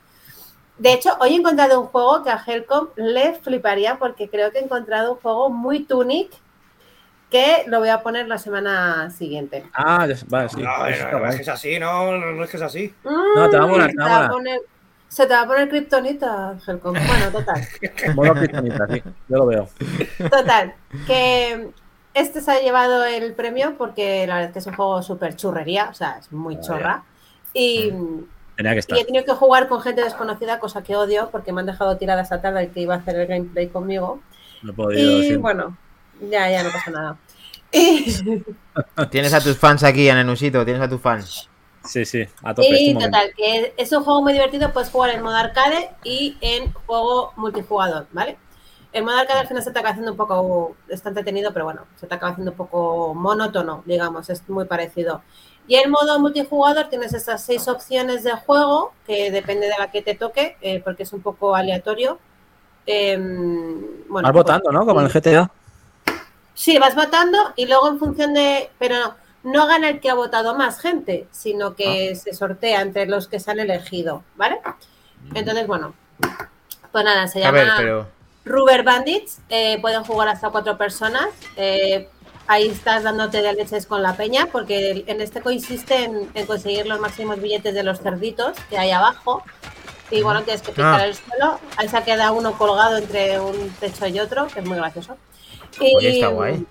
De 0.78 0.92
hecho, 0.92 1.10
hoy 1.20 1.30
he 1.30 1.36
encontrado 1.36 1.80
un 1.80 1.88
juego 1.88 2.22
que 2.22 2.30
a 2.30 2.40
Helcom 2.46 2.88
le 2.96 3.34
fliparía 3.34 3.96
porque 3.98 4.28
creo 4.30 4.52
que 4.52 4.58
he 4.58 4.62
encontrado 4.62 5.14
un 5.14 5.18
juego 5.18 5.50
muy 5.50 5.84
tunic 5.84 6.30
que 7.30 7.64
lo 7.66 7.80
voy 7.80 7.88
a 7.88 8.02
poner 8.02 8.28
la 8.28 8.38
semana 8.38 9.10
siguiente. 9.10 9.64
Ah, 9.74 10.06
ya, 10.06 10.14
vale, 10.28 10.48
sí. 10.48 10.62
No, 10.62 10.86
es 10.86 11.34
que 11.36 11.42
es 11.42 11.48
así, 11.48 11.78
no, 11.80 12.16
no, 12.16 12.44
es 12.44 12.50
que 12.50 12.56
es 12.56 12.62
así. 12.62 12.94
No, 13.04 13.50
te 13.50 13.58
va 13.58 13.64
a 13.64 13.66
molar, 13.66 13.90
Mm, 13.90 13.96
te 13.96 13.98
va 13.98 14.04
a 14.04 14.08
se 14.08 14.14
molar. 14.14 14.30
poner- 14.30 14.60
Se 15.08 15.26
te 15.26 15.32
va 15.32 15.42
a 15.42 15.46
poner 15.46 15.68
kriptonita, 15.68 16.58
Helcom. 16.66 16.94
Bueno, 16.94 17.30
total. 17.32 17.66
Modo 18.14 18.34
cristonita, 18.34 18.86
sí. 18.88 19.02
Yo 19.28 19.36
lo 19.38 19.46
veo. 19.46 19.68
Total, 20.30 20.74
que 21.06 21.70
este 22.14 22.40
se 22.40 22.50
ha 22.50 22.60
llevado 22.60 23.04
el 23.04 23.32
premio 23.32 23.76
porque 23.78 24.26
la 24.26 24.34
verdad 24.34 24.48
es 24.48 24.52
que 24.52 24.58
es 24.58 24.66
un 24.66 24.74
juego 24.74 25.02
súper 25.02 25.36
churrería, 25.36 25.88
o 25.88 25.94
sea, 25.94 26.18
es 26.18 26.30
muy 26.32 26.56
Vaya. 26.56 26.66
chorra. 26.66 27.04
Y, 27.54 27.92
Tenía 28.56 28.74
que 28.74 28.80
y 28.94 28.98
he 28.98 29.04
tenido 29.04 29.24
que 29.24 29.32
jugar 29.32 29.68
con 29.68 29.80
gente 29.80 30.02
desconocida, 30.02 30.58
cosa 30.58 30.82
que 30.82 30.96
odio 30.96 31.30
porque 31.30 31.52
me 31.52 31.60
han 31.60 31.66
dejado 31.66 31.96
tirada 31.96 32.22
esta 32.22 32.40
tarde 32.40 32.64
el 32.64 32.70
que 32.70 32.80
iba 32.80 32.94
a 32.94 32.98
hacer 32.98 33.16
el 33.16 33.26
gameplay 33.28 33.68
conmigo. 33.68 34.20
No 34.62 34.72
he 34.72 34.74
podido. 34.74 35.00
Y 35.00 35.28
sí. 35.28 35.36
bueno, 35.36 35.76
ya, 36.28 36.50
ya 36.50 36.64
no 36.64 36.70
pasa 36.70 36.90
nada. 36.90 37.16
Y, 37.70 38.42
Tienes 39.10 39.34
a 39.34 39.42
tus 39.42 39.58
fans 39.58 39.84
aquí, 39.84 40.08
en 40.08 40.16
Enusito, 40.16 40.64
tienes 40.64 40.82
a 40.82 40.88
tus 40.88 41.00
fans. 41.00 41.48
Sí, 41.88 42.04
sí, 42.04 42.28
a 42.42 42.54
tope. 42.54 42.68
y 42.68 42.90
este 42.90 43.06
total, 43.06 43.32
que 43.34 43.72
es 43.76 43.92
un 43.92 44.04
juego 44.04 44.20
muy 44.20 44.34
divertido, 44.34 44.72
puedes 44.72 44.90
jugar 44.90 45.10
en 45.10 45.22
modo 45.22 45.36
arcade 45.36 45.90
y 46.04 46.36
en 46.42 46.70
juego 46.86 47.32
multijugador, 47.36 48.06
¿vale? 48.12 48.36
El 48.92 49.04
modo 49.04 49.16
arcade 49.16 49.40
al 49.40 49.48
final 49.48 49.62
se 49.62 49.70
te 49.70 49.78
acaba 49.78 49.92
haciendo 49.92 50.12
un 50.12 50.18
poco, 50.18 50.76
está 50.88 51.08
entretenido, 51.08 51.52
pero 51.52 51.64
bueno, 51.64 51.86
se 51.96 52.06
te 52.06 52.14
acaba 52.14 52.32
haciendo 52.32 52.50
un 52.50 52.56
poco 52.58 53.14
monótono, 53.14 53.82
digamos, 53.86 54.28
es 54.28 54.46
muy 54.50 54.66
parecido. 54.66 55.22
Y 55.66 55.76
el 55.76 55.90
modo 55.90 56.18
multijugador 56.18 56.88
tienes 56.88 57.14
estas 57.14 57.42
seis 57.42 57.68
opciones 57.68 58.22
de 58.22 58.32
juego, 58.32 58.92
que 59.06 59.30
depende 59.30 59.66
de 59.66 59.74
la 59.78 59.90
que 59.90 60.02
te 60.02 60.14
toque, 60.14 60.56
eh, 60.60 60.80
porque 60.84 61.04
es 61.04 61.12
un 61.12 61.20
poco 61.22 61.54
aleatorio. 61.54 62.18
Em, 62.86 64.08
bueno, 64.08 64.28
Vas 64.28 64.34
votando, 64.34 64.72
¿no? 64.72 64.86
Como 64.86 65.00
en 65.00 65.06
el 65.06 65.12
GTA. 65.12 65.50
Sí, 66.54 66.78
vas 66.78 66.94
votando 66.94 67.38
y 67.54 67.66
luego 67.66 67.88
en 67.88 67.98
función 67.98 68.32
de. 68.32 68.70
Pero 68.78 68.96
no, 68.98 69.14
no 69.42 69.66
gana 69.66 69.88
el 69.88 70.00
que 70.00 70.10
ha 70.10 70.14
votado 70.14 70.54
más 70.54 70.80
gente, 70.80 71.26
sino 71.30 71.74
que 71.74 72.14
se 72.16 72.32
sortea 72.34 72.80
entre 72.82 73.06
los 73.06 73.28
que 73.28 73.40
se 73.40 73.50
han 73.50 73.60
elegido, 73.60 74.22
¿vale? 74.36 74.58
Entonces, 75.34 75.66
bueno. 75.66 75.94
Pues 76.92 77.04
nada, 77.04 77.26
se 77.28 77.38
ver, 77.40 77.66
llama 77.66 77.74
pero. 77.78 78.06
Rubber 78.44 78.82
Bandits. 78.82 79.40
eh, 79.50 79.78
pueden 79.80 80.04
jugar 80.04 80.28
hasta 80.28 80.50
cuatro 80.50 80.76
personas. 80.78 81.28
eh, 81.56 82.08
ahí 82.50 82.68
estás 82.68 83.02
dándote 83.02 83.42
de 83.42 83.52
leches 83.52 83.84
con 83.86 84.02
la 84.02 84.16
peña, 84.16 84.46
porque 84.50 85.04
en 85.06 85.20
este 85.20 85.42
consiste 85.42 86.04
en, 86.04 86.30
en 86.32 86.46
conseguir 86.46 86.86
los 86.86 86.98
máximos 86.98 87.40
billetes 87.42 87.74
de 87.74 87.82
los 87.82 88.00
cerditos 88.00 88.56
que 88.70 88.78
hay 88.78 88.90
abajo. 88.90 89.42
Y 90.10 90.22
bueno, 90.22 90.42
tienes 90.42 90.62
que 90.62 90.72
picar 90.72 91.00
Ah. 91.00 91.04
el 91.04 91.14
suelo. 91.14 91.60
Ahí 91.76 91.88
se 91.90 92.02
queda 92.04 92.32
uno 92.32 92.56
colgado 92.56 92.96
entre 92.96 93.38
un 93.38 93.68
techo 93.78 94.06
y 94.06 94.18
otro, 94.18 94.46
que 94.46 94.60
es 94.60 94.66
muy 94.66 94.78
gracioso. 94.78 95.18
Y, 95.78 95.94
Oye, 95.94 96.10
está 96.14 96.28
guay. 96.28 96.64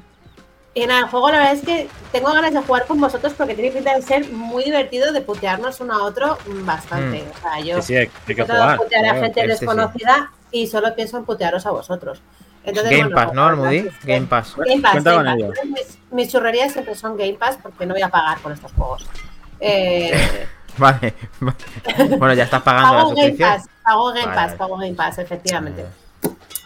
Y 0.77 0.85
nada, 0.85 0.99
el 0.99 1.05
juego 1.07 1.31
la 1.31 1.39
verdad 1.39 1.53
es 1.53 1.63
que 1.63 1.89
tengo 2.11 2.31
ganas 2.31 2.53
de 2.53 2.61
jugar 2.61 2.85
con 2.85 3.01
vosotros 3.01 3.33
porque 3.33 3.55
tiene 3.55 3.71
pinta 3.71 3.95
de 3.95 4.01
ser 4.03 4.31
muy 4.31 4.63
divertido 4.63 5.11
de 5.11 5.21
putearnos 5.21 5.79
uno 5.79 5.95
a 5.95 6.03
otro 6.03 6.37
mm, 6.45 6.65
bastante. 6.67 7.25
O 7.35 7.41
sea, 7.41 7.59
yo 7.61 7.81
sí, 7.81 7.95
hay, 7.95 8.07
que 8.27 8.43
jugar. 8.43 8.77
putear 8.77 9.03
a 9.03 9.09
claro. 9.09 9.21
gente 9.23 9.41
este 9.41 9.57
sí. 9.57 9.65
desconocida 9.65 10.31
y 10.51 10.67
solo 10.67 10.93
pienso 10.93 11.17
en 11.17 11.25
putearos 11.25 11.65
a 11.65 11.71
vosotros. 11.71 12.21
Entonces, 12.63 12.91
Game 12.91 13.05
bueno, 13.05 13.15
Pass, 13.15 13.33
¿no, 13.33 13.63
Game 14.03 14.27
Pass. 14.27 14.55
Game 14.55 14.81
Pass, 14.81 14.93
Cuenta 14.93 15.23
Game 15.23 15.47
Pass. 15.47 15.65
Mis, 15.65 15.97
mis 16.11 16.31
churrerías 16.31 16.73
siempre 16.73 16.93
son 16.93 17.17
Game 17.17 17.33
Pass 17.39 17.57
porque 17.59 17.87
no 17.87 17.95
voy 17.95 18.03
a 18.03 18.09
pagar 18.09 18.37
por 18.37 18.51
estos 18.51 18.71
juegos. 18.73 19.03
Eh, 19.59 20.47
Vale. 20.77 21.15
bueno, 22.19 22.35
ya 22.35 22.43
estás 22.43 22.61
pagando 22.61 22.93
la 22.93 22.99
pago 22.99 23.09
Game 23.15 23.29
suscripción. 23.29 23.49
Pass, 23.49 23.69
pago 23.83 24.07
Game 24.09 24.25
Vale, 24.27 24.35
Pass, 24.35 24.53
pago 24.53 24.77
Game 24.77 24.93
Pass, 24.93 25.17
efectivamente. 25.17 25.85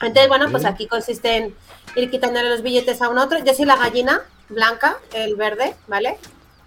Entonces, 0.01 0.27
bueno, 0.27 0.49
pues 0.49 0.65
aquí 0.65 0.87
consiste 0.87 1.37
en 1.37 1.55
ir 1.95 2.09
quitándole 2.09 2.49
los 2.49 2.61
billetes 2.61 3.01
a 3.01 3.09
un 3.09 3.17
otro. 3.17 3.39
Yo 3.43 3.53
soy 3.53 3.65
la 3.65 3.77
gallina 3.77 4.21
blanca, 4.49 4.97
el 5.13 5.35
verde, 5.35 5.75
¿vale? 5.87 6.17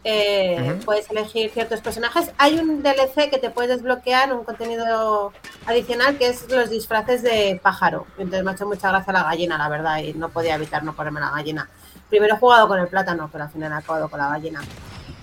eh, 0.04 0.78
puedes 0.84 1.10
elegir 1.10 1.50
ciertos 1.50 1.80
personajes. 1.80 2.30
Hay 2.36 2.58
un 2.58 2.82
DLC 2.82 3.30
que 3.30 3.38
te 3.38 3.50
puedes 3.50 3.70
desbloquear, 3.70 4.32
un 4.34 4.44
contenido 4.44 5.32
adicional, 5.66 6.18
que 6.18 6.28
es 6.28 6.50
los 6.50 6.68
disfraces 6.68 7.22
de 7.22 7.58
pájaro. 7.62 8.06
Entonces 8.18 8.44
me 8.44 8.50
ha 8.50 8.54
hecho 8.54 8.66
mucha 8.66 8.90
gracia 8.90 9.12
la 9.12 9.24
gallina, 9.24 9.56
la 9.56 9.68
verdad, 9.68 9.98
y 9.98 10.12
no 10.12 10.28
podía 10.28 10.56
evitar 10.56 10.84
no 10.84 10.94
ponerme 10.94 11.20
la 11.20 11.30
gallina. 11.30 11.68
Primero 12.10 12.34
he 12.34 12.38
jugado 12.38 12.68
con 12.68 12.78
el 12.78 12.88
plátano, 12.88 13.30
pero 13.32 13.44
al 13.44 13.50
final 13.50 13.72
he 13.72 13.76
acabado 13.76 14.08
con 14.10 14.20
la 14.20 14.28
gallina. 14.28 14.60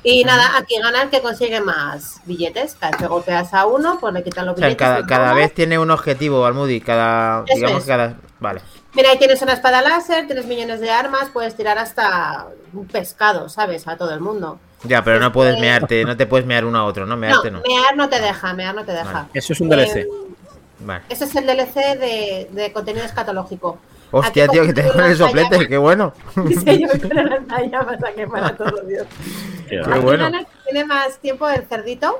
Y 0.03 0.23
nada, 0.23 0.57
aquí 0.57 0.79
gana 0.81 1.03
el 1.03 1.09
que 1.09 1.21
consigue 1.21 1.61
más 1.61 2.21
billetes. 2.25 2.75
Cada 2.79 2.91
vez 2.91 3.01
que 3.01 3.07
golpeas 3.07 3.53
a 3.53 3.65
uno, 3.67 3.97
pues 3.99 4.13
le 4.13 4.23
quitan 4.23 4.45
los 4.47 4.55
O 4.55 4.57
sea, 4.57 4.67
billetes. 4.67 4.87
cada, 4.87 4.99
y 5.01 5.03
cada 5.05 5.33
vez 5.33 5.53
tiene 5.53 5.77
un 5.77 5.91
objetivo, 5.91 6.45
Almudi. 6.45 6.81
Cada. 6.81 7.43
Eso 7.47 7.55
digamos 7.55 7.77
es. 7.79 7.83
que 7.83 7.89
cada. 7.89 8.15
Vale. 8.39 8.61
Mira, 8.93 9.11
ahí 9.11 9.17
tienes 9.19 9.41
una 9.43 9.53
espada 9.53 9.81
láser, 9.81 10.25
tienes 10.25 10.45
millones 10.47 10.79
de 10.81 10.89
armas, 10.89 11.29
puedes 11.31 11.55
tirar 11.55 11.77
hasta 11.77 12.47
un 12.73 12.87
pescado, 12.87 13.47
¿sabes? 13.47 13.87
A 13.87 13.95
todo 13.95 14.11
el 14.13 14.19
mundo. 14.19 14.59
Ya, 14.83 15.03
pero 15.03 15.19
no 15.19 15.31
puedes 15.31 15.53
Este- 15.53 15.61
mearte, 15.65 16.03
no 16.05 16.17
te 16.17 16.25
puedes 16.25 16.47
mear 16.47 16.65
uno 16.65 16.79
a 16.79 16.85
otro, 16.85 17.05
¿no? 17.05 17.11
No, 17.15 17.17
Mearte 17.17 17.51
no. 17.51 17.61
mear 17.61 17.95
no 17.95 18.09
te 18.09 18.19
deja, 18.19 18.53
mear 18.53 18.73
no 18.73 18.83
te 18.83 18.91
deja. 18.93 19.11
Vale. 19.13 19.27
Eso 19.35 19.53
es 19.53 19.61
un 19.61 19.69
DLC. 19.69 19.97
Eh, 20.01 20.07
Vale. 20.79 21.03
ese 21.09 21.25
es 21.25 21.35
el 21.35 21.45
DLC 21.45 21.75
de, 21.99 22.49
de 22.51 22.73
contenido 22.73 23.05
escatológico. 23.05 23.77
Hostia, 24.11 24.47
tío, 24.47 24.63
que 24.65 24.73
te 24.73 24.83
dejan 24.83 25.05
el 25.11 25.17
soplete, 25.17 25.67
qué 25.67 25.77
bueno. 25.77 26.13
Sí, 26.65 26.81
yo 26.81 26.87
con 27.09 27.17
el 27.17 27.29
lanzallamas 27.29 28.03
a 28.03 28.11
quemar 28.11 28.43
a 28.43 28.55
todo 28.57 28.81
Dios. 28.85 29.07
Qué 29.69 29.81
bueno. 29.99 30.23
gana 30.25 30.39
el 30.39 30.45
que 30.45 30.51
tiene 30.65 30.85
más 30.85 31.17
tiempo 31.19 31.47
el 31.49 31.65
cerdito. 31.65 32.19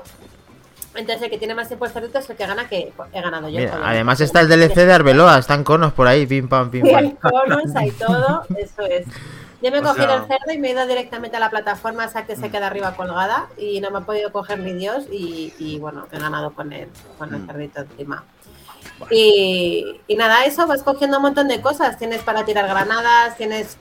Entonces 0.94 1.22
el 1.22 1.30
que 1.30 1.38
tiene 1.38 1.54
más 1.54 1.68
tiempo 1.68 1.86
el 1.86 1.90
cerdito 1.92 2.18
es 2.18 2.28
el 2.28 2.36
que 2.36 2.46
gana, 2.46 2.68
que 2.68 2.92
he 3.12 3.20
ganado 3.20 3.48
yo. 3.48 3.58
Mira, 3.60 3.78
además 3.82 4.20
está 4.20 4.40
el 4.40 4.48
DLC 4.48 4.74
de 4.84 4.92
Arbeloa, 4.92 5.38
están 5.38 5.64
conos 5.64 5.92
por 5.94 6.06
ahí, 6.06 6.26
pim 6.26 6.48
pam, 6.48 6.70
pim 6.70 6.84
Sí, 6.84 6.92
pam. 6.92 7.04
hay 7.04 7.16
conos, 7.20 7.76
hay 7.76 7.90
todo, 7.92 8.44
eso 8.58 8.82
es. 8.82 9.06
Yo 9.62 9.70
me 9.70 9.78
he 9.78 9.80
O 9.80 9.84
cogido 9.84 10.06
sea- 10.06 10.16
el 10.16 10.26
cerdo 10.26 10.52
y 10.52 10.58
me 10.58 10.68
he 10.68 10.72
ido 10.72 10.86
directamente 10.86 11.36
a 11.36 11.40
la 11.40 11.48
plataforma 11.48 12.04
esa 12.04 12.26
que 12.26 12.36
se 12.36 12.50
queda 12.50 12.66
arriba 12.66 12.94
colgada 12.94 13.46
y 13.56 13.80
no 13.80 13.90
me 13.90 13.98
ha 13.98 14.00
podido 14.02 14.32
coger 14.32 14.58
ni 14.58 14.72
Dios 14.74 15.04
y, 15.10 15.54
y, 15.58 15.78
bueno, 15.78 16.08
he 16.12 16.18
ganado 16.18 16.50
con 16.50 16.72
el, 16.72 16.88
con 17.16 17.32
el 17.34 17.42
Mm. 17.42 17.46
cerdito 17.46 17.80
encima. 17.82 18.24
Y, 19.10 20.00
y 20.06 20.14
nada, 20.16 20.44
eso 20.44 20.66
vas 20.66 20.82
cogiendo 20.82 21.16
un 21.18 21.22
montón 21.24 21.48
de 21.48 21.60
cosas. 21.60 21.98
Tienes 21.98 22.22
para 22.22 22.44
tirar 22.44 22.66
granadas, 22.68 23.36
tienes 23.36 23.76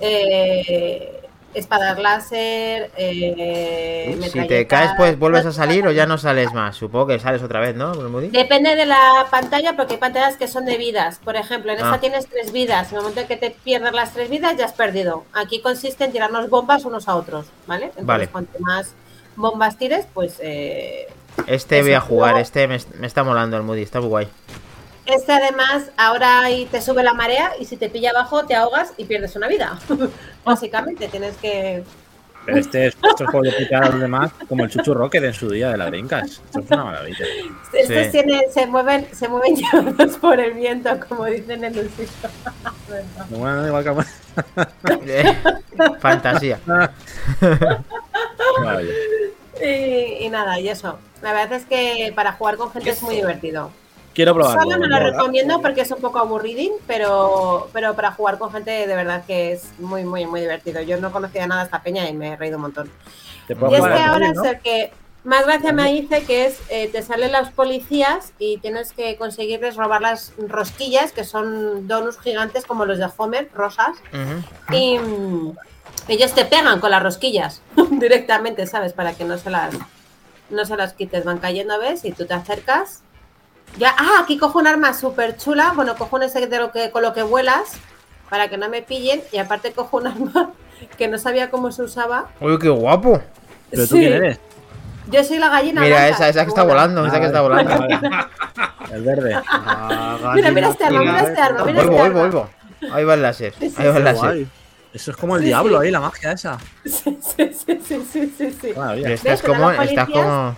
eh, 0.00 1.20
espadas 1.54 1.98
láser, 1.98 2.90
eh, 2.96 4.18
Si 4.32 4.46
te 4.46 4.66
caes, 4.66 4.92
pues 4.96 5.18
vuelves 5.18 5.44
a 5.46 5.52
salir 5.52 5.86
o 5.86 5.92
ya 5.92 6.06
no 6.06 6.16
sales 6.18 6.52
más. 6.54 6.76
Supongo 6.76 7.08
que 7.08 7.18
sales 7.18 7.42
otra 7.42 7.60
vez, 7.60 7.76
¿no? 7.76 7.92
Depende 7.94 8.74
de 8.74 8.86
la 8.86 9.26
pantalla, 9.30 9.76
porque 9.76 9.94
hay 9.94 10.00
pantallas 10.00 10.36
que 10.36 10.48
son 10.48 10.64
de 10.64 10.78
vidas. 10.78 11.20
Por 11.22 11.36
ejemplo, 11.36 11.72
en 11.72 11.78
esta 11.78 11.94
Ah. 11.94 12.00
tienes 12.00 12.26
tres 12.26 12.52
vidas. 12.52 12.90
En 12.90 12.96
el 12.96 13.02
momento 13.02 13.20
en 13.20 13.26
que 13.28 13.36
te 13.36 13.50
pierdas 13.50 13.92
las 13.92 14.12
tres 14.14 14.30
vidas, 14.30 14.56
ya 14.56 14.64
has 14.64 14.72
perdido. 14.72 15.24
Aquí 15.34 15.60
consiste 15.60 16.04
en 16.04 16.12
tirarnos 16.12 16.48
bombas 16.48 16.84
unos 16.84 17.06
a 17.08 17.16
otros, 17.16 17.46
¿vale? 17.66 17.84
Entonces, 17.86 18.06
Vale. 18.06 18.28
cuanto 18.28 18.58
más 18.60 18.94
bombas 19.36 19.76
tires, 19.76 20.06
pues. 20.14 20.36
eh, 20.40 21.06
Este 21.46 21.82
voy 21.82 21.92
a 21.94 22.00
jugar, 22.00 22.38
este 22.38 22.68
me, 22.68 22.78
me 22.98 23.06
está 23.06 23.24
molando 23.24 23.56
Almudi, 23.56 23.82
está 23.82 24.00
muy 24.00 24.08
guay. 24.08 24.28
Este, 25.06 25.32
además, 25.32 25.90
ahora 25.96 26.40
ahí 26.42 26.66
te 26.66 26.80
sube 26.80 27.02
la 27.02 27.12
marea 27.12 27.52
y 27.58 27.64
si 27.64 27.76
te 27.76 27.88
pilla 27.88 28.10
abajo, 28.10 28.44
te 28.46 28.54
ahogas 28.54 28.92
y 28.96 29.04
pierdes 29.04 29.34
una 29.34 29.48
vida. 29.48 29.78
Básicamente, 30.44 31.08
tienes 31.08 31.36
que. 31.38 31.82
Pero 32.46 32.58
este 32.58 32.86
es 32.86 32.96
estos 33.02 33.28
juegos 33.30 33.50
de 33.50 33.52
picar 33.52 33.84
a 33.84 33.88
los 33.88 34.00
demás, 34.00 34.30
como 34.48 34.62
el 34.64 34.70
Chuchu 34.70 34.94
Rocket 34.94 35.24
en 35.24 35.34
su 35.34 35.48
día 35.50 35.70
de 35.70 35.76
la 35.78 35.86
Dreamcast. 35.86 36.44
Esto 36.44 36.60
es 36.60 36.70
una 36.70 36.84
maravilla. 36.84 37.24
Estos 37.72 37.96
Sí. 38.06 38.10
tienen- 38.12 38.52
se 38.52 38.66
mueven, 38.66 39.08
se 39.12 39.28
mueven 39.28 39.56
llevados 39.72 40.16
por 40.18 40.38
el 40.38 40.52
viento, 40.54 40.90
como 41.08 41.24
dicen 41.26 41.64
en 41.64 41.74
el 41.76 41.88
sitio. 41.90 42.28
Bueno, 43.30 43.66
igual 43.66 43.84
que 43.84 43.90
Eh, 45.06 45.36
Fantasía. 46.00 46.60
Maravilla. 48.62 48.92
Y, 49.60 50.24
y 50.24 50.28
nada, 50.30 50.58
y 50.60 50.68
eso. 50.68 50.98
La 51.20 51.32
verdad 51.32 51.52
es 51.54 51.64
que 51.64 52.12
para 52.14 52.32
jugar 52.32 52.56
con 52.56 52.70
gente 52.70 52.90
es 52.90 53.02
muy 53.02 53.16
divertido. 53.16 53.70
Quiero 54.14 54.34
probarlo. 54.34 54.62
Solo 54.62 54.76
no 54.76 54.86
lo 54.86 55.10
recomiendo 55.10 55.60
porque 55.62 55.82
es 55.82 55.90
un 55.90 56.00
poco 56.00 56.18
aburridín, 56.18 56.72
pero, 56.86 57.68
pero 57.72 57.94
para 57.94 58.12
jugar 58.12 58.38
con 58.38 58.52
gente 58.52 58.70
de 58.70 58.94
verdad 58.94 59.24
que 59.26 59.52
es 59.52 59.72
muy, 59.78 60.04
muy, 60.04 60.26
muy 60.26 60.40
divertido. 60.40 60.82
Yo 60.82 61.00
no 61.00 61.12
conocía 61.12 61.46
nada 61.46 61.62
esta 61.62 61.82
peña 61.82 62.08
y 62.08 62.12
me 62.12 62.32
he 62.32 62.36
reído 62.36 62.56
un 62.56 62.62
montón. 62.62 62.90
Te 63.46 63.54
Y 63.54 63.56
puedo 63.56 63.74
este 63.74 63.88
al 63.88 64.10
ahora 64.10 64.28
es 64.28 64.38
el 64.38 64.60
que 64.60 64.92
más 65.24 65.46
gracia 65.46 65.72
me 65.72 65.92
dice 65.92 66.24
que 66.24 66.46
es, 66.46 66.60
eh, 66.68 66.88
te 66.88 67.00
salen 67.02 67.32
las 67.32 67.50
policías 67.52 68.32
y 68.38 68.58
tienes 68.58 68.92
que 68.92 69.16
conseguirles 69.16 69.76
robar 69.76 70.00
las 70.00 70.32
rosquillas, 70.36 71.12
que 71.12 71.24
son 71.24 71.86
donuts 71.86 72.18
gigantes 72.18 72.66
como 72.66 72.84
los 72.84 72.98
de 72.98 73.06
Homer, 73.16 73.48
rosas, 73.54 73.96
y 74.72 74.98
ellos 76.08 76.32
te 76.34 76.44
pegan 76.44 76.80
con 76.80 76.90
las 76.90 77.02
rosquillas 77.02 77.62
directamente, 77.90 78.66
¿sabes? 78.66 78.92
Para 78.92 79.14
que 79.14 79.24
no 79.24 79.38
se 79.38 79.50
las 79.50 79.74
no 80.50 80.64
se 80.66 80.76
las 80.76 80.92
quites, 80.92 81.24
van 81.24 81.38
cayendo, 81.38 81.78
¿ves? 81.78 82.04
Y 82.04 82.12
tú 82.12 82.26
te 82.26 82.34
acercas. 82.34 83.02
Ya, 83.78 83.94
ah, 83.96 84.20
aquí 84.22 84.36
cojo 84.36 84.58
un 84.58 84.66
arma 84.66 84.92
súper 84.92 85.38
chula. 85.38 85.72
Bueno, 85.74 85.96
cojo 85.96 86.16
un 86.16 86.24
ese 86.24 86.46
de 86.46 86.58
lo 86.58 86.70
que, 86.72 86.90
con 86.90 87.02
lo 87.02 87.14
que 87.14 87.22
vuelas 87.22 87.72
para 88.28 88.48
que 88.48 88.58
no 88.58 88.68
me 88.68 88.82
pillen. 88.82 89.22
Y 89.32 89.38
aparte 89.38 89.72
cojo 89.72 89.96
un 89.96 90.06
arma 90.08 90.50
que 90.98 91.08
no 91.08 91.16
sabía 91.18 91.50
cómo 91.50 91.72
se 91.72 91.82
usaba. 91.82 92.26
Uy, 92.40 92.58
qué 92.58 92.68
guapo. 92.68 93.22
¿Pero 93.70 93.86
tú 93.86 93.94
Sí. 93.94 94.00
quién 94.00 94.12
eres? 94.12 94.40
Yo 95.10 95.24
soy 95.24 95.38
la 95.38 95.48
gallina. 95.48 95.80
Mira, 95.80 95.96
blanca, 95.96 96.14
esa, 96.14 96.28
esa 96.28 96.42
que 96.44 96.48
está 96.50 96.62
volando, 96.64 97.06
esa 97.06 97.18
que 97.18 97.26
está 97.26 97.40
volando. 97.40 97.72
El 98.92 99.02
verde. 99.02 99.40
Mira, 100.34 100.50
mira 100.50 100.68
este 100.68 100.84
arma, 100.84 101.00
mira 101.00 101.20
este 101.22 101.40
arma, 101.40 101.64
mira 101.64 101.82
Vuelvo, 101.82 101.92
este 101.96 102.10
vuelvo, 102.10 102.20
arma. 102.20 102.40
vuelvo. 102.80 102.94
Ahí 102.94 103.04
va 103.04 103.14
el 103.14 103.22
láser. 103.22 103.54
Ahí 103.60 103.86
va 103.88 103.96
el 103.96 104.04
láser. 104.04 104.46
Eso 104.94 105.10
es 105.10 105.16
como 105.16 105.36
el 105.36 105.42
Sí, 105.42 105.46
diablo 105.48 105.80
sí. 105.80 105.86
ahí, 105.86 105.90
la 105.92 106.00
magia 106.00 106.32
esa. 106.32 106.58
Sí, 106.84 107.18
sí, 107.20 107.50
sí, 107.52 107.78
sí, 107.86 108.34
sí, 108.36 108.56
sí, 108.60 108.74
estás 109.06 109.42
como, 109.42 109.70
estás 109.70 110.08
como. 110.08 110.54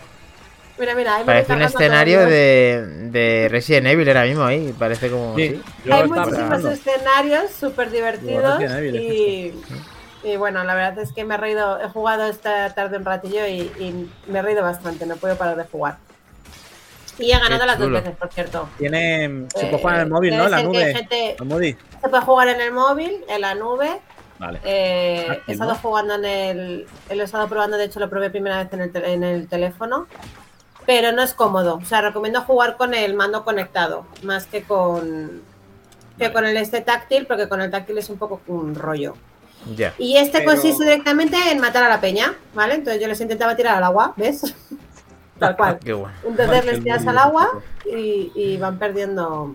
Mira, 0.76 0.94
mira, 0.96 1.14
ahí 1.16 1.24
Parece 1.24 1.52
un 1.52 1.62
escenario 1.62 2.26
de, 2.26 2.84
de 3.12 3.48
Resident 3.48 3.86
Evil 3.86 4.08
ahora 4.08 4.24
mismo 4.24 4.42
ahí. 4.44 4.74
Parece 4.76 5.08
como. 5.08 5.36
Sí, 5.36 5.60
Hay 5.88 6.08
muchísimos 6.08 6.28
pensando. 6.36 6.70
escenarios 6.72 7.50
súper 7.52 7.90
divertidos 7.92 8.60
y, 8.92 9.54
y 10.24 10.36
bueno, 10.36 10.64
la 10.64 10.74
verdad 10.74 10.98
es 10.98 11.12
que 11.12 11.24
me 11.24 11.34
he 11.34 11.38
reído, 11.38 11.80
he 11.80 11.88
jugado 11.90 12.26
esta 12.26 12.74
tarde 12.74 12.96
un 12.96 13.04
ratillo 13.04 13.46
y, 13.46 13.60
y 13.78 14.10
me 14.26 14.40
he 14.40 14.42
reído 14.42 14.62
bastante, 14.62 15.06
no 15.06 15.14
puedo 15.16 15.36
parar 15.36 15.56
de 15.56 15.64
jugar. 15.64 15.98
Y 17.20 17.30
he 17.30 17.38
ganado 17.38 17.64
las 17.66 17.78
dos 17.78 17.92
veces, 17.92 18.16
por 18.16 18.32
cierto. 18.32 18.68
Tiene. 18.76 19.46
Se 19.54 19.66
Eh, 19.66 19.70
puede 19.70 19.78
jugar 19.78 19.94
en 19.94 20.00
el 20.02 20.08
móvil, 20.10 20.30
debe 20.30 20.42
¿no? 20.42 20.44
En 20.46 20.50
la 20.50 20.62
nube. 20.64 21.72
se 22.02 22.08
puede 22.08 22.22
jugar 22.24 22.48
en 22.48 22.60
el 22.60 22.72
móvil, 22.72 23.24
en 23.28 23.40
la 23.40 23.54
nube. 23.54 24.00
Vale. 24.38 24.60
eh, 24.64 25.40
he 25.46 25.52
estado 25.52 25.72
¿no? 25.72 25.78
jugando 25.78 26.14
en 26.14 26.24
el. 26.24 26.86
Lo 27.10 27.22
he 27.22 27.24
estado 27.24 27.48
probando, 27.48 27.76
de 27.76 27.84
hecho 27.84 28.00
lo 28.00 28.10
probé 28.10 28.30
primera 28.30 28.58
vez 28.62 28.72
en 28.72 28.80
el, 28.80 28.92
tel- 28.92 29.04
en 29.04 29.22
el 29.24 29.48
teléfono. 29.48 30.06
Pero 30.86 31.12
no 31.12 31.22
es 31.22 31.32
cómodo. 31.34 31.76
O 31.80 31.84
sea, 31.84 32.00
recomiendo 32.02 32.42
jugar 32.42 32.76
con 32.76 32.92
el 32.94 33.14
mando 33.14 33.44
conectado, 33.44 34.06
más 34.22 34.46
que 34.46 34.62
con. 34.64 35.42
Que 36.18 36.24
Vale. 36.24 36.32
con 36.32 36.44
el 36.44 36.56
este 36.58 36.80
táctil, 36.80 37.26
porque 37.26 37.48
con 37.48 37.60
el 37.60 37.70
táctil 37.70 37.98
es 37.98 38.08
un 38.10 38.18
poco 38.18 38.40
un 38.48 38.74
rollo. 38.74 39.14
Ya. 39.76 39.94
Y 39.98 40.16
este 40.18 40.38
Pero- 40.40 40.50
consiste 40.52 40.84
directamente 40.84 41.36
en 41.50 41.58
matar 41.58 41.84
a 41.84 41.88
la 41.88 42.00
peña, 42.00 42.34
¿vale? 42.54 42.74
Entonces 42.74 43.00
yo 43.00 43.08
les 43.08 43.20
intentaba 43.20 43.56
tirar 43.56 43.76
al 43.76 43.84
agua, 43.84 44.12
¿ves? 44.16 44.54
Tal 45.38 45.56
cual. 45.56 45.78
Qué 45.84 45.92
bueno. 45.94 46.14
Entonces 46.26 46.64
les 46.66 46.82
tiras 46.84 47.06
al 47.06 47.18
agua 47.18 47.48
y, 47.86 48.30
y 48.34 48.56
van 48.58 48.78
perdiendo. 48.78 49.54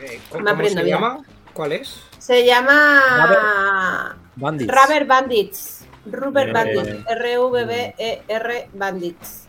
Eh, 0.00 0.20
Me 0.32 0.38
¿Cómo 0.38 0.48
aprendo 0.50 0.80
se 0.82 0.88
ya. 0.88 0.94
llama? 0.94 1.18
¿Cuál 1.54 1.72
es? 1.72 2.02
Se 2.18 2.44
llama 2.44 4.16
Bandits. 4.36 4.72
Rubber 4.72 5.04
Bandits. 5.06 5.86
Rubber 6.06 6.48
Eh, 6.48 6.52
Bandits. 6.52 7.06
R-V-B-E-R 7.08 8.68
Bandits. 8.74 9.48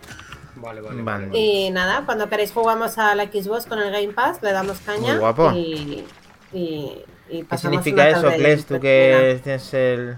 Vale, 0.55 0.81
vale. 0.81 1.37
Y 1.37 1.69
nada, 1.71 2.03
cuando 2.05 2.29
queréis 2.29 2.51
jugamos 2.53 2.97
a 2.97 3.13
la 3.15 3.25
Xbox 3.25 3.65
con 3.65 3.79
el 3.79 3.91
Game 3.91 4.13
Pass, 4.13 4.41
le 4.41 4.51
damos 4.53 4.79
caña. 4.79 5.11
Muy 5.13 5.19
guapo. 5.19 5.51
Y, 5.51 6.05
y, 6.53 7.03
y 7.29 7.39
¿Qué 7.39 7.45
pasamos 7.45 7.83
significa 7.83 8.07
una 8.19 8.29
eso, 8.29 8.37
Kles? 8.37 8.65
Tú 8.65 8.79
que 8.79 9.39
tienes 9.43 9.73
el. 9.73 10.17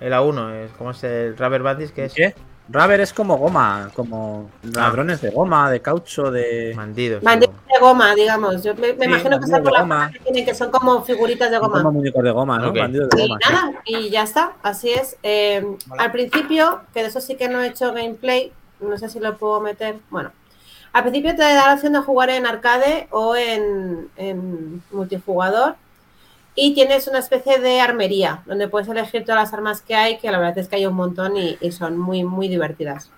El 0.00 0.12
A1, 0.14 0.64
es- 0.64 0.72
¿cómo 0.78 0.92
es 0.92 1.04
el 1.04 1.36
Rubber 1.36 1.62
Bandits? 1.62 1.92
¿Qué 1.92 2.06
es? 2.06 2.14
¿Qué? 2.14 2.34
Rubber 2.72 3.00
es 3.00 3.12
como 3.12 3.36
goma, 3.36 3.90
como 3.94 4.48
ladrones 4.62 5.20
de 5.20 5.30
goma, 5.30 5.70
de 5.70 5.80
caucho, 5.82 6.30
de. 6.30 6.72
Bandidos. 6.76 7.22
Bandidos 7.22 7.54
de 7.72 7.80
goma, 7.80 8.14
digamos. 8.14 8.62
Yo 8.62 8.74
me, 8.76 8.92
me 8.92 8.98
Sí, 9.06 9.10
imagino 9.10 9.40
que 9.40 9.46
son 9.46 9.62
por 9.62 9.72
la 9.72 9.80
goma. 9.80 10.10
que 10.12 10.18
tienen, 10.20 10.44
que 10.44 10.54
son 10.54 10.70
como 10.70 11.02
figuritas 11.02 11.50
de 11.50 11.56
Son 11.58 11.66
goma. 11.68 11.82
como 11.82 11.92
muñecos 11.98 12.22
de 12.22 12.30
goma, 12.30 12.58
¿no? 12.58 12.72
Bandidos 12.72 13.08
de 13.10 13.22
Y 13.24 13.26
goma. 13.28 13.38
sí. 13.42 13.52
nada, 13.52 13.72
y 13.84 14.10
ya 14.10 14.22
está, 14.22 14.52
así 14.62 14.90
es. 14.90 15.16
Eh. 15.22 15.66
Al 15.98 16.12
principio, 16.12 16.82
que 16.94 17.00
de 17.02 17.08
eso 17.08 17.20
sí 17.20 17.34
que 17.36 17.48
no 17.48 17.60
he 17.60 17.66
hecho 17.68 17.92
gameplay, 17.92 18.52
no 18.80 18.96
sé 18.98 19.08
si 19.08 19.18
lo 19.20 19.36
puedo 19.36 19.60
meter. 19.60 19.96
Bueno, 20.10 20.30
al 20.92 21.02
principio 21.02 21.32
te 21.34 21.42
da 21.42 21.66
la 21.66 21.74
opción 21.74 21.92
de 21.92 22.00
jugar 22.00 22.30
en 22.30 22.46
arcade 22.46 23.08
o 23.10 23.34
en, 23.36 24.08
en 24.16 24.82
multijugador. 24.92 25.74
Y 26.54 26.74
tienes 26.74 27.06
una 27.08 27.20
especie 27.20 27.58
de 27.60 27.80
armería, 27.80 28.42
donde 28.46 28.68
puedes 28.68 28.88
elegir 28.88 29.24
todas 29.24 29.40
las 29.42 29.52
armas 29.54 29.82
que 29.82 29.94
hay, 29.94 30.18
que 30.18 30.30
la 30.30 30.38
verdad 30.38 30.58
es 30.58 30.68
que 30.68 30.76
hay 30.76 30.86
un 30.86 30.94
montón 30.94 31.36
y, 31.36 31.56
y 31.60 31.72
son 31.72 31.96
muy, 31.98 32.24
muy 32.24 32.48
divertidas. 32.48 33.10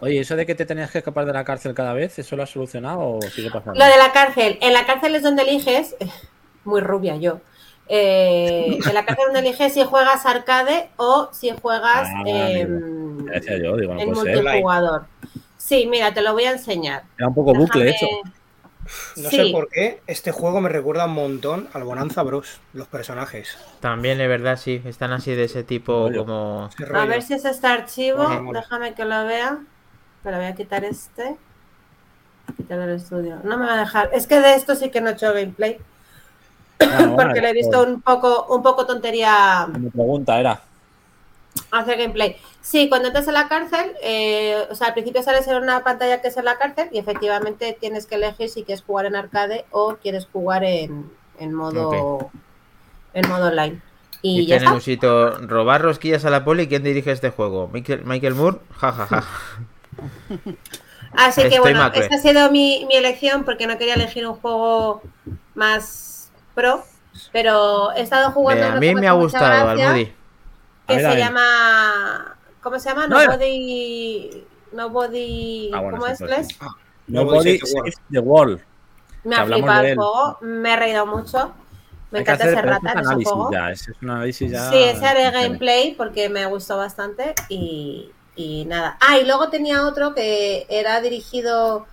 Oye, 0.00 0.20
¿eso 0.20 0.34
de 0.34 0.46
que 0.46 0.54
te 0.54 0.66
tenías 0.66 0.90
que 0.90 0.98
escapar 0.98 1.26
de 1.26 1.32
la 1.32 1.44
cárcel 1.44 1.74
cada 1.74 1.92
vez, 1.92 2.18
eso 2.18 2.34
lo 2.34 2.42
has 2.42 2.50
solucionado 2.50 3.00
o 3.00 3.22
sigue 3.22 3.50
pasando? 3.50 3.78
Lo 3.78 3.84
de 3.86 3.96
la 3.98 4.10
cárcel. 4.12 4.58
En 4.60 4.72
la 4.72 4.84
cárcel 4.84 5.14
es 5.14 5.22
donde 5.22 5.42
eliges, 5.42 5.94
muy 6.64 6.80
rubia 6.80 7.16
yo. 7.16 7.40
Eh, 7.88 8.78
en 8.86 8.94
la 8.94 9.04
cárcel 9.04 9.26
donde 9.26 9.40
eliges 9.48 9.74
si 9.74 9.84
juegas 9.84 10.24
arcade 10.24 10.88
o 10.96 11.28
si 11.32 11.50
juegas 11.50 12.08
Ah, 12.08 12.22
eh, 12.26 12.62
amigo. 12.62 13.30
en, 13.32 13.62
yo, 13.62 13.76
digo, 13.76 13.94
no 13.94 14.06
multijugador. 14.06 15.04
Sí, 15.58 15.86
mira, 15.88 16.12
te 16.14 16.22
lo 16.22 16.32
voy 16.32 16.44
a 16.44 16.52
enseñar. 16.52 17.04
Era 17.18 17.28
un 17.28 17.34
poco 17.34 17.54
bucle 17.54 17.84
Déjame- 17.84 17.90
hecho. 17.94 18.06
No 19.16 19.30
Sí. 19.30 19.36
sé 19.36 19.52
por 19.52 19.68
qué, 19.68 20.02
este 20.06 20.32
juego 20.32 20.60
me 20.60 20.68
recuerda 20.68 21.06
un 21.06 21.12
montón 21.14 21.68
al 21.72 21.84
Bonanza 21.84 22.22
Bros. 22.22 22.60
Los 22.72 22.88
personajes. 22.88 23.56
También 23.80 24.20
es 24.20 24.28
verdad, 24.28 24.56
sí. 24.56 24.82
Están 24.84 25.12
así 25.12 25.34
de 25.34 25.44
ese 25.44 25.62
tipo 25.64 26.08
Rollo. 26.08 26.24
como. 26.24 26.70
A 26.94 27.06
ver 27.06 27.22
si 27.22 27.34
es 27.34 27.44
este 27.44 27.66
archivo. 27.66 28.26
Déjame 28.52 28.94
que 28.94 29.04
lo 29.04 29.24
vea. 29.24 29.58
Pero 30.24 30.36
voy 30.36 30.46
a 30.46 30.54
quitar 30.54 30.84
este. 30.84 31.36
Quitar 32.56 32.80
el 32.80 32.96
estudio. 32.96 33.38
No 33.44 33.56
me 33.56 33.66
va 33.66 33.74
a 33.74 33.80
dejar. 33.80 34.10
Es 34.12 34.26
que 34.26 34.40
de 34.40 34.54
esto 34.54 34.74
sí 34.74 34.90
que 34.90 35.00
no 35.00 35.10
he 35.10 35.12
hecho 35.12 35.32
gameplay. 35.32 35.78
Bueno, 36.78 37.16
Porque 37.16 37.40
le 37.40 37.50
he 37.50 37.52
visto 37.52 37.82
un 37.84 38.02
poco, 38.02 38.46
un 38.54 38.62
poco 38.62 38.84
tontería 38.86 39.68
Mi 39.78 39.90
pregunta 39.90 40.38
era. 40.40 40.60
Hacer 41.70 41.98
gameplay. 41.98 42.36
Sí, 42.60 42.88
cuando 42.88 43.08
entras 43.08 43.28
a 43.28 43.32
la 43.32 43.48
cárcel, 43.48 43.92
eh, 44.02 44.66
o 44.70 44.74
sea, 44.74 44.88
al 44.88 44.92
principio 44.94 45.22
sales 45.22 45.46
en 45.48 45.56
una 45.56 45.82
pantalla 45.84 46.20
que 46.20 46.28
es 46.28 46.36
en 46.36 46.44
la 46.44 46.58
cárcel 46.58 46.88
y 46.92 46.98
efectivamente 46.98 47.76
tienes 47.78 48.06
que 48.06 48.14
elegir 48.16 48.48
si 48.48 48.62
quieres 48.64 48.84
jugar 48.84 49.06
en 49.06 49.16
arcade 49.16 49.64
o 49.70 49.96
quieres 49.96 50.26
jugar 50.32 50.64
en, 50.64 51.10
en 51.38 51.52
modo 51.52 52.30
en 53.14 53.28
modo 53.28 53.48
online. 53.48 53.80
Y 54.22 54.46
ya 54.46 54.56
en 54.56 54.62
el 54.62 54.64
está. 54.66 54.74
musito, 54.74 55.30
robar 55.48 55.82
rosquillas 55.82 56.24
a 56.24 56.30
la 56.30 56.44
poli. 56.44 56.68
¿Quién 56.68 56.84
dirige 56.84 57.10
este 57.10 57.30
juego? 57.30 57.68
Michael, 57.72 58.04
Michael 58.04 58.34
Moore. 58.34 58.58
Ja, 58.78 58.92
ja, 58.92 59.06
ja. 59.06 59.24
Así 61.12 61.42
que 61.42 61.48
Estoy 61.48 61.60
bueno, 61.60 61.80
macre. 61.80 62.04
esta 62.04 62.14
ha 62.14 62.18
sido 62.18 62.50
mi, 62.50 62.86
mi 62.86 62.94
elección 62.94 63.44
porque 63.44 63.66
no 63.66 63.76
quería 63.76 63.94
elegir 63.94 64.26
un 64.26 64.34
juego 64.36 65.02
más 65.54 66.30
pro, 66.54 66.84
pero 67.32 67.92
he 67.92 68.00
estado 68.00 68.30
jugando. 68.30 68.64
Eh, 68.64 68.68
a 68.68 68.76
mí 68.76 68.94
me 68.94 69.08
ha 69.08 69.12
gustado, 69.12 69.68
Almudi. 69.68 70.12
Que 70.86 70.96
ver, 70.96 71.12
se 71.12 71.18
llama. 71.18 72.36
¿Cómo 72.62 72.78
se 72.78 72.88
llama? 72.88 73.06
Nobody. 73.06 74.44
Nobody. 74.72 75.70
Ah, 75.74 75.80
bueno, 75.80 75.98
¿Cómo 75.98 76.06
es, 76.10 76.18
sí. 76.18 76.56
Nobody 77.06 77.58
the 78.10 78.18
World. 78.18 78.60
Me 79.24 79.36
ha 79.36 79.44
flipado 79.44 79.82
el 79.84 79.94
juego, 79.96 80.38
me 80.40 80.72
he 80.72 80.76
reído 80.76 81.06
mucho. 81.06 81.52
Me 82.10 82.18
Hay 82.18 82.22
encanta 82.22 82.44
hacer- 82.44 82.54
ese 82.54 82.62
pero 82.62 82.72
rata 82.74 82.92
en 82.92 82.98
es 82.98 83.02
ese 83.02 83.08
análisis 83.08 83.32
juego. 83.32 83.52
ya, 83.52 83.70
ese 83.70 83.90
es 83.92 84.02
un 84.02 84.10
análisis 84.10 84.50
ya. 84.50 84.70
Sí, 84.70 84.82
ese 84.82 85.06
haré 85.06 85.30
gameplay 85.30 85.94
porque 85.94 86.28
me 86.28 86.44
gustó 86.46 86.76
bastante 86.76 87.34
y, 87.48 88.10
y 88.36 88.64
nada. 88.66 88.98
Ah, 89.00 89.18
y 89.18 89.24
luego 89.24 89.48
tenía 89.48 89.86
otro 89.86 90.14
que 90.14 90.66
era 90.68 91.00
dirigido, 91.00 91.86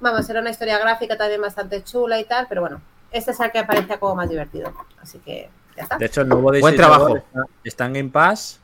vamos, 0.00 0.28
era 0.28 0.40
una 0.40 0.50
historia 0.50 0.78
gráfica 0.78 1.16
también 1.16 1.40
bastante 1.40 1.82
chula 1.82 2.18
y 2.20 2.24
tal, 2.24 2.46
pero 2.48 2.60
bueno, 2.60 2.80
este 3.10 3.30
es 3.30 3.40
el 3.40 3.52
que 3.52 3.64
parecía 3.64 3.98
como 3.98 4.16
más 4.16 4.28
divertido. 4.28 4.72
Así 5.00 5.18
que 5.20 5.48
ya 5.76 5.82
está. 5.84 5.98
De 5.98 6.06
hecho, 6.06 6.20
el 6.22 6.28
Nobody 6.28 6.60
Buen 6.60 6.76
trabajo. 6.76 7.16
Está, 7.16 7.44
está 7.64 7.86
en 7.86 7.92
Game 7.94 8.10
Pass 8.10 8.60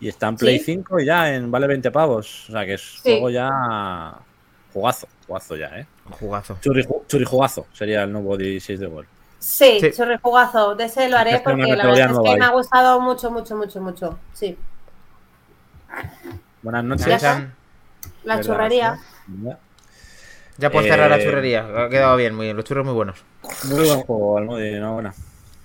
y 0.00 0.08
está 0.08 0.28
en 0.28 0.36
Play 0.36 0.58
Sí. 0.58 0.64
5 0.66 1.00
y 1.00 1.06
ya 1.06 1.34
en 1.34 1.50
vale 1.50 1.66
20 1.66 1.90
pavos. 1.90 2.48
O 2.48 2.52
sea 2.52 2.64
que 2.64 2.74
es 2.74 2.80
Sí. 3.02 3.10
juego 3.12 3.30
ya. 3.30 4.14
Jugazo, 4.72 5.08
jugazo 5.26 5.56
ya, 5.56 5.66
¿eh? 5.78 5.86
Jugazo. 6.20 6.58
Churri, 6.60 6.86
churrijugazo 7.06 7.66
sería 7.72 8.02
el 8.04 8.12
Nobody 8.12 8.60
Save 8.60 8.78
the 8.78 8.86
World. 8.86 9.08
Sí, 9.38 9.78
Sí. 9.80 9.92
churrijugazo, 9.92 10.74
de 10.74 10.84
ese 10.84 11.08
lo 11.08 11.16
haré 11.16 11.36
es 11.36 11.40
porque 11.42 11.62
la 11.62 11.86
verdad 11.86 12.10
es 12.10 12.18
que 12.18 12.28
ahí. 12.30 12.38
me 12.38 12.44
ha 12.44 12.50
gustado 12.50 13.00
mucho, 13.00 13.30
mucho, 13.30 13.56
mucho, 13.56 13.80
mucho. 13.80 14.18
Sí, 14.32 14.56
Buenas 16.62 16.84
noches. 16.84 17.22
la 18.24 18.40
churrería. 18.40 18.98
Ya. 19.42 19.58
Ya 20.58 20.70
puedes 20.70 20.90
cerrar 20.90 21.08
la 21.08 21.18
Eh, 21.18 21.24
churrería. 21.24 21.66
Ha 21.84 21.88
quedado 21.88 22.16
bien, 22.16 22.34
muy 22.34 22.46
bien. 22.46 22.56
Los 22.56 22.64
churros 22.64 22.84
muy 22.84 22.94
buenos. 22.94 23.22
Muy 23.64 23.86
buen 23.86 24.00
juego, 24.00 24.38
Almodi, 24.38 24.68
enhorabuena. 24.68 25.14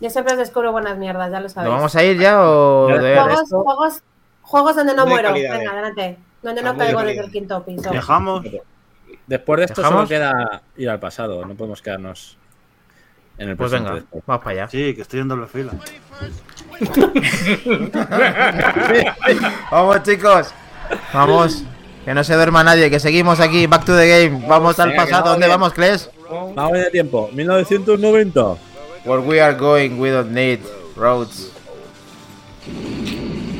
Yo 0.03 0.09
siempre 0.09 0.33
os 0.33 0.39
descubro 0.39 0.73
buenas 0.73 0.97
mierdas, 0.97 1.31
ya 1.31 1.37
lo 1.39 1.43
¿Nos 1.43 1.53
sabéis. 1.53 1.73
vamos 1.73 1.95
a 1.95 2.03
ir 2.03 2.19
ya 2.19 2.41
o 2.43 2.87
Juegos, 2.89 3.49
juegos, 3.49 4.01
juegos 4.41 4.75
donde 4.75 4.93
no 4.95 5.05
muero. 5.07 5.29
calidad, 5.29 5.53
Venga, 5.57 5.63
eh. 5.63 5.67
adelante. 5.73 6.17
Donde 6.41 6.59
Ah, 6.59 6.63
no 6.65 6.73
de 6.73 6.77
caigo 6.79 6.97
calidad. 6.99 7.13
desde 7.15 7.25
el 7.25 7.31
quinto 7.31 7.63
piso. 7.63 7.89
Dejamos. 7.89 8.45
Después 9.27 9.59
de 9.59 9.65
esto 9.65 9.81
¿Dejamos? 9.81 9.99
solo 9.99 10.09
queda 10.09 10.61
ir 10.75 10.89
al 10.89 10.99
pasado, 10.99 11.45
no 11.45 11.55
podemos 11.55 11.81
quedarnos 11.81 12.37
en 13.37 13.47
el 13.49 13.55
Pues 13.55 13.71
venga, 13.71 13.95
después. 13.95 14.23
vamos 14.27 14.43
para 14.43 14.63
allá. 14.63 14.67
Sí, 14.69 14.93
que 14.93 15.03
estoy 15.03 15.21
en 15.21 15.29
doble 15.29 15.47
fila. 15.47 15.71
Vamos, 19.71 20.03
chicos. 20.03 20.53
Vamos. 21.13 21.63
Que 22.05 22.13
no 22.13 22.23
se 22.25 22.35
duerma 22.35 22.63
nadie, 22.63 22.89
que 22.89 22.99
seguimos 22.99 23.39
aquí. 23.39 23.67
Back 23.67 23.85
to 23.85 23.95
the 23.95 24.07
game. 24.29 24.45
Vamos 24.47 24.79
al 24.79 24.93
pasado. 24.95 25.29
¿Dónde 25.31 25.47
bien. 25.47 25.59
vamos, 25.59 25.73
Kles? 25.73 26.09
Vamos 26.55 26.73
de 26.73 26.89
tiempo, 26.91 27.29
1990. 27.33 28.55
Where 29.05 29.19
we 29.21 29.39
are 29.41 29.53
going, 29.53 29.99
we 29.99 30.11
don't 30.11 30.31
need 30.31 30.59
roads. 30.95 31.51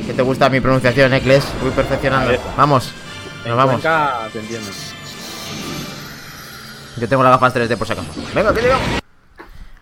¿Qué 0.06 0.12
te 0.14 0.22
gusta 0.22 0.48
mi 0.48 0.60
pronunciación, 0.60 1.12
eh, 1.12 1.20
Kles? 1.20 1.44
Voy 1.60 1.70
perfeccionando. 1.70 2.32
Vamos. 2.56 2.92
Nos 3.46 3.56
vamos. 3.56 3.82
Te 4.32 4.38
entiendo. 4.38 4.70
Yo 6.96 7.08
tengo 7.08 7.22
las 7.22 7.32
gafas 7.32 7.54
3D 7.54 7.76
por 7.76 7.86
si 7.86 7.92
acaso. 7.92 8.08
Venga, 8.34 8.54
que 8.54 8.62
llegamos. 8.62 8.86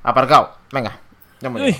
Aparcado. 0.02 0.56
Venga. 0.72 0.98
Ya 1.40 1.48
muy 1.50 1.62
bien. 1.62 1.76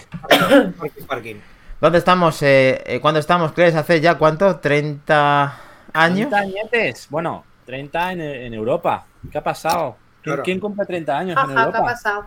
¿Dónde 1.81 1.99
estamos? 1.99 2.41
Eh, 2.43 2.83
eh, 2.87 3.01
¿Cuándo 3.01 3.19
estamos, 3.19 3.53
Kles? 3.53 3.75
¿Hace 3.75 4.01
ya 4.01 4.15
cuánto? 4.17 4.61
¿30 4.61 5.53
años? 5.93 6.31
30 6.31 6.37
añetes. 6.39 7.07
Bueno, 7.11 7.45
30 7.67 8.13
en, 8.13 8.21
en 8.21 8.55
Europa. 8.55 9.05
¿Qué 9.31 9.39
ha 9.39 9.43
pasado? 9.43 9.97
¿Quién, 10.23 10.35
Claro. 10.35 10.43
quién 10.45 10.61
cumple 10.61 10.87
30 10.87 11.19
años 11.19 11.33
en 11.33 11.39
Ajá, 11.39 11.49
¿qué 11.49 11.59
ha 11.59 11.65
Europa? 11.65 11.83
pasado? 11.85 12.25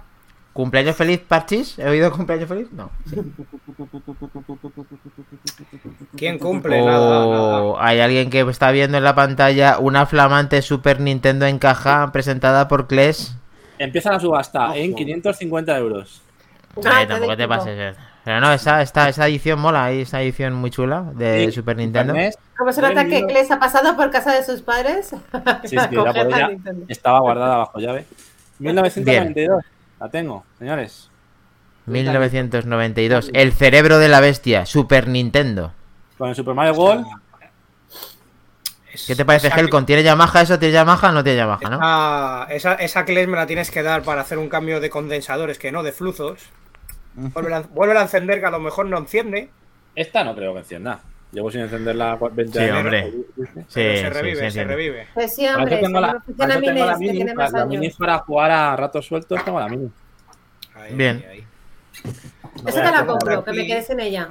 ¿Cumpleaños 0.56 0.95
feliz, 0.95 1.20
Parchis? 1.20 1.78
¿He 1.78 1.86
oído 1.89 2.10
cumpleaños 2.14 2.47
feliz? 2.47 2.72
No. 2.72 2.89
¿Quién 6.16 6.39
cumple? 6.39 6.82
Nada, 6.82 7.26
nada. 7.28 7.62
O 7.62 7.78
hay 7.78 7.99
alguien 7.99 8.30
que 8.30 8.39
está 8.39 8.72
viendo 8.72 8.97
en 8.97 9.03
la 9.03 9.14
pantalla 9.16 9.80
una 9.80 10.06
flamante 10.06 10.62
Super 10.62 11.01
Nintendo 11.01 11.45
en 11.45 11.60
caja 11.60 12.10
presentada 12.14 12.70
por 12.70 12.88
Kles. 12.88 13.36
Empieza 13.80 14.14
la 14.14 14.20
subasta 14.22 14.78
en 14.78 14.91
Ojo. 14.91 14.99
550 14.99 15.78
euros. 15.78 16.22
Ah, 16.86 17.01
Eh, 17.03 17.06
tampoco 17.06 17.36
te 17.36 17.47
pases. 17.49 17.78
eh. 17.78 17.93
Pero 18.24 18.39
no, 18.39 18.53
esa, 18.53 18.82
esta, 18.82 19.10
esa 19.10 19.28
edición 19.28 19.60
mola, 19.60 19.84
hay 19.84 20.01
esa 20.03 20.22
edición 20.22 20.53
muy 20.53 20.72
chula 20.72 21.03
de 21.16 21.47
Sí, 21.47 21.51
Super 21.51 21.76
Nintendo. 21.76 22.14
¿Cómo 22.58 22.72
se 22.72 22.82
nota 22.82 23.03
que. 23.03 23.26
Kles 23.28 23.51
ha 23.51 23.60
pasado 23.60 23.97
por 23.97 24.10
casa 24.10 24.34
de 24.34 24.41
sus 24.45 24.62
padres? 24.62 25.10
Sí, 25.10 25.18
sí, 25.68 25.76
era 25.76 25.89
por 25.89 26.06
Coger 26.06 26.28
la. 26.32 26.51
Estaba 26.88 27.20
guardada 27.20 27.58
bajo 27.58 27.78
llave. 27.80 28.06
1992. 28.60 29.66
La 30.00 30.10
tengo, 30.10 30.46
señores. 30.60 31.10
1992. 31.86 33.30
El 33.34 33.54
cerebro 33.54 33.98
de 34.00 34.08
la 34.08 34.20
bestia, 34.20 34.66
Super 34.66 35.08
Nintendo. 35.08 35.74
Con 36.18 36.30
el 36.30 36.36
Super 36.36 36.54
Mario 36.56 36.74
World. 36.74 37.06
¿Qué 39.07 39.15
te 39.15 39.26
parece, 39.26 39.48
esa- 39.48 39.60
Helcon? 39.60 39.86
¿Tiene 39.86 40.03
Yamaha 40.03 40.41
eso? 40.41 40.57
¿Tiene 40.57 40.74
Yamaha? 40.74 41.11
No 41.11 41.24
tiene 41.24 41.38
Yamaha, 41.38 41.69
¿no? 41.69 41.76
Esa, 41.78 42.48
esa, 42.53 42.74
esa 42.76 43.06
Kles 43.06 43.28
me 43.28 43.36
la 43.36 43.45
tienes 43.45 43.69
que 43.69 43.84
dar 43.84 44.03
para 44.03 44.22
hacer 44.22 44.38
un 44.38 44.48
cambio 44.48 44.80
de 44.80 44.90
condensadores, 44.90 45.60
que 45.60 45.72
no, 45.72 45.84
de 45.84 45.91
flujos. 45.91 46.40
Vuelve 47.14 47.53
a, 47.53 47.61
vuelve 47.61 47.98
a 47.98 48.03
encender, 48.03 48.40
que 48.40 48.45
a 48.45 48.52
lo 48.52 48.60
mejor 48.60 48.86
no 48.86 48.98
enciende. 48.98 49.49
Esta 49.95 50.24
no 50.24 50.34
creo 50.36 50.53
que 50.53 50.60
encienda. 50.60 51.02
Llevo 51.36 51.52
sin 51.52 51.62
encenderla 51.62 52.16
20 52.32 52.57
Sí, 52.57 52.64
años. 52.64 52.78
hombre. 52.78 53.14
pero 53.36 53.62
Sí, 53.68 53.74
se 53.74 53.98
sí, 53.98 54.03
revive, 54.10 54.36
sí, 54.36 54.40
se 54.40 54.45
entiendo. 54.48 54.74
revive. 54.74 55.07
Pues 55.14 55.36
sí, 55.36 55.45
Para 55.45 55.57
hombre, 55.57 55.78
tengo 55.78 55.99
la, 55.99 56.07
para 56.07 56.22
tengo 56.22 56.48
la 56.48 56.60
Mines, 56.60 56.91
que 56.94 56.98
mini, 56.99 57.12
tiene 57.18 57.34
la, 57.36 57.66
mini 57.66 57.90
para 57.90 58.20
jugar 58.20 58.52
a 58.52 58.76
ratos 58.78 59.06
sueltos 59.06 59.44
tengo 59.44 59.60
la 59.60 59.68
mini. 59.68 59.91
Ahí, 60.76 60.95
Bien. 60.95 61.26
ahí, 61.30 61.40
ahí. 61.40 61.48
Esa 62.66 62.84
te 62.84 62.91
la 62.91 63.06
compro, 63.06 63.44
que 63.44 63.52
me 63.52 63.68
quedes 63.68 63.90
en 63.90 63.99
ella. 63.99 64.30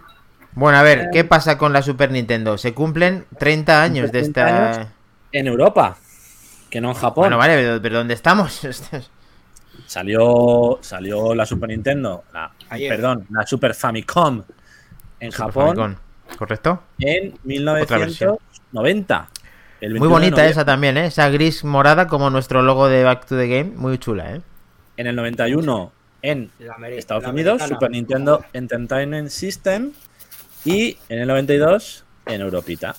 Bueno, 0.53 0.79
a 0.79 0.83
ver, 0.83 1.11
¿qué 1.13 1.25
pasa 1.25 1.59
con 1.59 1.75
la 1.75 1.83
Super 1.83 2.11
Nintendo? 2.11 2.57
Se 2.57 2.73
cumplen 2.73 3.27
30 3.39 3.83
años 3.83 4.11
de 4.13 4.21
30 4.23 4.41
esta... 4.41 4.73
años. 4.81 4.89
En 5.33 5.47
Europa. 5.47 5.99
Que 6.71 6.81
no 6.81 6.89
en 6.89 6.95
Japón. 6.95 7.23
Bueno, 7.23 7.37
vale, 7.39 7.57
pero, 7.57 7.83
pero 7.83 7.99
¿dónde 7.99 8.15
estamos? 8.15 8.61
Salió, 9.87 10.79
salió 10.81 11.35
la 11.35 11.45
Super 11.45 11.69
Nintendo. 11.69 12.25
La, 12.33 12.51
perdón, 12.71 13.27
la 13.31 13.47
Super 13.47 13.75
Famicom. 13.75 14.43
En 15.21 15.33
Super 15.33 15.47
Japón. 15.47 15.77
Famicom, 15.77 16.04
¿Correcto? 16.39 16.83
En 16.99 17.35
Otra 17.35 17.99
versión. 17.99 18.39
1990. 18.73 19.29
El 19.81 19.91
Muy 19.91 20.01
21 20.01 20.05
de 20.05 20.09
bonita 20.09 20.47
esa 20.47 20.65
también, 20.65 20.97
¿eh? 20.97 21.07
Esa 21.07 21.29
gris 21.29 21.65
morada 21.65 22.07
como 22.07 22.31
nuestro 22.31 22.63
logo 22.63 22.89
de 22.89 23.05
Back 23.05 23.27
to 23.27 23.37
the 23.37 23.49
Game. 23.49 23.73
Muy 23.77 23.99
chula, 23.99 24.37
¿eh? 24.37 24.41
En 24.97 25.07
el 25.07 25.17
91 25.17 25.93
en 26.23 26.51
Estados 26.91 27.27
Unidos. 27.27 27.63
Super 27.63 27.91
Nintendo 27.91 28.45
Entertainment 28.53 29.29
System. 29.29 29.93
Y 30.65 30.97
en 31.09 31.19
el 31.19 31.29
92 31.29 32.05
en 32.27 32.41
Europita. 32.41 32.95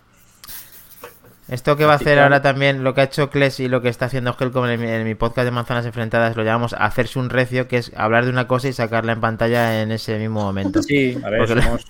Esto 1.47 1.77
que 1.77 1.85
va 1.85 1.93
a 1.93 1.95
hacer 1.97 2.17
ahora 2.17 2.41
también, 2.41 2.84
lo 2.84 2.95
que 2.95 3.01
ha 3.01 3.03
hecho 3.03 3.30
Kles 3.30 3.59
y 3.59 3.67
lo 3.67 3.80
que 3.84 3.89
está 3.89 4.05
haciendo 4.05 4.35
Helcom 4.39 4.65
en, 4.65 4.81
mi- 4.81 4.88
en 4.89 5.03
mi 5.03 5.13
podcast 5.13 5.45
de 5.45 5.51
Manzanas 5.51 5.85
Enfrentadas, 5.85 6.35
lo 6.35 6.43
llamamos 6.43 6.73
hacerse 6.73 7.19
un 7.19 7.30
recio, 7.30 7.67
que 7.67 7.77
es 7.77 7.91
hablar 7.95 8.26
de 8.26 8.31
una 8.31 8.47
cosa 8.47 8.67
y 8.67 8.73
sacarla 8.73 9.11
en 9.11 9.22
pantalla 9.22 9.81
en 9.84 9.91
ese 9.91 10.17
mismo 10.17 10.41
momento. 10.41 10.81
Sí, 10.81 11.15
a 11.23 11.30
ver, 11.30 11.45
Porque- 11.45 11.61
somos, 11.61 11.85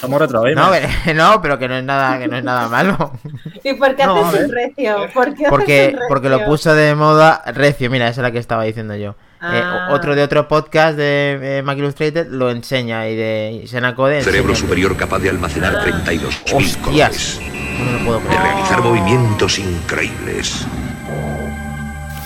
somos 0.00 0.20
retro 0.20 0.42
gamers. 0.42 0.60
No, 0.64 0.70
pero- 0.70 1.14
no, 1.16 1.42
pero 1.42 1.58
que 1.58 1.68
no 1.68 1.74
es 1.76 1.82
nada, 1.82 2.20
que 2.20 2.28
no 2.28 2.36
es 2.36 2.44
nada 2.44 2.68
malo. 2.68 3.12
¿Y 3.64 3.74
por 3.74 3.96
qué 3.96 4.04
No, 4.06 4.26
haces 4.26 4.44
un 4.44 4.52
recio? 4.52 4.96
¿Por 5.12 5.34
qué 5.34 5.46
Porque, 5.50 5.82
haces 5.88 5.94
un 5.94 6.08
porque 6.08 6.28
lo 6.28 6.36
recio? 6.38 6.50
puso 6.52 6.74
de 6.76 6.94
moda 6.94 7.42
recio, 7.52 7.90
mira, 7.90 8.06
esa 8.08 8.20
es 8.20 8.22
la 8.22 8.30
que 8.30 8.38
estaba 8.38 8.62
diciendo 8.62 8.94
yo. 8.94 9.16
Eh, 9.42 9.60
Ah. 9.60 9.88
otro 9.90 10.14
de 10.14 10.22
otro 10.22 10.46
podcast 10.46 10.96
de 10.96 11.58
eh, 11.58 11.62
Mac 11.62 11.76
Illustrated 11.76 12.28
lo 12.30 12.48
enseña 12.50 13.08
y 13.08 13.16
de 13.16 13.64
Senacode 13.66 14.22
Cerebro 14.22 14.54
superior 14.54 14.96
capaz 14.96 15.18
de 15.18 15.28
almacenar 15.30 15.74
Ah. 15.76 15.84
32.000 15.84 16.54
Hostias. 16.54 17.40
Colores. 17.76 17.78
No 17.78 17.84
me 17.84 17.92
lo 17.92 18.04
puedo 18.20 18.20
de 18.20 18.36
realizar 18.42 18.82
movimientos 18.82 19.58
increíbles, 19.58 20.66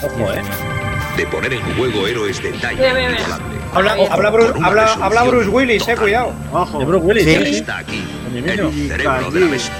Ojo, 0.01 0.33
eh. 0.33 0.41
de 1.17 1.27
poner 1.27 1.53
en 1.53 1.75
juego 1.75 2.07
héroes 2.07 2.41
de 2.41 2.53
talla 2.53 2.77
Mira, 2.77 2.93
mira, 2.93 3.09
mira. 3.09 3.21
inigualable. 3.21 3.59
Habla, 3.73 3.91
habla, 4.11 4.29
Bruce, 4.31 4.53
habla, 4.63 4.93
habla 4.93 5.23
Bruce 5.23 5.49
Willis, 5.49 5.87
eh, 5.87 5.95
cuidado. 5.95 6.33
Ojo. 6.51 6.79
De 6.79 6.85
Bruce 6.85 7.05
Willis, 7.05 7.23
Sí. 7.25 7.45
sí. 7.45 7.55
Está 7.57 7.77
aquí 7.79 8.03
el 8.33 8.89
cerebro 8.89 9.31
de 9.31 9.39
la 9.39 9.47
bestia. 9.47 9.73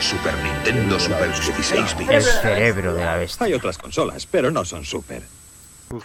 Super 0.00 0.32
Nintendo 0.42 0.98
Super 0.98 1.28
16 1.30 1.96
El 1.98 2.06
bits. 2.06 2.40
cerebro 2.40 2.94
de 2.94 3.04
la 3.04 3.16
bestia. 3.16 3.46
Hay 3.46 3.54
otras 3.54 3.76
consolas, 3.78 4.26
pero 4.26 4.50
no 4.50 4.64
son 4.64 4.84
super. 4.84 5.22
No, 5.90 5.98
Oh, 5.98 6.02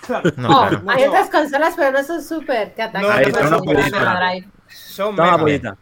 claro. 0.67 0.81
hay 0.89 1.03
otras 1.03 1.29
consolas, 1.29 1.73
pero 1.77 1.91
no 1.91 2.03
son 2.03 2.45
Drive. 2.45 2.73
Son 4.67 5.15
Toma, 5.15 5.37
pollita. 5.37 5.77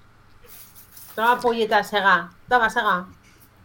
Toma 1.15 1.39
pullita, 1.39 1.83
Sega. 1.83 2.29
Toma, 2.53 2.69
Sega. 2.69 3.05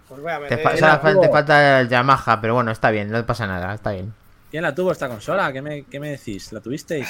Pues 0.09 0.23
voy 0.23 0.33
a 0.33 0.37
Te, 0.37 0.57
meter. 0.57 0.63
fa- 0.63 1.21
te 1.21 1.29
falta 1.29 1.81
el 1.81 1.89
Yamaha, 1.91 2.41
pero 2.41 2.55
bueno, 2.55 2.71
está 2.71 2.91
bien, 2.91 3.11
no 3.11 3.27
pasa 3.27 3.47
nada, 3.47 3.75
está 3.75 3.91
bien. 3.93 4.15
¿Quién 4.51 4.63
la 4.63 4.75
tuvo 4.75 4.93
esta 4.93 5.09
consola? 5.09 5.53
¿Qué 5.53 5.61
me, 5.61 5.85
qué 5.85 6.01
me 6.01 6.09
decís? 6.13 6.53
¿La 6.55 6.61
tuvisteis? 6.61 7.07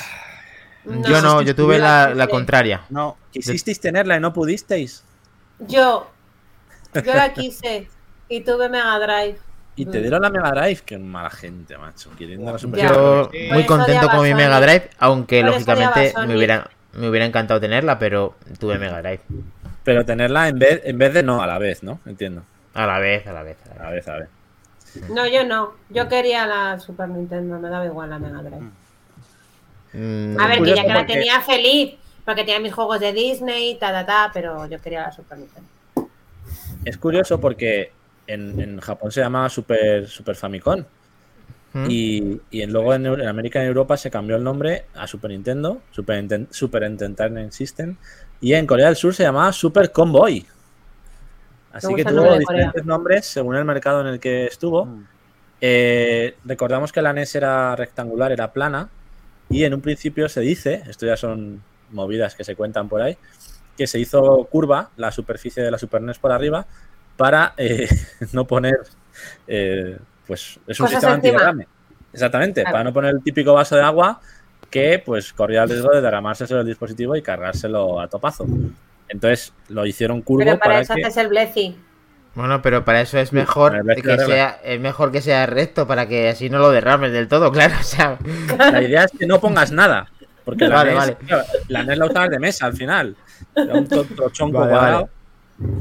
yo 0.85 1.23
no, 1.23 1.41
yo 1.43 1.55
tuve 1.55 1.79
la, 1.79 2.27
contraria. 2.29 2.81
No, 2.91 3.17
¿Quisisteis 3.31 3.79
tenerla 3.79 4.17
y 4.17 4.21
no 4.21 4.33
pudisteis? 4.33 5.05
Yo. 5.61 6.11
Yo 6.95 7.15
la 7.15 7.33
quise. 7.33 7.89
Y 8.29 8.41
tuve 8.41 8.69
Mega 8.69 8.99
Drive. 8.99 9.39
Y 9.77 9.87
te 9.87 10.01
dieron 10.01 10.21
la 10.23 10.31
Mega 10.31 10.51
Drive. 10.51 10.81
Qué 10.85 10.99
mala 10.99 11.31
gente, 11.31 11.79
macho. 11.79 12.11
Queriendo 12.19 12.51
la 12.51 12.59
Super. 12.59 12.89
Yo 12.93 13.31
Sí. 13.33 13.49
Muy 13.53 13.65
contento 13.67 14.09
con 14.09 14.25
mi 14.25 14.35
Mega. 14.35 14.61
Drive, 14.61 14.91
aunque 14.99 15.43
lógicamente 15.45 16.13
me 16.27 16.37
hubiera, 16.37 16.69
me 16.95 17.09
hubiera 17.09 17.27
encantado 17.27 17.61
tenerla, 17.61 18.01
pero 18.01 18.35
tuve 18.59 18.77
Mega 18.79 19.01
Drive. 19.01 19.21
Pero 19.89 20.05
tenerla 20.05 20.49
en 20.49 20.59
vez, 20.59 20.83
en 20.85 20.99
vez 20.99 21.15
de 21.15 21.23
no, 21.23 21.43
a 21.43 21.47
la 21.47 21.59
vez, 21.59 21.83
¿no? 21.83 21.99
Entiendo. 22.05 22.43
A 22.75 22.87
la 22.87 22.99
vez, 22.99 23.27
a 23.27 23.33
la 23.33 23.43
vez. 23.43 23.57
a 23.65 23.75
la 23.75 23.81
A 23.81 23.85
la 23.87 23.91
vez. 23.93 24.07
a 24.09 24.13
la 24.13 24.19
vez. 24.19 24.29
No, 25.11 25.27
yo 25.27 25.45
no. 25.45 25.73
Yo 25.89 26.09
quería 26.09 26.47
la 26.47 26.79
Super 26.79 27.09
Nintendo. 27.09 27.59
Me 27.59 27.69
daba 27.71 27.87
igual 27.87 28.11
la 28.11 28.19
Mega 28.19 28.43
Drive. 28.43 28.71
Mm, 29.95 30.39
A 30.41 30.47
ver, 30.49 30.63
que 30.63 30.75
ya 30.75 30.83
que 30.83 30.89
la 30.89 30.95
porque- 30.99 31.15
tenía 31.15 31.41
feliz. 31.41 31.95
Porque 32.25 32.43
tenía 32.45 32.61
mis 32.61 32.75
juegos 32.75 33.01
de 33.01 33.13
Disney, 33.15 33.77
ta, 33.77 33.91
ta, 33.93 34.05
ta. 34.05 34.31
Pero 34.35 34.67
yo 34.67 34.79
quería 34.81 35.03
la 35.03 35.13
Super 35.13 35.39
Nintendo. 35.39 35.69
Es 36.85 36.99
curioso 36.99 37.41
porque 37.41 37.93
en, 38.27 38.61
en 38.61 38.81
Japón 38.81 39.11
se 39.11 39.21
llamaba 39.21 39.49
Super, 39.49 40.07
Super 40.07 40.37
Famicom. 40.37 40.85
mm. 41.73 41.87
Y, 41.89 42.41
y 42.51 42.67
luego 42.67 42.93
en, 42.95 43.07
América 43.27 43.61
y 43.61 43.63
en 43.63 43.69
Europa 43.69 43.97
se 43.97 44.11
cambió 44.11 44.37
el 44.37 44.45
nombre 44.45 44.85
a 44.95 45.07
Super 45.07 45.31
Nintendo, 45.31 45.81
Super, 45.91 46.23
Inten- 46.23 46.49
Super 46.51 46.83
Entertainment 46.83 47.53
System. 47.53 47.97
Y 48.41 48.55
en 48.55 48.67
Corea 48.67 48.87
del 48.87 48.97
Sur 48.97 49.15
se 49.15 49.25
llamaba 49.25 49.53
Super 49.53 49.91
Comboy. 49.93 50.47
Así 51.73 51.95
que 51.95 52.05
tuvo 52.05 52.23
Corea. 52.23 52.39
diferentes 52.39 52.85
nombres 52.85 53.27
según 53.27 53.57
el 53.57 53.65
mercado 53.65 54.01
en 54.01 54.07
el 54.09 54.21
que 54.21 54.47
estuvo. 54.47 54.87
Mm. 54.87 55.05
Eh, 55.61 56.37
recordamos 56.45 56.93
que 56.93 57.03
la 57.03 57.13
NES 57.13 57.35
era 57.35 57.75
rectangular, 57.77 58.33
era 58.33 58.53
plana. 58.53 58.89
Y 59.51 59.65
en 59.65 59.75
un 59.75 59.81
principio 59.81 60.29
se 60.29 60.41
dice, 60.41 60.83
esto 60.89 61.07
ya 61.07 61.17
son 61.17 61.63
movidas 61.91 62.35
que 62.35 62.45
se 62.45 62.55
cuentan 62.55 62.89
por 62.89 63.01
ahí, 63.01 63.17
que 63.77 63.87
se 63.87 63.99
hizo 63.99 64.45
curva 64.51 64.91
la 64.97 65.11
superficie 65.11 65.63
de 65.63 65.71
la 65.71 65.79
Super 65.79 66.03
NES 66.03 66.19
por 66.19 66.33
arriba 66.33 66.67
para 67.17 67.55
eh, 67.57 67.89
no 68.33 68.47
poner, 68.47 68.77
eh, 69.47 69.97
pues 70.27 70.61
es 70.67 70.79
un 70.81 70.87
Cosas 70.87 71.01
sistema 71.01 71.15
antiderrame. 71.15 71.67
Exactamente, 72.13 72.63
Claro. 72.63 72.73
para 72.75 72.85
no 72.85 72.93
poner 72.93 73.15
el 73.15 73.23
típico 73.23 73.53
vaso 73.55 73.77
de 73.77 73.83
agua 73.83 74.21
que 74.71 75.03
pues 75.05 75.33
corría 75.33 75.63
el 75.63 75.69
riesgo 75.71 75.91
de 75.91 76.01
derramarse 76.01 76.47
sobre 76.47 76.61
el 76.63 76.67
dispositivo 76.67 77.17
y 77.17 77.23
cargárselo 77.23 78.01
a 78.01 78.09
topazo. 78.09 78.47
Entonces 79.09 79.53
lo 79.69 79.87
hicieron 79.87 80.21
curvo 80.23 80.45
Pero 80.45 80.59
para 80.59 80.71
para 80.71 80.81
eso 80.81 80.95
que... 80.95 81.03
haces 81.05 81.17
el 81.17 81.29
Bleci. 81.29 81.77
Bueno, 82.35 82.63
pero 82.63 82.85
para 82.85 83.01
eso 83.01 83.19
es 83.19 83.33
mejor 83.33 83.83
que 83.97 84.19
sea, 84.19 84.61
es 84.63 84.79
mejor 84.79 85.11
que 85.11 85.21
sea 85.23 85.47
recto 85.47 85.87
para 85.87 86.07
que 86.07 86.29
así 86.29 86.49
no 86.51 86.59
lo 86.59 86.71
derrames 86.71 87.11
del 87.13 87.27
todo, 87.27 87.51
claro. 87.53 87.75
O 87.81 87.83
sea, 87.83 88.19
La 88.71 88.83
idea 88.83 89.05
es 89.05 89.13
que 89.19 89.27
no 89.27 89.41
pongas 89.41 89.73
nada. 89.73 90.09
Porque 90.45 90.67
la, 90.69 90.77
Vale, 90.77 90.91
NES, 90.91 90.99
vale. 90.99 91.17
claro, 91.27 91.45
la 91.69 91.83
NES 91.85 91.99
la 91.99 92.07
usabas 92.07 92.31
de 92.31 92.39
mesa 92.39 92.67
al 92.67 92.73
final. 92.75 93.17
Era 93.55 93.75
un 93.75 93.87
to- 93.89 94.05
trochonco 94.05 94.59
Vale, 94.61 94.71
cuadrado. 94.71 95.09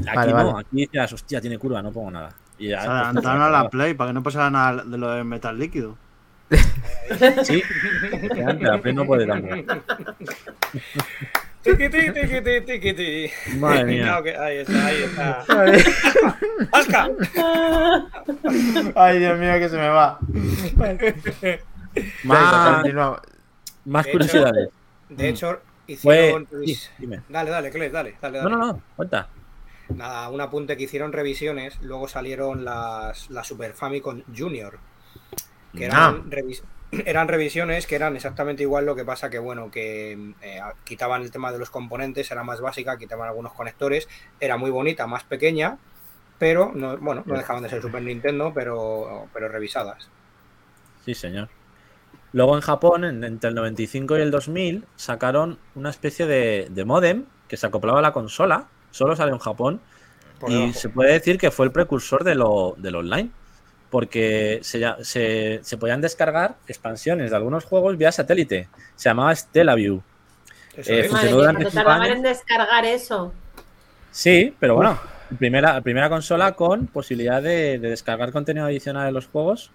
Aquí 0.06 0.16
Vale, 0.16 0.32
no, 0.32 0.52
vale. 0.52 0.66
aquí 0.66 0.80
decías, 0.84 1.12
hostia, 1.12 1.40
tiene 1.40 1.58
curva, 1.58 1.80
no 1.80 1.92
pongo 1.92 2.10
nada. 2.10 2.30
Y 2.58 2.68
ya, 2.68 2.80
se 2.80 2.86
pues, 2.88 2.98
adelantaron 2.98 3.42
a 3.42 3.50
la 3.50 3.68
Play 3.70 3.94
para 3.94 4.10
que 4.10 4.14
no 4.14 4.22
pasara 4.22 4.50
nada 4.50 4.82
de 4.84 4.98
lo 4.98 5.10
de 5.12 5.24
metal 5.24 5.58
líquido. 5.58 5.96
Sí, 7.42 7.62
efectivamente, 8.12 8.64
la 8.64 8.80
Play 8.80 8.94
no 8.94 9.04
puede 9.06 9.26
tampoco. 9.26 9.54
Tiquiti, 11.62 12.12
tiquiti, 12.12 12.60
tiquiti. 12.64 13.30
Madre 13.58 13.84
mía. 13.84 14.06
No, 14.06 14.22
que- 14.22 14.36
ahí 14.36 14.58
está, 14.58 14.86
ahí 14.86 15.02
está. 15.02 15.44
¡Asca! 16.72 17.08
Ay, 18.94 19.18
Dios 19.18 19.38
mío, 19.38 19.52
que 19.58 19.68
se 19.68 19.76
me 19.76 19.88
va. 19.88 20.18
Más, 22.24 22.74
Continuamos. 22.76 23.20
más 23.86 24.04
De 24.04 24.10
hecho, 24.10 24.18
curiosidades. 24.18 24.68
De 25.08 25.28
hecho, 25.28 25.60
Fue. 26.00 26.16
hicieron. 26.28 26.48
sí, 26.64 26.78
dime. 26.98 27.20
Dale, 27.28 27.50
dale, 27.50 27.70
Cles, 27.70 27.90
dale, 27.92 28.16
dale, 28.20 28.38
No, 28.42 28.44
dale. 28.50 28.56
no, 28.56 28.66
no, 28.72 28.82
cuenta. 28.96 29.28
Nada, 29.94 30.28
un 30.28 30.40
apunte 30.40 30.76
que 30.76 30.84
hicieron 30.84 31.12
revisiones, 31.12 31.78
luego 31.80 32.06
salieron 32.08 32.64
las, 32.64 33.30
las 33.30 33.46
Super 33.46 33.72
Famicom 33.72 34.22
Junior, 34.36 34.78
que 35.74 35.84
eran, 35.86 36.30
revis- 36.30 36.64
eran 36.90 37.28
revisiones 37.28 37.86
que 37.86 37.96
eran 37.96 38.16
exactamente 38.16 38.62
igual, 38.62 38.86
lo 38.86 38.96
que 38.96 39.04
pasa 39.04 39.30
que, 39.30 39.38
bueno, 39.38 39.70
que 39.70 40.34
eh, 40.40 40.60
quitaban 40.84 41.22
el 41.22 41.30
tema 41.30 41.52
de 41.52 41.58
los 41.58 41.70
componentes, 41.70 42.30
era 42.30 42.44
más 42.44 42.60
básica, 42.60 42.98
quitaban 42.98 43.28
algunos 43.28 43.54
conectores, 43.54 44.08
era 44.40 44.56
muy 44.56 44.70
bonita, 44.70 45.06
más 45.06 45.24
pequeña, 45.24 45.78
pero, 46.38 46.72
no, 46.74 46.98
bueno, 46.98 47.24
no 47.28 47.36
dejaban 47.36 47.62
de 47.62 47.68
ser 47.70 47.82
Super 47.82 48.02
Nintendo, 48.02 48.52
pero, 48.54 49.30
pero 49.32 49.48
revisadas. 49.48 50.12
Sí, 51.04 51.14
señor. 51.14 51.50
Luego 52.32 52.56
en 52.56 52.62
Japón, 52.62 53.04
en- 53.04 53.24
entre 53.24 53.50
el 53.50 53.56
95 53.56 54.18
y 54.18 54.22
el 54.22 54.30
2000, 54.32 54.88
sacaron 54.96 55.60
una 55.74 55.90
especie 55.90 56.26
de, 56.26 56.68
de 56.70 56.84
modem 56.86 57.26
que 57.48 57.58
se 57.58 57.66
acoplaba 57.66 58.00
a 58.00 58.02
la 58.02 58.12
consola. 58.12 58.72
Solo 58.90 59.16
salió 59.16 59.34
en 59.34 59.40
Japón. 59.40 59.82
Por 60.38 60.52
y 60.52 60.52
debajo. 60.52 60.74
se 60.74 60.90
puede 60.90 61.12
decir 61.14 61.38
que 61.38 61.50
fue 61.52 61.66
el 61.66 61.72
precursor 61.72 62.24
de 62.24 62.34
lo, 62.36 62.74
del 62.78 62.96
online. 62.96 63.32
Porque 63.90 64.60
se, 64.62 64.84
se, 65.02 65.60
se 65.62 65.76
podían 65.78 66.00
descargar 66.00 66.56
expansiones 66.66 67.30
de 67.30 67.36
algunos 67.36 67.64
juegos 67.64 67.96
vía 67.96 68.12
satélite. 68.12 68.68
Se 68.96 69.08
llamaba 69.08 69.34
Stellaview. 69.34 70.02
Eh, 70.76 71.08
tardaban 71.10 72.04
en 72.04 72.22
descargar 72.22 72.84
eso. 72.84 73.32
Sí, 74.10 74.54
pero 74.60 74.74
bueno, 74.74 74.98
primera, 75.38 75.80
primera 75.80 76.08
consola 76.08 76.52
con 76.52 76.86
posibilidad 76.86 77.42
de, 77.42 77.78
de 77.78 77.90
descargar 77.90 78.30
contenido 78.32 78.66
adicional 78.66 79.06
de 79.06 79.12
los 79.12 79.26
juegos 79.26 79.70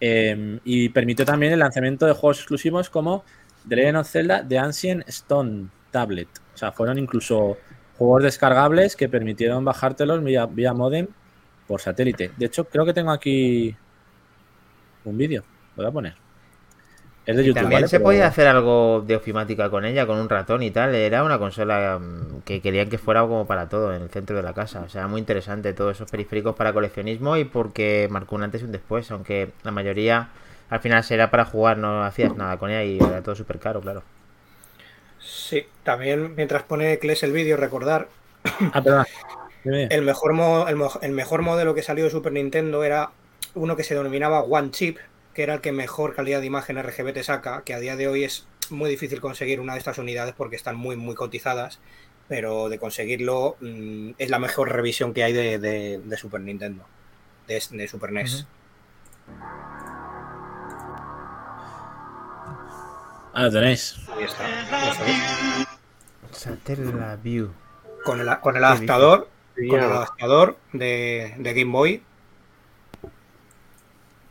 eh, 0.00 0.58
y 0.64 0.88
permitió 0.88 1.24
también 1.24 1.52
el 1.52 1.58
lanzamiento 1.58 2.06
de 2.06 2.12
juegos 2.12 2.38
exclusivos 2.38 2.88
como 2.88 3.24
The 3.68 3.76
Legend 3.76 3.98
of 3.98 4.08
Zelda 4.08 4.46
The 4.46 4.58
Ancient 4.58 5.08
Stone 5.08 5.68
Tablet. 5.90 6.28
O 6.54 6.56
sea, 6.56 6.72
fueron 6.72 6.98
incluso 6.98 7.58
juegos 7.98 8.22
descargables 8.22 8.96
que 8.96 9.08
permitieron 9.08 9.64
bajártelos 9.64 10.24
vía, 10.24 10.46
vía 10.46 10.72
modem 10.72 11.08
por 11.70 11.80
satélite. 11.80 12.32
De 12.36 12.46
hecho, 12.46 12.64
creo 12.64 12.84
que 12.84 12.92
tengo 12.92 13.12
aquí 13.12 13.76
un 15.04 15.16
vídeo. 15.16 15.44
Lo 15.76 15.84
voy 15.84 15.86
a 15.90 15.92
poner. 15.92 16.14
Es 17.24 17.36
de 17.36 17.42
Y 17.42 17.46
YouTube. 17.46 17.60
también 17.60 17.76
¿vale? 17.82 17.88
se 17.88 17.98
Pero- 17.98 18.04
podía 18.06 18.26
hacer 18.26 18.48
algo 18.48 19.04
de 19.06 19.14
ofimática 19.14 19.70
con 19.70 19.84
ella, 19.84 20.04
con 20.04 20.18
un 20.18 20.28
ratón 20.28 20.64
y 20.64 20.72
tal. 20.72 20.96
Era 20.96 21.22
una 21.22 21.38
consola 21.38 22.00
mm, 22.00 22.40
que 22.44 22.60
querían 22.60 22.88
que 22.90 22.98
fuera 22.98 23.20
como 23.22 23.46
para 23.46 23.68
todo 23.68 23.94
en 23.94 24.02
el 24.02 24.08
centro 24.10 24.34
de 24.36 24.42
la 24.42 24.52
casa. 24.52 24.80
O 24.80 24.88
sea, 24.88 25.06
muy 25.06 25.20
interesante 25.20 25.72
todos 25.72 25.96
esos 25.96 26.10
periféricos 26.10 26.56
para 26.56 26.72
coleccionismo 26.72 27.36
y 27.36 27.44
porque 27.44 28.08
marcó 28.10 28.34
un 28.34 28.42
antes 28.42 28.62
y 28.62 28.64
un 28.64 28.72
después. 28.72 29.08
Aunque 29.12 29.52
la 29.62 29.70
mayoría 29.70 30.30
al 30.70 30.80
final 30.80 31.04
será 31.04 31.30
para 31.30 31.44
jugar, 31.44 31.78
no 31.78 32.02
hacías 32.02 32.34
nada 32.34 32.56
con 32.56 32.70
ella 32.70 32.82
y 32.82 32.98
era 32.98 33.22
todo 33.22 33.36
súper 33.36 33.60
caro, 33.60 33.80
claro. 33.80 34.02
Sí, 35.20 35.66
también 35.84 36.34
mientras 36.34 36.64
pone 36.64 36.98
Cles 36.98 37.22
el 37.22 37.30
vídeo, 37.32 37.56
recordar 37.56 38.08
Ah, 38.72 38.82
perdona. 38.82 39.06
El 39.90 40.02
mejor, 40.02 40.32
mo- 40.32 40.66
el, 40.68 40.76
mo- 40.76 40.98
el 41.02 41.12
mejor 41.12 41.42
modelo 41.42 41.74
que 41.74 41.82
salió 41.82 42.04
de 42.04 42.10
Super 42.10 42.32
Nintendo 42.32 42.82
era 42.84 43.10
uno 43.54 43.76
que 43.76 43.84
se 43.84 43.94
denominaba 43.94 44.42
One 44.42 44.70
Chip, 44.70 44.98
que 45.34 45.42
era 45.42 45.54
el 45.54 45.60
que 45.60 45.72
mejor 45.72 46.14
calidad 46.14 46.40
de 46.40 46.46
imagen 46.46 46.78
RGB 46.82 47.12
te 47.12 47.22
saca, 47.22 47.62
que 47.62 47.74
a 47.74 47.80
día 47.80 47.96
de 47.96 48.08
hoy 48.08 48.24
es 48.24 48.46
muy 48.70 48.88
difícil 48.90 49.20
conseguir 49.20 49.60
una 49.60 49.72
de 49.74 49.78
estas 49.80 49.98
unidades 49.98 50.34
porque 50.36 50.56
están 50.56 50.76
muy, 50.76 50.96
muy 50.96 51.14
cotizadas, 51.14 51.80
pero 52.28 52.68
de 52.68 52.78
conseguirlo 52.78 53.56
mm, 53.60 54.10
es 54.18 54.30
la 54.30 54.38
mejor 54.38 54.70
revisión 54.72 55.12
que 55.12 55.24
hay 55.24 55.32
de, 55.32 55.58
de- 55.58 56.00
de 56.04 56.16
Super 56.16 56.40
Nintendo, 56.40 56.84
de, 57.48 57.62
de 57.70 57.88
Super 57.88 58.12
NES. 58.12 58.46
Ah, 63.32 63.44
lo 63.44 63.50
tenéis. 63.50 63.96
Ahí 64.16 64.24
está. 64.24 64.90
Eso 64.90 65.04
es. 66.32 66.36
Satellaview. 66.38 67.50
Con 68.04 68.20
el, 68.20 68.38
con 68.40 68.56
el 68.56 68.64
adaptador, 68.64 69.28
con 69.68 69.78
el 69.80 69.84
adaptador 69.86 70.56
de, 70.72 71.34
de 71.38 71.54
Game 71.54 71.72
Boy, 71.72 72.02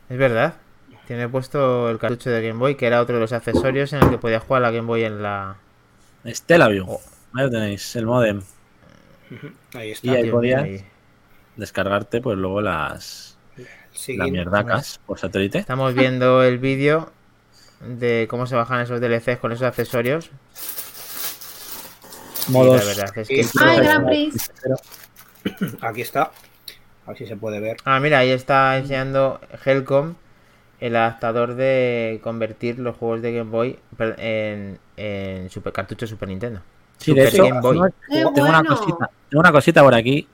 Es 0.08 0.18
verdad. 0.18 0.54
Tiene 1.06 1.28
puesto 1.28 1.90
el 1.90 1.98
cartucho 1.98 2.30
de 2.30 2.40
Game 2.46 2.58
Boy, 2.58 2.76
que 2.76 2.86
era 2.86 3.00
otro 3.00 3.16
de 3.16 3.20
los 3.20 3.32
accesorios 3.32 3.92
en 3.92 4.02
el 4.02 4.10
que 4.10 4.18
podía 4.18 4.38
jugar 4.40 4.62
la 4.62 4.70
Game 4.70 4.86
Boy 4.86 5.04
en 5.04 5.22
la. 5.22 5.56
Stellaview. 6.26 6.86
Ahí 7.34 7.44
lo 7.44 7.50
tenéis, 7.50 7.96
el 7.96 8.06
modem. 8.06 8.42
Ahí 9.74 9.90
está. 9.92 10.06
Y 10.06 10.10
ahí 10.10 10.30
podías 10.30 10.62
ahí. 10.62 10.84
descargarte 11.56 12.20
pues 12.20 12.36
luego 12.38 12.60
las, 12.60 13.36
las 14.08 14.30
mierdacas 14.30 15.00
por 15.06 15.18
satélite. 15.18 15.58
Estamos 15.58 15.94
viendo 15.94 16.42
el 16.44 16.58
vídeo 16.58 17.10
de 17.80 18.26
cómo 18.30 18.46
se 18.46 18.54
bajan 18.56 18.80
esos 18.80 19.00
DLCs 19.00 19.38
con 19.38 19.50
esos 19.52 19.62
accesorios. 19.66 20.30
Y 22.48 22.52
Modos- 22.52 22.80
la 22.80 22.84
verdad 22.84 23.18
es 23.18 23.26
Sí. 23.28 23.34
que... 23.36 23.46
Ay, 23.64 23.78
Gran 23.80 24.06
Prix. 24.06 24.50
Aquí 25.80 26.00
está. 26.02 26.30
A 27.06 27.10
ver 27.10 27.18
si 27.18 27.26
se 27.26 27.36
puede 27.36 27.60
ver. 27.60 27.76
Ah, 27.84 27.98
mira, 28.00 28.18
ahí 28.18 28.30
está 28.30 28.76
enseñando 28.76 29.40
Helcom 29.64 30.14
el 30.80 30.96
adaptador 30.96 31.54
de 31.54 32.20
convertir 32.22 32.78
los 32.78 32.96
juegos 32.96 33.20
de 33.22 33.32
Game 33.32 33.50
Boy 33.50 33.78
en, 33.98 34.78
en 34.96 35.50
super, 35.50 35.72
cartucho 35.72 36.06
Super 36.06 36.28
Nintendo. 36.28 36.60
Sí, 36.98 37.12
de 37.14 37.30
Super 37.30 37.34
hecho, 37.34 37.44
Game 37.48 37.60
Boy. 37.60 37.78
no, 37.78 37.86
¡Qué 37.88 38.24
tengo, 38.34 38.48
una 38.48 38.64
cosita, 38.64 39.10
tengo 39.28 39.40
una 39.40 39.52
cosita 39.52 39.82
por 39.82 39.94
aquí. 39.94 40.26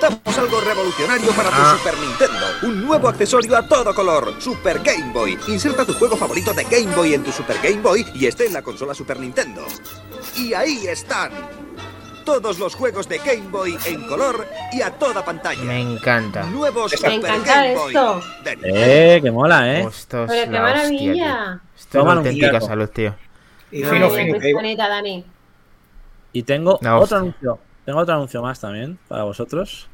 Damos 0.00 0.38
algo 0.38 0.60
revolucionario 0.62 1.30
para 1.32 1.50
tu 1.50 1.56
Ah. 1.58 1.76
Super 1.78 1.98
Nintendo. 1.98 2.46
Un 2.62 2.86
nuevo 2.86 3.08
accesorio 3.08 3.56
a 3.56 3.68
todo 3.68 3.94
color. 3.94 4.34
Super 4.40 4.78
Game 4.82 5.12
Boy. 5.12 5.38
Inserta 5.48 5.84
tu 5.84 5.92
juego 5.92 6.16
favorito 6.16 6.54
de 6.54 6.64
Game 6.64 6.94
Boy 6.96 7.12
en 7.12 7.22
tu 7.22 7.30
Super 7.30 7.56
Game 7.62 7.82
Boy 7.82 8.06
y 8.14 8.26
esté 8.26 8.46
en 8.46 8.54
la 8.54 8.62
consola 8.62 8.94
Super 8.94 9.20
Nintendo. 9.20 9.62
Y 10.38 10.54
ahí 10.54 10.86
están. 10.86 11.32
Todos 12.24 12.58
los 12.58 12.74
juegos 12.74 13.08
de 13.08 13.18
Game 13.18 13.48
Boy 13.50 13.76
en 13.86 14.06
color 14.06 14.46
y 14.72 14.80
a 14.80 14.90
toda 14.92 15.24
pantalla. 15.24 15.62
Me 15.62 15.80
encanta. 15.80 16.44
Nuevos 16.44 16.90
Me 16.92 16.96
Super 16.96 17.12
encanta 17.12 17.54
Game 17.62 17.74
Boy. 17.74 17.94
esto. 17.94 18.22
de 18.44 19.16
Eh, 19.16 19.20
que 19.22 19.30
mola, 19.30 19.72
eh. 19.72 19.80
Esto 19.82 20.24
es 20.24 20.30
Pero 20.30 20.44
qué 20.46 20.50
la 20.58 20.64
hostia, 20.64 20.88
tío. 20.88 20.98
maravilla. 20.98 21.60
Esto 21.76 21.98
es 21.98 22.02
una 22.04 22.12
un 22.12 22.18
auténtica 22.18 22.60
salud, 22.60 22.88
tío. 22.88 23.14
Y 23.70 23.82
Ay, 23.82 23.90
fino, 23.90 24.10
fino, 24.10 24.28
muy 24.30 24.40
que- 24.40 24.54
bonita, 24.54 24.88
Dani. 24.88 25.24
Y 26.32 26.42
tengo 26.44 26.78
La 26.80 26.94
otro 26.94 27.02
hostia. 27.04 27.18
anuncio. 27.18 27.58
Tengo 27.84 27.98
otro 28.00 28.14
anuncio 28.14 28.42
más 28.42 28.58
también 28.60 28.98
para 29.08 29.24
vosotros. 29.24 29.88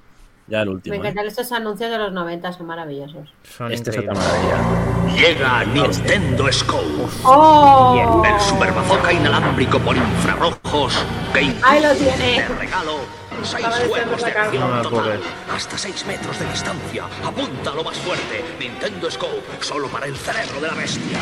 Ya 0.51 0.63
el 0.63 0.69
último. 0.69 0.93
Me 0.93 0.97
¿eh? 0.97 1.01
encantan 1.01 1.27
estos 1.27 1.53
anuncios 1.53 1.91
de 1.91 1.99
los 1.99 2.13
90, 2.13 2.53
son 2.53 2.67
maravillosos. 2.67 3.33
Son 3.57 3.71
Este 3.73 3.91
es 3.91 3.99
otra 3.99 4.15
maravilla. 4.15 5.17
Llega 5.17 5.65
Nintendo 5.65 6.53
Scope. 6.53 6.85
¡Oh! 7.23 8.23
El 8.27 8.41
super 8.41 8.73
bazooka 8.73 9.13
inalámbrico 9.13 9.79
por 9.79 9.97
infrarrojos. 9.97 11.05
Game 11.33 11.55
¡Ahí 11.63 11.81
lo 11.83 11.95
tiene! 11.95 12.43
de 12.43 12.49
regalo. 12.49 12.97
Seis 13.43 13.65
juegos 13.89 14.23
de 14.25 14.31
acción 14.33 14.61
No 14.61 14.77
me 14.77 14.83
lo 14.83 14.91
puedo 14.91 15.03
total. 15.05 15.21
Hasta 15.55 15.79
6 15.79 16.07
metros 16.07 16.39
de 16.39 16.45
distancia. 16.47 17.05
Apunta 17.25 17.71
lo 17.75 17.85
más 17.85 17.97
fuerte. 17.99 18.45
Nintendo 18.59 19.11
Scope. 19.11 19.43
Solo 19.61 19.89
para 19.89 20.07
el 20.07 20.17
cerebro 20.17 20.61
de 20.61 20.67
la 20.67 20.75
bestia. 20.75 21.19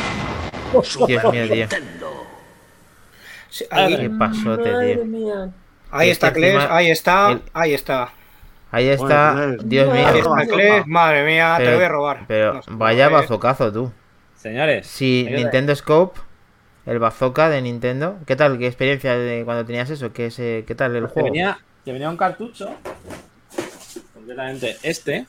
Super 0.83 1.07
Dios 1.07 1.33
mío. 1.33 1.55
Nintendo. 1.55 2.25
Sí, 3.49 3.65
ahí, 3.71 3.95
Qué 3.95 4.09
pasote, 4.09 4.71
Madre 4.71 4.95
tío. 4.95 5.05
mía. 5.05 5.49
ahí 5.91 6.09
Es 6.09 6.13
está 6.17 6.33
que 6.33 6.39
Kles, 6.39 6.65
ahí 6.69 6.89
está, 6.91 7.39
ahí 7.53 7.73
está. 7.73 8.09
Ahí 8.71 8.87
está, 8.87 9.55
Dios 9.63 9.91
mío. 9.91 10.07
está 10.09 10.83
madre 10.85 11.25
mía, 11.25 11.55
te 11.57 11.73
voy 11.73 11.83
a 11.83 11.89
robar. 11.89 12.25
Pero 12.27 12.53
No 12.67 12.77
vaya 12.77 13.07
eh, 13.07 13.09
bazocazo 13.09 13.71
tú. 13.71 13.91
Señores. 14.35 14.85
Si 14.87 15.25
ayuda. 15.27 15.39
Nintendo 15.41 15.75
Scope, 15.75 16.19
el 16.85 16.99
bazooka 16.99 17.49
de 17.49 17.61
Nintendo, 17.61 18.19
¿qué 18.27 18.35
tal? 18.35 18.57
¿Qué 18.59 18.67
experiencia 18.67 19.15
de 19.17 19.43
cuando 19.43 19.65
tenías 19.65 19.89
eso? 19.89 20.13
¿Qué, 20.13 20.29
se- 20.31 20.63
qué 20.67 20.75
tal 20.75 20.95
el 20.95 21.07
juego? 21.07 21.25
venía, 21.27 21.57
te 21.83 21.91
venía 21.91 22.09
un 22.09 22.17
cartucho. 22.17 22.69
Completamente 24.13 24.77
este. 24.83 25.25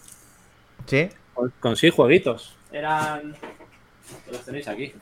¿Sí? 0.87 1.09
Con, 1.35 1.53
con 1.61 1.77
seis 1.77 1.95
jueguitos. 1.95 2.57
Eran. 2.71 3.35
Los 4.31 4.45
tenéis 4.45 4.69
aquí. 4.69 4.93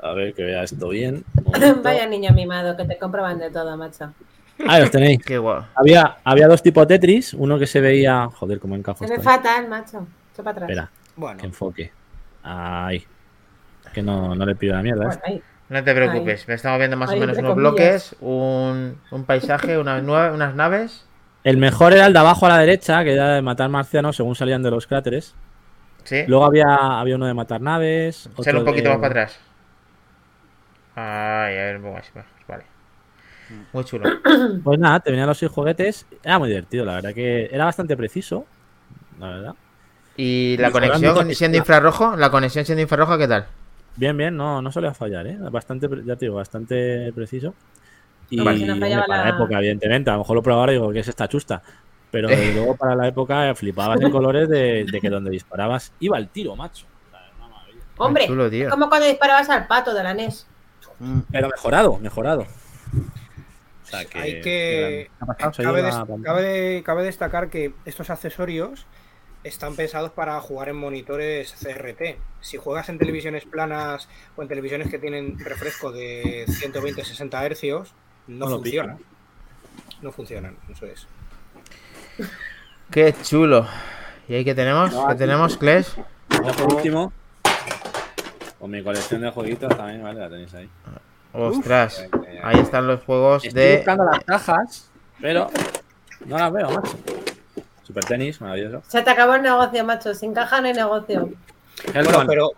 A 0.00 0.12
ver 0.12 0.34
que 0.34 0.44
vea 0.44 0.62
esto 0.62 0.88
bien. 0.88 1.24
Vaya 1.82 2.06
niño 2.06 2.32
mimado, 2.32 2.76
que 2.76 2.84
te 2.84 2.98
comproban 2.98 3.38
de 3.38 3.50
todo, 3.50 3.76
macho. 3.76 4.12
Ahí 4.68 4.80
los 4.80 4.90
tenéis. 4.90 5.24
Qué 5.24 5.38
guau. 5.38 5.64
Había, 5.74 6.18
había 6.24 6.46
dos 6.48 6.62
tipos 6.62 6.86
Tetris. 6.86 7.34
Uno 7.34 7.58
que 7.58 7.66
se 7.66 7.80
veía. 7.80 8.28
Joder, 8.28 8.60
cómo 8.60 8.76
encajo 8.76 8.98
Se 9.04 9.06
ve 9.10 9.16
esto. 9.16 9.28
ahí. 9.28 9.36
fatal, 9.36 9.68
macho. 9.68 10.06
Echa 10.32 10.42
para 10.42 10.50
atrás. 10.52 10.70
Espera, 10.70 10.90
Bueno, 11.16 11.38
que 11.38 11.46
enfoque. 11.46 11.92
Ahí. 12.42 13.04
Que 13.92 14.02
no, 14.02 14.34
no 14.34 14.46
le 14.46 14.54
pido 14.54 14.74
la 14.74 14.82
mierda. 14.82 15.04
¿eh? 15.04 15.06
Bueno, 15.06 15.22
ahí. 15.24 15.42
No 15.68 15.82
te 15.82 15.94
preocupes, 15.94 16.46
me 16.48 16.54
estamos 16.54 16.78
viendo 16.78 16.96
más 16.98 17.10
Ahí, 17.10 17.16
o 17.16 17.20
menos 17.20 17.38
unos 17.38 17.50
comillas. 17.54 17.72
bloques, 17.72 18.16
un, 18.20 18.98
un 19.10 19.24
paisaje, 19.24 19.78
unas, 19.78 20.02
unas 20.02 20.54
naves. 20.54 21.06
El 21.44 21.56
mejor 21.56 21.94
era 21.94 22.06
el 22.06 22.12
de 22.12 22.18
abajo 22.18 22.44
a 22.44 22.50
la 22.50 22.58
derecha, 22.58 23.02
que 23.04 23.14
era 23.14 23.34
de 23.34 23.42
matar 23.42 23.70
marcianos 23.70 24.16
según 24.16 24.34
salían 24.34 24.62
de 24.62 24.70
los 24.70 24.86
cráteres. 24.86 25.34
Sí. 26.04 26.24
Luego 26.26 26.44
había, 26.44 26.66
había 27.00 27.16
uno 27.16 27.26
de 27.26 27.32
matar 27.34 27.60
naves. 27.62 28.28
Otro 28.36 28.58
un 28.58 28.64
poquito 28.66 28.90
de- 28.90 28.94
más 28.96 29.00
para 29.08 29.22
atrás. 29.22 29.38
Ay, 30.94 31.56
a 31.56 31.62
ver, 31.64 31.76
un 31.76 31.82
poco 31.82 31.94
más. 31.94 32.12
Muy 33.72 33.84
chulo. 33.86 34.08
Pues 34.62 34.78
nada, 34.78 35.00
te 35.00 35.10
venían 35.10 35.26
los 35.28 35.38
seis 35.38 35.50
juguetes. 35.50 36.06
Era 36.22 36.38
muy 36.38 36.48
divertido, 36.48 36.84
la 36.84 36.94
verdad 36.94 37.14
que 37.14 37.48
era 37.52 37.64
bastante 37.64 37.96
preciso. 37.96 38.46
La 39.18 39.28
verdad. 39.28 39.54
¿Y 40.16 40.56
la 40.58 40.70
conexión 40.70 41.34
siendo 41.34 41.58
infrarrojo? 41.58 42.16
¿La 42.16 42.30
conexión 42.30 42.64
siendo 42.64 42.82
infrarroja 42.82 43.16
qué 43.18 43.28
tal? 43.28 43.46
Bien, 43.96 44.16
bien, 44.16 44.36
no, 44.36 44.60
no 44.62 44.72
solía 44.72 44.94
fallar, 44.94 45.26
¿eh? 45.26 45.36
Bastante, 45.50 45.88
ya 46.04 46.16
te 46.16 46.26
digo, 46.26 46.36
bastante 46.36 47.12
preciso. 47.14 47.54
Y 48.30 48.36
no 48.36 48.44
para 48.44 48.56
la 48.56 49.06
la- 49.06 49.28
época, 49.28 49.58
evidentemente, 49.58 50.08
a 50.10 50.14
lo 50.14 50.20
mejor 50.20 50.36
lo 50.36 50.42
pruebo 50.42 50.60
ahora 50.60 50.72
y 50.72 50.76
digo 50.76 50.90
que 50.92 51.00
es 51.00 51.08
esta 51.08 51.28
chusta. 51.28 51.62
Pero 52.10 52.28
luego 52.54 52.76
para 52.76 52.94
la 52.94 53.08
época 53.08 53.54
flipabas 53.54 54.00
en 54.00 54.10
colores 54.10 54.48
de, 54.48 54.84
de 54.90 55.00
que 55.00 55.10
donde 55.10 55.30
disparabas 55.30 55.92
iba 56.00 56.16
el 56.18 56.28
tiro, 56.28 56.56
macho. 56.56 56.86
O 56.86 57.10
sea, 57.10 57.20
era 57.26 57.34
una 57.38 57.48
maravilla. 57.48 57.80
Hombre, 57.98 58.26
chulo, 58.26 58.46
es 58.46 58.68
como 58.70 58.88
cuando 58.88 59.06
disparabas 59.06 59.48
al 59.50 59.66
pato 59.66 59.94
de 59.94 60.02
la 60.02 60.14
NES. 60.14 60.46
Mm. 60.98 61.20
Pero 61.30 61.48
mejorado, 61.48 61.98
mejorado. 61.98 62.46
O 63.92 63.96
sea 63.96 64.04
que. 64.06 64.18
hay 64.18 64.40
que. 64.40 65.10
Ha 65.20 65.50
Cabe, 65.50 65.82
des- 65.82 65.94
destacar 67.04 67.50
que 67.50 67.74
estos 67.84 68.10
accesorios 68.10 68.86
están 69.44 69.74
pensados 69.76 70.12
para 70.12 70.40
jugar 70.40 70.68
en 70.68 70.76
monitores 70.76 71.52
CRT. 71.60 72.16
Si 72.40 72.56
juegas 72.56 72.88
en 72.88 72.98
televisiones 72.98 73.44
planas 73.44 74.08
o 74.36 74.42
en 74.42 74.48
televisiones 74.48 74.88
que 74.88 74.98
tienen 74.98 75.38
refresco 75.38 75.92
de 75.92 76.46
120-60 76.46 77.42
hercios, 77.44 77.94
no, 78.28 78.46
No 78.48 78.56
funcionan. 78.56 78.98
No 80.00 80.12
funcionan, 80.12 80.56
eso 80.70 80.86
es. 80.86 81.06
Qué 82.90 83.14
chulo. 83.22 83.66
¿Y 84.28 84.34
ahí 84.34 84.44
qué 84.44 84.54
tenemos? 84.54 84.92
No, 84.92 85.08
¿Qué 85.08 85.14
tenemos? 85.16 85.58
Ya 86.30 86.52
por 86.52 86.74
último. 86.74 87.12
Con 88.58 88.70
mi 88.70 88.82
colección 88.82 89.20
de 89.22 89.30
jueguitos 89.30 89.76
también, 89.76 90.02
¿vale? 90.02 90.20
La 90.20 90.28
tenéis 90.30 90.54
ahí. 90.54 90.68
Ostras. 91.32 92.06
Uf. 92.12 92.22
Ahí 92.42 92.58
están 92.58 92.86
los 92.86 93.02
juegos 93.04 93.44
Estoy 93.44 93.62
de. 93.62 93.76
buscando 93.76 94.04
las 94.04 94.24
cajas, 94.24 94.90
pero 95.20 95.48
no 96.26 96.38
las 96.38 96.52
veo, 96.52 96.70
macho. 96.70 96.98
Super 97.84 98.04
tenis, 98.04 98.40
maravilloso. 98.40 98.82
Se 98.88 99.02
te 99.02 99.10
acabó 99.10 99.34
el 99.34 99.42
negocio, 99.42 99.84
macho. 99.84 100.14
Sin 100.14 100.34
caja 100.34 100.60
no 100.60 100.66
hay 100.68 100.74
negocio. 100.74 101.30
Bueno, 101.92 102.24
pero. 102.26 102.50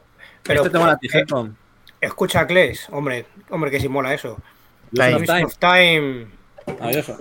Pero 0.42 0.60
este 0.60 0.70
tengo 0.70 0.86
la 0.86 0.98
eh, 1.00 1.08
Hellman. 1.10 1.56
escucha, 2.00 2.46
Kles, 2.46 2.88
hombre, 2.90 3.26
hombre, 3.50 3.70
que 3.70 3.80
si 3.80 3.88
mola 3.88 4.12
eso. 4.12 4.38
Time. 4.94 5.14
Time. 5.22 5.26
Time. 5.26 5.44
of 5.44 5.56
Time. 5.58 6.26
Maravilloso. 6.78 7.18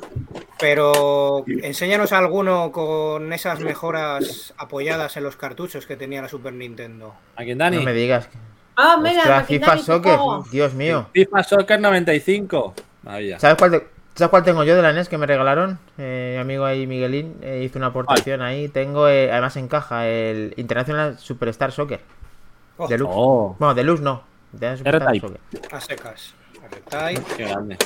Pero 0.59 1.43
enséñanos 1.47 2.11
alguno 2.13 2.71
con 2.71 3.31
esas 3.33 3.59
mejoras 3.59 4.53
apoyadas 4.57 5.17
en 5.17 5.23
los 5.23 5.35
cartuchos 5.35 5.85
que 5.85 5.95
tenía 5.95 6.21
la 6.21 6.29
Super 6.29 6.53
Nintendo. 6.53 7.15
¿A 7.35 7.43
quién, 7.43 7.57
Dani? 7.57 7.77
No 7.77 7.83
me 7.83 7.93
digas. 7.93 8.29
Ah, 8.75 8.97
mira, 9.01 9.19
Ostras, 9.19 9.47
FIFA 9.47 9.77
Soccer. 9.77 10.15
juego. 10.17 10.45
Dios 10.51 10.73
mío. 10.73 11.07
FIFA 11.13 11.43
Soccer 11.43 11.79
95. 11.79 12.73
Maravilla. 13.03 13.39
¿Sabes 13.39 13.57
cuál, 13.57 13.71
te- 13.71 13.87
¿Sabes 14.15 14.29
cuál 14.29 14.43
tengo 14.43 14.63
yo 14.63 14.75
de 14.75 14.81
la 14.81 14.93
NES 14.93 15.09
que 15.09 15.17
me 15.17 15.25
regalaron? 15.25 15.79
Eh, 15.97 16.33
mi 16.35 16.41
amigo 16.41 16.65
ahí, 16.65 16.85
Miguelín, 16.87 17.35
eh, 17.41 17.63
hizo 17.65 17.77
una 17.79 17.87
aportación 17.87 18.41
ahí. 18.41 18.67
Tengo, 18.69 19.07
eh, 19.07 19.31
además 19.31 19.55
en 19.57 19.67
caja, 19.67 20.07
el 20.07 20.53
International 20.57 21.17
Superstar 21.19 21.71
Soccer. 21.71 21.99
Oh, 22.77 22.87
Deluxe. 22.87 23.13
Oh, 23.15 23.55
Bueno, 23.59 23.73
Deluxe 23.75 24.01
no. 24.01 24.23
International 24.53 25.15
Superstar. 25.15 25.39
Soccer. 25.59 25.75
a 25.75 25.81
secas. 25.81 26.33
Qué 27.37 27.45
grande. 27.45 27.77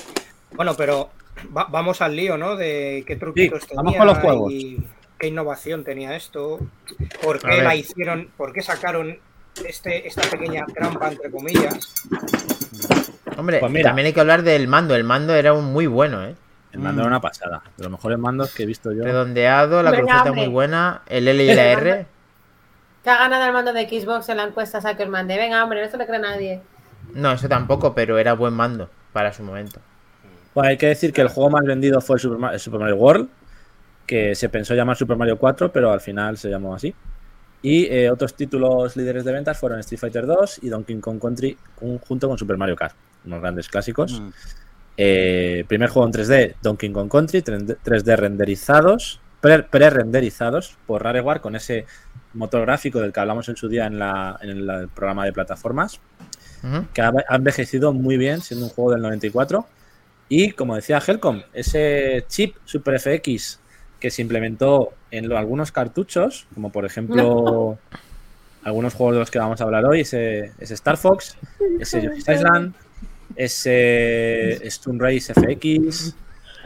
Bueno, 0.51 0.73
pero 0.77 1.09
va- 1.55 1.67
vamos 1.69 2.01
al 2.01 2.15
lío, 2.15 2.37
¿no? 2.37 2.55
De 2.55 3.03
qué 3.07 3.15
truquitos 3.15 3.61
Sí, 3.61 3.67
tenía 3.69 3.83
vamos 3.83 3.95
con 3.97 4.07
los 4.07 4.17
juegos. 4.19 4.51
y 4.53 4.77
qué 5.17 5.27
innovación 5.27 5.83
tenía 5.83 6.15
esto. 6.15 6.59
¿Por 7.21 7.39
qué 7.39 7.61
la 7.61 7.75
hicieron? 7.75 8.29
¿Por 8.37 8.53
qué 8.53 8.61
sacaron 8.61 9.17
este, 9.61 10.07
esta 10.07 10.21
pequeña 10.29 10.65
trampa, 10.65 11.09
entre 11.09 11.29
comillas? 11.31 11.93
Hombre, 13.37 13.59
Pues 13.59 13.71
mira. 13.71 13.89
también 13.89 14.07
hay 14.07 14.13
que 14.13 14.19
hablar 14.19 14.43
del 14.43 14.67
mando. 14.67 14.95
El 14.95 15.03
mando 15.03 15.35
era 15.35 15.53
un 15.53 15.65
muy 15.65 15.85
bueno, 15.87 16.23
¿eh? 16.25 16.35
El 16.71 16.79
mando 16.79 17.01
era 17.01 17.07
una 17.07 17.21
pasada. 17.21 17.63
De 17.77 17.83
los 17.83 17.91
mejores 17.91 18.17
mandos 18.19 18.53
que 18.53 18.63
he 18.63 18.65
visto 18.65 18.91
yo. 18.91 19.03
Redondeado, 19.03 19.81
la 19.83 19.91
cruceta 19.91 20.31
muy 20.33 20.47
buena, 20.47 21.01
el 21.07 21.27
L 21.27 21.43
y 21.43 21.53
la 21.53 21.65
R. 21.71 22.05
Que 23.03 23.09
ha 23.09 23.17
ganado 23.17 23.45
el 23.45 23.53
mando 23.53 23.73
de 23.73 23.87
Xbox 23.87 24.29
en 24.29 24.37
la 24.37 24.43
encuesta 24.43 24.81
Sackerman. 24.81 25.27
De 25.27 25.37
venga, 25.37 25.63
hombre, 25.63 25.83
no 25.83 25.89
se 25.89 25.97
le 25.97 26.05
cree 26.05 26.19
nadie. 26.19 26.61
No, 27.13 27.31
eso 27.31 27.47
tampoco, 27.47 27.93
pero 27.95 28.17
era 28.17 28.33
buen 28.33 28.53
mando 28.53 28.89
para 29.13 29.31
su 29.33 29.43
momento. 29.43 29.79
Pues 30.53 30.67
hay 30.67 30.77
que 30.77 30.87
decir 30.87 31.13
que 31.13 31.21
el 31.21 31.29
juego 31.29 31.49
más 31.51 31.63
vendido 31.63 32.01
fue 32.01 32.17
el 32.17 32.59
Super 32.59 32.79
Mario 32.79 32.95
World, 32.95 33.29
que 34.05 34.35
se 34.35 34.49
pensó 34.49 34.73
llamar 34.73 34.97
Super 34.97 35.15
Mario 35.15 35.37
4, 35.37 35.71
pero 35.71 35.91
al 35.91 36.01
final 36.01 36.37
se 36.37 36.49
llamó 36.49 36.75
así. 36.75 36.93
Y 37.61 37.85
eh, 37.85 38.09
otros 38.11 38.35
títulos 38.35 38.95
líderes 38.95 39.25
de 39.25 39.31
ventas 39.33 39.57
fueron 39.59 39.79
Street 39.79 39.99
Fighter 39.99 40.25
2 40.25 40.59
y 40.63 40.69
Donkey 40.69 40.99
Kong 40.99 41.19
Country 41.19 41.57
un- 41.81 41.97
junto 41.99 42.27
con 42.27 42.37
Super 42.37 42.57
Mario 42.57 42.75
Kart, 42.75 42.95
unos 43.25 43.41
grandes 43.41 43.67
clásicos. 43.67 44.19
Mm. 44.21 44.29
Eh, 44.97 45.65
primer 45.67 45.89
juego 45.89 46.07
en 46.07 46.13
3D, 46.13 46.55
Donkey 46.61 46.91
Kong 46.91 47.09
Country, 47.09 47.41
3D 47.41 48.15
renderizados, 48.15 49.19
pre- 49.41 49.63
pre-renderizados 49.63 50.77
por 50.87 51.03
Rareware 51.03 51.41
con 51.41 51.55
ese 51.55 51.85
motor 52.33 52.61
gráfico 52.61 52.99
del 52.99 53.13
que 53.13 53.19
hablamos 53.19 53.47
en 53.49 53.55
su 53.55 53.67
día 53.67 53.85
en, 53.87 53.99
la- 53.99 54.37
en 54.41 54.49
el, 54.49 54.69
el 54.69 54.87
programa 54.89 55.25
de 55.25 55.33
plataformas, 55.33 55.99
que 56.93 57.01
ha, 57.01 57.11
ha 57.29 57.35
envejecido 57.35 57.93
muy 57.93 58.17
bien 58.17 58.41
siendo 58.41 58.65
un 58.65 58.71
juego 58.71 58.91
del 58.91 59.01
94. 59.01 59.65
Y 60.29 60.51
como 60.51 60.75
decía 60.75 61.01
Helcom, 61.05 61.41
ese 61.53 62.25
chip 62.27 62.55
Super 62.65 62.99
FX 62.99 63.59
que 63.99 64.11
se 64.11 64.21
implementó 64.21 64.93
en 65.11 65.27
lo- 65.29 65.37
algunos 65.37 65.71
cartuchos, 65.71 66.47
como 66.53 66.71
por 66.71 66.85
ejemplo 66.85 67.77
algunos 68.63 68.93
juegos 68.93 69.15
de 69.15 69.19
los 69.19 69.31
que 69.31 69.39
vamos 69.39 69.59
a 69.61 69.63
hablar 69.63 69.85
hoy, 69.85 70.01
ese, 70.01 70.51
ese 70.59 70.73
Star 70.73 70.97
Fox, 70.97 71.37
ese 71.79 72.01
Yoshi's 72.01 72.27
Island, 72.35 72.73
ese 73.35 74.59
Stun 74.69 74.99
Race 74.99 75.33
FX, 75.33 76.15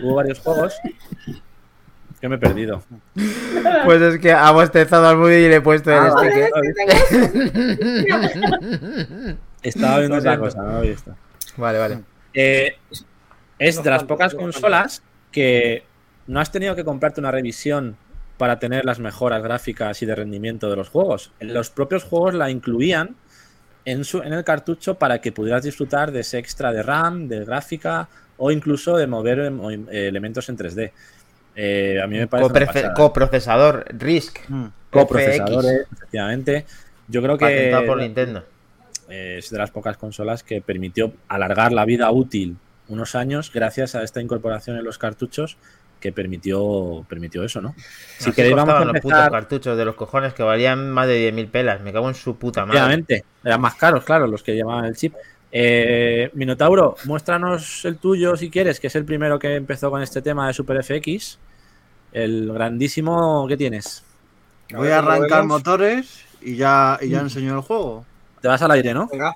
hubo 0.01 0.15
varios 0.15 0.39
juegos 0.39 0.73
que 2.19 2.29
me 2.29 2.35
he 2.35 2.39
perdido. 2.39 2.83
Pues 3.85 4.01
es 4.01 4.19
que 4.19 4.31
ha 4.31 4.51
bostezado 4.51 5.07
al 5.07 5.17
Moody 5.17 5.33
y 5.45 5.49
le 5.49 5.55
he 5.55 5.61
puesto 5.61 5.91
el 5.91 5.97
Ah, 5.97 6.13
vale. 6.13 6.31
sticker. 6.31 6.51
Estaba 9.63 9.99
viendo 9.99 10.17
otra 10.17 10.37
cosa, 10.37 10.61
no 10.61 10.71
lo 10.73 10.83
he 10.83 10.89
visto. 10.89 11.15
Vale, 11.57 11.77
vale. 11.79 11.99
Eh, 12.33 12.75
es 13.59 13.81
de 13.83 13.89
las 13.89 14.03
pocas 14.03 14.33
consolas 14.35 15.01
que 15.31 15.83
no 16.31 16.39
has 16.39 16.49
tenido 16.49 16.77
que 16.77 16.85
comprarte 16.85 17.19
una 17.19 17.29
revisión 17.29 17.97
para 18.37 18.57
tener 18.57 18.85
las 18.85 18.99
mejoras 18.99 19.43
gráficas 19.43 20.01
y 20.01 20.05
de 20.05 20.15
rendimiento 20.15 20.69
de 20.69 20.77
los 20.77 20.87
juegos. 20.87 21.33
Los 21.41 21.69
propios 21.69 22.05
juegos 22.05 22.33
la 22.33 22.49
incluían 22.49 23.17
en, 23.83 24.05
su, 24.05 24.19
en 24.19 24.31
el 24.31 24.45
cartucho 24.45 24.95
para 24.95 25.19
que 25.19 25.33
pudieras 25.33 25.63
disfrutar 25.63 26.13
de 26.13 26.21
ese 26.21 26.39
extra 26.39 26.71
de 26.71 26.83
RAM, 26.83 27.27
de 27.27 27.43
gráfica 27.43 28.07
o 28.37 28.49
incluso 28.49 28.95
de 28.95 29.07
mover 29.07 29.39
em, 29.39 29.59
o, 29.59 29.71
em, 29.71 29.85
elementos 29.91 30.47
en 30.47 30.55
3D. 30.55 30.93
Eh, 31.53 31.99
a 32.01 32.07
mí 32.07 32.17
me 32.17 32.27
parece 32.27 32.93
coprocesador, 32.95 33.85
RISC. 33.89 34.39
Mm. 34.47 34.65
coprocesadores, 34.89 35.85
efectivamente. 35.91 36.65
Yo 37.09 37.21
creo 37.21 37.37
que 37.37 37.43
Patentado 37.43 37.85
por 37.87 37.97
Nintendo. 37.97 38.45
eh, 39.09 39.35
es 39.39 39.49
de 39.49 39.57
las 39.57 39.69
pocas 39.69 39.97
consolas 39.97 40.43
que 40.43 40.61
permitió 40.61 41.11
alargar 41.27 41.73
la 41.73 41.83
vida 41.83 42.09
útil 42.09 42.55
unos 42.87 43.15
años 43.15 43.51
gracias 43.53 43.95
a 43.95 44.03
esta 44.03 44.21
incorporación 44.21 44.77
en 44.77 44.83
los 44.83 44.97
cartuchos 44.97 45.57
que 46.01 46.11
permitió, 46.11 47.05
permitió 47.07 47.43
eso, 47.43 47.61
¿no? 47.61 47.73
Si 48.17 48.25
Así 48.29 48.31
queréis, 48.33 48.55
vamos 48.55 48.73
a 48.73 48.79
costaban 48.79 48.87
los 48.93 49.01
putos 49.01 49.19
empezar. 49.19 49.31
cartuchos 49.31 49.77
de 49.77 49.85
los 49.85 49.95
cojones 49.95 50.33
que 50.33 50.43
valían 50.43 50.91
más 50.91 51.07
de 51.07 51.31
10.000 51.31 51.49
pelas. 51.49 51.81
Me 51.81 51.93
cago 51.93 52.09
en 52.09 52.15
su 52.15 52.35
puta 52.35 52.65
madre. 52.65 52.79
Obviamente, 52.79 53.23
eran 53.43 53.61
más 53.61 53.75
caros, 53.75 54.03
claro, 54.03 54.27
los 54.27 54.43
que 54.43 54.53
llevaban 54.55 54.85
el 54.85 54.95
chip. 54.95 55.13
Eh, 55.53 56.29
Minotauro, 56.33 56.95
muéstranos 57.05 57.85
el 57.85 57.97
tuyo 57.97 58.35
si 58.35 58.49
quieres, 58.49 58.79
que 58.79 58.87
es 58.87 58.95
el 58.95 59.05
primero 59.05 59.37
que 59.37 59.55
empezó 59.55 59.89
con 59.89 60.01
este 60.01 60.21
tema 60.21 60.47
de 60.47 60.53
Super 60.53 60.83
FX. 60.83 61.39
El 62.11 62.51
grandísimo, 62.51 63.45
¿qué 63.47 63.55
tienes? 63.55 64.03
Voy 64.73 64.89
a 64.89 64.99
arrancar 64.99 65.45
motores 65.45 66.25
y 66.41 66.55
ya, 66.55 66.97
y 67.01 67.09
ya 67.09 67.19
enseño 67.19 67.55
el 67.55 67.61
juego. 67.61 68.05
Te 68.41 68.47
vas 68.47 68.61
al 68.61 68.71
aire, 68.71 68.93
¿no? 68.93 69.07
Venga, 69.07 69.35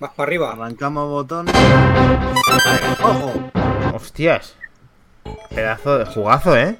vas 0.00 0.10
para 0.12 0.26
arriba. 0.26 0.52
Arrancamos 0.52 1.08
botones. 1.08 1.54
Vale, 1.54 2.80
¡Ojo! 3.02 3.32
Hostias. 3.94 4.56
Pedazo 5.54 5.98
de 5.98 6.04
jugazo, 6.06 6.56
¿eh? 6.56 6.76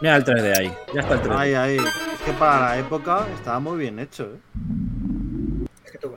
Mira 0.00 0.16
el 0.16 0.24
3D 0.24 0.58
ahí, 0.58 0.72
ya 0.94 1.00
está 1.02 1.14
el 1.14 1.22
3D. 1.22 1.36
Ahí, 1.38 1.54
ahí. 1.54 1.76
Es 1.76 2.20
que 2.24 2.32
para 2.32 2.60
la 2.60 2.78
época 2.78 3.26
estaba 3.34 3.60
muy 3.60 3.78
bien 3.78 3.98
hecho, 3.98 4.24
¿eh? 4.24 4.38
Es 5.84 5.92
que 5.92 5.98
tú- 5.98 6.16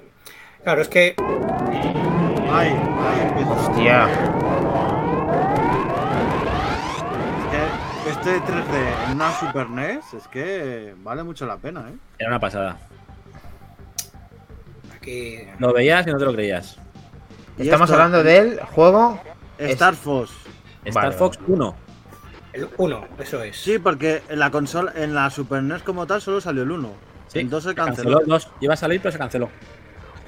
Claro, 0.64 0.82
es 0.82 0.88
que 0.88 1.16
ahí 2.52 2.70
empieza. 3.28 3.52
Hostia. 3.52 4.08
Es 8.06 8.18
que 8.18 8.30
este 8.32 8.40
3D 8.42 9.06
en 9.06 9.12
una 9.16 9.32
Super 9.40 9.70
NES 9.70 10.14
es 10.16 10.28
que 10.30 10.96
vale 11.04 11.24
mucho 11.24 11.46
la 11.46 11.58
pena, 11.58 11.86
¿eh? 11.90 11.96
Era 12.18 12.30
una 12.30 12.40
pasada. 12.40 12.78
aquí 14.96 15.40
Lo 15.60 15.72
veías 15.74 16.08
y 16.08 16.10
no 16.12 16.18
te 16.18 16.26
lo 16.26 16.34
creías. 16.34 16.78
Y 17.60 17.64
Estamos 17.64 17.88
esto- 17.90 18.02
hablando 18.02 18.24
del 18.24 18.60
juego. 18.62 19.20
Star 19.60 19.94
Fox. 19.94 20.32
Star 20.86 21.04
Vale, 21.06 21.16
Fox 21.16 21.40
1. 21.48 21.76
el 22.54 22.70
1, 22.78 23.08
eso 23.20 23.42
es. 23.44 23.58
Sí, 23.58 23.80
porque 23.80 24.22
en 24.30 24.40
la 24.40 24.52
consola, 24.52 24.94
en 24.96 25.14
la 25.14 25.30
Super 25.30 25.62
NES 25.64 25.84
como 25.84 26.06
tal 26.08 26.22
solo 26.22 26.40
salió 26.42 26.64
el 26.64 26.72
1. 26.72 26.90
Sí, 27.28 27.40
Entonces 27.40 27.70
se 27.72 27.76
canceló 27.76 27.96
canceló. 28.18 28.20
el 28.22 28.28
2. 28.28 28.50
Iba 28.62 28.74
a 28.74 28.78
salir, 28.78 29.02
pero 29.02 29.12
se 29.12 29.18
canceló. 29.18 29.50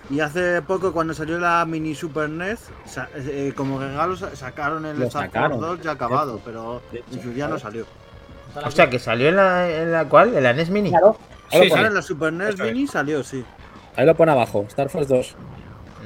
Y 0.09 0.19
hace 0.21 0.61
poco, 0.61 0.93
cuando 0.93 1.13
salió 1.13 1.37
la 1.37 1.65
mini 1.65 1.93
Super 1.93 2.29
NES, 2.29 2.69
eh, 3.15 3.53
como 3.55 3.79
regalo 3.79 4.15
sa- 4.15 4.35
sacaron 4.35 4.85
el 4.85 4.97
Lo 4.99 5.05
Star 5.07 5.23
sacaron. 5.25 5.59
Fox 5.59 5.61
2 5.77 5.81
ya 5.81 5.91
acabado, 5.91 6.39
pero 6.43 6.81
en 6.93 7.21
su 7.21 7.31
día 7.31 7.47
no 7.47 7.59
salió. 7.59 7.85
O 8.65 8.71
sea, 8.71 8.89
que 8.89 8.97
salió 8.99 9.29
en 9.29 9.35
la, 9.35 9.69
en 9.69 9.91
la 9.91 10.05
cual? 10.05 10.33
¿En 10.35 10.43
la 10.43 10.53
NES 10.53 10.69
Mini? 10.69 10.91
Ahí 11.51 11.69
Sí, 11.69 11.73
en 11.75 11.93
la 11.93 12.01
Super 12.01 12.33
NES 12.33 12.55
es. 12.55 12.59
mini 12.61 12.87
salió, 12.87 13.23
sí. 13.23 13.43
Ahí 13.95 14.05
lo 14.05 14.15
pone 14.15 14.31
abajo. 14.31 14.65
Star 14.69 14.89
Fox 14.89 15.07
2. 15.07 15.35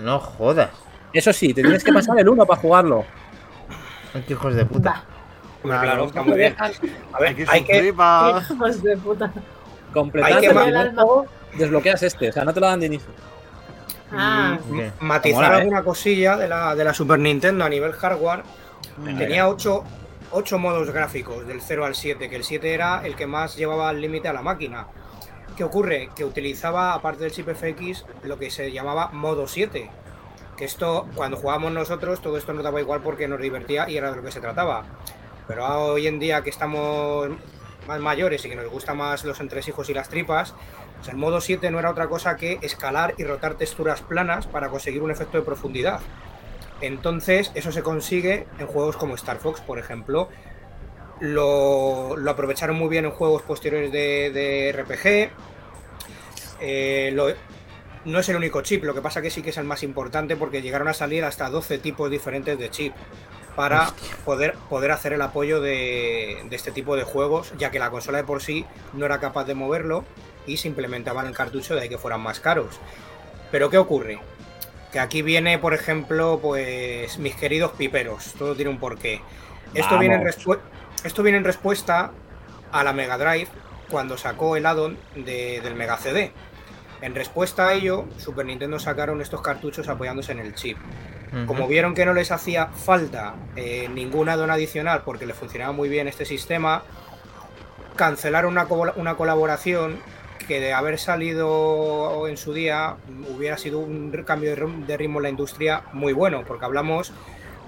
No 0.03 0.19
jodas. 0.19 0.69
Eso 1.13 1.31
sí, 1.33 1.53
te 1.53 1.61
tienes 1.61 1.83
que 1.83 1.93
pasar 1.93 2.17
el 2.19 2.27
1 2.27 2.45
para 2.45 2.59
jugarlo. 2.59 3.05
Ay, 4.13 4.23
qué 4.27 4.33
hijos 4.33 4.55
de 4.55 4.65
puta. 4.65 5.03
Claro, 5.61 5.81
claro, 5.81 6.05
está 6.05 6.23
muy 6.23 6.37
bien. 6.37 6.55
A 6.59 6.65
Hay 6.65 6.73
ver, 7.19 7.35
que 7.35 7.45
hay 7.47 7.63
que, 7.65 7.87
Hijos 7.87 8.83
de 8.83 8.97
puta. 8.97 9.31
Completando 9.93 10.35
Hay 10.35 10.41
que 10.41 10.47
el 10.47 10.93
juego, 10.95 11.25
desbloqueas 11.57 12.03
este. 12.03 12.29
O 12.29 12.31
sea, 12.31 12.43
no 12.43 12.53
te 12.53 12.59
lo 12.59 12.67
dan 12.67 12.79
de 12.79 12.85
inicio. 12.87 13.09
Ah, 14.11 14.57
¿Qué? 14.75 14.91
matizar 14.99 15.43
Mola, 15.43 15.57
¿eh? 15.57 15.61
alguna 15.61 15.83
cosilla 15.83 16.35
de 16.35 16.47
la, 16.47 16.75
de 16.75 16.83
la 16.83 16.93
Super 16.93 17.19
Nintendo 17.19 17.63
a 17.63 17.69
nivel 17.69 17.93
hardware. 17.93 18.43
Mm. 18.97 19.17
Tenía 19.17 19.47
8, 19.47 19.83
modos 20.57 20.91
gráficos, 20.91 21.47
del 21.47 21.61
0 21.61 21.85
al 21.85 21.95
7, 21.95 22.29
que 22.29 22.35
el 22.35 22.43
7 22.43 22.73
era 22.73 23.05
el 23.05 23.15
que 23.15 23.27
más 23.27 23.55
llevaba 23.55 23.89
al 23.89 24.01
límite 24.01 24.27
a 24.27 24.33
la 24.33 24.41
máquina. 24.41 24.87
¿Qué 25.55 25.63
ocurre? 25.63 26.09
Que 26.15 26.25
utilizaba, 26.25 26.93
aparte 26.93 27.23
del 27.23 27.31
chip 27.31 27.47
FX, 27.49 28.05
lo 28.23 28.37
que 28.37 28.49
se 28.49 28.71
llamaba 28.71 29.09
modo 29.11 29.47
7. 29.47 29.89
Esto, 30.61 31.07
cuando 31.15 31.35
jugábamos 31.37 31.71
nosotros, 31.73 32.21
todo 32.21 32.37
esto 32.37 32.53
nos 32.53 32.63
daba 32.63 32.79
igual 32.79 33.01
porque 33.01 33.27
nos 33.27 33.41
divertía 33.41 33.89
y 33.89 33.97
era 33.97 34.11
de 34.11 34.17
lo 34.17 34.23
que 34.23 34.31
se 34.31 34.39
trataba. 34.39 34.83
Pero 35.47 35.65
hoy 35.65 36.07
en 36.07 36.19
día 36.19 36.41
que 36.43 36.49
estamos 36.51 37.29
más 37.87 37.99
mayores 37.99 38.45
y 38.45 38.49
que 38.49 38.55
nos 38.55 38.69
gustan 38.69 38.97
más 38.97 39.25
los 39.25 39.39
entresijos 39.39 39.89
y 39.89 39.93
las 39.93 40.07
tripas, 40.07 40.53
pues 40.97 41.09
el 41.09 41.17
modo 41.17 41.41
7 41.41 41.71
no 41.71 41.79
era 41.79 41.89
otra 41.89 42.07
cosa 42.07 42.35
que 42.37 42.59
escalar 42.61 43.15
y 43.17 43.23
rotar 43.23 43.55
texturas 43.55 44.01
planas 44.01 44.45
para 44.47 44.69
conseguir 44.69 45.01
un 45.01 45.09
efecto 45.11 45.37
de 45.37 45.43
profundidad. 45.43 45.99
Entonces, 46.79 47.51
eso 47.55 47.71
se 47.71 47.81
consigue 47.83 48.45
en 48.59 48.67
juegos 48.67 48.97
como 48.97 49.15
Star 49.15 49.37
Fox, 49.39 49.61
por 49.61 49.79
ejemplo. 49.79 50.29
Lo, 51.19 52.15
lo 52.17 52.31
aprovecharon 52.31 52.75
muy 52.75 52.89
bien 52.89 53.05
en 53.05 53.11
juegos 53.11 53.41
posteriores 53.41 53.91
de, 53.91 54.31
de 54.31 54.71
RPG. 54.73 55.31
Eh, 56.59 57.11
lo- 57.13 57.33
no 58.05 58.19
es 58.19 58.29
el 58.29 58.35
único 58.35 58.61
chip, 58.61 58.83
lo 58.83 58.93
que 58.93 59.01
pasa 59.01 59.21
que 59.21 59.29
sí 59.29 59.41
que 59.41 59.51
es 59.51 59.57
el 59.57 59.63
más 59.65 59.83
importante 59.83 60.35
porque 60.35 60.61
llegaron 60.61 60.87
a 60.87 60.93
salir 60.93 61.23
hasta 61.23 61.49
12 61.49 61.77
tipos 61.77 62.09
diferentes 62.09 62.57
de 62.57 62.69
chip 62.69 62.93
para 63.55 63.91
poder, 64.25 64.55
poder 64.69 64.91
hacer 64.91 65.13
el 65.13 65.21
apoyo 65.21 65.59
de, 65.61 66.41
de 66.49 66.55
este 66.55 66.71
tipo 66.71 66.95
de 66.95 67.03
juegos, 67.03 67.53
ya 67.57 67.69
que 67.69 67.79
la 67.79 67.89
consola 67.91 68.17
de 68.19 68.23
por 68.23 68.41
sí 68.41 68.65
no 68.93 69.05
era 69.05 69.19
capaz 69.19 69.43
de 69.43 69.55
moverlo 69.55 70.05
y 70.47 70.57
se 70.57 70.67
implementaban 70.67 71.25
en 71.25 71.31
el 71.31 71.37
cartucho 71.37 71.75
de 71.75 71.81
ahí 71.81 71.89
que 71.89 71.97
fueran 71.97 72.21
más 72.21 72.39
caros. 72.39 72.79
Pero 73.51 73.69
¿qué 73.69 73.77
ocurre? 73.77 74.19
Que 74.91 74.99
aquí 74.99 75.21
viene, 75.21 75.59
por 75.59 75.73
ejemplo, 75.73 76.39
pues 76.41 77.17
mis 77.17 77.35
queridos 77.35 77.71
piperos, 77.73 78.33
todo 78.37 78.55
tiene 78.55 78.71
un 78.71 78.79
porqué. 78.79 79.21
Esto 79.73 79.99
viene, 79.99 80.15
en 80.15 80.21
Vamos. 80.23 80.35
respu- 80.37 80.59
esto 81.03 81.21
viene 81.23 81.37
en 81.37 81.43
respuesta 81.43 82.11
a 82.71 82.83
la 82.83 82.93
Mega 82.93 83.17
Drive 83.17 83.47
cuando 83.89 84.17
sacó 84.17 84.55
el 84.55 84.65
add-on 84.65 84.97
de- 85.15 85.59
del 85.61 85.75
Mega 85.75 85.97
CD. 85.97 86.31
En 87.01 87.15
respuesta 87.15 87.67
a 87.67 87.73
ello, 87.73 88.05
Super 88.17 88.45
Nintendo 88.45 88.77
sacaron 88.79 89.21
estos 89.21 89.41
cartuchos 89.41 89.87
apoyándose 89.89 90.31
en 90.33 90.39
el 90.39 90.53
chip. 90.53 90.77
Como 91.47 91.67
vieron 91.67 91.95
que 91.95 92.05
no 92.05 92.13
les 92.13 92.29
hacía 92.31 92.67
falta 92.67 93.35
eh, 93.55 93.87
ningún 93.93 94.27
add-on 94.27 94.51
adicional 94.51 95.01
porque 95.05 95.25
le 95.25 95.33
funcionaba 95.33 95.71
muy 95.71 95.87
bien 95.87 96.07
este 96.09 96.25
sistema, 96.25 96.83
cancelaron 97.95 98.51
una, 98.51 98.65
co- 98.65 98.91
una 98.97 99.15
colaboración 99.15 99.97
que 100.47 100.59
de 100.59 100.73
haber 100.73 100.99
salido 100.99 102.27
en 102.27 102.35
su 102.35 102.53
día 102.53 102.95
hubiera 103.33 103.57
sido 103.57 103.79
un 103.79 104.11
cambio 104.25 104.53
de 104.55 104.97
ritmo 104.97 105.19
en 105.19 105.23
la 105.23 105.29
industria 105.29 105.83
muy 105.93 106.11
bueno, 106.13 106.43
porque 106.45 106.65
hablamos 106.65 107.13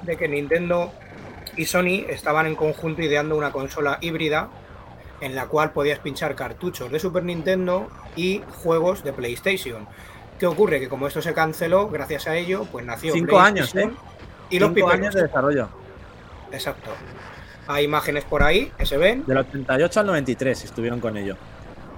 de 0.01 0.17
que 0.17 0.27
Nintendo 0.27 0.91
y 1.55 1.65
Sony 1.65 2.03
estaban 2.09 2.47
en 2.47 2.55
conjunto 2.55 3.01
ideando 3.01 3.37
una 3.37 3.51
consola 3.51 3.97
híbrida 4.01 4.49
en 5.23 5.35
la 5.35 5.47
cual 5.47 5.71
podías 5.71 5.99
pinchar 5.99 6.35
cartuchos 6.35 6.91
de 6.91 6.99
Super 6.99 7.23
Nintendo 7.23 7.89
y 8.15 8.41
juegos 8.63 9.03
de 9.03 9.13
PlayStation. 9.13 9.87
¿Qué 10.39 10.45
ocurre? 10.47 10.79
Que 10.79 10.89
como 10.89 11.07
esto 11.07 11.21
se 11.21 11.33
canceló, 11.33 11.89
gracias 11.89 12.27
a 12.27 12.35
ello, 12.35 12.65
pues 12.71 12.85
nació 12.85 13.13
Cinco 13.13 13.39
años, 13.39 13.73
¿eh? 13.75 13.89
Y 14.49 14.59
los 14.59 14.69
Cinco 14.69 14.75
piperos. 14.75 14.93
años 14.93 15.13
de 15.15 15.21
desarrollo. 15.23 15.69
Exacto. 16.51 16.89
Hay 17.67 17.85
imágenes 17.85 18.25
por 18.25 18.43
ahí 18.43 18.71
que 18.77 18.85
se 18.85 18.97
ven 18.97 19.23
Del 19.25 19.37
88 19.37 19.99
al 20.01 20.05
93 20.07 20.65
estuvieron 20.65 20.99
con 20.99 21.15
ello. 21.17 21.37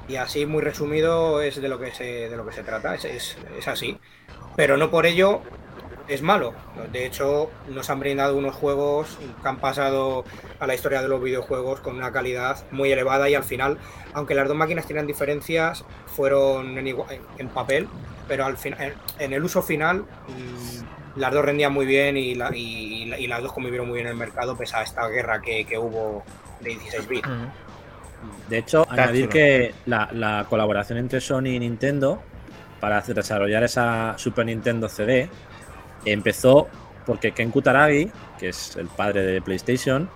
y 0.07 0.17
así 0.17 0.45
muy 0.45 0.61
resumido 0.61 1.41
es 1.41 1.59
de 1.59 1.67
lo 1.67 1.79
que 1.79 1.91
se, 1.91 2.29
de 2.29 2.37
lo 2.37 2.45
que 2.45 2.51
se 2.53 2.61
trata, 2.63 2.93
es, 2.93 3.05
es- 3.05 3.37
es 3.57 3.67
así. 3.67 3.97
Pero 4.55 4.77
no 4.77 4.91
por 4.91 5.05
ello 5.07 5.41
es 6.07 6.21
malo. 6.21 6.53
De 6.91 7.05
hecho, 7.05 7.49
nos 7.69 7.89
han 7.89 7.99
brindado 7.99 8.35
unos 8.37 8.55
juegos 8.55 9.17
que 9.41 9.47
han 9.47 9.57
pasado 9.57 10.23
a 10.59 10.67
la 10.67 10.75
historia 10.75 11.01
de 11.01 11.07
los 11.07 11.21
videojuegos 11.21 11.79
con 11.79 11.95
una 11.95 12.11
calidad 12.11 12.63
muy 12.71 12.91
elevada 12.91 13.29
y 13.29 13.35
al 13.35 13.43
final, 13.43 13.77
aunque 14.13 14.35
las 14.35 14.47
dos 14.47 14.55
máquinas 14.57 14.85
tienen 14.85 15.07
diferencias, 15.07 15.83
fueron 16.15 16.77
en, 16.77 17.47
papel, 17.49 17.87
pero 18.27 18.45
al 18.45 18.57
final, 18.57 18.93
en 19.19 19.33
el 19.33 19.43
uso 19.43 19.61
final, 19.61 19.99
mm, 20.01 21.19
las 21.19 21.33
dos 21.33 21.43
rendían 21.45 21.71
muy 21.73 21.85
bien 21.85 22.17
y, 22.17 22.35
la- 22.35 22.55
y- 22.55 23.13
y 23.13 23.27
las 23.27 23.41
dos 23.41 23.51
convivieron 23.53 23.87
muy 23.87 23.95
bien 23.95 24.07
en 24.07 24.11
el 24.13 24.17
mercado, 24.19 24.55
pese 24.57 24.75
a 24.77 24.83
esta 24.83 25.07
guerra 25.07 25.41
que, 25.41 25.65
que 25.65 25.77
hubo 25.77 26.23
de 26.61 26.69
16 26.71 27.07
bits. 27.07 27.27
De 28.49 28.57
hecho, 28.59 28.85
añadir 28.89 29.29
que 29.29 29.73
la, 29.85 30.09
la 30.11 30.45
colaboración 30.49 30.97
entre 30.97 31.19
Sony 31.21 31.47
y 31.47 31.59
Nintendo 31.59 32.21
para 32.79 33.01
desarrollar 33.01 33.63
esa 33.63 34.15
Super 34.17 34.45
Nintendo 34.45 34.89
CD 34.89 35.29
empezó 36.05 36.67
porque 37.05 37.31
Ken 37.31 37.51
Kutaragi, 37.51 38.11
que 38.39 38.49
es 38.49 38.75
el 38.75 38.87
padre 38.87 39.21
de 39.23 39.41
PlayStation, 39.41 40.09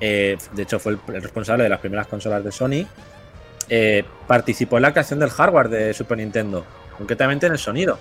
eh, 0.00 0.36
de 0.52 0.62
hecho 0.62 0.78
fue 0.78 0.92
el, 0.92 1.22
responsable 1.22 1.64
de 1.64 1.70
las 1.70 1.80
primeras 1.80 2.06
consolas 2.06 2.44
de 2.44 2.52
Sony, 2.52 2.86
eh, 3.68 4.04
participó 4.26 4.76
en 4.76 4.82
la 4.82 4.92
creación 4.92 5.18
del 5.18 5.30
hardware 5.30 5.68
de 5.68 5.94
Super 5.94 6.18
Nintendo, 6.18 6.64
concretamente 6.98 7.46
en 7.46 7.52
el 7.52 7.58
sonido. 7.58 7.98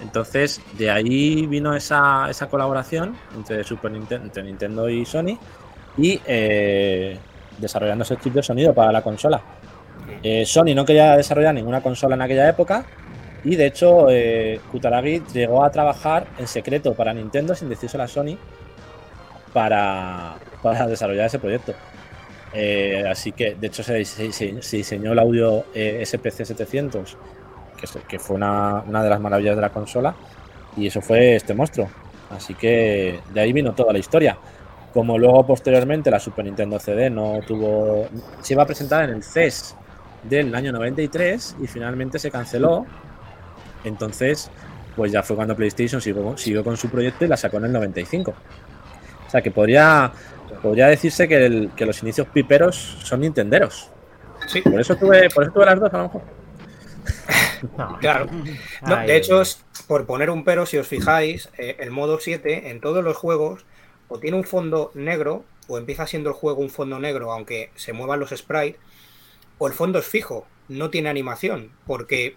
Entonces, 0.00 0.60
de 0.74 0.90
ahí 0.90 1.46
vino 1.46 1.74
esa, 1.74 2.30
colaboración 2.48 3.16
entre, 3.34 3.64
Super 3.64 3.90
Nintendo 3.90 4.88
y 4.88 5.04
Sony 5.04 5.36
y 5.96 6.20
eh, 6.24 7.18
desarrollando 7.58 8.04
ese 8.04 8.16
chip 8.18 8.34
de 8.34 8.42
sonido 8.42 8.72
para 8.72 8.92
la 8.92 9.02
consola. 9.02 9.42
Sony 10.46 10.74
no 10.74 10.84
quería 10.84 11.16
desarrollar 11.16 11.54
ninguna 11.54 11.82
consola 11.82 12.14
en 12.14 12.22
aquella 12.22 12.48
época 12.48 12.84
y 13.44 13.56
de 13.56 13.66
hecho 13.66 14.08
eh, 14.10 14.60
Kutaragi 14.70 15.22
llegó 15.32 15.64
a 15.64 15.70
trabajar 15.70 16.26
en 16.38 16.46
secreto 16.46 16.94
para 16.94 17.12
Nintendo 17.14 17.54
sin 17.54 17.68
decírselo 17.68 18.02
a 18.04 18.08
Sony 18.08 18.36
para, 19.52 20.36
para 20.62 20.86
desarrollar 20.86 21.26
ese 21.26 21.38
proyecto. 21.38 21.74
Eh, 22.54 23.04
así 23.10 23.32
que 23.32 23.54
de 23.54 23.66
hecho 23.66 23.82
se, 23.82 24.04
se- 24.04 24.32
se- 24.32 24.62
se 24.62 24.76
diseñó 24.78 25.12
el 25.12 25.18
audio 25.18 25.64
eh, 25.74 26.02
SPC 26.04 26.44
700 26.46 27.16
que, 27.76 27.86
que 28.08 28.18
fue 28.18 28.36
una, 28.36 28.82
una 28.86 29.02
de 29.02 29.10
las 29.10 29.20
maravillas 29.20 29.54
de 29.56 29.62
la 29.62 29.70
consola 29.70 30.14
y 30.76 30.86
eso 30.86 31.00
fue 31.00 31.36
este 31.36 31.54
monstruo. 31.54 31.88
Así 32.30 32.54
que 32.54 33.20
de 33.32 33.40
ahí 33.40 33.52
vino 33.52 33.72
toda 33.74 33.92
la 33.92 33.98
historia. 33.98 34.36
Como 34.92 35.18
luego 35.18 35.46
posteriormente 35.46 36.10
la 36.10 36.18
Super 36.18 36.44
Nintendo 36.46 36.78
CD 36.78 37.10
no 37.10 37.40
tuvo. 37.46 38.08
Se 38.40 38.54
iba 38.54 38.62
a 38.62 38.66
presentar 38.66 39.04
en 39.08 39.16
el 39.16 39.22
CES 39.22 39.76
del 40.24 40.54
año 40.54 40.72
93 40.72 41.56
y 41.62 41.66
finalmente 41.66 42.18
se 42.18 42.30
canceló. 42.30 42.86
Entonces, 43.84 44.50
pues 44.96 45.12
ya 45.12 45.22
fue 45.22 45.36
cuando 45.36 45.54
PlayStation 45.56 46.00
siguió, 46.00 46.36
siguió 46.36 46.64
con 46.64 46.76
su 46.76 46.88
proyecto 46.88 47.24
y 47.24 47.28
la 47.28 47.36
sacó 47.36 47.58
en 47.58 47.66
el 47.66 47.72
95. 47.72 48.34
O 49.26 49.30
sea 49.30 49.42
que 49.42 49.50
podría, 49.50 50.10
podría 50.62 50.86
decirse 50.88 51.28
que, 51.28 51.44
el- 51.46 51.70
que 51.76 51.86
los 51.86 52.02
inicios 52.02 52.26
piperos 52.28 52.76
son 53.04 53.20
nintenderos. 53.20 53.90
Sí, 54.46 54.62
Por 54.62 54.80
eso 54.80 54.96
tuve, 54.96 55.28
por 55.30 55.44
eso 55.44 55.52
tuve 55.52 55.66
las 55.66 55.78
dos 55.80 55.92
a 55.92 55.98
lo 55.98 56.02
mejor. 56.04 56.22
No. 57.76 57.98
claro. 58.00 58.26
No, 58.86 58.96
de 58.98 59.16
hecho, 59.16 59.40
es- 59.42 59.64
por 59.86 60.06
poner 60.06 60.30
un 60.30 60.44
pero, 60.44 60.66
si 60.66 60.76
os 60.78 60.86
fijáis, 60.86 61.48
eh, 61.58 61.76
el 61.80 61.90
modo 61.90 62.18
7 62.20 62.70
en 62.70 62.80
todos 62.80 63.02
los 63.02 63.16
juegos 63.16 63.64
o 64.08 64.18
tiene 64.18 64.36
un 64.36 64.44
fondo 64.44 64.90
negro 64.94 65.44
o 65.66 65.78
empieza 65.78 66.06
siendo 66.06 66.30
el 66.30 66.34
juego 66.34 66.60
un 66.60 66.70
fondo 66.70 66.98
negro 66.98 67.30
aunque 67.32 67.70
se 67.74 67.92
muevan 67.92 68.20
los 68.20 68.30
sprites 68.30 68.78
o 69.58 69.66
el 69.66 69.72
fondo 69.74 69.98
es 69.98 70.06
fijo, 70.06 70.46
no 70.68 70.88
tiene 70.90 71.08
animación 71.10 71.70
porque 71.86 72.36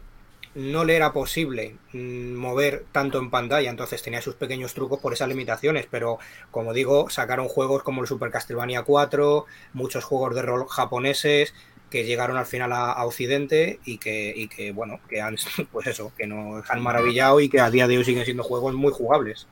no 0.55 0.83
le 0.83 0.95
era 0.95 1.13
posible 1.13 1.75
mm, 1.93 2.33
mover 2.33 2.85
tanto 2.91 3.19
en 3.19 3.29
pantalla, 3.29 3.69
entonces 3.69 4.01
tenía 4.01 4.21
sus 4.21 4.35
pequeños 4.35 4.73
trucos 4.73 4.99
por 4.99 5.13
esas 5.13 5.29
limitaciones, 5.29 5.87
pero 5.89 6.19
como 6.51 6.73
digo, 6.73 7.09
sacaron 7.09 7.47
juegos 7.47 7.83
como 7.83 8.01
el 8.01 8.07
Super 8.07 8.31
Castlevania 8.31 8.83
4, 8.83 9.45
muchos 9.73 10.03
juegos 10.03 10.35
de 10.35 10.41
rol 10.41 10.67
japoneses 10.67 11.53
que 11.89 12.05
llegaron 12.05 12.37
al 12.37 12.45
final 12.45 12.71
a, 12.71 12.91
a 12.91 13.05
Occidente 13.05 13.79
y 13.85 13.97
que, 13.97 14.33
y 14.35 14.47
que, 14.47 14.71
bueno, 14.71 14.99
que 15.09 15.21
han, 15.21 15.35
pues 15.71 15.87
eso, 15.87 16.11
que 16.17 16.27
nos 16.27 16.69
han 16.69 16.81
maravillado 16.81 17.39
y 17.39 17.49
que 17.49 17.59
a 17.59 17.69
día 17.69 17.87
de 17.87 17.97
hoy 17.97 18.05
siguen 18.05 18.25
siendo 18.25 18.43
juegos 18.43 18.73
muy 18.73 18.91
jugables. 18.91 19.47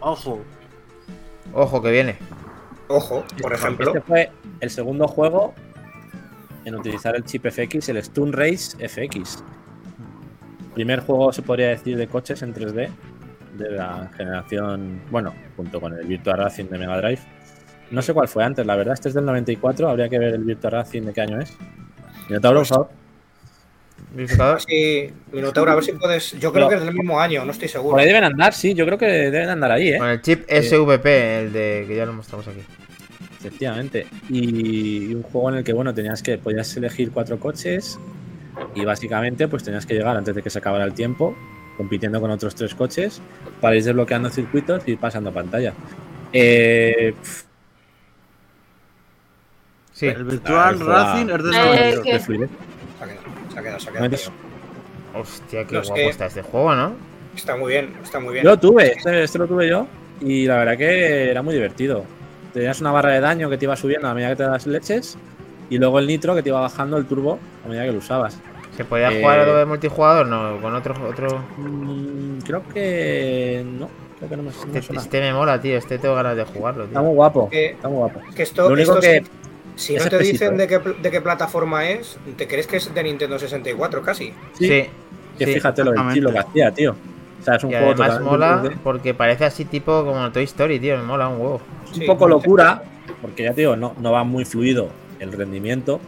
Ojo, 0.00 0.44
Ojo 1.52 1.80
que 1.80 1.90
viene. 1.90 2.18
Ojo, 2.88 3.24
por 3.40 3.52
ejemplo, 3.52 3.88
Este 3.88 4.00
fue 4.02 4.30
el 4.60 4.70
segundo 4.70 5.08
juego 5.08 5.54
en 6.66 6.74
utilizar 6.74 7.14
el 7.16 7.24
chip 7.24 7.46
FX, 7.48 7.88
el 7.88 8.02
Stun 8.02 8.32
Race 8.32 8.76
FX. 8.88 9.42
Primer 10.74 11.00
juego, 11.00 11.32
se 11.32 11.40
podría 11.42 11.68
decir, 11.68 11.96
de 11.96 12.06
coches 12.08 12.42
en 12.42 12.52
3D 12.52 12.90
de 13.56 13.70
la 13.70 14.10
generación, 14.16 15.00
bueno, 15.10 15.32
junto 15.56 15.80
con 15.80 15.94
el 15.94 16.04
Virtua 16.04 16.36
Racing 16.36 16.64
de 16.66 16.76
Mega 16.76 16.98
Drive. 17.00 17.20
No 17.92 18.02
sé 18.02 18.12
cuál 18.12 18.26
fue 18.28 18.44
antes, 18.44 18.66
la 18.66 18.74
verdad, 18.76 18.94
este 18.94 19.08
es 19.08 19.14
del 19.14 19.24
94, 19.24 19.88
habría 19.88 20.08
que 20.08 20.18
ver 20.18 20.34
el 20.34 20.44
Virtua 20.44 20.70
Racing 20.70 21.02
de 21.02 21.12
qué 21.12 21.20
año 21.22 21.40
es. 21.40 21.56
Minotauro, 22.28 22.58
por 22.58 22.66
favor. 22.66 22.88
Sí, 24.66 25.10
Minotauro, 25.32 25.70
a 25.70 25.74
ver 25.76 25.84
si 25.84 25.92
puedes. 25.92 26.32
Yo 26.40 26.52
creo 26.52 26.64
No. 26.64 26.68
que 26.70 26.74
es 26.76 26.84
del 26.84 26.92
mismo 26.94 27.20
año, 27.20 27.44
no 27.44 27.52
estoy 27.52 27.68
seguro. 27.68 27.92
Por 27.92 28.00
ahí 28.00 28.06
deben 28.06 28.24
andar, 28.24 28.52
sí, 28.52 28.74
yo 28.74 28.84
creo 28.84 28.98
que 28.98 29.06
deben 29.06 29.48
andar 29.50 29.70
ahí, 29.70 29.90
¿eh? 29.90 29.98
Con 29.98 30.08
el 30.08 30.20
chip 30.20 30.44
SVP, 30.50 31.38
el 31.38 31.52
de 31.52 31.84
que 31.86 31.96
ya 31.96 32.04
lo 32.06 32.12
mostramos 32.12 32.46
aquí. 32.48 32.60
Efectivamente. 33.46 34.06
Y 34.28 35.14
un 35.14 35.22
juego 35.22 35.50
en 35.50 35.56
el 35.56 35.64
que, 35.64 35.72
bueno, 35.72 35.94
tenías 35.94 36.22
que, 36.22 36.36
podías 36.38 36.76
elegir 36.76 37.10
cuatro 37.12 37.38
coches 37.38 37.98
y 38.74 38.84
básicamente 38.84 39.46
pues 39.48 39.62
tenías 39.62 39.86
que 39.86 39.94
llegar 39.94 40.16
antes 40.16 40.34
de 40.34 40.42
que 40.42 40.50
se 40.50 40.58
acabara 40.58 40.84
el 40.84 40.94
tiempo, 40.94 41.36
compitiendo 41.76 42.20
con 42.20 42.30
otros 42.30 42.54
tres 42.54 42.74
coches, 42.74 43.20
para 43.60 43.76
ir 43.76 43.84
desbloqueando 43.84 44.30
circuitos 44.30 44.82
y 44.86 44.92
ir 44.92 44.98
pasando 44.98 45.32
pantalla. 45.32 45.72
Eh, 46.32 47.14
Sí. 49.92 50.06
el 50.08 50.24
Virtual 50.24 50.78
Racing 50.80 51.26
es 51.30 51.42
del 51.42 51.54
Eh, 51.54 51.58
92. 51.64 52.04
que- 52.04 52.10
qué 52.10 52.18
fluidez. 52.20 52.50
Se 52.98 53.04
ha 53.04 53.06
quedado, 53.06 53.20
se 53.50 53.58
ha 53.58 53.62
quedado, 53.62 53.78
se 53.80 53.88
ha 53.88 53.92
quedado. 53.92 54.32
Hostia, 55.14 55.64
qué 55.66 55.74
No, 55.74 55.80
es 55.80 55.86
guapo 55.88 55.94
que- 56.02 56.08
está 56.10 56.26
este 56.26 56.42
juego, 56.42 56.74
¿no? 56.74 56.92
Está 57.34 57.56
muy 57.56 57.72
bien, 57.72 57.94
está 58.02 58.20
muy 58.20 58.32
bien. 58.34 58.44
Yo 58.44 58.50
lo 58.50 58.58
tuve, 58.58 58.92
este, 58.92 59.22
este 59.22 59.38
lo 59.38 59.46
tuve 59.46 59.68
yo 59.68 59.86
y 60.20 60.46
la 60.46 60.56
verdad 60.56 60.76
que 60.76 61.30
era 61.30 61.42
muy 61.42 61.54
divertido. 61.54 62.04
Tenías 62.56 62.80
una 62.80 62.90
barra 62.90 63.10
de 63.10 63.20
daño 63.20 63.50
que 63.50 63.58
te 63.58 63.66
iba 63.66 63.76
subiendo 63.76 64.08
a 64.08 64.14
medida 64.14 64.30
que 64.30 64.36
te 64.36 64.42
das 64.44 64.66
leches 64.66 65.18
y 65.68 65.76
luego 65.76 65.98
el 65.98 66.06
nitro 66.06 66.34
que 66.34 66.42
te 66.42 66.48
iba 66.48 66.58
bajando 66.58 66.96
el 66.96 67.04
turbo 67.04 67.38
a 67.62 67.68
medida 67.68 67.84
que 67.84 67.92
lo 67.92 67.98
usabas. 67.98 68.38
¿Se 68.74 68.82
podía 68.86 69.12
Eh, 69.12 69.20
jugar 69.20 69.44
de 69.44 69.66
multijugador? 69.66 70.26
No, 70.26 70.58
con 70.62 70.74
otro. 70.74 70.94
otro... 71.06 71.44
Mm, 71.58 72.38
creo 72.46 72.62
que 72.72 73.62
no, 73.78 73.90
creo 74.16 74.30
que 74.30 74.36
no 74.38 74.42
me, 74.44 74.50
no 74.52 74.66
me 74.72 74.78
Este, 74.78 74.96
este 74.96 75.20
me 75.20 75.34
mola, 75.34 75.60
tío. 75.60 75.76
Este 75.76 75.98
tengo 75.98 76.14
ganas 76.14 76.34
de 76.34 76.44
jugarlo, 76.46 76.84
Está 76.84 76.94
tío. 77.00 77.02
muy 77.08 77.14
guapo, 77.14 77.50
Que- 77.50 77.72
está 77.72 77.88
muy 77.88 77.98
guapo. 77.98 78.20
Es 78.26 78.34
que 78.34 78.42
esto, 78.44 78.62
Lo 78.68 78.72
único 78.74 78.92
esto 78.98 79.02
que 79.02 79.22
si, 79.76 79.88
si 79.88 79.96
es 79.96 80.04
no 80.04 80.08
te 80.10 80.18
dicen 80.20 80.54
¿eh? 80.54 80.56
de 80.56 80.66
qué, 80.66 80.80
pl- 80.80 80.96
de 81.02 81.10
qué 81.10 81.20
plataforma 81.20 81.86
es, 81.90 82.16
te 82.38 82.48
crees 82.48 82.66
que 82.66 82.78
es 82.78 82.94
de 82.94 83.02
Nintendo 83.02 83.38
64 83.38 84.00
casi. 84.00 84.32
Sí, 84.58 84.66
Sí. 84.66 84.84
que 85.38 85.44
sí. 85.44 85.52
fíjate 85.52 85.84
lo, 85.84 85.90
del 85.90 86.00
exactamente. 86.00 86.14
chip, 86.14 86.22
lo 86.24 86.32
que 86.32 86.38
hacía, 86.38 86.70
tío. 86.72 86.96
Sea, 87.46 87.54
es 87.56 87.64
un 87.64 87.70
Y 87.70 87.74
juego 87.74 87.90
además 87.92 88.20
mola 88.20 88.62
3D. 88.62 88.76
porque 88.82 89.14
parece 89.14 89.44
así 89.44 89.64
tipo 89.64 90.04
como 90.04 90.30
Toy 90.32 90.44
Story, 90.44 90.80
tío. 90.80 90.96
Me 90.98 91.04
mola 91.04 91.28
un 91.28 91.40
huevo. 91.40 91.60
Es 91.84 91.90
un 91.92 92.00
Sí. 92.00 92.06
poco 92.06 92.26
locura, 92.28 92.82
porque 93.22 93.44
ya 93.44 93.50
te 93.54 93.60
digo, 93.62 93.76
no, 93.76 93.94
no 94.00 94.12
va 94.12 94.24
muy 94.24 94.44
fluido 94.44 94.88
el 95.20 95.32
rendimiento 95.32 96.00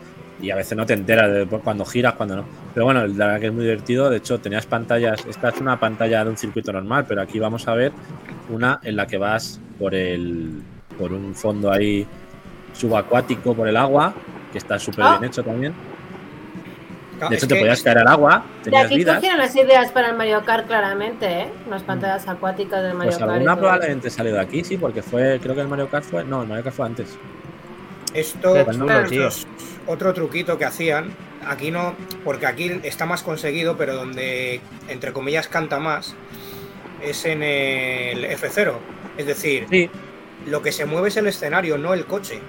y 0.42 0.50
a 0.50 0.56
veces 0.56 0.76
no 0.76 0.84
te 0.84 0.94
enteras 0.94 1.32
de 1.32 1.46
cuando 1.46 1.84
giras, 1.84 2.14
cuando 2.14 2.36
no. 2.36 2.44
Pero 2.74 2.86
bueno, 2.86 3.06
la 3.06 3.26
verdad 3.26 3.40
que 3.40 3.46
es 3.46 3.52
muy 3.52 3.62
divertido. 3.64 4.10
De 4.10 4.16
hecho, 4.18 4.38
tenías 4.40 4.66
pantallas. 4.66 5.24
Esta 5.26 5.48
es 5.50 5.60
una 5.60 5.78
pantalla 5.78 6.24
de 6.24 6.30
un 6.30 6.36
circuito 6.36 6.72
normal, 6.72 7.04
pero 7.08 7.22
aquí 7.22 7.38
vamos 7.38 7.66
a 7.68 7.74
ver 7.74 7.92
una 8.50 8.80
en 8.82 8.96
la 8.96 9.06
que 9.06 9.16
vas 9.18 9.60
por 9.78 9.94
el 9.94 10.60
por 10.98 11.12
un 11.12 11.34
fondo 11.36 11.70
ahí 11.70 12.04
subacuático 12.72 13.54
por 13.54 13.68
el 13.68 13.76
agua, 13.76 14.12
que 14.52 14.58
está 14.58 14.78
súper 14.78 15.04
Ah. 15.04 15.10
bien 15.18 15.30
hecho 15.30 15.42
también. 15.42 15.72
De 17.28 17.34
es 17.36 17.42
hecho, 17.42 17.48
te 17.48 17.54
que- 17.54 17.60
podías 17.60 17.82
caer 17.82 17.98
al 17.98 18.08
agua, 18.08 18.44
De 18.64 18.76
aquí 18.76 18.96
vidas. 18.96 19.14
surgieron 19.16 19.38
las 19.38 19.56
ideas 19.56 19.90
para 19.92 20.08
el 20.10 20.16
Mario 20.16 20.44
Kart, 20.44 20.66
claramente, 20.66 21.26
¿eh? 21.26 21.48
Las 21.68 21.82
pantallas 21.82 22.28
acuáticas 22.28 22.82
del 22.82 22.94
Mario 22.94 23.10
Pues 23.10 23.18
Kart. 23.18 23.30
alguna 23.32 23.56
probablemente 23.56 24.10
salió 24.10 24.32
de 24.34 24.40
aquí, 24.40 24.62
sí, 24.64 24.76
porque 24.76 25.02
fue, 25.02 25.40
creo 25.42 25.54
que 25.54 25.62
el 25.62 25.68
Mario 25.68 25.88
Kart 25.88 26.04
fue, 26.04 26.24
no, 26.24 26.42
el 26.42 26.48
Mario 26.48 26.64
Kart 26.64 26.76
fue 26.76 26.86
antes. 26.86 27.18
Esto, 28.14 28.56
es 28.56 29.46
otro 29.86 30.14
truquito 30.14 30.56
que 30.58 30.64
hacían. 30.64 31.10
Aquí 31.46 31.70
no, 31.70 31.94
porque 32.24 32.46
aquí 32.46 32.80
está 32.82 33.06
más 33.06 33.22
conseguido, 33.22 33.76
pero 33.76 33.94
donde, 33.94 34.60
entre 34.88 35.12
comillas, 35.12 35.46
canta 35.48 35.78
más, 35.78 36.14
es 37.02 37.24
en 37.26 37.42
el 37.42 38.24
F0. 38.24 38.74
Es 39.16 39.26
decir, 39.26 39.66
Sí, 39.70 39.88
lo 40.46 40.62
que 40.62 40.72
se 40.72 40.84
mueve 40.84 41.08
es 41.08 41.16
el 41.16 41.26
escenario, 41.26 41.78
no 41.78 41.94
el 41.94 42.06
coche. 42.06 42.40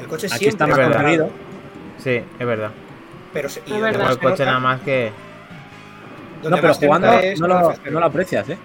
El 0.00 0.06
coche 0.06 0.26
aquí 0.26 0.38
siempre 0.46 0.66
está 0.66 0.66
más 0.66 0.78
conseguido. 0.96 1.30
Sí, 1.98 2.20
es 2.38 2.46
verdad. 2.46 2.70
Pero 3.32 3.48
se- 3.48 3.62
y 3.66 3.72
verdad. 3.78 4.10
El 4.12 4.18
coche 4.18 4.30
nota- 4.30 4.44
nada 4.46 4.58
más 4.60 4.80
que. 4.80 5.12
No, 6.42 6.56
pero 6.56 6.74
jugando 6.74 7.12
es 7.18 7.38
no 7.38 7.46
el 7.46 7.52
lo, 7.52 7.70
F0. 7.72 7.90
no 7.92 8.00
lo 8.00 8.06
aprecias, 8.06 8.48
¿eh? 8.48 8.58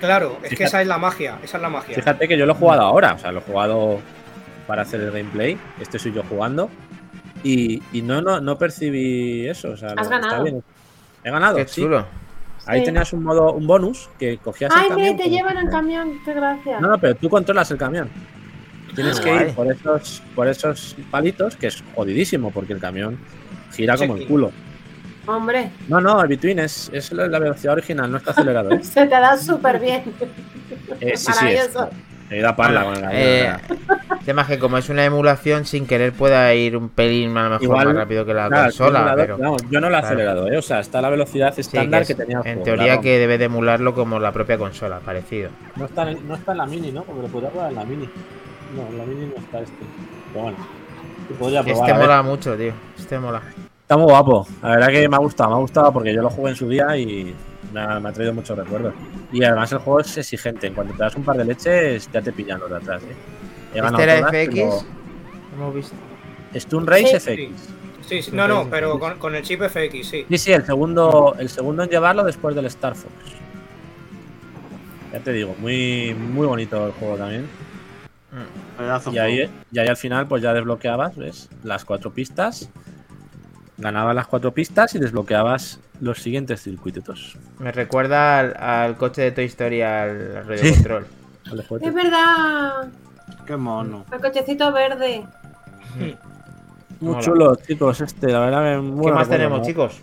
Claro, 0.00 0.38
es 0.42 0.54
que 0.56 0.64
esa 0.64 0.82
es 0.82 0.86
la 0.88 0.98
magia, 0.98 1.38
esa 1.42 1.56
es 1.58 1.62
la 1.62 1.68
magia. 1.70 1.94
Fíjate 1.94 2.26
que 2.28 2.36
yo 2.36 2.44
lo 2.44 2.52
he 2.52 2.56
jugado 2.56 2.82
ahora, 2.82 3.14
o 3.14 3.18
sea, 3.18 3.32
lo 3.32 3.38
he 3.38 3.42
jugado 3.42 4.00
para 4.66 4.82
hacer 4.82 5.00
el 5.00 5.10
gameplay. 5.12 5.56
Este 5.80 5.98
soy 5.98 6.12
yo 6.12 6.22
jugando. 6.28 6.68
Y, 7.44 7.82
y 7.92 8.02
no, 8.02 8.20
no, 8.20 8.40
no 8.40 8.58
percibí 8.58 9.48
eso. 9.48 9.70
O 9.70 9.76
sea, 9.76 9.90
Has 9.90 9.94
lo- 9.96 10.02
está 10.02 10.18
ganado. 10.18 10.44
bien. 10.44 10.62
He 11.24 11.30
ganado, 11.30 11.56
Qué 11.56 11.68
sí. 11.68 11.82
chulo. 11.82 12.04
Ahí 12.66 12.80
Sí. 12.80 12.86
tenías 12.86 13.12
un 13.12 13.24
modo, 13.24 13.52
un 13.52 13.66
bonus 13.66 14.08
que 14.18 14.38
cogías 14.38 14.70
Ay, 14.74 14.88
el 14.90 14.94
mire, 14.96 15.08
camión. 15.08 15.16
te 15.16 15.22
con- 15.24 15.32
llevan 15.32 15.56
en 15.58 15.66
camión, 15.70 16.20
qué 16.24 16.34
gracia. 16.34 16.80
No, 16.80 16.88
no, 16.90 16.98
pero 16.98 17.14
tú 17.16 17.28
controlas 17.28 17.70
el 17.70 17.78
camión. 17.78 18.08
Tienes 18.94 19.18
Ah, 19.20 19.24
que 19.24 19.30
guay. 19.32 19.48
ir 19.48 19.54
por 19.54 19.72
esos, 19.72 20.22
por 20.34 20.48
esos 20.48 20.96
palitos, 21.10 21.56
que 21.56 21.68
es 21.68 21.82
jodidísimo, 21.94 22.50
porque 22.52 22.72
el 22.74 22.78
camión 22.80 23.18
gira 23.72 23.96
como 23.96 24.16
el 24.16 24.26
culo. 24.26 24.52
Hombre, 25.26 25.70
No, 25.88 26.00
no, 26.00 26.20
el 26.22 26.28
Between 26.28 26.58
es, 26.58 26.90
es 26.92 27.12
la 27.12 27.28
la 27.28 27.38
velocidad 27.38 27.74
original, 27.74 28.10
no 28.10 28.16
está 28.18 28.32
acelerado. 28.32 28.72
¿eh? 28.72 28.80
se 28.82 29.02
te 29.06 29.08
da 29.08 29.36
súper 29.36 29.78
bien. 29.78 30.02
Eh, 31.00 31.16
sí, 31.16 31.26
sí, 31.26 31.30
es. 31.32 31.36
Maravilloso. 31.36 31.90
He 32.30 32.38
ido 32.38 32.48
a 32.48 32.56
parla 32.56 32.84
con 32.84 32.94
el 32.94 33.00
camión. 33.02 33.20
Eh, 33.22 33.56
el 34.20 34.24
tema 34.24 34.42
es 34.42 34.48
que 34.48 34.58
como 34.58 34.78
es 34.78 34.88
una 34.88 35.04
emulación, 35.04 35.64
sin 35.66 35.86
querer 35.86 36.12
pueda 36.12 36.52
ir 36.54 36.76
un 36.76 36.88
pelín 36.88 37.36
a 37.36 37.42
lo 37.44 37.50
mejor 37.50 37.62
Igual, 37.62 37.86
más 37.88 37.96
rápido 37.96 38.24
que 38.24 38.32
la 38.34 38.48
Claro, 38.48 38.62
consola, 38.64 39.12
pero 39.16 39.36
vamos, 39.38 39.62
yo 39.70 39.80
no 39.80 39.90
lo 39.90 39.96
he 39.96 40.00
claro. 40.00 40.06
acelerado, 40.06 40.48
¿eh? 40.50 40.56
O 40.56 40.62
sea, 40.62 40.80
está 40.80 41.00
la 41.02 41.10
velocidad 41.10 41.52
sí, 41.54 41.60
estándar 41.60 42.00
que 42.02 42.06
que, 42.06 42.12
es- 42.14 42.18
tenía 42.18 42.38
el 42.40 42.46
en 42.46 42.52
juego, 42.54 42.64
teoría 42.64 42.94
la 42.96 43.00
que 43.02 43.18
debe 43.18 43.36
de 43.38 43.44
emularlo 43.44 43.94
como 43.94 44.18
la 44.18 44.32
propia 44.32 44.56
consola, 44.58 44.98
parecido. 45.00 45.50
No 45.76 45.84
está, 45.84 46.10
en, 46.10 46.26
no 46.26 46.34
está 46.34 46.52
en 46.52 46.58
la 46.58 46.66
mini, 46.66 46.90
¿no? 46.90 47.02
Porque 47.04 47.22
lo 47.22 47.28
podría 47.28 47.50
probar 47.50 47.68
en 47.70 47.76
la 47.76 47.84
mini. 47.84 48.08
No, 48.74 48.88
en 48.88 48.98
la 48.98 49.04
mini 49.04 49.26
no 49.26 49.36
está 49.36 49.60
este. 49.60 49.74
Pero 50.32 50.42
bueno. 50.44 50.58
Sí 51.32 51.38
podría 51.38 51.62
probar. 51.62 51.88
Este 51.90 52.00
mola 52.00 52.22
mucho, 52.22 52.56
tío. 52.56 52.72
Este 52.98 53.18
mola. 53.18 53.42
Está 53.82 53.96
muy 53.96 54.06
guapo. 54.06 54.46
La 54.62 54.68
verdad 54.70 54.88
que 54.88 55.08
me 55.08 55.16
ha 55.16 55.18
gustado. 55.18 55.50
Me 55.50 55.56
ha 55.56 55.58
gustado 55.60 55.92
porque 55.92 56.14
yo 56.14 56.22
lo 56.22 56.30
jugué 56.30 56.50
en 56.50 56.56
su 56.56 56.68
día 56.68 56.96
y 56.96 57.34
me 57.72 57.80
ha, 57.80 58.00
me 58.00 58.08
ha 58.08 58.12
traído 58.12 58.32
muchos 58.34 58.56
recuerdos. 58.56 58.94
Y 59.32 59.42
además 59.44 59.70
el 59.72 59.78
juego 59.78 60.00
es 60.00 60.16
exigente. 60.16 60.66
En 60.66 60.74
cuanto 60.74 60.94
te 60.94 61.02
das 61.02 61.14
un 61.16 61.24
par 61.24 61.36
de 61.36 61.44
leches, 61.44 62.08
ya 62.12 62.22
te 62.22 62.32
pillan 62.32 62.60
los 62.60 62.70
de 62.70 62.76
atrás, 62.76 63.02
¿eh? 63.02 63.14
He 63.74 63.80
ganado 63.80 63.98
Este 63.98 64.02
era 64.12 64.18
todas, 64.20 64.32
FX. 64.34 64.54
pero- 64.54 64.80
Hemos 65.54 65.74
visto. 65.74 65.94
Stun 66.54 66.86
Race 66.86 67.20
Sí. 67.20 67.30
FX. 67.50 67.68
Sí, 68.06 68.20
sí, 68.22 68.30
no, 68.34 68.46
no, 68.48 68.66
pero 68.68 68.98
con, 68.98 69.18
con 69.18 69.34
el 69.34 69.42
chip 69.42 69.62
FX, 69.62 70.06
sí. 70.08 70.26
Sí, 70.28 70.38
sí, 70.38 70.52
el 70.52 70.64
segundo, 70.66 71.34
el 71.38 71.48
segundo 71.48 71.82
en 71.84 71.88
llevarlo 71.88 72.24
después 72.24 72.54
del 72.54 72.66
Star 72.66 72.94
Fox. 72.94 73.12
Ya 75.12 75.20
te 75.20 75.32
digo, 75.32 75.54
muy, 75.58 76.14
muy 76.14 76.46
bonito 76.46 76.86
el 76.86 76.92
juego 76.92 77.16
también. 77.16 77.46
Pedazo 78.78 79.12
Y 79.12 79.18
ahí, 79.18 79.50
y 79.70 79.78
ahí 79.78 79.88
al 79.88 79.96
final 79.96 80.26
pues 80.26 80.42
ya 80.42 80.52
desbloqueabas, 80.54 81.16
¿ves? 81.16 81.48
Las 81.64 81.84
cuatro 81.84 82.12
pistas. 82.12 82.68
Ganabas 83.78 84.14
las 84.14 84.26
cuatro 84.26 84.52
pistas 84.52 84.94
y 84.94 84.98
desbloqueabas 84.98 85.80
los 86.00 86.18
siguientes 86.20 86.62
circuitos. 86.62 87.36
Me 87.58 87.72
recuerda 87.72 88.38
al, 88.38 88.56
al 88.56 88.96
coche 88.96 89.22
de 89.22 89.32
Toy 89.32 89.44
Story, 89.46 89.82
al, 89.82 90.36
al 90.38 90.46
radio 90.46 90.64
Sí. 90.64 90.74
control. 90.74 91.06
Es 91.82 91.92
verdad, 91.94 92.88
Qué 93.46 93.56
mono. 93.56 94.04
el 94.12 94.20
cochecito 94.20 94.72
verde. 94.72 95.26
Muy 95.98 96.16
Mola. 97.00 97.20
chulo, 97.20 97.56
chicos, 97.56 98.00
este, 98.00 98.28
la 98.28 98.38
verdad 98.40 98.80
muy 98.80 99.06
¿Qué 99.06 99.12
más 99.12 99.28
tenemos, 99.28 99.66
chicos? 99.66 100.00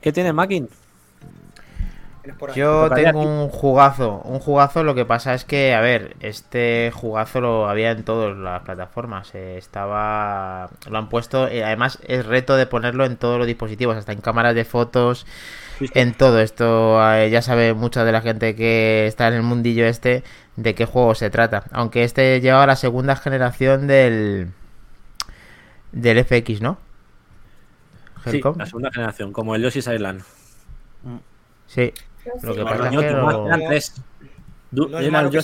¿Qué 0.00 0.12
tiene 0.12 0.32
Mackin? 0.32 0.68
Yo 2.54 2.88
tengo 2.94 3.20
un 3.20 3.48
jugazo, 3.48 4.20
un 4.24 4.38
jugazo, 4.38 4.84
lo 4.84 4.94
que 4.94 5.04
pasa 5.04 5.34
es 5.34 5.44
que, 5.44 5.74
a 5.74 5.80
ver, 5.80 6.16
este 6.20 6.92
jugazo 6.94 7.40
lo 7.40 7.68
había 7.68 7.90
en 7.90 8.04
todas 8.04 8.36
las 8.36 8.62
plataformas, 8.62 9.34
eh, 9.34 9.58
estaba, 9.58 10.70
lo 10.88 10.98
han 10.98 11.08
puesto, 11.08 11.48
eh, 11.48 11.64
además 11.64 11.98
es 12.06 12.24
reto 12.24 12.54
de 12.56 12.66
ponerlo 12.66 13.04
en 13.06 13.16
todos 13.16 13.38
los 13.38 13.46
dispositivos, 13.48 13.96
hasta 13.96 14.12
en 14.12 14.20
cámaras 14.20 14.54
de 14.54 14.64
fotos, 14.64 15.26
Sí, 15.78 15.88
sí. 15.88 15.94
en 15.94 16.14
todo 16.14 16.40
esto, 16.40 17.00
eh, 17.14 17.30
ya 17.30 17.42
sabe 17.42 17.74
mucha 17.74 18.04
de 18.04 18.12
la 18.12 18.20
gente 18.20 18.54
que 18.54 19.06
está 19.06 19.26
en 19.28 19.34
el 19.34 19.42
mundillo 19.42 19.86
este 19.86 20.22
de 20.56 20.74
qué 20.74 20.84
juego 20.86 21.14
se 21.16 21.30
trata, 21.30 21.64
aunque 21.72 22.04
este 22.04 22.40
lleva 22.40 22.66
la 22.66 22.76
segunda 22.76 23.16
generación 23.16 23.86
del, 23.88 24.52
del 25.92 26.24
FX, 26.24 26.60
¿no? 26.60 26.78
Sí, 28.24 28.40
la 28.56 28.66
segunda 28.66 28.90
generación, 28.92 29.32
como 29.32 29.54
el 29.54 29.62
Yoshi's 29.62 29.88
Island. 29.88 30.22
Sí, 31.66 31.92
lo 32.42 32.54
que 32.54 32.60
Sí. 32.60 32.64
pasa 32.64 32.84
es 32.84 32.90
que 32.90 33.10
lo- 33.10 33.22
No 34.72 34.98
es 34.98 35.02
¿Era 35.04 35.10
malo 35.10 35.28
el 35.28 35.32
que? 35.32 35.42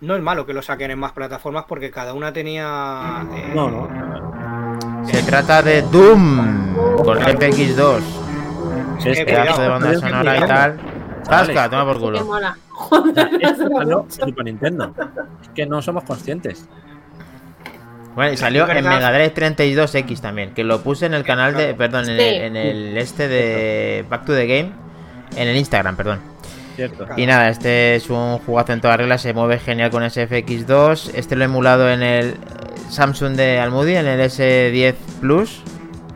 No 0.00 0.14
es 0.16 0.22
malo 0.22 0.46
que 0.46 0.52
lo 0.54 0.62
saquen 0.62 0.90
en 0.92 0.98
más 0.98 1.12
plataformas 1.12 1.64
porque 1.68 1.90
cada 1.90 2.12
una 2.14 2.32
tenía. 2.32 3.26
eh, 3.34 3.52
No, 3.54 3.70
no. 3.70 5.04
Se 5.06 5.22
trata 5.22 5.62
de 5.62 5.82
Doom 5.82 6.74
con 7.04 7.18
FX2. 7.18 8.00
que 9.02 9.10
Este 9.12 9.24
cuidado, 9.24 9.44
Pedazo 9.44 9.62
de 9.62 9.68
banda 9.68 9.94
sonora 9.94 10.36
y 10.36 10.40
tal. 10.40 10.80
Tasca, 11.24 11.70
toma 11.70 11.84
por 11.84 12.00
culo. 12.00 12.18
Joder, 12.70 13.28
Super 14.08 14.44
Nintendo. 14.44 14.94
Es 15.42 15.48
que 15.50 15.66
no 15.66 15.82
somos 15.82 16.04
conscientes. 16.04 16.68
Bueno, 18.14 18.32
y 18.32 18.36
salió 18.36 18.66
Es 18.66 18.76
en. 18.76 18.88
Mega 18.88 19.12
Drive 19.12 19.34
32X 19.34 20.20
también, 20.20 20.54
que 20.54 20.64
lo 20.64 20.80
puse 20.82 21.06
en 21.06 21.14
el 21.14 21.22
canal 21.24 21.54
de, 21.54 21.74
perdón, 21.74 22.08
en, 22.08 22.18
Sí. 22.18 22.24
el, 22.24 22.42
en 22.42 22.56
el 22.56 22.96
este 22.98 23.28
de 23.28 24.04
Back 24.08 24.24
to 24.24 24.34
the 24.34 24.46
Game, 24.46 24.72
en 25.36 25.48
el 25.48 25.56
Instagram, 25.56 25.96
perdón. 25.96 26.20
Cierto. 26.76 27.06
Y 27.16 27.26
nada, 27.26 27.48
este 27.48 27.96
es 27.96 28.08
un 28.08 28.38
jugazo 28.38 28.72
en 28.72 28.80
todas 28.80 28.96
reglas, 28.96 29.20
se 29.22 29.32
mueve 29.34 29.58
genial 29.58 29.90
con 29.90 30.02
ese 30.04 30.28
FX2. 30.28 31.10
Este 31.14 31.34
lo 31.34 31.42
he 31.42 31.46
emulado 31.46 31.90
en 31.90 32.02
el 32.02 32.36
Samsung 32.88 33.34
de 33.34 33.58
Almudi, 33.58 33.96
en 33.96 34.06
el 34.06 34.20
S10 34.20 34.94
Plus, 35.20 35.62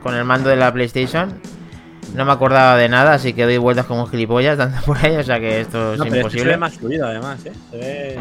con 0.03 0.15
el 0.15 0.25
mando 0.25 0.51
de 0.51 0.57
la 0.57 0.73
PlayStation. 0.73 1.41
No 2.15 2.25
me 2.25 2.33
acordaba 2.33 2.77
de 2.77 2.89
nada, 2.89 3.15
así 3.15 3.33
que 3.33 3.45
doy 3.45 3.57
vueltas 3.57 3.87
como 3.87 4.03
un 4.05 4.09
gilipollas 4.09 4.59
dando 4.59 4.81
por 4.83 4.99
ahí, 4.99 5.17
o 5.17 5.23
sea 5.23 5.41
que 5.41 5.63
esto 5.63 5.95
es 5.95 5.99
No, 5.99 6.05
pero 6.05 6.05
este 6.05 6.11
se 6.15 6.19
imposible. 6.21 6.51
ve 6.53 6.57
más 6.59 6.75
fluido 6.75 7.07
además, 7.07 7.45
¿eh? 7.47 7.53
Se 7.71 7.77
ve. 7.79 8.19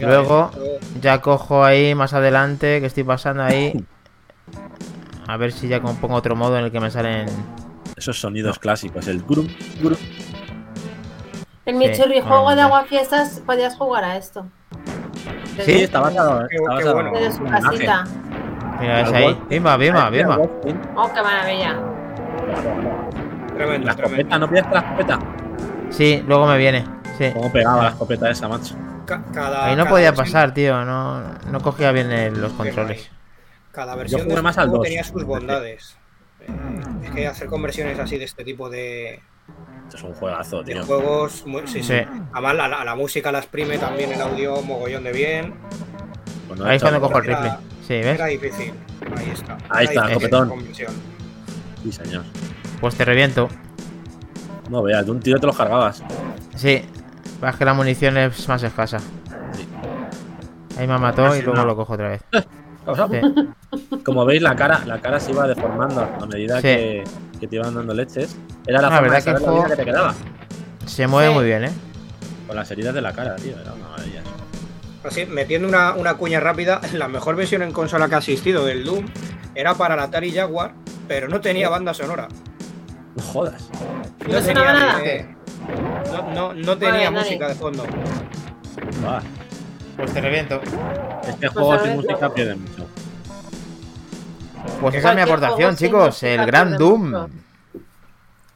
que 0.00 0.06
Luego 0.06 0.50
ya 1.00 1.20
cojo 1.20 1.64
ahí 1.64 1.94
más 1.94 2.12
adelante, 2.12 2.80
que 2.80 2.86
estoy 2.86 3.04
pasando 3.04 3.42
ahí. 3.42 3.72
A 5.26 5.38
ver 5.38 5.52
si 5.52 5.68
ya 5.68 5.80
pongo 5.80 6.16
otro 6.16 6.36
modo 6.36 6.58
en 6.58 6.64
el 6.66 6.72
que 6.72 6.80
me 6.80 6.90
salen. 6.90 7.26
Esos 7.96 8.20
sonidos 8.20 8.58
clásicos, 8.58 9.06
el 9.08 9.22
grum, 9.22 9.46
grum. 9.80 9.96
En 11.66 11.78
mi 11.78 11.86
Sí, 11.88 12.02
churrijuego 12.02 12.42
bueno, 12.42 12.50
de 12.50 12.56
ya. 12.56 12.64
agua 12.66 12.84
fiestas 12.84 13.40
podías 13.46 13.76
jugar 13.76 14.04
a 14.04 14.16
esto. 14.16 14.46
Sí, 15.46 15.56
Desde- 15.58 15.84
está 15.84 16.00
basado, 16.00 16.46
está 16.50 16.92
bueno. 16.92 17.12
Desde 17.12 17.32
su 17.32 17.44
casita. 17.44 18.04
Mira, 18.80 19.00
es 19.02 19.12
ahí. 19.12 19.24
Al 19.26 19.36
bimba. 19.48 19.76
Wolfenstein. 20.36 20.80
Oh, 20.96 21.10
qué 21.12 21.22
maravilla. 21.22 21.80
Tremendo, 23.54 23.86
La 23.86 23.94
tremendo. 23.94 24.16
escopeta, 24.18 24.38
¿no 24.38 24.48
pillas 24.50 24.66
la 24.72 24.80
escopeta? 24.80 25.18
Sí, 25.90 26.24
luego 26.26 26.46
me 26.48 26.58
viene. 26.58 26.84
Sí. 27.16 27.30
¿Cómo 27.32 27.52
pegaba 27.52 27.84
la 27.84 27.88
escopeta 27.90 28.28
esa, 28.30 28.48
macho? 28.48 28.74
Ca- 29.06 29.22
Cada, 29.32 29.66
Ahí 29.66 29.76
no 29.76 29.84
cada 29.84 29.90
podía 29.90 30.10
versión- 30.10 30.24
pasar, 30.26 30.52
tío. 30.54 30.84
No, 30.84 31.20
no 31.50 31.60
cogía 31.60 31.92
bien 31.92 32.10
el- 32.10 32.40
los 32.40 32.52
controles. 32.54 33.08
Cada 33.70 33.94
versión 33.94 34.22
jugué 34.24 34.42
más 34.42 34.58
al 34.58 34.64
juego 34.68 34.78
2. 34.78 34.88
tenía 34.88 35.04
sus 35.04 35.24
bondades. 35.24 35.96
Eh, 36.48 37.04
es 37.04 37.10
que 37.10 37.26
hacer 37.26 37.48
conversiones 37.48 37.98
así 37.98 38.18
de 38.18 38.24
este 38.24 38.44
tipo 38.44 38.68
de, 38.70 39.20
Esto 39.84 39.96
es 39.96 40.02
un 40.02 40.14
juegazo, 40.14 40.62
de 40.62 40.72
tío. 40.74 40.84
juegos. 40.84 41.46
muy- 41.46 41.62
sí, 41.66 41.82
sí. 41.82 41.98
Sí. 42.00 42.06
Además, 42.32 42.54
la, 42.54 42.68
la- 42.68 42.84
la 42.84 42.94
música 42.94 43.30
la 43.32 43.38
exprime 43.38 43.78
también 43.78 44.12
el 44.12 44.20
audio 44.20 44.60
mogollón 44.62 45.04
de 45.04 45.12
bien. 45.12 45.54
Cuando 46.46 46.66
Ahí 46.66 46.76
es 46.76 46.82
he 46.82 46.84
cuando 46.84 47.00
cojo 47.00 47.18
el 47.18 47.24
rifle. 47.26 47.50
Sí, 47.82 47.94
¿ves? 47.94 48.06
Era 48.06 48.26
difícil. 48.26 48.72
Ahí 49.16 49.30
está. 49.30 49.58
Ahí 49.68 49.86
está, 49.86 50.12
copetón. 50.14 50.52
Sí, 51.82 51.92
señor. 51.92 52.22
Pues 52.80 52.94
te 52.94 53.04
reviento. 53.04 53.48
No 54.70 54.82
veas, 54.82 55.04
de 55.04 55.10
un 55.12 55.20
tiro 55.20 55.38
te 55.38 55.46
los 55.46 55.56
cargabas. 55.56 56.02
Sí. 56.56 56.82
Es 57.46 57.56
que 57.56 57.64
la 57.66 57.74
munición 57.74 58.16
es 58.16 58.48
más 58.48 58.62
escasa. 58.62 58.96
Ahí 60.78 60.86
me 60.86 60.98
mató 60.98 61.36
y 61.36 61.42
luego 61.42 61.58
no. 61.60 61.66
lo 61.66 61.76
cojo 61.76 61.92
otra 61.94 62.08
vez. 62.08 62.22
Sí. 62.86 63.98
Como 64.04 64.24
veis, 64.24 64.42
la 64.42 64.54
cara, 64.54 64.82
la 64.86 65.00
cara 65.00 65.18
se 65.18 65.32
iba 65.32 65.46
deformando 65.46 66.02
a 66.20 66.26
medida 66.26 66.56
Sí. 66.56 66.62
que, 66.62 67.04
que 67.40 67.46
te 67.48 67.56
iban 67.56 67.74
dando 67.74 67.94
leches. 67.94 68.36
Era 68.66 68.80
la 68.82 68.88
La 68.90 68.96
forma 68.96 69.00
verdad 69.12 69.16
de 69.18 69.24
que 69.40 69.46
la 69.46 69.52
vida 69.52 69.66
que 69.68 69.76
te 69.76 69.84
quedaba. 69.84 70.14
Se 70.86 71.06
mueve 71.06 71.28
Sí. 71.28 71.34
muy 71.34 71.44
bien, 71.44 71.64
¿eh? 71.64 71.72
Con 72.46 72.56
las 72.56 72.70
heridas 72.70 72.94
de 72.94 73.00
la 73.00 73.12
cara, 73.12 73.36
tío. 73.36 73.58
Era 73.58 73.72
una 73.72 73.88
maravilla. 73.88 74.22
Así, 75.02 75.26
metiendo 75.26 75.66
una, 75.68 75.92
una 75.94 76.14
cuña 76.14 76.40
rápida, 76.40 76.80
la 76.92 77.08
mejor 77.08 77.36
versión 77.36 77.62
en 77.62 77.72
consola 77.72 78.08
que 78.08 78.14
ha 78.16 78.18
existido 78.18 78.64
del 78.64 78.84
Doom 78.84 79.06
era 79.54 79.74
para 79.74 79.96
la 79.96 80.04
Atari 80.04 80.30
Jaguar, 80.32 80.74
pero 81.08 81.28
no 81.28 81.40
tenía 81.40 81.68
banda 81.68 81.94
sonora. 81.94 82.28
No 83.16 83.22
jodas. 83.22 83.70
¿No 84.28 84.40
sonaba 84.40 84.72
nada? 84.72 85.04
eh, 85.04 85.34
no, 86.12 86.32
no, 86.34 86.54
no 86.54 86.76
tenía 86.76 87.08
Vale, 87.10 87.20
música 87.20 87.48
de 87.48 87.54
fondo. 87.54 87.84
Buah, 89.02 89.20
Pues 89.96 90.12
te 90.12 90.20
reviento. 90.20 90.60
Este 90.60 91.50
Pues 91.50 91.52
juego 91.52 91.78
sin 91.78 91.86
ver, 91.86 91.96
música 91.96 92.34
pierde 92.34 92.54
mucho. 92.56 92.86
Pues 94.80 94.94
esa 94.96 95.10
es 95.10 95.16
mi 95.16 95.22
aportación, 95.22 95.76
chicos. 95.76 96.22
El 96.22 96.46
Gran 96.46 96.76
Doom. 96.76 97.10
mucho. 97.10 97.30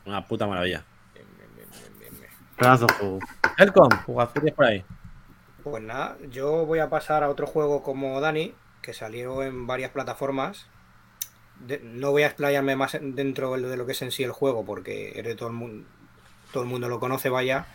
Una 0.06 0.26
puta 0.26 0.46
maravilla. 0.46 0.84
Pedazo 2.56 2.86
juego. 2.98 3.18
¿qué 3.56 4.40
tienes 4.40 4.54
por 4.54 4.64
ahí? 4.64 4.84
Pues 5.62 5.82
nada, 5.82 6.16
yo 6.30 6.64
voy 6.66 6.78
a 6.80 6.88
pasar 6.88 7.22
a 7.22 7.28
otro 7.28 7.46
juego 7.46 7.82
como 7.82 8.20
Dani, 8.20 8.54
que 8.82 8.92
salió 8.94 9.42
en 9.42 9.66
varias 9.66 9.90
plataformas. 9.92 10.66
De- 11.60 11.80
no 11.82 12.10
voy 12.10 12.22
a 12.22 12.26
explayarme 12.26 12.74
más 12.74 12.94
en- 12.94 13.14
dentro 13.14 13.52
de 13.52 13.76
lo 13.76 13.86
que 13.86 13.92
es 13.92 14.02
en 14.02 14.10
sí 14.12 14.22
el 14.24 14.32
juego, 14.32 14.64
porque 14.64 15.12
es 15.18 15.24
de 15.24 15.34
todo 15.34 15.48
el 15.48 15.54
mundo, 15.54 15.86
todo 16.52 16.62
el 16.62 16.68
mundo 16.68 16.88
lo 16.88 16.98
conoce, 17.00 17.28
vaya. 17.28 17.66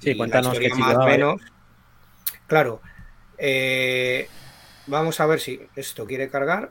Sí, 0.00 0.10
y 0.10 0.16
cuéntanos 0.16 0.58
qué 0.58 0.68
más 0.74 0.96
menos. 0.98 1.40
Claro. 2.46 2.80
Eh, 3.40 4.28
vamos 4.86 5.18
a 5.20 5.26
ver 5.26 5.40
si 5.40 5.60
esto 5.74 6.06
quiere 6.06 6.28
cargar. 6.28 6.70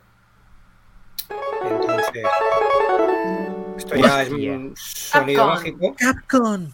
Entonces. 1.64 2.24
Esto 3.78 3.96
ya 3.96 4.22
es 4.24 4.30
un 4.30 4.74
sonido 4.78 5.46
Capcom. 5.46 5.56
mágico. 5.56 5.96
Capcom. 5.98 6.72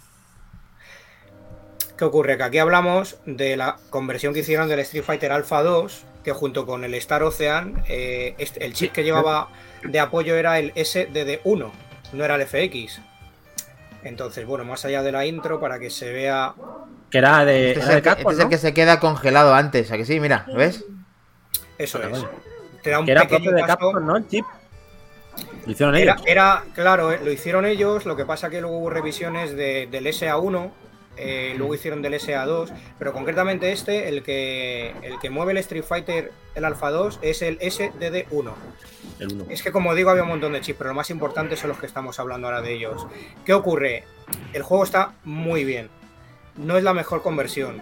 ¿Qué 1.97 2.03
ocurre? 2.03 2.35
Que 2.37 2.43
aquí 2.43 2.57
hablamos 2.57 3.17
de 3.25 3.55
la 3.55 3.77
conversión 3.89 4.33
que 4.33 4.41
hicieron 4.41 4.67
del 4.67 4.79
Street 4.79 5.03
Fighter 5.03 5.31
Alpha 5.31 5.63
2, 5.63 6.03
que 6.23 6.33
junto 6.33 6.65
con 6.65 6.83
el 6.83 6.93
Star 6.95 7.23
Ocean, 7.23 7.83
eh, 7.87 8.35
este- 8.37 8.65
el 8.65 8.73
chip 8.73 8.91
que 8.91 9.03
llevaba 9.03 9.49
de 9.83 9.99
apoyo 9.99 10.35
era 10.35 10.59
el 10.59 10.73
SDD1, 10.75 11.71
no 12.11 12.25
era 12.25 12.35
el 12.35 12.41
FX. 12.41 12.99
Entonces, 14.03 14.45
bueno, 14.45 14.65
más 14.65 14.83
allá 14.85 15.03
de 15.03 15.11
la 15.11 15.25
intro, 15.25 15.59
para 15.59 15.79
que 15.79 15.89
se 15.89 16.11
vea. 16.11 16.53
Que 17.09 17.17
era 17.19 17.45
de, 17.45 17.69
Este 17.71 17.79
es, 17.79 17.85
era 17.87 17.95
el 17.97 18.01
que, 18.01 18.09
Capcom, 18.09 18.31
este 18.31 18.41
es 18.41 18.45
el 18.45 18.49
que 18.49 18.57
se 18.57 18.73
queda 18.73 18.99
congelado 18.99 19.53
antes, 19.53 19.91
¿a 19.91 19.97
que 19.97 20.05
sí? 20.05 20.19
Mira, 20.19 20.45
¿lo 20.47 20.55
ves? 20.55 20.83
Eso 21.77 22.01
es. 22.03 22.25
Te 22.83 22.89
da 22.91 22.99
un 22.99 23.05
Que 23.05 23.11
era 23.13 23.27
propio 23.27 23.51
de. 23.51 23.61
Capcom, 23.63 24.05
¿no? 24.05 24.17
El 24.17 24.27
chip. 24.27 24.45
Lo 25.65 25.71
hicieron 25.71 25.95
Era, 25.95 26.13
ellos. 26.13 26.23
era- 26.27 26.63
claro, 26.73 27.11
eh, 27.11 27.19
lo 27.23 27.31
hicieron 27.31 27.65
ellos, 27.65 28.05
lo 28.05 28.15
que 28.15 28.25
pasa 28.25 28.49
que 28.49 28.61
luego 28.61 28.77
hubo 28.77 28.89
revisiones 28.89 29.55
de- 29.55 29.87
del 29.91 30.07
SA1, 30.07 30.71
eh, 31.17 31.53
luego 31.57 31.75
hicieron 31.75 32.01
del 32.01 32.13
SA2, 32.13 32.71
pero 32.99 33.11
concretamente 33.13 33.71
este, 33.71 34.07
el 34.07 34.21
que, 34.23 34.93
el 35.01 35.19
que 35.19 35.29
mueve 35.29 35.51
el 35.53 35.57
Street 35.57 35.83
Fighter, 35.83 36.31
el 36.53 36.63
Alpha 36.65 36.89
2, 36.91 37.19
es 37.21 37.41
el 37.41 37.57
SDD1. 37.59 38.53
El 39.19 39.33
uno. 39.33 39.45
Es 39.49 39.61
que 39.63 39.71
como 39.71 39.93
digo, 39.95 40.09
había 40.09 40.23
un 40.23 40.29
montón 40.29 40.53
de 40.53 40.61
chips, 40.61 40.77
pero 40.77 40.89
lo 40.89 40.93
más 40.95 41.09
importante 41.09 41.55
son 41.57 41.69
los 41.69 41.79
que 41.79 41.85
estamos 41.85 42.19
hablando 42.19 42.47
ahora 42.47 42.61
de 42.61 42.73
ellos. 42.73 43.05
¿Qué 43.45 43.53
ocurre? 43.53 44.03
El 44.53 44.61
juego 44.63 44.83
está 44.83 45.13
muy 45.23 45.63
bien. 45.65 45.89
No 46.57 46.77
es 46.77 46.83
la 46.83 46.93
mejor 46.93 47.21
conversión, 47.21 47.81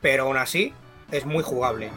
pero 0.00 0.24
aún 0.24 0.36
así 0.36 0.72
es 1.10 1.26
muy 1.26 1.42
jugable. 1.42 1.90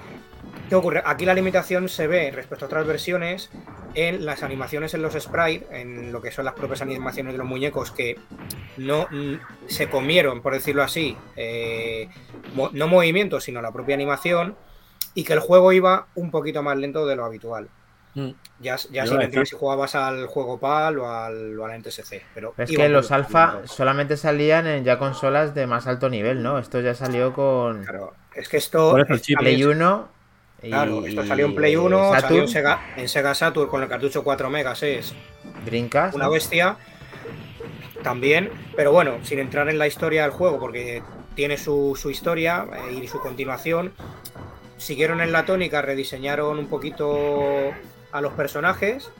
¿Qué 0.69 0.75
ocurre? 0.75 1.03
Aquí 1.05 1.25
la 1.25 1.33
limitación 1.33 1.89
se 1.89 2.07
ve 2.07 2.31
respecto 2.31 2.65
a 2.65 2.67
otras 2.67 2.87
versiones 2.87 3.49
en 3.93 4.25
las 4.25 4.41
animaciones 4.41 4.93
en 4.93 5.01
los 5.01 5.13
sprites, 5.13 5.67
en 5.71 6.11
lo 6.11 6.21
que 6.21 6.31
son 6.31 6.45
las 6.45 6.53
propias 6.53 6.81
animaciones 6.81 7.33
de 7.33 7.37
los 7.37 7.47
muñecos 7.47 7.91
que 7.91 8.17
no 8.77 9.07
se 9.67 9.89
comieron, 9.89 10.41
por 10.41 10.53
decirlo 10.53 10.81
así, 10.81 11.17
eh, 11.35 12.09
no 12.55 12.87
movimientos, 12.87 13.43
sino 13.43 13.61
la 13.61 13.71
propia 13.71 13.95
animación, 13.95 14.55
y 15.13 15.25
que 15.25 15.33
el 15.33 15.39
juego 15.39 15.73
iba 15.73 16.07
un 16.15 16.31
poquito 16.31 16.63
más 16.63 16.77
lento 16.77 17.05
de 17.05 17.17
lo 17.17 17.25
habitual. 17.25 17.69
Mm. 18.13 18.31
Ya, 18.59 18.75
ya 18.91 19.03
entrar 19.03 19.27
decir- 19.29 19.45
si 19.47 19.55
jugabas 19.55 19.95
al 19.95 20.27
juego 20.27 20.59
PAL 20.59 20.99
o 20.99 21.09
al, 21.09 21.57
o 21.57 21.65
al 21.65 21.71
NTSC. 21.79 22.21
Pero 22.35 22.53
Es 22.57 22.69
que 22.69 22.89
los 22.89 23.11
alfa 23.11 23.61
solamente 23.65 24.17
salían 24.17 24.67
en 24.67 24.83
ya 24.83 24.99
consolas 24.99 25.55
de 25.55 25.65
más 25.67 25.87
alto 25.87 26.09
nivel, 26.09 26.43
¿no? 26.43 26.59
Esto 26.59 26.79
ya 26.81 26.93
salió 26.93 27.31
con 27.33 27.83
Claro, 27.83 28.13
es 28.35 28.49
que 28.49 28.57
esto. 28.57 28.91
Por 28.91 29.01
eso 29.01 29.13
el 29.13 29.15
es- 29.19 29.21
chip 29.21 29.39
Play 29.39 29.63
1. 29.63 30.09
y- 30.63 30.67
Claro, 30.69 31.05
esto 31.05 31.25
salió 31.25 31.45
en 31.47 31.55
Play 31.55 31.75
1, 31.75 31.97
Saturn, 32.13 32.21
salió 32.21 32.41
en 32.43 32.47
Sega, 32.49 32.81
en 32.97 33.07
Sega 33.09 33.33
Saturn 33.33 33.69
con 33.69 33.81
el 33.81 33.87
cartucho 33.89 34.23
4 34.23 34.49
megas, 34.49 34.83
es 34.83 35.13
Dreamcast. 35.65 36.13
una 36.15 36.25
¿no? 36.25 36.31
bestia 36.31 36.77
también, 38.03 38.49
pero 38.75 38.91
bueno, 38.91 39.19
sin 39.23 39.39
entrar 39.39 39.69
en 39.69 39.77
la 39.79 39.87
historia 39.87 40.23
del 40.23 40.31
juego, 40.31 40.59
porque 40.59 41.01
tiene 41.35 41.57
su, 41.57 41.97
su 41.99 42.09
historia 42.09 42.65
eh, 42.89 42.99
y 43.03 43.07
su 43.07 43.19
continuación. 43.19 43.93
Siguieron 44.77 45.21
en 45.21 45.31
la 45.31 45.45
tónica, 45.45 45.81
rediseñaron 45.81 46.57
un 46.57 46.67
poquito 46.67 47.71
a 48.11 48.21
los 48.21 48.33
personajes. 48.33 49.11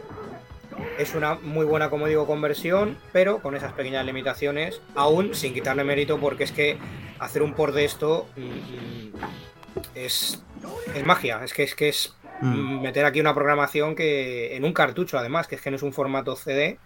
Es 0.98 1.16
una 1.16 1.36
muy 1.36 1.66
buena, 1.66 1.90
como 1.90 2.08
digo, 2.08 2.26
conversión, 2.26 2.98
pero 3.12 3.42
con 3.42 3.56
esas 3.56 3.74
pequeñas 3.74 4.06
limitaciones, 4.06 4.82
aún 4.96 5.36
sin 5.36 5.54
quitarle 5.54 5.84
mérito, 5.84 6.20
porque 6.20 6.44
es 6.44 6.52
que 6.52 6.78
hacer 7.20 7.44
un 7.44 7.54
port 7.54 7.74
de 7.74 7.86
esto 7.86 8.28
mm, 8.36 8.42
mm, 8.42 9.12
es, 9.96 10.44
es 10.96 11.06
magia, 11.06 11.44
es 11.44 11.54
que 11.54 11.64
es 11.64 11.76
que 11.76 11.90
es 11.90 12.16
Mm. 12.42 12.82
meter 12.82 13.06
aquí 13.06 13.22
una 13.22 13.36
programación 13.36 13.96
que 13.96 14.56
en 14.56 14.66
un 14.66 14.74
cartucho 14.74 15.18
además, 15.18 15.48
que 15.48 15.56
es 15.56 15.62
que 15.62 15.70
no 15.70 15.76
es 15.76 15.84
un 15.84 15.94
formato 15.94 16.36
CD 16.36 16.80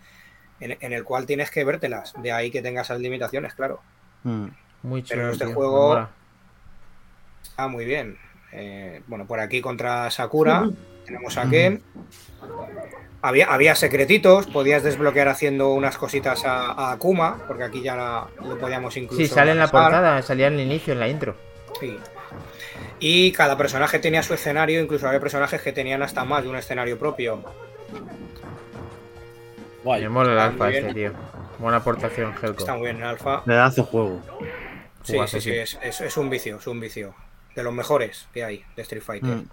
en, 0.59 0.77
en 0.79 0.93
el 0.93 1.03
cual 1.03 1.25
tienes 1.25 1.49
que 1.49 1.63
vértelas, 1.63 2.13
de 2.21 2.31
ahí 2.31 2.51
que 2.51 2.61
tenga 2.61 2.81
esas 2.81 2.99
limitaciones, 2.99 3.53
claro. 3.53 3.81
Mm. 4.23 4.47
Muy 4.83 5.01
chulo. 5.03 5.21
Pero 5.21 5.31
este 5.31 5.45
tío, 5.45 5.55
juego-. 5.55 6.07
Ah, 7.57 7.67
muy 7.67 7.85
bien. 7.85 8.17
Eh, 8.51 9.01
bueno, 9.07 9.25
por 9.25 9.39
aquí 9.39 9.61
contra 9.61 10.11
Sakura 10.11 10.69
tenemos 11.05 11.37
a 11.37 11.49
Ken. 11.49 11.81
Había, 13.21 13.47
había 13.51 13.73
secretitos, 13.75 14.45
podías 14.47 14.83
desbloquear 14.83 15.27
haciendo 15.29 15.69
unas 15.73 15.97
cositas 15.97 16.45
a, 16.45 16.71
a 16.73 16.91
Akuma, 16.91 17.43
porque 17.47 17.63
aquí 17.63 17.81
ya 17.81 17.95
la- 17.95 18.27
lo 18.45 18.57
podíamos 18.59 18.95
incluso. 18.97 19.21
Sí, 19.21 19.27
sale 19.27 19.51
en 19.51 19.57
la 19.59 19.67
portada, 19.67 20.21
salía 20.21 20.47
en 20.47 20.53
el 20.55 20.59
inicio, 20.61 20.93
en 20.93 20.99
la 20.99 21.07
intro. 21.07 21.35
Sí. 21.79 21.97
Y 22.99 23.31
cada 23.31 23.57
personaje 23.57 23.97
tenía 23.99 24.21
su 24.21 24.33
escenario, 24.35 24.79
incluso 24.79 25.07
había 25.07 25.19
personajes 25.19 25.59
que 25.61 25.71
tenían 25.71 26.03
hasta 26.03 26.23
más 26.23 26.43
de 26.43 26.49
un 26.49 26.55
escenario 26.55 26.99
propio. 26.99 27.43
Guay. 29.83 30.03
Me 30.03 30.09
mola 30.09 30.31
el 30.31 30.37
Está 30.37 30.45
alfa 30.51 30.69
este, 30.69 30.93
tío. 30.93 31.11
Buena 31.59 31.77
aportación, 31.77 32.33
Helco. 32.41 32.59
Está 32.59 32.73
muy 32.73 32.83
bien 32.85 32.97
en 32.97 33.03
alfa. 33.03 33.43
Pedazo 33.43 33.81
de 33.83 33.87
juego. 33.87 34.21
Sí, 35.03 35.13
Jugazo, 35.13 35.37
sí, 35.39 35.41
sí, 35.41 35.49
sí. 35.51 35.57
es, 35.57 35.79
es- 35.81 36.01
es 36.01 36.17
un 36.17 36.29
vicio, 36.29 36.57
es 36.57 36.67
un 36.67 36.79
vicio. 36.79 37.15
De 37.55 37.63
los 37.63 37.73
mejores 37.73 38.27
que 38.33 38.43
hay 38.43 38.65
de 38.75 38.81
Street 38.81 39.01
Fighter. 39.03 39.29
Mm. 39.29 39.49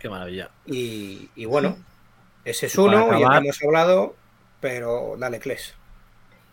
Qué 0.00 0.08
maravilla. 0.08 0.50
Y, 0.66 1.28
y 1.36 1.44
bueno, 1.44 1.76
ese 2.44 2.66
es 2.66 2.76
uno, 2.78 3.06
y 3.16 3.20
ya 3.20 3.26
acabar- 3.26 3.44
hemos 3.44 3.62
hablado, 3.62 4.16
pero 4.60 5.14
dale, 5.18 5.38
Kles. 5.38 5.74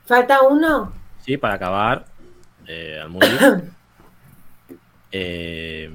Falta 0.05 0.41
uno. 0.41 0.93
Sí, 1.25 1.37
para 1.37 1.55
acabar, 1.55 2.05
eh, 2.67 2.99
al 3.01 3.09
eh, 5.11 5.89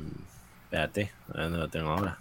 espérate, 0.64 1.12
a 1.28 1.32
ver 1.34 1.42
dónde 1.44 1.58
lo 1.58 1.68
tengo 1.68 1.90
ahora. 1.90 2.18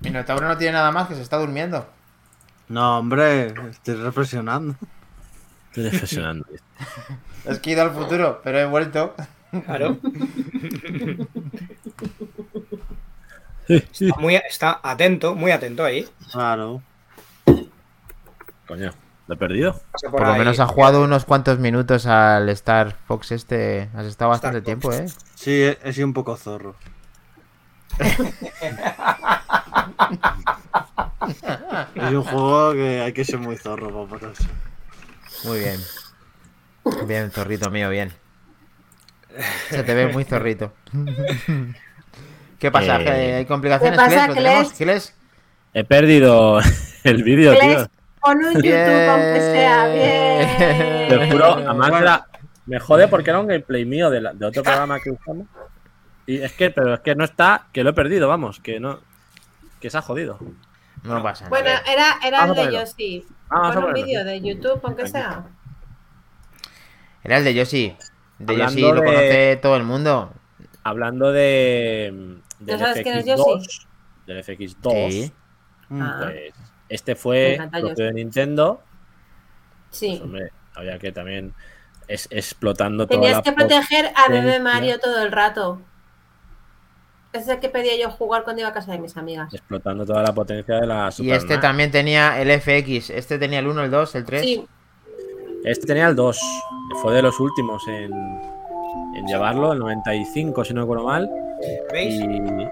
Minotauro 0.00 0.46
no 0.48 0.58
tiene 0.58 0.72
nada 0.74 0.90
más, 0.92 1.08
que 1.08 1.14
se 1.14 1.22
está 1.22 1.38
durmiendo. 1.38 1.86
No, 2.68 2.98
hombre, 2.98 3.54
estoy 3.70 3.94
reflexionando. 3.94 4.74
Estoy 5.68 5.84
reflexionando. 5.90 6.46
Es 7.44 7.58
que 7.60 7.70
he 7.70 7.72
ido 7.74 7.82
al 7.82 7.90
futuro, 7.92 8.40
pero 8.42 8.58
he 8.58 8.64
vuelto. 8.64 9.14
Claro. 9.66 9.98
está, 13.68 14.14
muy, 14.20 14.36
está 14.36 14.80
atento, 14.82 15.34
muy 15.34 15.50
atento 15.50 15.84
ahí. 15.84 16.08
Claro. 16.32 16.82
Coño, 18.66 18.92
¿lo 19.26 19.34
he 19.34 19.38
perdido? 19.38 19.80
Por, 20.10 20.22
lo 20.22 20.32
ahí. 20.32 20.38
menos 20.38 20.60
ha 20.60 20.66
jugado 20.66 21.02
unos 21.04 21.24
cuantos 21.24 21.58
minutos 21.58 22.06
al 22.06 22.48
Star 22.50 22.96
Fox 23.06 23.32
este. 23.32 23.90
Has 23.94 24.06
estado 24.06 24.30
bastante 24.30 24.58
Star 24.58 24.64
tiempo, 24.64 24.90
Fox. 24.90 25.00
¿eh? 25.00 25.16
Sí, 25.34 25.62
he, 25.62 25.78
he 25.82 25.92
sido 25.92 26.06
un 26.06 26.14
poco 26.14 26.36
zorro. 26.36 26.76
es 31.94 32.12
un 32.12 32.24
juego 32.24 32.72
que 32.72 33.00
hay 33.00 33.12
que 33.12 33.24
ser 33.24 33.38
muy 33.38 33.56
zorro 33.56 34.06
para 34.06 34.20
pasarse. 34.20 34.48
Muy 35.44 35.58
bien. 35.60 35.80
Bien, 37.06 37.30
zorrito 37.30 37.70
mío, 37.70 37.88
bien. 37.90 38.12
Se 39.70 39.82
te 39.82 39.94
ve 39.94 40.08
muy 40.08 40.24
zorrito. 40.24 40.72
¿Qué 42.64 42.70
pasa? 42.70 42.98
Eh, 42.98 43.04
¿Que 43.04 43.10
¿Hay 43.34 43.44
complicaciones? 43.44 43.98
¿Qué 44.00 44.04
pasa? 44.06 44.26
¿Lo 44.28 44.34
tenemos? 44.34 45.12
He 45.74 45.84
perdido 45.84 46.60
el 47.04 47.22
vídeo, 47.22 47.52
tío. 47.58 47.86
Pon 48.22 48.38
un 48.42 48.54
YouTube 48.54 49.08
aunque 49.10 49.40
sea. 49.52 49.86
Bien. 49.88 51.08
Te 51.10 51.30
juro, 51.30 51.44
además 51.56 51.90
Bueno. 51.90 51.98
era- 51.98 52.26
me 52.64 52.80
jode 52.80 53.08
porque 53.08 53.28
era 53.28 53.40
un 53.40 53.48
gameplay 53.48 53.84
mío 53.84 54.08
de, 54.08 54.22
la- 54.22 54.32
de 54.32 54.46
otro 54.46 54.62
programa 54.62 54.98
que 54.98 55.10
usamos. 55.10 55.46
Y 56.26 56.38
es 56.40 56.54
que, 56.54 56.70
pero 56.70 56.94
es 56.94 57.00
que 57.00 57.14
no 57.14 57.24
está, 57.24 57.66
que 57.70 57.84
lo 57.84 57.90
he 57.90 57.92
perdido, 57.92 58.28
vamos, 58.28 58.60
que 58.60 58.80
no, 58.80 58.98
que 59.78 59.90
se 59.90 59.98
ha 59.98 60.00
jodido. 60.00 60.38
No 61.02 61.22
pasa 61.22 61.50
Bueno, 61.50 61.66
nada. 61.68 61.82
era, 61.86 62.14
era 62.26 62.38
Vamos 62.40 62.56
a 62.56 62.62
el 62.62 62.70
de. 62.70 62.72
Yoshi. 62.78 63.26
Vamos 63.50 63.76
a 63.76 63.80
Pon 63.80 63.84
un 63.84 63.92
vídeo 63.92 64.24
de 64.24 64.40
YouTube, 64.40 64.80
aunque 64.84 65.06
sea. 65.06 65.44
Era 67.22 67.36
el 67.36 67.44
de 67.44 67.52
Yoshi. 67.52 67.94
De 68.38 68.54
Hablando 68.54 68.72
Yoshi 68.72 68.80
lo 68.94 69.00
de- 69.02 69.04
conoce 69.06 69.58
todo 69.60 69.76
el 69.76 69.82
mundo. 69.84 70.32
Hablando 70.82 71.30
de 71.30 72.38
del 72.66 72.78
sabes 72.78 73.02
quién 73.02 73.18
es 73.18 73.26
FX2, 73.26 73.86
del 74.26 74.44
FX2, 74.44 75.10
Sí. 75.10 75.32
Ah, 75.90 76.20
pues 76.22 76.54
este 76.88 77.12
Me 77.12 77.16
fue 77.16 77.58
propio 77.70 78.04
de 78.06 78.12
Nintendo. 78.12 78.82
sí. 79.90 80.08
Pues, 80.10 80.22
hombre, 80.22 80.50
había 80.74 80.98
que 80.98 81.12
también 81.12 81.54
es, 82.08 82.26
explotando 82.30 83.06
toda 83.06 83.20
Tenías 83.20 83.36
la 83.38 83.42
que 83.42 83.52
proteger 83.52 84.12
a 84.14 84.28
Bebé. 84.30 84.60
Mario 84.60 84.98
todo 84.98 85.22
el 85.22 85.32
rato. 85.32 85.80
Ese 87.32 87.42
es 87.44 87.48
el 87.48 87.58
que 87.60 87.68
pedía 87.68 87.96
yo 87.98 88.10
jugar 88.10 88.44
cuando 88.44 88.60
iba 88.60 88.68
a 88.68 88.72
casa 88.72 88.92
de 88.92 88.98
mis 88.98 89.16
amigas. 89.16 89.52
explotando 89.52 90.06
toda 90.06 90.22
la 90.22 90.32
potencia 90.32 90.76
de 90.76 90.86
la 90.86 91.08
Y 91.08 91.12
Super 91.12 91.32
este 91.34 91.54
NES. 91.54 91.60
también 91.60 91.90
tenía 91.90 92.40
el 92.40 92.50
FX. 92.60 93.10
Este 93.10 93.38
tenía 93.38 93.58
el 93.58 93.66
1, 93.66 93.82
el 93.84 93.90
2, 93.90 94.14
el 94.14 94.24
3. 94.24 94.40
Sí, 94.42 94.66
Este 95.64 95.86
tenía 95.86 96.06
el 96.08 96.14
2. 96.14 96.38
Fue 97.02 97.12
de 97.14 97.22
los 97.22 97.40
últimos 97.40 97.82
en, 97.88 98.12
en 99.16 99.26
llevarlo, 99.26 99.72
el 99.72 99.80
95, 99.80 100.64
si 100.64 100.74
no 100.74 100.82
recuerdo 100.82 101.04
mal. 101.04 101.28
¿Veis? 101.92 102.14
Y 102.20 102.68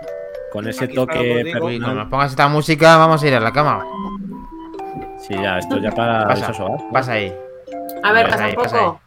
con 0.53 0.69
ese 0.69 0.85
Aquí 0.85 0.95
toque 0.95 1.19
digo. 1.45 1.61
Cuando 1.61 1.95
nos 1.95 2.09
pongas 2.09 2.31
esta 2.33 2.49
música, 2.49 2.97
vamos 2.97 3.23
a 3.23 3.27
ir 3.29 3.35
a 3.35 3.41
la 3.41 3.53
cama. 3.53 3.85
Sí, 5.19 5.35
ya, 5.35 5.59
esto 5.59 5.79
ya 5.79 5.91
para 5.93 6.27
Pasa, 6.27 7.13
ahí. 7.13 7.35
a 8.03 8.13
ver, 8.13 8.29
Pasa 8.29 8.37
pasa 8.37 8.45
ahí, 8.45 8.55
un 8.57 8.63
poco. 8.63 9.01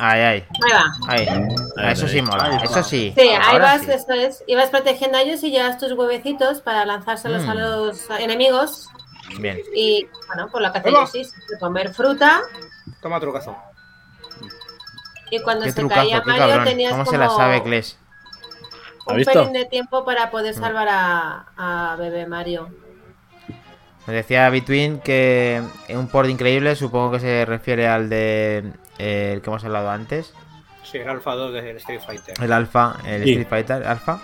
Ahí, 0.00 0.20
ahí. 0.20 0.44
Ahí 0.64 0.72
va. 0.72 0.84
Ahí. 1.08 1.26
Ahí, 1.78 1.92
Eso 1.92 2.06
ahí. 2.06 2.12
sí 2.12 2.22
mola. 2.22 2.44
Ahí 2.44 2.58
Eso 2.62 2.82
sí. 2.82 3.12
Sí, 3.16 3.20
ahí 3.28 3.38
Ahora 3.52 3.64
vas, 3.64 3.82
sí. 3.82 3.90
eso 3.92 4.12
es. 4.12 4.44
Ibas 4.46 4.70
protegiendo 4.70 5.16
a 5.18 5.22
ellos 5.22 5.42
y 5.44 5.50
llevas 5.50 5.78
tus 5.78 5.92
huevecitos 5.92 6.60
para 6.60 6.84
lanzárselos 6.84 7.44
a 7.48 7.54
Mm. 7.54 7.58
los 7.58 8.10
enemigos. 8.18 8.88
Bien. 9.38 9.58
Y 9.74 10.06
bueno, 10.26 10.48
pues 10.50 10.62
lo 10.64 10.72
que 10.72 10.78
hace 10.78 10.88
Hola. 10.88 11.00
Yoshi 11.00 11.20
es 11.20 11.32
comer 11.58 11.94
fruta 11.94 12.42
Toma 13.00 13.18
trucazo. 13.20 13.56
y 15.30 15.40
cuando 15.40 15.64
Qué 15.64 15.72
se 15.72 15.88
caía 15.88 16.20
trucazo, 16.22 16.46
Mario 16.48 16.64
tenías 16.64 16.90
¿Cómo 16.92 17.04
como 17.04 17.12
se 17.12 17.18
la 17.18 17.30
sabe, 17.30 17.62
Kles? 17.62 17.98
¿Ha 19.06 19.12
un 19.12 19.16
visto? 19.18 19.32
pelín 19.32 19.52
de 19.52 19.64
tiempo 19.66 20.04
para 20.04 20.30
poder 20.30 20.54
salvar 20.54 20.88
a, 20.90 21.46
a 21.56 21.96
bebé 21.96 22.26
Mario. 22.26 22.68
Nos 24.06 24.14
decía 24.16 24.48
Between 24.50 24.98
que 25.00 25.62
un 25.90 26.08
port 26.08 26.28
increíble, 26.28 26.74
supongo 26.74 27.12
que 27.12 27.20
se 27.20 27.44
refiere 27.44 27.86
al 27.86 28.08
de 28.08 28.72
eh, 28.98 29.32
el 29.34 29.42
que 29.42 29.50
hemos 29.50 29.64
hablado 29.64 29.90
antes, 29.90 30.34
Sí, 30.82 30.98
el 30.98 31.08
Alpha 31.08 31.34
2 31.34 31.52
del 31.54 31.76
Street 31.78 32.00
Fighter. 32.04 32.34
el 32.42 32.52
Alpha, 32.52 32.96
el 33.06 33.22
Sí. 33.24 33.30
Street 33.30 33.48
Fighter 33.48 33.86
Alpha. 33.86 34.20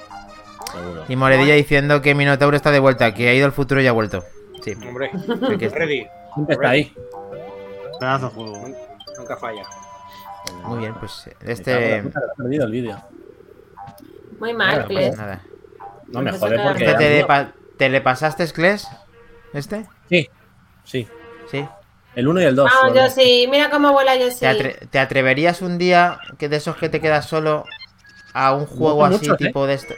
Seguro. 0.73 1.05
Y 1.09 1.17
Moredilla 1.17 1.55
diciendo 1.55 2.03
que 2.03 2.15
Minotauro 2.15 2.57
está 2.57 2.71
de 2.73 2.79
vuelta, 2.81 3.15
que 3.15 3.29
ha 3.29 3.33
ido 3.35 3.47
al 3.47 3.53
futuro 3.53 3.81
y 3.81 3.87
ha 3.87 3.93
vuelto. 3.93 4.23
Sí, 4.63 4.73
Hombre, 4.87 5.11
que 5.59 5.65
está. 5.67 5.79
ready. 5.79 6.07
Siempre 6.35 6.55
está 6.57 6.69
ahí. 6.71 6.93
Pedazo 8.01 8.27
de 8.29 8.35
juego. 8.35 8.69
Nunca 9.17 9.37
falla. 9.37 9.63
Muy 10.65 10.81
bien, 10.81 10.95
pues 10.95 11.31
este. 11.47 11.99
he 11.99 12.03
perdido 12.37 12.67
el 12.67 12.73
vídeo. 12.73 12.99
Muy 14.39 14.55
mal, 14.55 14.75
Claro, 14.75 14.89
Kles. 14.89 15.17
Nada. 15.17 15.41
No 16.09 16.23
me 16.23 16.33
jode 16.33 16.59
porque. 16.59 16.85
¿Este 16.85 16.95
te, 16.99 17.11
le 17.11 17.25
pa- 17.25 17.53
te 17.77 17.89
le 17.89 18.01
pasaste, 18.01 18.47
Kles? 18.53 18.89
¿Este? 19.53 19.87
Sí, 20.09 20.29
sí. 20.85 21.07
Sí. 21.51 21.67
El 22.15 22.29
1 22.29 22.41
y 22.41 22.45
el 22.45 22.57
2. 22.57 22.71
Vamos, 22.83 22.97
Yoshi, 22.97 23.47
mira 23.51 23.71
cómo 23.71 23.93
vuela. 23.93 24.15
¿Te, 24.15 24.25
atre- 24.47 24.89
te 24.91 24.99
atreverías 24.99 25.63
un 25.63 25.79
día 25.79 26.19
que 26.39 26.49
de 26.49 26.57
esos 26.57 26.77
que 26.77 26.89
te 26.89 27.01
quedas 27.01 27.27
solo 27.27 27.65
a 28.33 28.53
un 28.53 28.67
juego 28.67 29.05
así 29.05 29.19
muchos, 29.19 29.41
¿eh? 29.41 29.47
tipo 29.47 29.67
de 29.67 29.75
esto? 29.75 29.95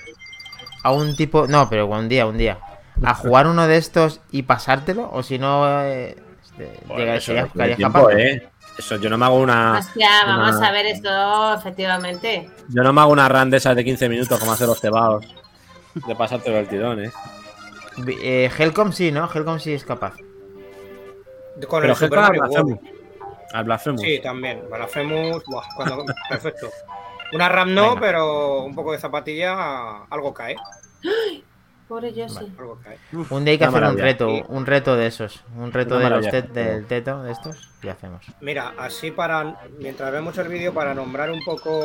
A 0.82 0.92
un 0.92 1.16
tipo. 1.16 1.46
No, 1.46 1.68
pero 1.70 1.86
un 1.86 2.08
día, 2.08 2.26
un 2.26 2.36
día. 2.38 2.58
A 3.02 3.14
jugar 3.14 3.46
uno 3.46 3.66
de 3.66 3.76
estos 3.78 4.20
y 4.30 4.42
pasártelo, 4.42 5.08
o 5.12 5.22
si 5.22 5.38
no. 5.38 5.66
Eh, 5.84 6.16
este, 6.42 6.78
llegarías- 6.88 7.16
eso 7.18 7.26
serías- 7.32 7.54
no 7.54 7.76
tiempo. 7.76 8.10
¿eh? 8.10 8.49
Eso, 8.78 8.96
yo 8.96 9.10
no 9.10 9.18
me 9.18 9.26
hago 9.26 9.36
una. 9.36 9.78
Hostia, 9.78 10.08
vamos 10.26 10.56
una- 10.56 10.68
a 10.68 10.72
ver 10.72 10.86
esto, 10.86 11.54
efectivamente. 11.54 12.50
Yo 12.68 12.82
no 12.82 12.92
me 12.92 13.00
hago 13.02 13.12
una 13.12 13.28
run 13.28 13.50
de 13.50 13.58
esas 13.58 13.76
de 13.76 13.84
15 13.84 14.08
minutos 14.08 14.38
como 14.38 14.52
hacen 14.52 14.66
los 14.68 14.80
cebados. 14.80 15.26
De 15.94 16.14
pasártelo 16.16 16.58
el 16.58 16.68
tirón, 16.68 17.04
¿eh? 17.04 17.12
Eh, 18.22 18.50
Helcom 18.56 18.92
sí, 18.92 19.12
¿no? 19.12 19.28
Helcom 19.32 19.58
sí 19.58 19.72
es 19.74 19.84
capaz. 19.84 20.14
Con 21.68 21.80
Pero 21.82 21.92
el 21.92 21.98
Super 21.98 22.18
Helcom 22.20 22.34
al 22.34 22.38
Mario 22.38 22.62
World. 22.64 22.80
Al 23.52 23.64
Blasphemous. 23.64 24.00
Sí, 24.02 24.20
también. 24.22 24.62
Blasphemous, 24.70 25.42
buah, 25.46 25.64
cuando- 25.76 26.04
perfecto. 26.30 26.70
Una 27.32 27.48
RAM 27.48 27.74
no, 27.74 27.88
Venga. 27.90 28.00
pero 28.00 28.62
un 28.62 28.74
poco 28.74 28.92
de 28.92 28.98
zapatilla, 28.98 30.04
algo 30.08 30.32
cae. 30.32 30.56
Pobre 31.90 32.12
Yoshi. 32.12 32.46
Un 33.30 33.44
día 33.44 33.50
hay 33.52 33.58
que 33.58 33.64
hacer 33.64 33.82
un 33.82 33.98
reto, 33.98 34.28
un 34.46 34.64
reto 34.64 34.94
de 34.94 35.08
esos. 35.08 35.40
Un 35.56 35.72
reto 35.72 35.98
de 35.98 36.08
los 36.08 36.24
tet- 36.24 36.52
del 36.52 36.86
teto, 36.86 37.24
de 37.24 37.32
estos, 37.32 37.68
y 37.82 37.88
hacemos. 37.88 38.24
Mira, 38.40 38.74
así 38.78 39.10
para. 39.10 39.60
Mientras 39.80 40.12
vemos 40.12 40.38
el 40.38 40.46
vídeo, 40.46 40.72
para 40.72 40.94
nombrar 40.94 41.32
un 41.32 41.42
poco 41.42 41.82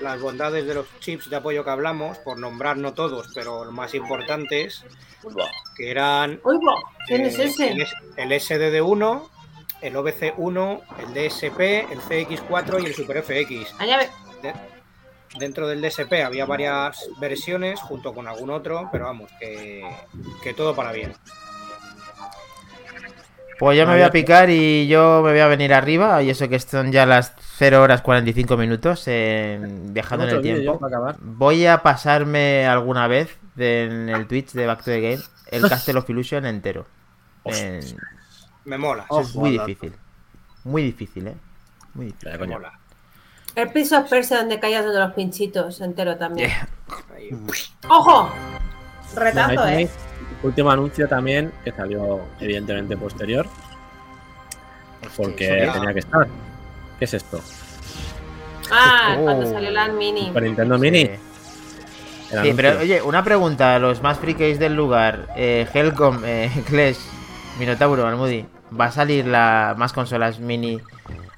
las 0.00 0.20
bondades 0.20 0.64
de 0.64 0.74
los 0.74 0.86
chips 1.00 1.28
de 1.28 1.34
apoyo 1.34 1.64
que 1.64 1.70
hablamos, 1.70 2.18
por 2.18 2.38
nombrar 2.38 2.76
no 2.76 2.94
todos, 2.94 3.32
pero 3.34 3.64
los 3.64 3.74
más 3.74 3.94
importantes, 3.94 4.84
que 5.76 5.90
eran 5.90 6.40
¿quién 7.08 7.22
es 7.26 7.38
eh, 7.40 7.44
ese? 7.46 7.72
el 7.72 7.82
S- 7.82 7.96
el 8.16 8.30
SDD1, 8.30 9.28
el 9.80 9.96
OBC1, 9.96 10.80
el 11.00 11.14
DSP, 11.14 11.60
el 11.92 11.98
CX4 12.00 12.80
y 12.80 12.86
el 12.86 12.94
Super 12.94 13.24
FX. 13.24 13.74
Allá 13.80 13.98
ve. 13.98 14.08
Dentro 15.38 15.66
del 15.66 15.80
DSP 15.80 16.12
había 16.24 16.44
varias 16.44 17.08
versiones 17.18 17.80
junto 17.80 18.12
con 18.14 18.28
algún 18.28 18.50
otro, 18.50 18.88
pero 18.92 19.04
vamos, 19.06 19.30
que, 19.40 19.82
que 20.42 20.52
todo 20.54 20.74
para 20.76 20.92
bien. 20.92 21.12
Pues 23.58 23.78
yo 23.78 23.86
me 23.86 23.92
voy 23.92 24.02
a 24.02 24.10
picar 24.10 24.50
y 24.50 24.88
yo 24.88 25.22
me 25.24 25.30
voy 25.30 25.40
a 25.40 25.46
venir 25.46 25.72
arriba. 25.72 26.20
Y 26.22 26.30
eso 26.30 26.48
que 26.48 26.58
son 26.58 26.90
ya 26.90 27.06
las 27.06 27.32
0 27.58 27.80
horas 27.82 28.02
45 28.02 28.56
minutos 28.56 29.04
eh, 29.06 29.58
viajando 29.62 30.24
en 30.24 30.30
el 30.30 30.42
tiempo. 30.42 30.80
Voy 31.20 31.66
a 31.66 31.78
pasarme 31.82 32.66
alguna 32.66 33.06
vez 33.06 33.36
de- 33.54 33.84
en 33.84 34.08
el 34.08 34.26
Twitch 34.26 34.52
de 34.52 34.66
Back 34.66 34.80
to 34.80 34.84
the 34.86 35.00
Game 35.00 35.22
el 35.50 35.68
Castle 35.68 35.98
of 35.98 36.10
Illusion 36.10 36.44
entero. 36.46 36.86
En- 37.44 37.80
Me 38.64 38.78
mola, 38.78 39.06
es 39.20 39.34
muy 39.36 39.50
difícil. 39.66 39.92
Muy 40.64 40.82
difícil, 40.82 41.26
¿eh? 41.28 41.34
Muy 41.94 42.06
difícil. 42.06 42.38
Me 42.40 42.46
mola. 42.46 42.72
El 43.54 43.70
Prince 43.70 43.96
of 43.96 44.08
Persia 44.08 44.38
donde 44.38 44.58
caías 44.58 44.84
de 44.84 44.98
los 44.98 45.12
pinchitos 45.12 45.80
entero 45.80 46.16
también. 46.16 46.50
Yeah. 46.50 46.68
¡Ojo! 47.88 48.30
Retazo, 49.14 49.68
¿eh? 49.68 49.88
Último 50.42 50.70
anuncio 50.70 51.06
también, 51.08 51.52
que 51.64 51.70
salió 51.72 52.20
evidentemente 52.40 52.96
posterior. 52.96 53.46
Porque 55.16 55.44
Hostia. 55.52 55.72
tenía 55.72 55.92
que 55.92 55.98
estar. 56.00 56.26
¿Qué 56.98 57.04
es 57.04 57.14
esto? 57.14 57.40
Ah, 58.70 59.16
Oh. 59.18 59.22
cuando 59.24 59.46
salió 59.50 59.70
la 59.70 59.88
Mini. 59.88 60.26
Super 60.28 60.42
Nintendo 60.44 60.78
Mini. 60.78 61.10
Sí. 62.30 62.52
Pero 62.56 62.78
oye, 62.80 63.02
una 63.02 63.22
pregunta 63.22 63.74
a 63.76 63.78
los 63.78 64.02
más 64.02 64.18
frikis 64.18 64.58
del 64.58 64.74
lugar. 64.74 65.28
Eh, 65.36 65.66
Helcom, 65.72 66.22
eh, 66.24 66.50
Clash, 66.66 66.96
Minotauro, 67.58 68.06
Almudi. 68.06 68.46
¿Va 68.78 68.86
a 68.86 68.90
salir 68.92 69.26
la 69.26 69.74
más 69.76 69.92
consolas 69.92 70.38
mini? 70.40 70.80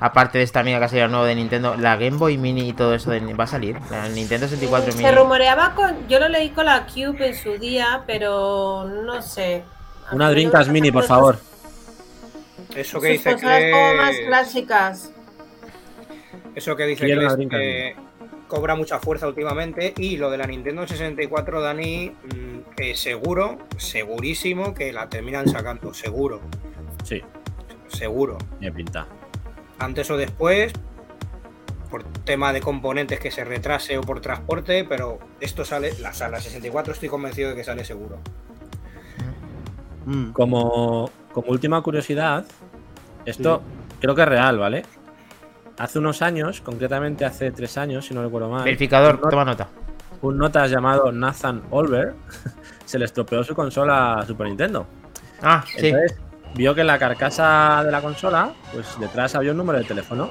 Aparte 0.04 0.36
de 0.36 0.44
esta 0.44 0.60
amiga 0.60 0.78
que 0.78 0.84
ha 0.84 0.88
salido 0.88 1.08
nuevo 1.08 1.24
de 1.24 1.34
Nintendo, 1.34 1.76
la 1.76 1.96
Game 1.96 2.18
Boy 2.18 2.36
Mini 2.36 2.68
y 2.68 2.72
todo 2.74 2.94
eso 2.94 3.10
de- 3.10 3.20
va 3.32 3.44
a 3.44 3.46
salir. 3.46 3.78
La 3.90 4.06
Nintendo 4.10 4.46
64 4.46 4.92
Se 4.92 4.98
Mini. 4.98 5.10
rumoreaba 5.10 5.74
con. 5.74 6.06
Yo 6.08 6.18
lo 6.20 6.28
leí 6.28 6.50
con 6.50 6.66
la 6.66 6.84
Cube 6.86 7.28
en 7.28 7.34
su 7.34 7.56
día, 7.56 8.02
pero 8.06 8.84
no 8.84 9.22
sé. 9.22 9.62
Una 10.12 10.28
Dreamcast 10.28 10.68
Mini, 10.68 10.90
por 10.92 11.04
favor. 11.04 11.38
Eso 12.76 13.00
que 13.00 13.08
dice 13.12 13.34
como 13.36 13.46
más 13.96 14.10
que 14.16 14.26
clásicas. 14.26 15.10
eso 16.54 16.76
que 16.76 16.84
dice 16.84 17.06
que 17.06 17.48
que 17.48 17.96
cobra 18.46 18.74
mucha 18.74 18.98
fuerza 18.98 19.26
últimamente 19.26 19.94
y 19.96 20.18
lo 20.18 20.30
de 20.30 20.36
la 20.36 20.46
Nintendo 20.46 20.86
64 20.86 21.62
Dani 21.62 22.10
mm, 22.10 22.74
que 22.76 22.94
seguro, 22.94 23.56
segurísimo 23.78 24.74
que 24.74 24.92
la 24.92 25.08
terminan 25.08 25.48
sacando, 25.48 25.94
seguro, 25.94 26.42
Sí, 27.04 27.22
seguro. 27.88 28.36
me 28.60 28.70
pinta. 28.70 29.06
Antes 29.84 30.10
o 30.10 30.16
después 30.16 30.72
por 31.90 32.02
tema 32.24 32.52
de 32.52 32.60
componentes 32.60 33.20
que 33.20 33.30
se 33.30 33.44
retrase 33.44 33.98
o 33.98 34.00
por 34.00 34.20
transporte, 34.20 34.84
pero 34.84 35.18
esto 35.40 35.64
sale, 35.64 35.92
la 36.00 36.12
sala 36.12 36.40
64 36.40 36.94
estoy 36.94 37.08
convencido 37.08 37.50
de 37.50 37.56
que 37.56 37.64
sale 37.64 37.84
seguro. 37.84 38.18
Mm. 40.06 40.32
Como, 40.32 41.10
como 41.32 41.48
última 41.50 41.82
curiosidad, 41.82 42.46
esto 43.26 43.62
creo 44.00 44.14
que 44.14 44.22
es 44.22 44.28
real, 44.28 44.58
¿vale? 44.58 44.84
Hace 45.78 45.98
unos 45.98 46.22
años, 46.22 46.62
concretamente 46.62 47.24
hace 47.24 47.50
tres 47.52 47.76
años, 47.76 48.06
si 48.06 48.14
no 48.14 48.22
recuerdo 48.22 48.48
mal, 48.48 48.64
Verificador, 48.64 49.20
un, 49.22 49.30
toma 49.30 49.44
nota. 49.44 49.68
un 50.22 50.38
notas 50.38 50.70
llamado 50.70 51.12
Nathan 51.12 51.62
Olver 51.70 52.14
se 52.86 52.98
le 52.98 53.04
estropeó 53.04 53.44
su 53.44 53.54
consola 53.54 54.14
a 54.14 54.26
Super 54.26 54.46
Nintendo. 54.46 54.86
Ah, 55.42 55.62
sí. 55.76 55.92
Vio 56.54 56.74
que 56.74 56.82
en 56.82 56.86
la 56.86 56.98
carcasa 56.98 57.82
de 57.84 57.90
la 57.90 58.00
consola, 58.00 58.52
pues 58.72 58.98
detrás 59.00 59.34
había 59.34 59.50
un 59.50 59.56
número 59.56 59.78
de 59.78 59.84
teléfono 59.84 60.30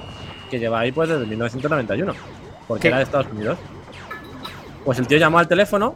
que 0.50 0.60
lleva 0.60 0.80
ahí 0.80 0.91
pues 0.91 1.10
desde 1.10 1.26
1991, 1.26 2.14
porque 2.68 2.82
¿Qué? 2.84 2.88
era 2.88 2.98
de 2.98 3.04
Estados 3.04 3.28
Unidos. 3.32 3.58
Pues 4.86 5.00
el 5.00 5.08
tío 5.08 5.18
llamó 5.18 5.40
al 5.40 5.48
teléfono 5.48 5.95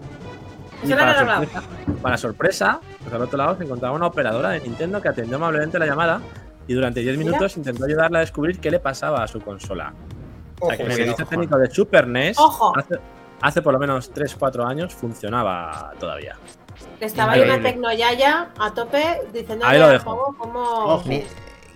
y 0.84 0.94
para 0.94 1.16
sorpresa, 1.18 1.62
para 2.02 2.18
sorpresa, 2.18 2.80
pues 3.02 3.14
al 3.14 3.22
otro 3.22 3.38
lado 3.38 3.58
se 3.58 3.64
encontraba 3.64 3.95
una 3.95 4.08
operadora 4.08 4.49
de 4.49 4.62
Nintendo 4.62 5.02
que 5.02 5.08
atendió 5.10 5.38
amablemente 5.38 5.80
la 5.80 5.86
llamada 5.86 6.22
y 6.68 6.74
durante 6.74 6.99
10 6.99 7.18
Mira. 7.18 7.32
minutos 7.32 7.58
intentó 7.58 7.86
ayudarla 7.86 8.20
a 8.20 8.22
descubrir 8.22 8.60
qué 8.60 8.70
le 8.70 8.80
pasaba 8.80 9.24
a 9.24 9.28
su 9.28 9.40
consola. 9.40 9.94
O 10.60 10.66
Ojo, 10.66 10.68
sea, 10.70 10.78
que 10.78 10.84
el 10.84 10.91
servicio 10.94 11.26
técnico 11.26 11.58
de 11.58 11.70
Super 11.70 12.08
NES 12.08 12.38
hace 13.41 13.62
por 13.62 13.74
lo 13.74 13.80
menos 13.80 14.14
3-4 14.14 14.68
años 14.68 14.94
funcionaba 14.94 15.94
todavía. 15.99 16.36
Estaba 16.99 17.34
ahí 17.34 17.41
una 17.41 17.61
tecnoyaya 17.61 18.49
a 18.60 18.74
tope 18.74 19.03
diciendo 19.34 19.65
Ahí 19.65 19.80
lo 19.80 19.90
dejo. 19.90 21.03
Ni- 21.06 21.24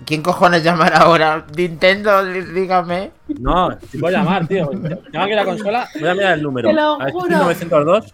¿Quién 0.06 0.24
cojones 0.24 0.64
llamará 0.64 0.98
ahora? 1.00 1.46
Nintendo, 1.56 2.24
dí- 2.26 2.42
dígame. 2.54 3.12
No, 3.40 3.78
te 3.78 4.00
puedo 4.00 4.16
llamar, 4.18 4.48
tío. 4.48 4.70
Llama 4.72 5.26
aquí 5.26 5.34
la 5.36 5.46
consola, 5.46 5.88
voy 6.00 6.10
a 6.10 6.14
mirar 6.16 6.34
el 6.34 6.42
número. 6.42 6.70
Te 6.70 6.74
lo 6.76 7.00
A 7.02 7.12
juro. 7.12 7.38
902 7.38 8.14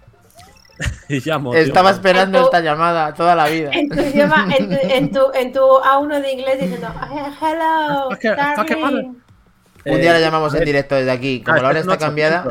y 1.09 1.19
llamo. 1.21 1.51
tío. 1.51 1.61
Estaba 1.61 1.91
esperando 1.91 2.39
tu- 2.39 2.45
esta 2.45 2.59
llamada 2.59 3.13
toda 3.13 3.35
la 3.35 3.47
vida. 3.47 3.69
En 3.71 3.87
tu 3.87 4.01
idioma, 4.01 4.47
en 4.57 4.67
tu, 4.69 4.75
en 4.81 5.11
tu, 5.11 5.21
en 5.33 5.53
tu 5.53 5.59
A1 5.61 6.21
de 6.21 6.31
inglés 6.33 6.59
diciendo 6.59 6.87
"Eh, 6.87 7.31
hello, 7.41 8.09
darling". 8.35 9.15
Un 9.85 10.01
día 10.01 10.11
la 10.11 10.19
Eh, 10.19 10.21
llamamos 10.21 10.53
a 10.53 10.57
en 10.57 10.59
ver, 10.59 10.65
directo 10.67 10.95
desde 10.95 11.11
aquí. 11.11 11.41
Como 11.41 11.57
ah, 11.57 11.61
la 11.61 11.69
hora 11.69 11.79
está 11.79 11.97
cambiada. 11.97 12.43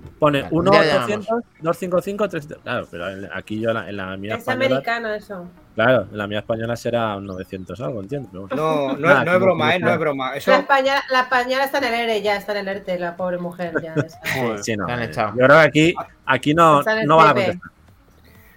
800. 0.00 0.18
Pone 0.18 0.46
Un 0.50 0.64
día 0.66 0.82
la 0.82 1.06
1-800, 1.06 1.26
255, 1.60 2.28
300. 2.28 2.62
Claro, 2.62 2.86
pero 2.90 3.06
aquí 3.32 3.60
yo 3.60 3.70
en 3.70 3.74
la, 3.74 3.88
en 3.88 3.96
la 3.96 4.16
mía 4.16 4.34
Es 4.34 4.40
española. 4.40 4.66
americano 4.66 5.14
eso. 5.14 5.46
Claro, 5.74 6.06
en 6.10 6.18
la 6.18 6.26
mía 6.26 6.38
española 6.40 6.76
será 6.76 7.16
un 7.16 7.26
900 7.26 7.80
algo, 7.80 8.00
entiendo. 8.00 8.48
No, 8.54 8.92
no, 8.92 8.96
Nada, 8.98 9.24
no 9.24 9.32
es 9.34 9.40
broma, 9.40 9.74
¿eh? 9.74 9.78
No 9.78 9.90
es 9.90 9.98
broma. 9.98 10.36
Eso 10.36 10.50
La 10.50 10.58
española, 10.58 11.02
la 11.10 11.20
española 11.20 11.64
está 11.64 11.78
en 11.78 11.84
el 11.84 11.94
ERE, 11.94 12.22
ya 12.22 12.36
está 12.36 12.52
en 12.52 12.68
el 12.68 12.76
ERTE, 12.76 12.98
la 12.98 13.16
pobre 13.16 13.38
mujer. 13.38 13.74
Ya. 13.82 13.94
Sí, 14.62 14.76
no, 14.76 14.86
eh. 14.88 15.10
Yo 15.14 15.32
creo 15.32 15.48
que 15.48 15.54
aquí, 15.54 15.94
aquí 16.26 16.54
no, 16.54 16.82
van 16.84 16.98
a 17.08 17.34
contestar. 17.34 17.70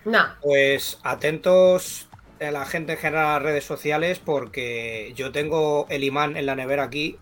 No, 0.05 0.19
Pues 0.41 0.99
atentos 1.03 2.09
a 2.41 2.51
la 2.51 2.65
gente 2.65 2.93
en 2.93 2.97
general 2.97 3.25
a 3.25 3.33
las 3.35 3.41
redes 3.43 3.63
sociales 3.63 4.19
porque 4.19 5.13
yo 5.15 5.31
tengo 5.31 5.85
el 5.89 6.03
imán 6.03 6.35
en 6.35 6.45
la 6.45 6.55
nevera 6.55 6.83
aquí 6.83 7.17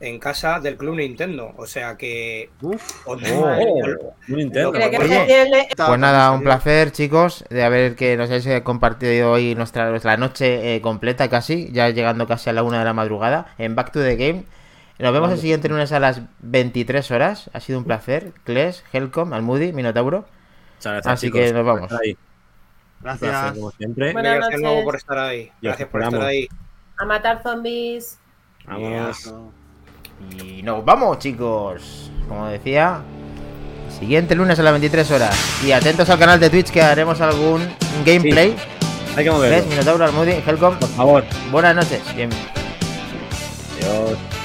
en 0.00 0.18
casa 0.18 0.60
del 0.60 0.76
Club 0.76 0.96
Nintendo. 0.96 1.52
O 1.56 1.66
sea 1.66 1.96
que. 1.96 2.50
os- 2.62 2.76
Oh, 3.04 3.16
Nintendo. 4.28 4.72
Que 4.72 5.68
Pues 5.76 5.98
nada, 5.98 6.32
un 6.32 6.42
placer, 6.42 6.92
chicos, 6.92 7.44
de 7.50 7.64
haber 7.64 7.96
que 7.96 8.16
nos 8.16 8.28
hayáis 8.30 8.46
eh, 8.46 8.62
compartido 8.62 9.32
hoy 9.32 9.54
nuestra, 9.54 9.90
nuestra 9.90 10.16
noche 10.16 10.74
eh, 10.76 10.80
completa 10.80 11.28
casi, 11.28 11.70
ya 11.72 11.88
llegando 11.90 12.26
casi 12.26 12.50
a 12.50 12.52
la 12.52 12.62
una 12.62 12.78
de 12.80 12.84
la 12.84 12.92
madrugada, 12.92 13.54
en 13.58 13.74
Back 13.74 13.92
to 13.92 14.00
the 14.00 14.16
Game. 14.16 14.44
Nos 14.98 15.12
vemos 15.12 15.30
el 15.30 15.38
siguiente 15.38 15.68
lunes 15.68 15.92
a 15.92 16.00
las 16.00 16.22
23 16.40 17.10
horas. 17.10 17.50
Ha 17.52 17.60
sido 17.60 17.78
un 17.78 17.84
placer. 17.84 18.32
Kles, 18.44 18.82
Helcom, 18.92 19.32
Almudi, 19.34 19.72
Minotauro. 19.74 20.24
Gracias, 20.82 21.06
Así 21.06 21.26
chicos, 21.26 21.40
que 21.42 21.52
nos 21.52 21.66
vamos. 21.66 21.88
placer, 21.88 22.16
Gracias. 23.02 23.52
como 23.52 23.70
siempre. 23.72 24.12
Buenas 24.14 24.36
Gracias 24.36 24.60
noches. 24.62 24.84
por 24.84 24.96
estar 24.96 25.18
ahí. 25.18 25.52
Gracias 25.60 25.88
por 25.90 26.02
estar 26.02 26.22
ahí. 26.22 26.48
A 26.98 27.04
matar 27.04 27.42
zombies. 27.42 28.18
Vamos. 28.66 29.34
Y 30.38 30.62
nos 30.62 30.84
vamos, 30.84 31.18
chicos. 31.18 32.10
Como 32.28 32.46
decía, 32.48 33.00
siguiente 33.98 34.34
lunes 34.34 34.58
a 34.58 34.62
las 34.62 34.72
23 34.72 35.10
horas. 35.12 35.36
Y 35.64 35.72
atentos 35.72 36.08
al 36.10 36.18
canal 36.18 36.40
de 36.40 36.50
Twitch 36.50 36.70
que 36.70 36.82
haremos 36.82 37.20
algún 37.20 37.62
gameplay. 38.04 38.56
Hay 39.16 39.24
que 39.24 39.30
moverlo. 39.30 39.68
Minotauro, 39.68 40.04
Almudi, 40.04 40.32
Helcom. 40.46 40.76
Por 40.76 40.88
favor. 40.90 41.24
Buenas 41.50 41.74
noches. 41.74 42.02
Bien. 42.14 42.30
Adiós. 43.80 44.35